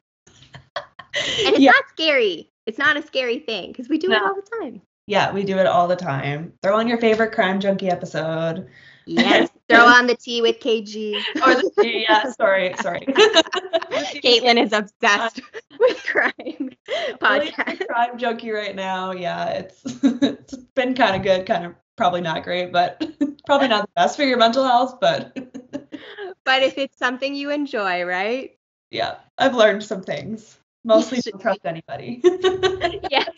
And 0.76 1.56
it's 1.56 1.60
yeah. 1.60 1.72
not 1.72 1.84
scary. 1.90 2.50
It's 2.66 2.78
not 2.78 2.98
a 2.98 3.02
scary 3.02 3.40
thing 3.40 3.72
because 3.72 3.90
we 3.90 3.98
do 3.98 4.10
no. 4.10 4.18
it 4.18 4.24
all 4.24 4.36
the 4.36 4.58
time. 4.62 4.82
Yeah 5.08 5.32
we 5.32 5.44
do 5.44 5.58
it 5.58 5.66
all 5.66 5.88
the 5.88 5.96
time. 5.96 6.54
Throw 6.62 6.78
on 6.78 6.88
your 6.88 7.00
favorite 7.00 7.32
crime 7.32 7.60
junkie 7.60 7.90
episode. 7.90 8.68
Yes 9.06 9.50
throw 9.70 9.86
on 9.86 10.08
the 10.08 10.16
tea 10.16 10.42
with 10.42 10.60
kg 10.60 11.16
or 11.46 11.56
the 11.56 11.72
tea 11.82 12.06
yeah 12.08 12.32
sorry 12.32 12.74
sorry 12.82 13.02
kaitlyn 14.24 14.62
is 14.64 14.74
obsessed 14.74 15.42
with 15.80 16.04
crime 16.04 16.72
podcast. 17.20 17.88
Crime 17.88 18.18
junkie 18.18 18.52
right 18.52 18.76
now. 18.76 19.12
Yeah, 19.12 19.48
it's 19.50 19.82
it's 20.04 20.56
been 20.76 20.96
kind 20.96 21.16
of 21.16 21.24
good, 21.24 21.46
kind 21.46 21.66
of 21.66 21.76
probably 21.96 22.22
not 22.22 22.44
great, 22.44 22.72
but 22.72 23.04
probably 23.46 23.68
not 23.68 23.84
the 23.84 23.92
best 23.96 24.16
for 24.16 24.24
your 24.24 24.38
mental 24.38 24.64
health, 24.64 25.00
but 25.00 25.38
but 26.46 26.64
if 26.64 26.78
it's 26.78 26.98
something 26.98 27.36
you 27.36 27.52
enjoy, 27.52 28.04
right? 28.04 28.58
Yeah, 28.92 29.16
I've 29.38 29.56
learned 29.56 29.84
some 29.84 30.02
things. 30.02 30.58
Mostly 30.84 31.20
don't 31.22 31.42
trust 31.42 31.66
anybody. 31.66 32.22
yes. 33.12 33.30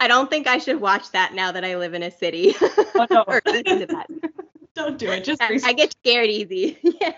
I 0.00 0.08
don't 0.08 0.30
think 0.30 0.46
I 0.46 0.58
should 0.58 0.80
watch 0.80 1.10
that 1.10 1.34
now 1.34 1.52
that 1.52 1.64
I 1.64 1.76
live 1.76 1.92
in 1.92 2.02
a 2.02 2.10
city. 2.10 2.54
Oh, 2.98 3.06
no. 3.10 3.24
or 3.26 3.42
listen 3.44 3.80
to 3.80 3.86
that. 3.86 4.06
Don't 4.76 4.98
do 4.98 5.10
it. 5.10 5.24
Just 5.24 5.42
I, 5.42 5.58
I 5.64 5.72
get 5.72 5.90
scared 5.92 6.28
easy. 6.28 6.78
yeah. 7.00 7.12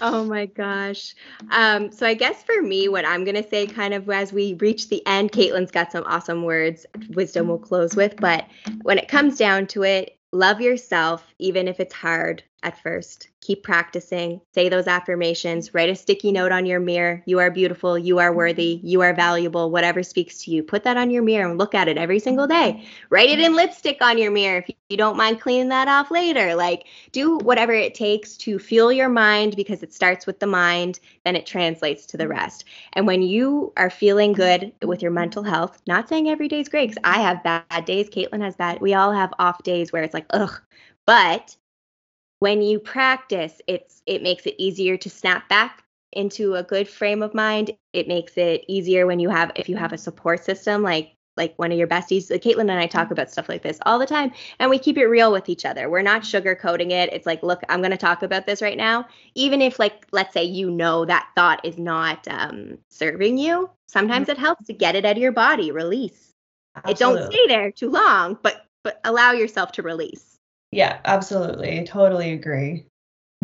Oh 0.00 0.24
my 0.24 0.46
gosh. 0.46 1.16
Um, 1.50 1.90
so 1.90 2.06
I 2.06 2.14
guess 2.14 2.44
for 2.44 2.62
me, 2.62 2.88
what 2.88 3.04
I'm 3.04 3.24
gonna 3.24 3.46
say, 3.46 3.66
kind 3.66 3.92
of 3.92 4.08
as 4.08 4.32
we 4.32 4.54
reach 4.54 4.88
the 4.88 5.04
end, 5.04 5.32
Kaitlyn's 5.32 5.72
got 5.72 5.90
some 5.90 6.04
awesome 6.06 6.44
words, 6.44 6.86
wisdom 7.10 7.48
we'll 7.48 7.58
close 7.58 7.96
with. 7.96 8.16
But 8.16 8.46
when 8.82 8.98
it 8.98 9.08
comes 9.08 9.36
down 9.36 9.66
to 9.68 9.82
it, 9.82 10.16
love 10.32 10.60
yourself, 10.60 11.34
even 11.38 11.66
if 11.66 11.80
it's 11.80 11.94
hard 11.94 12.44
at 12.62 12.80
first. 12.82 13.28
Keep 13.40 13.64
practicing. 13.64 14.40
Say 14.54 14.68
those 14.68 14.86
affirmations. 14.86 15.74
Write 15.74 15.90
a 15.90 15.96
sticky 15.96 16.30
note 16.30 16.52
on 16.52 16.64
your 16.64 16.78
mirror. 16.78 17.22
You 17.26 17.40
are 17.40 17.50
beautiful. 17.50 17.98
You 17.98 18.20
are 18.20 18.32
worthy. 18.32 18.76
Mm-hmm. 18.76 18.86
You 18.86 19.00
are 19.00 19.14
valuable. 19.14 19.70
Whatever 19.70 20.04
speaks 20.04 20.44
to 20.44 20.52
you. 20.52 20.62
Put 20.62 20.84
that 20.84 20.96
on 20.96 21.10
your 21.10 21.24
mirror 21.24 21.48
and 21.48 21.58
look 21.58 21.74
at 21.74 21.88
it 21.88 21.98
every 21.98 22.20
single 22.20 22.46
day. 22.46 22.86
Write 23.10 23.30
it 23.30 23.40
in 23.40 23.56
lipstick 23.56 23.98
on 24.00 24.16
your 24.16 24.30
mirror 24.30 24.58
if 24.58 24.70
you 24.88 24.96
don't 24.96 25.16
mind 25.16 25.40
cleaning 25.40 25.70
that 25.70 25.88
off 25.88 26.10
later. 26.12 26.54
Like, 26.54 26.86
do 27.10 27.38
whatever 27.38 27.72
it 27.72 27.94
takes 27.94 28.36
to 28.38 28.60
fuel 28.60 28.92
your 28.92 29.08
mind 29.08 29.56
because 29.56 29.82
it 29.82 29.92
starts 29.92 30.24
with 30.24 30.38
the 30.38 30.46
mind, 30.46 31.00
then 31.24 31.34
it 31.34 31.44
translates 31.44 32.06
to 32.06 32.16
the 32.16 32.24
mm-hmm. 32.24 32.32
rest. 32.34 32.64
And 32.92 33.08
when 33.08 33.22
you 33.22 33.72
are 33.76 33.90
feeling 33.90 34.32
good 34.32 34.60
mm-hmm. 34.60 34.88
with 34.88 35.02
your 35.02 35.10
mental 35.10 35.42
health, 35.42 35.82
not 35.88 36.08
saying 36.08 36.28
every 36.28 36.46
day's 36.46 36.68
great, 36.68 36.90
because 36.90 37.02
I 37.02 37.20
have 37.20 37.42
bad 37.42 37.84
days. 37.86 38.08
Kaitlyn 38.08 38.40
has 38.42 38.54
bad. 38.54 38.80
We 38.80 38.94
all 38.94 39.10
have 39.12 39.34
off 39.40 39.64
days 39.64 39.92
where 39.92 40.04
it's 40.04 40.14
like, 40.14 40.26
ugh. 40.30 40.60
But 41.04 41.56
when 42.42 42.60
you 42.60 42.80
practice 42.80 43.60
it's 43.68 44.02
it 44.04 44.20
makes 44.20 44.46
it 44.46 44.56
easier 44.58 44.96
to 44.96 45.08
snap 45.08 45.48
back 45.48 45.84
into 46.12 46.56
a 46.56 46.64
good 46.64 46.88
frame 46.88 47.22
of 47.22 47.34
mind. 47.34 47.70
It 47.92 48.08
makes 48.08 48.36
it 48.36 48.64
easier 48.66 49.06
when 49.06 49.20
you 49.20 49.30
have 49.30 49.52
if 49.54 49.68
you 49.68 49.76
have 49.76 49.92
a 49.92 49.98
support 49.98 50.42
system 50.44 50.82
like 50.82 51.14
like 51.36 51.54
one 51.56 51.70
of 51.70 51.78
your 51.78 51.86
besties 51.86 52.30
like 52.30 52.42
kaitlyn 52.42 52.62
and 52.62 52.72
i 52.72 52.86
talk 52.86 53.10
about 53.10 53.30
stuff 53.30 53.48
like 53.48 53.62
this 53.62 53.78
all 53.86 53.98
the 53.98 54.04
time 54.04 54.32
and 54.58 54.68
we 54.68 54.78
keep 54.78 54.98
it 54.98 55.06
real 55.06 55.30
with 55.30 55.48
each 55.48 55.64
other. 55.64 55.88
We're 55.88 56.02
not 56.02 56.22
sugarcoating 56.22 56.90
it. 56.90 57.12
It's 57.12 57.26
like 57.26 57.44
look 57.44 57.60
i'm 57.68 57.80
going 57.80 57.92
to 57.92 57.96
talk 57.96 58.24
about 58.24 58.44
this 58.44 58.60
right 58.60 58.76
now. 58.76 59.06
Even 59.36 59.62
if 59.62 59.78
like 59.78 60.08
let's 60.10 60.34
say 60.34 60.42
you 60.42 60.68
know 60.68 61.04
that 61.04 61.28
thought 61.36 61.64
is 61.64 61.78
not 61.78 62.26
um, 62.26 62.76
serving 62.90 63.38
you 63.38 63.70
sometimes 63.86 64.24
mm-hmm. 64.24 64.32
it 64.32 64.38
helps 64.38 64.66
to 64.66 64.72
get 64.72 64.96
it 64.96 65.04
out 65.04 65.16
of 65.16 65.22
your 65.22 65.30
body 65.30 65.70
release. 65.70 66.32
Absolutely. 66.74 66.90
it 66.92 66.98
don't 66.98 67.32
stay 67.32 67.46
there 67.46 67.70
too 67.70 67.90
long 67.90 68.36
but 68.42 68.66
but 68.82 69.00
allow 69.04 69.30
yourself 69.30 69.70
to 69.70 69.82
release 69.82 70.31
Yeah, 70.72 71.00
absolutely. 71.04 71.84
Totally 71.84 72.32
agree. 72.32 72.86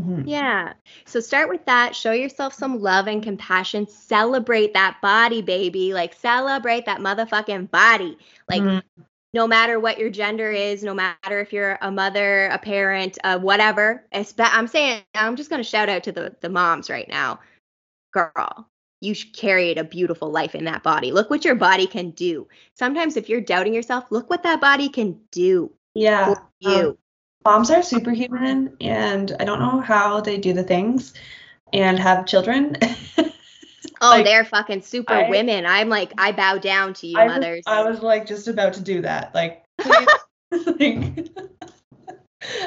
Mhm. 0.00 0.24
Yeah. 0.26 0.72
So 1.04 1.20
start 1.20 1.48
with 1.48 1.64
that. 1.66 1.94
Show 1.94 2.12
yourself 2.12 2.54
some 2.54 2.80
love 2.80 3.06
and 3.06 3.22
compassion. 3.22 3.86
Celebrate 3.86 4.72
that 4.74 4.98
body, 5.02 5.42
baby. 5.42 5.92
Like 5.92 6.14
celebrate 6.14 6.86
that 6.86 7.00
motherfucking 7.00 7.70
body. 7.70 8.16
Like 8.48 8.62
Mhm. 8.62 8.82
no 9.34 9.46
matter 9.46 9.78
what 9.78 9.98
your 9.98 10.08
gender 10.10 10.50
is, 10.50 10.82
no 10.82 10.94
matter 10.94 11.40
if 11.40 11.52
you're 11.52 11.78
a 11.82 11.90
mother, 11.90 12.46
a 12.46 12.58
parent, 12.58 13.18
uh, 13.24 13.38
whatever. 13.38 14.06
I'm 14.12 14.66
saying 14.66 15.02
I'm 15.14 15.36
just 15.36 15.50
gonna 15.50 15.64
shout 15.64 15.88
out 15.88 16.04
to 16.04 16.12
the 16.12 16.34
the 16.40 16.48
moms 16.48 16.88
right 16.88 17.08
now. 17.08 17.40
Girl, 18.12 18.66
you 19.00 19.14
carried 19.34 19.78
a 19.78 19.84
beautiful 19.84 20.30
life 20.30 20.54
in 20.54 20.64
that 20.64 20.82
body. 20.82 21.12
Look 21.12 21.28
what 21.28 21.44
your 21.44 21.54
body 21.54 21.86
can 21.86 22.10
do. 22.12 22.48
Sometimes 22.74 23.16
if 23.16 23.28
you're 23.28 23.40
doubting 23.40 23.74
yourself, 23.74 24.06
look 24.10 24.30
what 24.30 24.44
that 24.44 24.60
body 24.60 24.88
can 24.88 25.20
do 25.30 25.72
Yeah. 25.94 26.34
for 26.34 26.42
you. 26.60 26.88
Um, 26.88 26.98
moms 27.44 27.70
are 27.70 27.82
superhuman, 27.82 28.76
and 28.80 29.36
I 29.40 29.44
don't 29.44 29.60
know 29.60 29.80
how 29.80 30.20
they 30.20 30.38
do 30.38 30.52
the 30.52 30.62
things 30.62 31.14
and 31.72 31.98
have 31.98 32.26
children. 32.26 32.76
oh, 34.00 34.10
like, 34.10 34.24
they're 34.24 34.44
fucking 34.44 34.82
super 34.82 35.14
I- 35.14 35.30
women. 35.30 35.66
I'm 35.66 35.88
like, 35.88 36.12
I 36.18 36.32
bow 36.32 36.58
down 36.58 36.94
to 36.94 37.06
you, 37.06 37.18
I 37.18 37.24
was, 37.24 37.32
mothers. 37.34 37.64
I 37.66 37.82
was 37.82 38.02
like 38.02 38.26
just 38.26 38.48
about 38.48 38.72
to 38.74 38.80
do 38.80 39.02
that. 39.02 39.34
Like, 39.34 39.64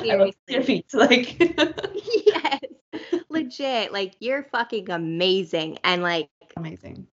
like 0.04 0.36
your 0.48 0.64
feet. 0.64 0.86
Like, 0.94 1.40
yes. 1.40 2.60
Legit. 3.30 3.92
Like 3.92 4.16
you're 4.20 4.44
fucking 4.52 4.90
amazing. 4.90 5.80
And 5.84 6.04
like 6.04 6.30
amazing. 6.58 7.08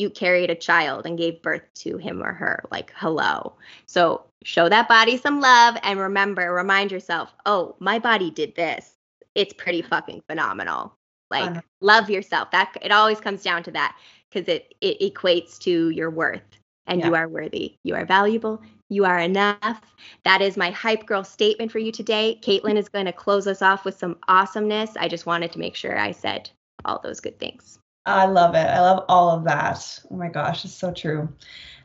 You 0.00 0.08
carried 0.08 0.50
a 0.50 0.54
child 0.54 1.04
and 1.04 1.18
gave 1.18 1.42
birth 1.42 1.62
to 1.74 1.98
him 1.98 2.22
or 2.22 2.32
her. 2.32 2.64
Like, 2.70 2.92
hello. 2.96 3.54
So 3.86 4.24
show 4.42 4.68
that 4.68 4.88
body 4.88 5.18
some 5.18 5.40
love 5.40 5.76
and 5.82 6.00
remember, 6.00 6.52
remind 6.52 6.90
yourself, 6.90 7.34
oh, 7.44 7.76
my 7.80 7.98
body 7.98 8.30
did 8.30 8.54
this. 8.56 8.94
It's 9.34 9.52
pretty 9.52 9.82
fucking 9.82 10.22
phenomenal. 10.26 10.94
Like, 11.30 11.52
Fun. 11.52 11.62
love 11.82 12.08
yourself. 12.08 12.50
That 12.50 12.76
it 12.80 12.90
always 12.90 13.20
comes 13.20 13.42
down 13.42 13.62
to 13.64 13.70
that 13.72 13.96
because 14.30 14.48
it 14.48 14.74
it 14.80 14.98
equates 15.00 15.58
to 15.60 15.90
your 15.90 16.10
worth. 16.10 16.40
And 16.86 17.04
you 17.04 17.14
are 17.14 17.28
worthy. 17.28 17.76
You 17.84 17.94
are 17.94 18.04
valuable. 18.04 18.60
You 18.88 19.04
are 19.04 19.20
enough. 19.20 19.80
That 20.24 20.42
is 20.42 20.56
my 20.56 20.70
hype 20.70 21.06
girl 21.06 21.22
statement 21.22 21.70
for 21.70 21.78
you 21.78 21.92
today. 21.92 22.40
Kaitlyn 22.42 22.76
is 22.76 22.88
going 22.88 23.04
to 23.04 23.12
close 23.12 23.46
us 23.46 23.62
off 23.62 23.84
with 23.84 23.96
some 23.96 24.16
awesomeness. 24.26 24.96
I 24.96 25.06
just 25.06 25.26
wanted 25.26 25.52
to 25.52 25.60
make 25.60 25.76
sure 25.76 25.96
I 25.96 26.10
said 26.10 26.50
all 26.84 27.00
those 27.00 27.20
good 27.20 27.38
things. 27.38 27.79
I 28.10 28.26
love 28.26 28.54
it. 28.54 28.66
I 28.66 28.80
love 28.80 29.04
all 29.08 29.30
of 29.30 29.44
that. 29.44 30.00
Oh 30.10 30.16
my 30.16 30.28
gosh, 30.28 30.64
it's 30.64 30.74
so 30.74 30.92
true. 30.92 31.28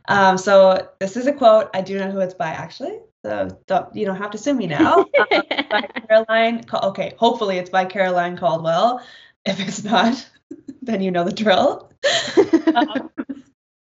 Um, 0.08 0.38
so 0.38 0.90
this 1.00 1.18
is 1.18 1.28
a 1.28 1.34
quote. 1.34 1.70
I 1.74 1.82
do 1.82 1.98
know 1.98 2.12
who 2.12 2.20
it's 2.20 2.34
by 2.34 2.50
actually. 2.50 3.00
So 3.24 3.50
don't, 3.66 3.96
you 3.96 4.06
don't 4.06 4.18
have 4.18 4.32
to 4.32 4.38
sue 4.38 4.54
me 4.54 4.68
now. 4.68 5.06
Uh, 5.32 5.64
by 5.70 5.82
Caroline. 6.08 6.64
Okay, 6.72 7.14
hopefully 7.18 7.58
it's 7.58 7.70
by 7.70 7.86
Caroline 7.86 8.38
Caldwell. 8.38 9.02
If 9.46 9.60
it's 9.60 9.84
not, 9.84 10.30
then 10.82 11.02
you 11.02 11.12
know 11.12 11.24
the 11.24 11.32
drill. 11.34 11.92
Um, 12.76 13.10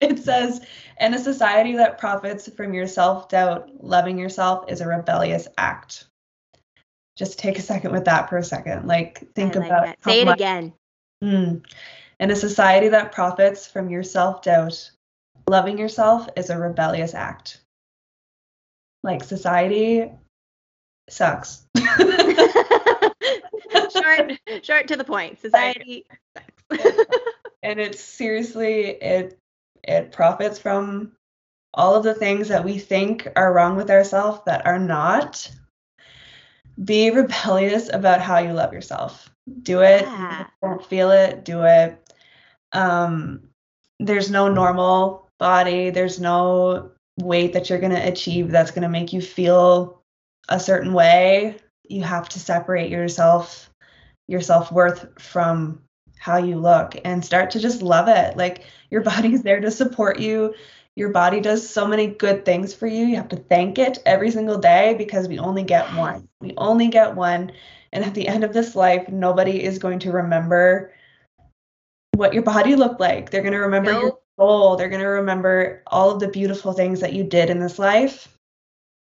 it 0.00 0.18
says, 0.18 0.60
in 0.98 1.14
a 1.14 1.18
society 1.18 1.76
that 1.76 1.98
profits 1.98 2.48
from 2.56 2.74
your 2.74 2.86
self 2.86 3.28
doubt, 3.28 3.70
loving 3.80 4.18
yourself 4.18 4.64
is 4.68 4.80
a 4.80 4.88
rebellious 4.88 5.46
act. 5.58 6.06
Just 7.16 7.38
take 7.38 7.58
a 7.58 7.62
second 7.62 7.92
with 7.92 8.06
that 8.06 8.28
for 8.28 8.38
a 8.38 8.42
second. 8.42 8.88
Like, 8.88 9.22
think 9.34 9.54
like 9.54 9.66
about 9.66 9.84
that. 9.84 10.02
Say 10.02 10.22
it 10.22 10.24
much- 10.24 10.36
again. 10.38 10.72
Mm. 11.22 11.64
In 12.20 12.30
a 12.30 12.36
society 12.36 12.88
that 12.88 13.12
profits 13.12 13.66
from 13.66 13.88
your 13.88 14.02
self 14.02 14.42
doubt, 14.42 14.90
loving 15.48 15.78
yourself 15.78 16.28
is 16.36 16.50
a 16.50 16.58
rebellious 16.58 17.14
act. 17.14 17.62
Like, 19.02 19.24
society 19.24 20.12
sucks. 21.08 21.66
short, 23.90 24.32
short 24.62 24.86
to 24.88 24.96
the 24.96 25.04
point. 25.04 25.40
Society. 25.40 26.04
Sucks. 26.36 26.84
and 27.62 27.80
it's 27.80 28.00
seriously 28.00 28.82
it 28.84 29.38
it 29.82 30.12
profits 30.12 30.58
from 30.58 31.12
all 31.74 31.94
of 31.94 32.04
the 32.04 32.14
things 32.14 32.48
that 32.48 32.64
we 32.64 32.78
think 32.78 33.26
are 33.34 33.52
wrong 33.52 33.76
with 33.76 33.90
ourselves 33.90 34.40
that 34.46 34.66
are 34.66 34.78
not 34.78 35.50
be 36.84 37.10
rebellious 37.10 37.92
about 37.92 38.20
how 38.20 38.38
you 38.38 38.52
love 38.52 38.72
yourself 38.72 39.30
do 39.62 39.80
it 39.80 40.02
Yeah. 40.02 40.46
don't 40.62 40.84
feel 40.84 41.10
it 41.10 41.44
do 41.44 41.64
it 41.64 42.09
um 42.72 43.40
there's 43.98 44.30
no 44.30 44.48
normal 44.48 45.28
body 45.38 45.90
there's 45.90 46.20
no 46.20 46.90
weight 47.18 47.52
that 47.52 47.68
you're 47.68 47.78
going 47.78 47.92
to 47.92 48.08
achieve 48.08 48.50
that's 48.50 48.70
going 48.70 48.82
to 48.82 48.88
make 48.88 49.12
you 49.12 49.20
feel 49.20 50.00
a 50.48 50.60
certain 50.60 50.92
way. 50.92 51.56
You 51.88 52.02
have 52.02 52.28
to 52.30 52.40
separate 52.40 52.90
yourself 52.90 53.68
your 54.26 54.40
self-worth 54.40 55.20
from 55.20 55.82
how 56.16 56.36
you 56.36 56.54
look 56.54 56.94
and 57.04 57.24
start 57.24 57.50
to 57.50 57.58
just 57.58 57.82
love 57.82 58.06
it. 58.06 58.36
Like 58.36 58.64
your 58.88 59.00
body's 59.12 59.42
there 59.42 59.60
to 59.60 59.72
support 59.72 60.20
you. 60.20 60.54
Your 60.94 61.08
body 61.08 61.40
does 61.40 61.68
so 61.68 61.86
many 61.86 62.06
good 62.06 62.44
things 62.44 62.72
for 62.72 62.86
you. 62.86 63.06
You 63.06 63.16
have 63.16 63.30
to 63.30 63.36
thank 63.36 63.78
it 63.78 63.98
every 64.06 64.30
single 64.30 64.58
day 64.58 64.94
because 64.96 65.26
we 65.26 65.38
only 65.38 65.64
get 65.64 65.92
one. 65.94 66.28
We 66.40 66.54
only 66.56 66.88
get 66.88 67.16
one. 67.16 67.52
And 67.92 68.04
at 68.04 68.14
the 68.14 68.28
end 68.28 68.44
of 68.44 68.52
this 68.52 68.76
life 68.76 69.08
nobody 69.08 69.62
is 69.62 69.78
going 69.78 69.98
to 70.00 70.12
remember 70.12 70.92
what 72.20 72.34
your 72.34 72.42
body 72.42 72.76
looked 72.76 73.00
like 73.00 73.30
they're 73.30 73.40
going 73.40 73.54
to 73.54 73.58
remember 73.58 73.92
your 73.92 74.02
Nope. 74.02 74.22
soul 74.38 74.76
they're 74.76 74.90
going 74.90 75.00
to 75.00 75.06
remember 75.06 75.82
all 75.86 76.10
of 76.10 76.20
the 76.20 76.28
beautiful 76.28 76.74
things 76.74 77.00
that 77.00 77.14
you 77.14 77.24
did 77.24 77.48
in 77.48 77.60
this 77.60 77.78
life 77.78 78.28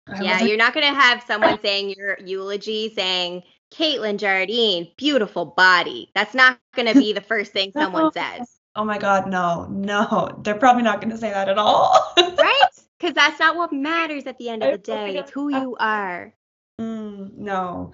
I 0.07 0.22
yeah, 0.22 0.38
like, 0.38 0.48
you're 0.48 0.57
not 0.57 0.73
going 0.73 0.85
to 0.85 0.98
have 0.98 1.23
someone 1.23 1.60
saying 1.61 1.94
your 1.98 2.18
eulogy 2.23 2.94
saying, 2.95 3.44
Kaitlyn 3.73 4.18
Jardine, 4.18 4.89
beautiful 4.95 5.44
body. 5.44 6.11
That's 6.15 6.34
not 6.34 6.60
going 6.76 6.88
to 6.88 6.98
be 6.98 7.11
the 7.11 7.19
first 7.19 7.52
thing 7.52 7.72
someone 7.73 8.14
says, 8.14 8.57
oh 8.77 8.85
my 8.85 8.99
god 8.99 9.27
no 9.27 9.65
no 9.69 10.39
they're 10.44 10.56
probably 10.56 10.84
not 10.84 11.02
going 11.02 11.10
to 11.10 11.18
say 11.18 11.31
that 11.31 11.49
at 11.49 11.57
all 11.57 12.14
right? 12.18 12.69
Because 12.99 13.15
that's 13.15 13.39
not 13.39 13.57
what 13.57 13.73
matters 13.73 14.27
at 14.27 14.38
the 14.38 14.49
end 14.49 14.64
of 14.64 14.72
the 14.72 14.77
day. 14.77 15.18
It's 15.18 15.31
who 15.31 15.49
you 15.49 15.76
are. 15.80 16.34
Mm, 16.80 17.35
no. 17.35 17.94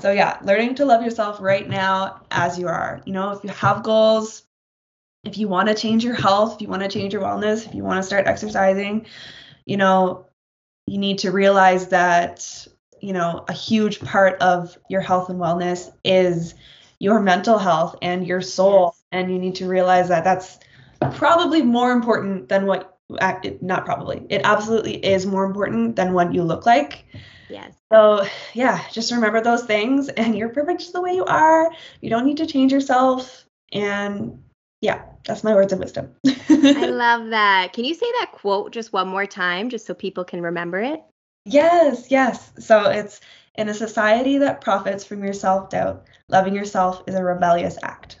So 0.00 0.10
yeah, 0.10 0.38
learning 0.42 0.74
to 0.76 0.84
love 0.84 1.02
yourself 1.02 1.40
right 1.40 1.68
now 1.68 2.22
as 2.30 2.58
you 2.58 2.68
are. 2.68 3.02
You 3.04 3.12
know, 3.12 3.30
if 3.32 3.44
you 3.44 3.50
have 3.50 3.82
goals, 3.82 4.42
if 5.24 5.38
you 5.38 5.48
want 5.48 5.68
to 5.68 5.74
change 5.74 6.04
your 6.04 6.14
health, 6.14 6.54
if 6.54 6.62
you 6.62 6.68
want 6.68 6.82
to 6.82 6.88
change 6.88 7.12
your 7.12 7.22
wellness, 7.22 7.66
if 7.66 7.74
you 7.74 7.84
want 7.84 7.98
to 7.98 8.02
start 8.02 8.26
exercising, 8.26 9.06
you 9.66 9.76
know, 9.76 10.26
you 10.86 10.98
need 10.98 11.18
to 11.18 11.30
realize 11.30 11.88
that, 11.88 12.66
you 13.00 13.12
know, 13.12 13.44
a 13.48 13.52
huge 13.52 14.00
part 14.00 14.40
of 14.40 14.76
your 14.88 15.00
health 15.00 15.28
and 15.28 15.38
wellness 15.38 15.92
is 16.04 16.54
your 16.98 17.20
mental 17.20 17.58
health 17.58 17.96
and 18.02 18.26
your 18.26 18.40
soul. 18.40 18.96
And 19.12 19.30
you 19.30 19.38
need 19.38 19.54
to 19.56 19.68
realize 19.68 20.08
that 20.08 20.24
that's 20.24 20.58
probably 21.12 21.62
more 21.62 21.92
important 21.92 22.48
than 22.48 22.66
what, 22.66 22.98
uh, 23.20 23.34
not 23.60 23.84
probably, 23.84 24.26
it 24.28 24.40
absolutely 24.44 25.04
is 25.04 25.26
more 25.26 25.44
important 25.44 25.96
than 25.96 26.14
what 26.14 26.34
you 26.34 26.42
look 26.42 26.66
like. 26.66 27.04
Yes. 27.48 27.74
So, 27.92 28.24
yeah, 28.54 28.82
just 28.90 29.12
remember 29.12 29.40
those 29.40 29.64
things 29.64 30.08
and 30.08 30.36
you're 30.36 30.48
perfect 30.48 30.80
just 30.80 30.94
the 30.94 31.02
way 31.02 31.14
you 31.14 31.24
are. 31.26 31.70
You 32.00 32.10
don't 32.10 32.24
need 32.24 32.38
to 32.38 32.46
change 32.46 32.72
yourself. 32.72 33.44
And 33.72 34.41
yeah, 34.82 35.02
that's 35.24 35.44
my 35.44 35.54
words 35.54 35.72
of 35.72 35.78
wisdom. 35.78 36.14
I 36.26 36.86
love 36.86 37.30
that. 37.30 37.72
Can 37.72 37.84
you 37.84 37.94
say 37.94 38.06
that 38.20 38.32
quote 38.32 38.72
just 38.72 38.92
one 38.92 39.08
more 39.08 39.26
time, 39.26 39.70
just 39.70 39.86
so 39.86 39.94
people 39.94 40.24
can 40.24 40.42
remember 40.42 40.80
it? 40.80 41.02
yes, 41.44 42.10
yes. 42.10 42.52
So 42.58 42.90
it's 42.90 43.20
in 43.56 43.68
a 43.68 43.74
society 43.74 44.38
that 44.38 44.60
profits 44.60 45.04
from 45.04 45.24
your 45.24 45.32
self 45.32 45.70
doubt, 45.70 46.06
loving 46.28 46.54
yourself 46.54 47.02
is 47.06 47.14
a 47.14 47.24
rebellious 47.24 47.78
act. 47.82 48.20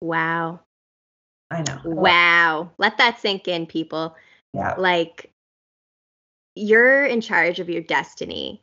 Wow. 0.00 0.60
I 1.50 1.62
know. 1.62 1.80
Wow. 1.84 2.70
Let 2.78 2.98
that 2.98 3.20
sink 3.20 3.46
in, 3.46 3.66
people. 3.66 4.16
Yeah. 4.52 4.74
Like, 4.78 5.30
you're 6.56 7.04
in 7.04 7.20
charge 7.20 7.60
of 7.60 7.68
your 7.68 7.82
destiny. 7.82 8.62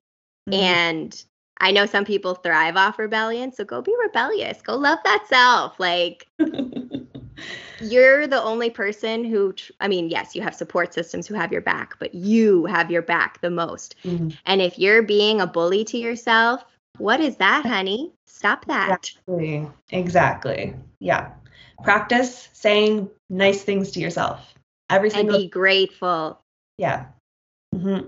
Mhm. 0.50 0.54
And 0.54 1.24
I 1.60 1.72
know 1.72 1.86
some 1.86 2.06
people 2.06 2.36
thrive 2.36 2.76
off 2.78 2.98
rebellion. 2.98 3.52
So 3.52 3.64
go 3.64 3.82
be 3.82 3.96
rebellious. 4.00 4.62
Go 4.62 4.76
love 4.76 5.00
that 5.04 5.26
self. 5.28 5.80
Like, 5.80 6.28
you're 7.80 8.28
the 8.28 8.42
only 8.42 8.70
person 8.70 9.24
who, 9.24 9.54
I 9.80 9.88
mean, 9.88 10.10
yes, 10.10 10.36
you 10.36 10.42
have 10.42 10.56
support 10.56 10.94
systems 10.94 11.28
who 11.28 11.34
have 11.34 11.52
your 11.52 11.62
back, 11.62 11.96
but 12.00 12.14
you 12.14 12.66
have 12.66 12.92
your 12.92 13.02
back 13.02 13.42
the 13.42 13.50
most. 13.50 13.96
Mhm. 14.04 14.38
And 14.46 14.62
if 14.62 14.78
you're 14.78 15.02
being 15.02 15.42
a 15.42 15.48
bully 15.48 15.84
to 15.86 15.98
yourself, 15.98 16.64
what 16.98 17.20
is 17.20 17.38
that, 17.38 17.66
honey? 17.66 18.12
Stop 18.28 18.66
that. 18.66 18.90
Exactly. 18.90 19.68
Exactly. 19.90 20.76
Yeah. 21.00 21.32
Practice 21.84 22.50
saying 22.54 23.10
nice 23.30 23.64
things 23.64 23.92
to 23.92 24.00
yourself 24.00 24.54
every 24.90 25.12
And 25.14 25.28
be 25.30 25.48
grateful. 25.48 26.40
Yeah. 26.78 27.06
hmm 27.74 28.00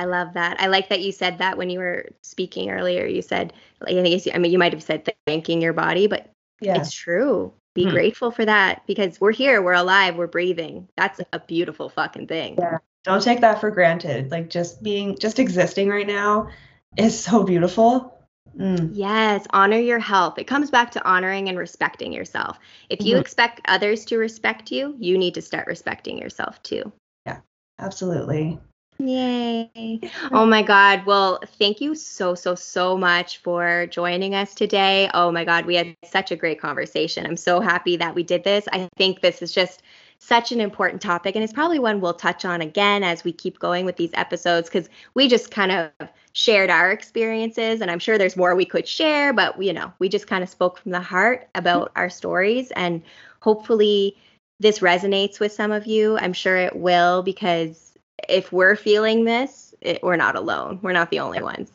I 0.00 0.04
love 0.04 0.34
that. 0.34 0.60
I 0.60 0.68
like 0.68 0.90
that 0.90 1.00
you 1.00 1.10
said 1.10 1.38
that 1.38 1.58
when 1.58 1.70
you 1.70 1.80
were 1.80 2.10
speaking 2.22 2.70
earlier. 2.70 3.04
You 3.04 3.20
said, 3.20 3.52
like, 3.80 3.96
I 3.96 4.02
think 4.02 4.28
I 4.32 4.38
mean, 4.38 4.52
you 4.52 4.58
might 4.58 4.72
have 4.72 4.82
said 4.82 5.08
thanking 5.26 5.60
your 5.60 5.72
body, 5.72 6.06
but 6.06 6.30
Yeah. 6.60 6.80
it's 6.80 6.92
true. 6.92 7.52
Be 7.78 7.84
Hmm. 7.84 7.90
grateful 7.90 8.32
for 8.32 8.44
that 8.44 8.82
because 8.88 9.20
we're 9.20 9.30
here, 9.30 9.62
we're 9.62 9.72
alive, 9.72 10.16
we're 10.16 10.26
breathing. 10.26 10.88
That's 10.96 11.20
a 11.32 11.38
beautiful 11.38 11.88
fucking 11.88 12.26
thing. 12.26 12.56
Yeah. 12.58 12.78
don't 13.04 13.22
take 13.22 13.40
that 13.40 13.60
for 13.60 13.70
granted 13.70 14.30
like 14.32 14.50
just 14.50 14.82
being 14.82 15.16
just 15.16 15.38
existing 15.38 15.88
right 15.88 16.06
now 16.06 16.48
is 16.96 17.18
so 17.18 17.44
beautiful. 17.44 18.18
Mm. 18.58 18.90
Yes, 18.94 19.46
honor 19.50 19.78
your 19.78 20.00
health. 20.00 20.38
It 20.38 20.48
comes 20.48 20.72
back 20.72 20.90
to 20.90 21.08
honoring 21.08 21.48
and 21.48 21.56
respecting 21.56 22.12
yourself. 22.12 22.58
If 22.90 23.04
you 23.04 23.14
mm-hmm. 23.14 23.20
expect 23.20 23.60
others 23.68 24.04
to 24.06 24.18
respect 24.18 24.72
you, 24.72 24.96
you 24.98 25.16
need 25.16 25.34
to 25.34 25.42
start 25.42 25.68
respecting 25.68 26.18
yourself 26.18 26.60
too. 26.64 26.92
Yeah, 27.26 27.38
absolutely. 27.78 28.58
Yay. 29.00 30.00
Oh 30.32 30.44
my 30.44 30.62
God. 30.62 31.06
Well, 31.06 31.38
thank 31.58 31.80
you 31.80 31.94
so, 31.94 32.34
so, 32.34 32.56
so 32.56 32.96
much 32.98 33.38
for 33.38 33.86
joining 33.86 34.34
us 34.34 34.54
today. 34.56 35.08
Oh 35.14 35.30
my 35.30 35.44
God, 35.44 35.66
we 35.66 35.76
had 35.76 35.96
such 36.04 36.32
a 36.32 36.36
great 36.36 36.60
conversation. 36.60 37.24
I'm 37.24 37.36
so 37.36 37.60
happy 37.60 37.96
that 37.96 38.16
we 38.16 38.24
did 38.24 38.42
this. 38.42 38.66
I 38.72 38.88
think 38.96 39.20
this 39.20 39.40
is 39.40 39.52
just 39.52 39.82
such 40.18 40.50
an 40.50 40.60
important 40.60 41.00
topic, 41.00 41.36
and 41.36 41.44
it's 41.44 41.52
probably 41.52 41.78
one 41.78 42.00
we'll 42.00 42.12
touch 42.12 42.44
on 42.44 42.60
again 42.60 43.04
as 43.04 43.22
we 43.22 43.32
keep 43.32 43.60
going 43.60 43.84
with 43.86 43.96
these 43.96 44.10
episodes 44.14 44.68
because 44.68 44.88
we 45.14 45.28
just 45.28 45.52
kind 45.52 45.70
of 45.70 46.08
shared 46.32 46.70
our 46.70 46.90
experiences, 46.90 47.80
and 47.80 47.88
I'm 47.92 48.00
sure 48.00 48.18
there's 48.18 48.36
more 48.36 48.56
we 48.56 48.64
could 48.64 48.88
share, 48.88 49.32
but 49.32 49.62
you 49.62 49.72
know, 49.72 49.92
we 50.00 50.08
just 50.08 50.26
kind 50.26 50.42
of 50.42 50.48
spoke 50.48 50.76
from 50.78 50.90
the 50.90 51.00
heart 51.00 51.48
about 51.54 51.92
our 51.94 52.10
stories, 52.10 52.72
and 52.72 53.00
hopefully 53.38 54.16
this 54.58 54.80
resonates 54.80 55.38
with 55.38 55.52
some 55.52 55.70
of 55.70 55.86
you. 55.86 56.18
I'm 56.18 56.32
sure 56.32 56.56
it 56.56 56.74
will 56.74 57.22
because 57.22 57.87
if 58.28 58.52
we're 58.52 58.76
feeling 58.76 59.24
this, 59.24 59.74
it, 59.80 60.02
we're 60.02 60.16
not 60.16 60.36
alone. 60.36 60.80
We're 60.82 60.92
not 60.92 61.10
the 61.10 61.20
only 61.20 61.42
ones. 61.42 61.70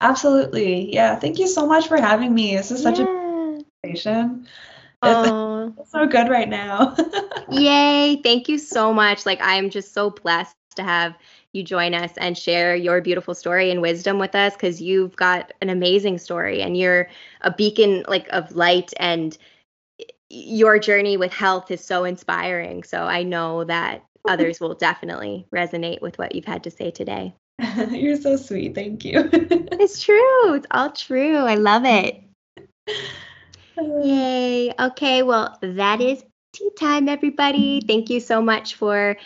Absolutely. 0.00 0.92
Yeah. 0.94 1.16
Thank 1.18 1.38
you 1.38 1.46
so 1.46 1.66
much 1.66 1.88
for 1.88 1.96
having 1.96 2.34
me. 2.34 2.56
This 2.56 2.70
is 2.70 2.82
such 2.82 2.98
yeah. 2.98 3.04
a 3.04 3.62
conversation. 3.82 4.46
Oh. 5.02 5.74
It's 5.78 5.90
so 5.92 6.06
good 6.06 6.28
right 6.28 6.48
now. 6.48 6.94
Yay. 7.50 8.20
Thank 8.22 8.48
you 8.48 8.58
so 8.58 8.92
much. 8.92 9.24
Like, 9.24 9.38
I'm 9.40 9.70
just 9.70 9.94
so 9.94 10.10
blessed 10.10 10.54
to 10.76 10.82
have 10.82 11.14
you 11.52 11.62
join 11.62 11.94
us 11.94 12.12
and 12.18 12.36
share 12.36 12.76
your 12.76 13.00
beautiful 13.00 13.34
story 13.34 13.70
and 13.70 13.80
wisdom 13.80 14.18
with 14.18 14.34
us 14.34 14.52
because 14.52 14.80
you've 14.80 15.16
got 15.16 15.52
an 15.62 15.70
amazing 15.70 16.18
story 16.18 16.60
and 16.60 16.76
you're 16.76 17.08
a 17.40 17.50
beacon 17.50 18.04
like 18.08 18.28
of 18.28 18.54
light 18.54 18.92
and 18.98 19.38
your 20.28 20.78
journey 20.78 21.16
with 21.16 21.32
health 21.32 21.70
is 21.70 21.82
so 21.82 22.04
inspiring. 22.04 22.82
So 22.82 23.04
I 23.04 23.22
know 23.22 23.64
that 23.64 24.04
others 24.28 24.60
will 24.60 24.74
definitely 24.74 25.46
resonate 25.54 26.00
with 26.00 26.18
what 26.18 26.34
you've 26.34 26.44
had 26.44 26.64
to 26.64 26.70
say 26.70 26.90
today. 26.90 27.34
You're 27.90 28.16
so 28.16 28.36
sweet. 28.36 28.74
Thank 28.74 29.04
you. 29.04 29.28
it's 29.32 30.02
true. 30.02 30.54
It's 30.54 30.66
all 30.70 30.92
true. 30.92 31.36
I 31.36 31.54
love 31.54 31.84
it. 31.84 32.22
Yay. 34.02 34.72
Okay. 34.78 35.22
Well, 35.22 35.58
that 35.60 36.00
is 36.00 36.24
tea 36.52 36.70
time, 36.78 37.08
everybody. 37.08 37.82
Thank 37.86 38.10
you 38.10 38.20
so 38.20 38.40
much 38.40 38.74
for 38.74 39.16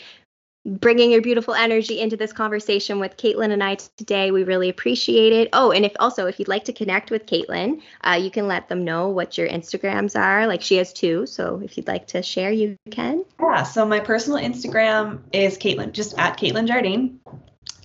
bringing 0.70 1.10
your 1.10 1.20
beautiful 1.20 1.55
energy 1.55 2.01
into 2.01 2.16
this 2.16 2.32
conversation 2.32 3.01
with 3.01 3.16
Kaitlyn 3.16 3.51
and 3.51 3.62
I 3.62 3.74
today. 3.97 4.30
We 4.30 4.44
really 4.44 4.68
appreciate 4.68 5.32
it. 5.32 5.48
Oh, 5.52 5.72
and 5.72 5.84
if 5.84 5.92
also 5.98 6.26
if 6.26 6.38
you'd 6.38 6.48
like 6.48 6.64
to 6.64 6.72
connect 6.72 7.10
with 7.10 7.26
Kaitlyn, 7.26 7.82
uh, 8.02 8.18
you 8.20 8.30
can 8.30 8.47
let 8.47 8.68
them 8.68 8.84
know 8.84 9.09
what 9.09 9.36
your 9.36 9.48
Instagrams 9.48 10.18
are. 10.18 10.47
Like 10.47 10.62
she 10.62 10.76
has 10.76 10.92
two, 10.92 11.26
so 11.26 11.60
if 11.64 11.76
you'd 11.76 11.88
like 11.88 12.06
to 12.09 12.22
share, 12.22 12.52
you 12.52 12.76
can. 12.90 13.24
Yeah. 13.40 13.64
So 13.64 13.84
my 13.84 14.01
personal 14.01 14.38
Instagram 14.38 15.20
is 15.32 15.59
Kaitlyn, 15.59 15.92
just 15.92 16.16
at 16.18 16.38
Kaitlyn 16.38 16.68
Jardine, 16.68 17.18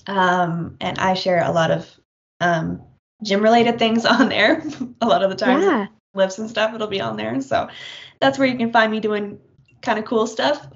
um, 0.08 0.78
and 0.80 1.00
I 1.00 1.16
share 1.16 1.44
a 1.44 1.52
lot 1.52 1.72
of 1.72 1.90
um, 2.40 2.84
gym 3.24 3.42
related 3.42 3.80
things 3.80 4.06
on 4.06 4.30
there. 4.30 4.64
a 5.02 5.08
lot 5.08 5.24
of 5.24 5.32
the 5.32 5.36
times, 5.36 5.64
yeah. 5.66 5.88
lifts 6.14 6.38
and 6.38 6.50
stuff, 6.50 6.76
it'll 6.76 6.88
be 6.88 7.02
on 7.02 7.18
there. 7.18 7.42
So 7.42 7.68
that's 8.20 8.38
where 8.38 8.48
you 8.48 8.58
can 8.58 8.72
find 8.72 8.92
me 8.92 9.00
doing 9.00 9.40
kind 9.86 10.00
of 10.00 10.06
cool 10.06 10.28
stuff. 10.28 10.68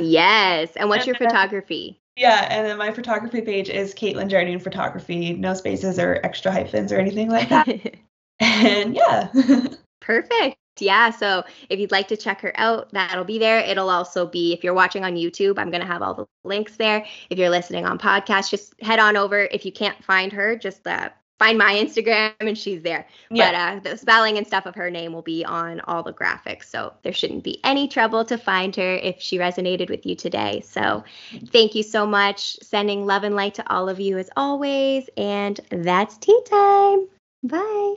yes. 0.00 0.70
And 0.76 0.88
what's 0.88 1.06
your 1.06 1.16
photography? 1.16 2.00
Yeah, 2.16 2.48
and 2.50 2.66
then 2.66 2.78
my 2.78 2.92
photography 2.92 3.42
page 3.42 3.68
is 3.68 3.94
Kaitlyn 3.94 4.28
Jardine 4.28 4.58
Photography, 4.58 5.34
no 5.34 5.52
spaces 5.52 5.98
or 5.98 6.18
extra 6.24 6.50
hyphens 6.50 6.90
or 6.90 6.98
anything 6.98 7.28
like 7.28 7.50
that. 7.50 7.68
and 8.40 8.96
yeah. 8.96 9.28
Perfect. 10.00 10.56
Yeah, 10.78 11.10
so 11.10 11.44
if 11.70 11.78
you'd 11.78 11.92
like 11.92 12.08
to 12.08 12.16
check 12.16 12.40
her 12.40 12.52
out, 12.56 12.90
that'll 12.92 13.24
be 13.24 13.38
there. 13.38 13.60
It'll 13.60 13.90
also 13.90 14.26
be, 14.26 14.52
if 14.52 14.62
you're 14.62 14.74
watching 14.74 15.04
on 15.04 15.14
YouTube, 15.14 15.58
I'm 15.58 15.70
going 15.70 15.80
to 15.80 15.86
have 15.86 16.02
all 16.02 16.14
the 16.14 16.26
links 16.44 16.76
there. 16.76 17.06
If 17.30 17.38
you're 17.38 17.50
listening 17.50 17.86
on 17.86 17.98
podcast, 17.98 18.50
just 18.50 18.78
head 18.80 18.98
on 18.98 19.16
over. 19.16 19.48
If 19.50 19.64
you 19.64 19.72
can't 19.72 20.02
find 20.04 20.32
her, 20.32 20.54
just 20.56 20.86
uh, 20.86 21.10
find 21.38 21.58
my 21.58 21.74
Instagram 21.74 22.32
and 22.40 22.56
she's 22.56 22.82
there. 22.82 23.06
Yeah. 23.30 23.50
But 23.80 23.88
uh, 23.88 23.90
the 23.90 23.98
spelling 23.98 24.38
and 24.38 24.46
stuff 24.46 24.66
of 24.66 24.74
her 24.74 24.90
name 24.90 25.12
will 25.12 25.22
be 25.22 25.44
on 25.44 25.80
all 25.80 26.02
the 26.02 26.12
graphics. 26.12 26.64
So 26.64 26.92
there 27.02 27.12
shouldn't 27.12 27.44
be 27.44 27.60
any 27.64 27.88
trouble 27.88 28.24
to 28.24 28.38
find 28.38 28.74
her 28.76 28.96
if 28.96 29.20
she 29.20 29.38
resonated 29.38 29.90
with 29.90 30.06
you 30.06 30.14
today. 30.14 30.62
So 30.64 31.04
thank 31.48 31.74
you 31.74 31.82
so 31.82 32.06
much. 32.06 32.56
Sending 32.62 33.06
love 33.06 33.24
and 33.24 33.34
light 33.34 33.54
to 33.54 33.72
all 33.72 33.88
of 33.88 34.00
you 34.00 34.18
as 34.18 34.30
always. 34.36 35.08
And 35.16 35.60
that's 35.70 36.18
tea 36.18 36.40
time. 36.48 37.08
Bye. 37.42 37.94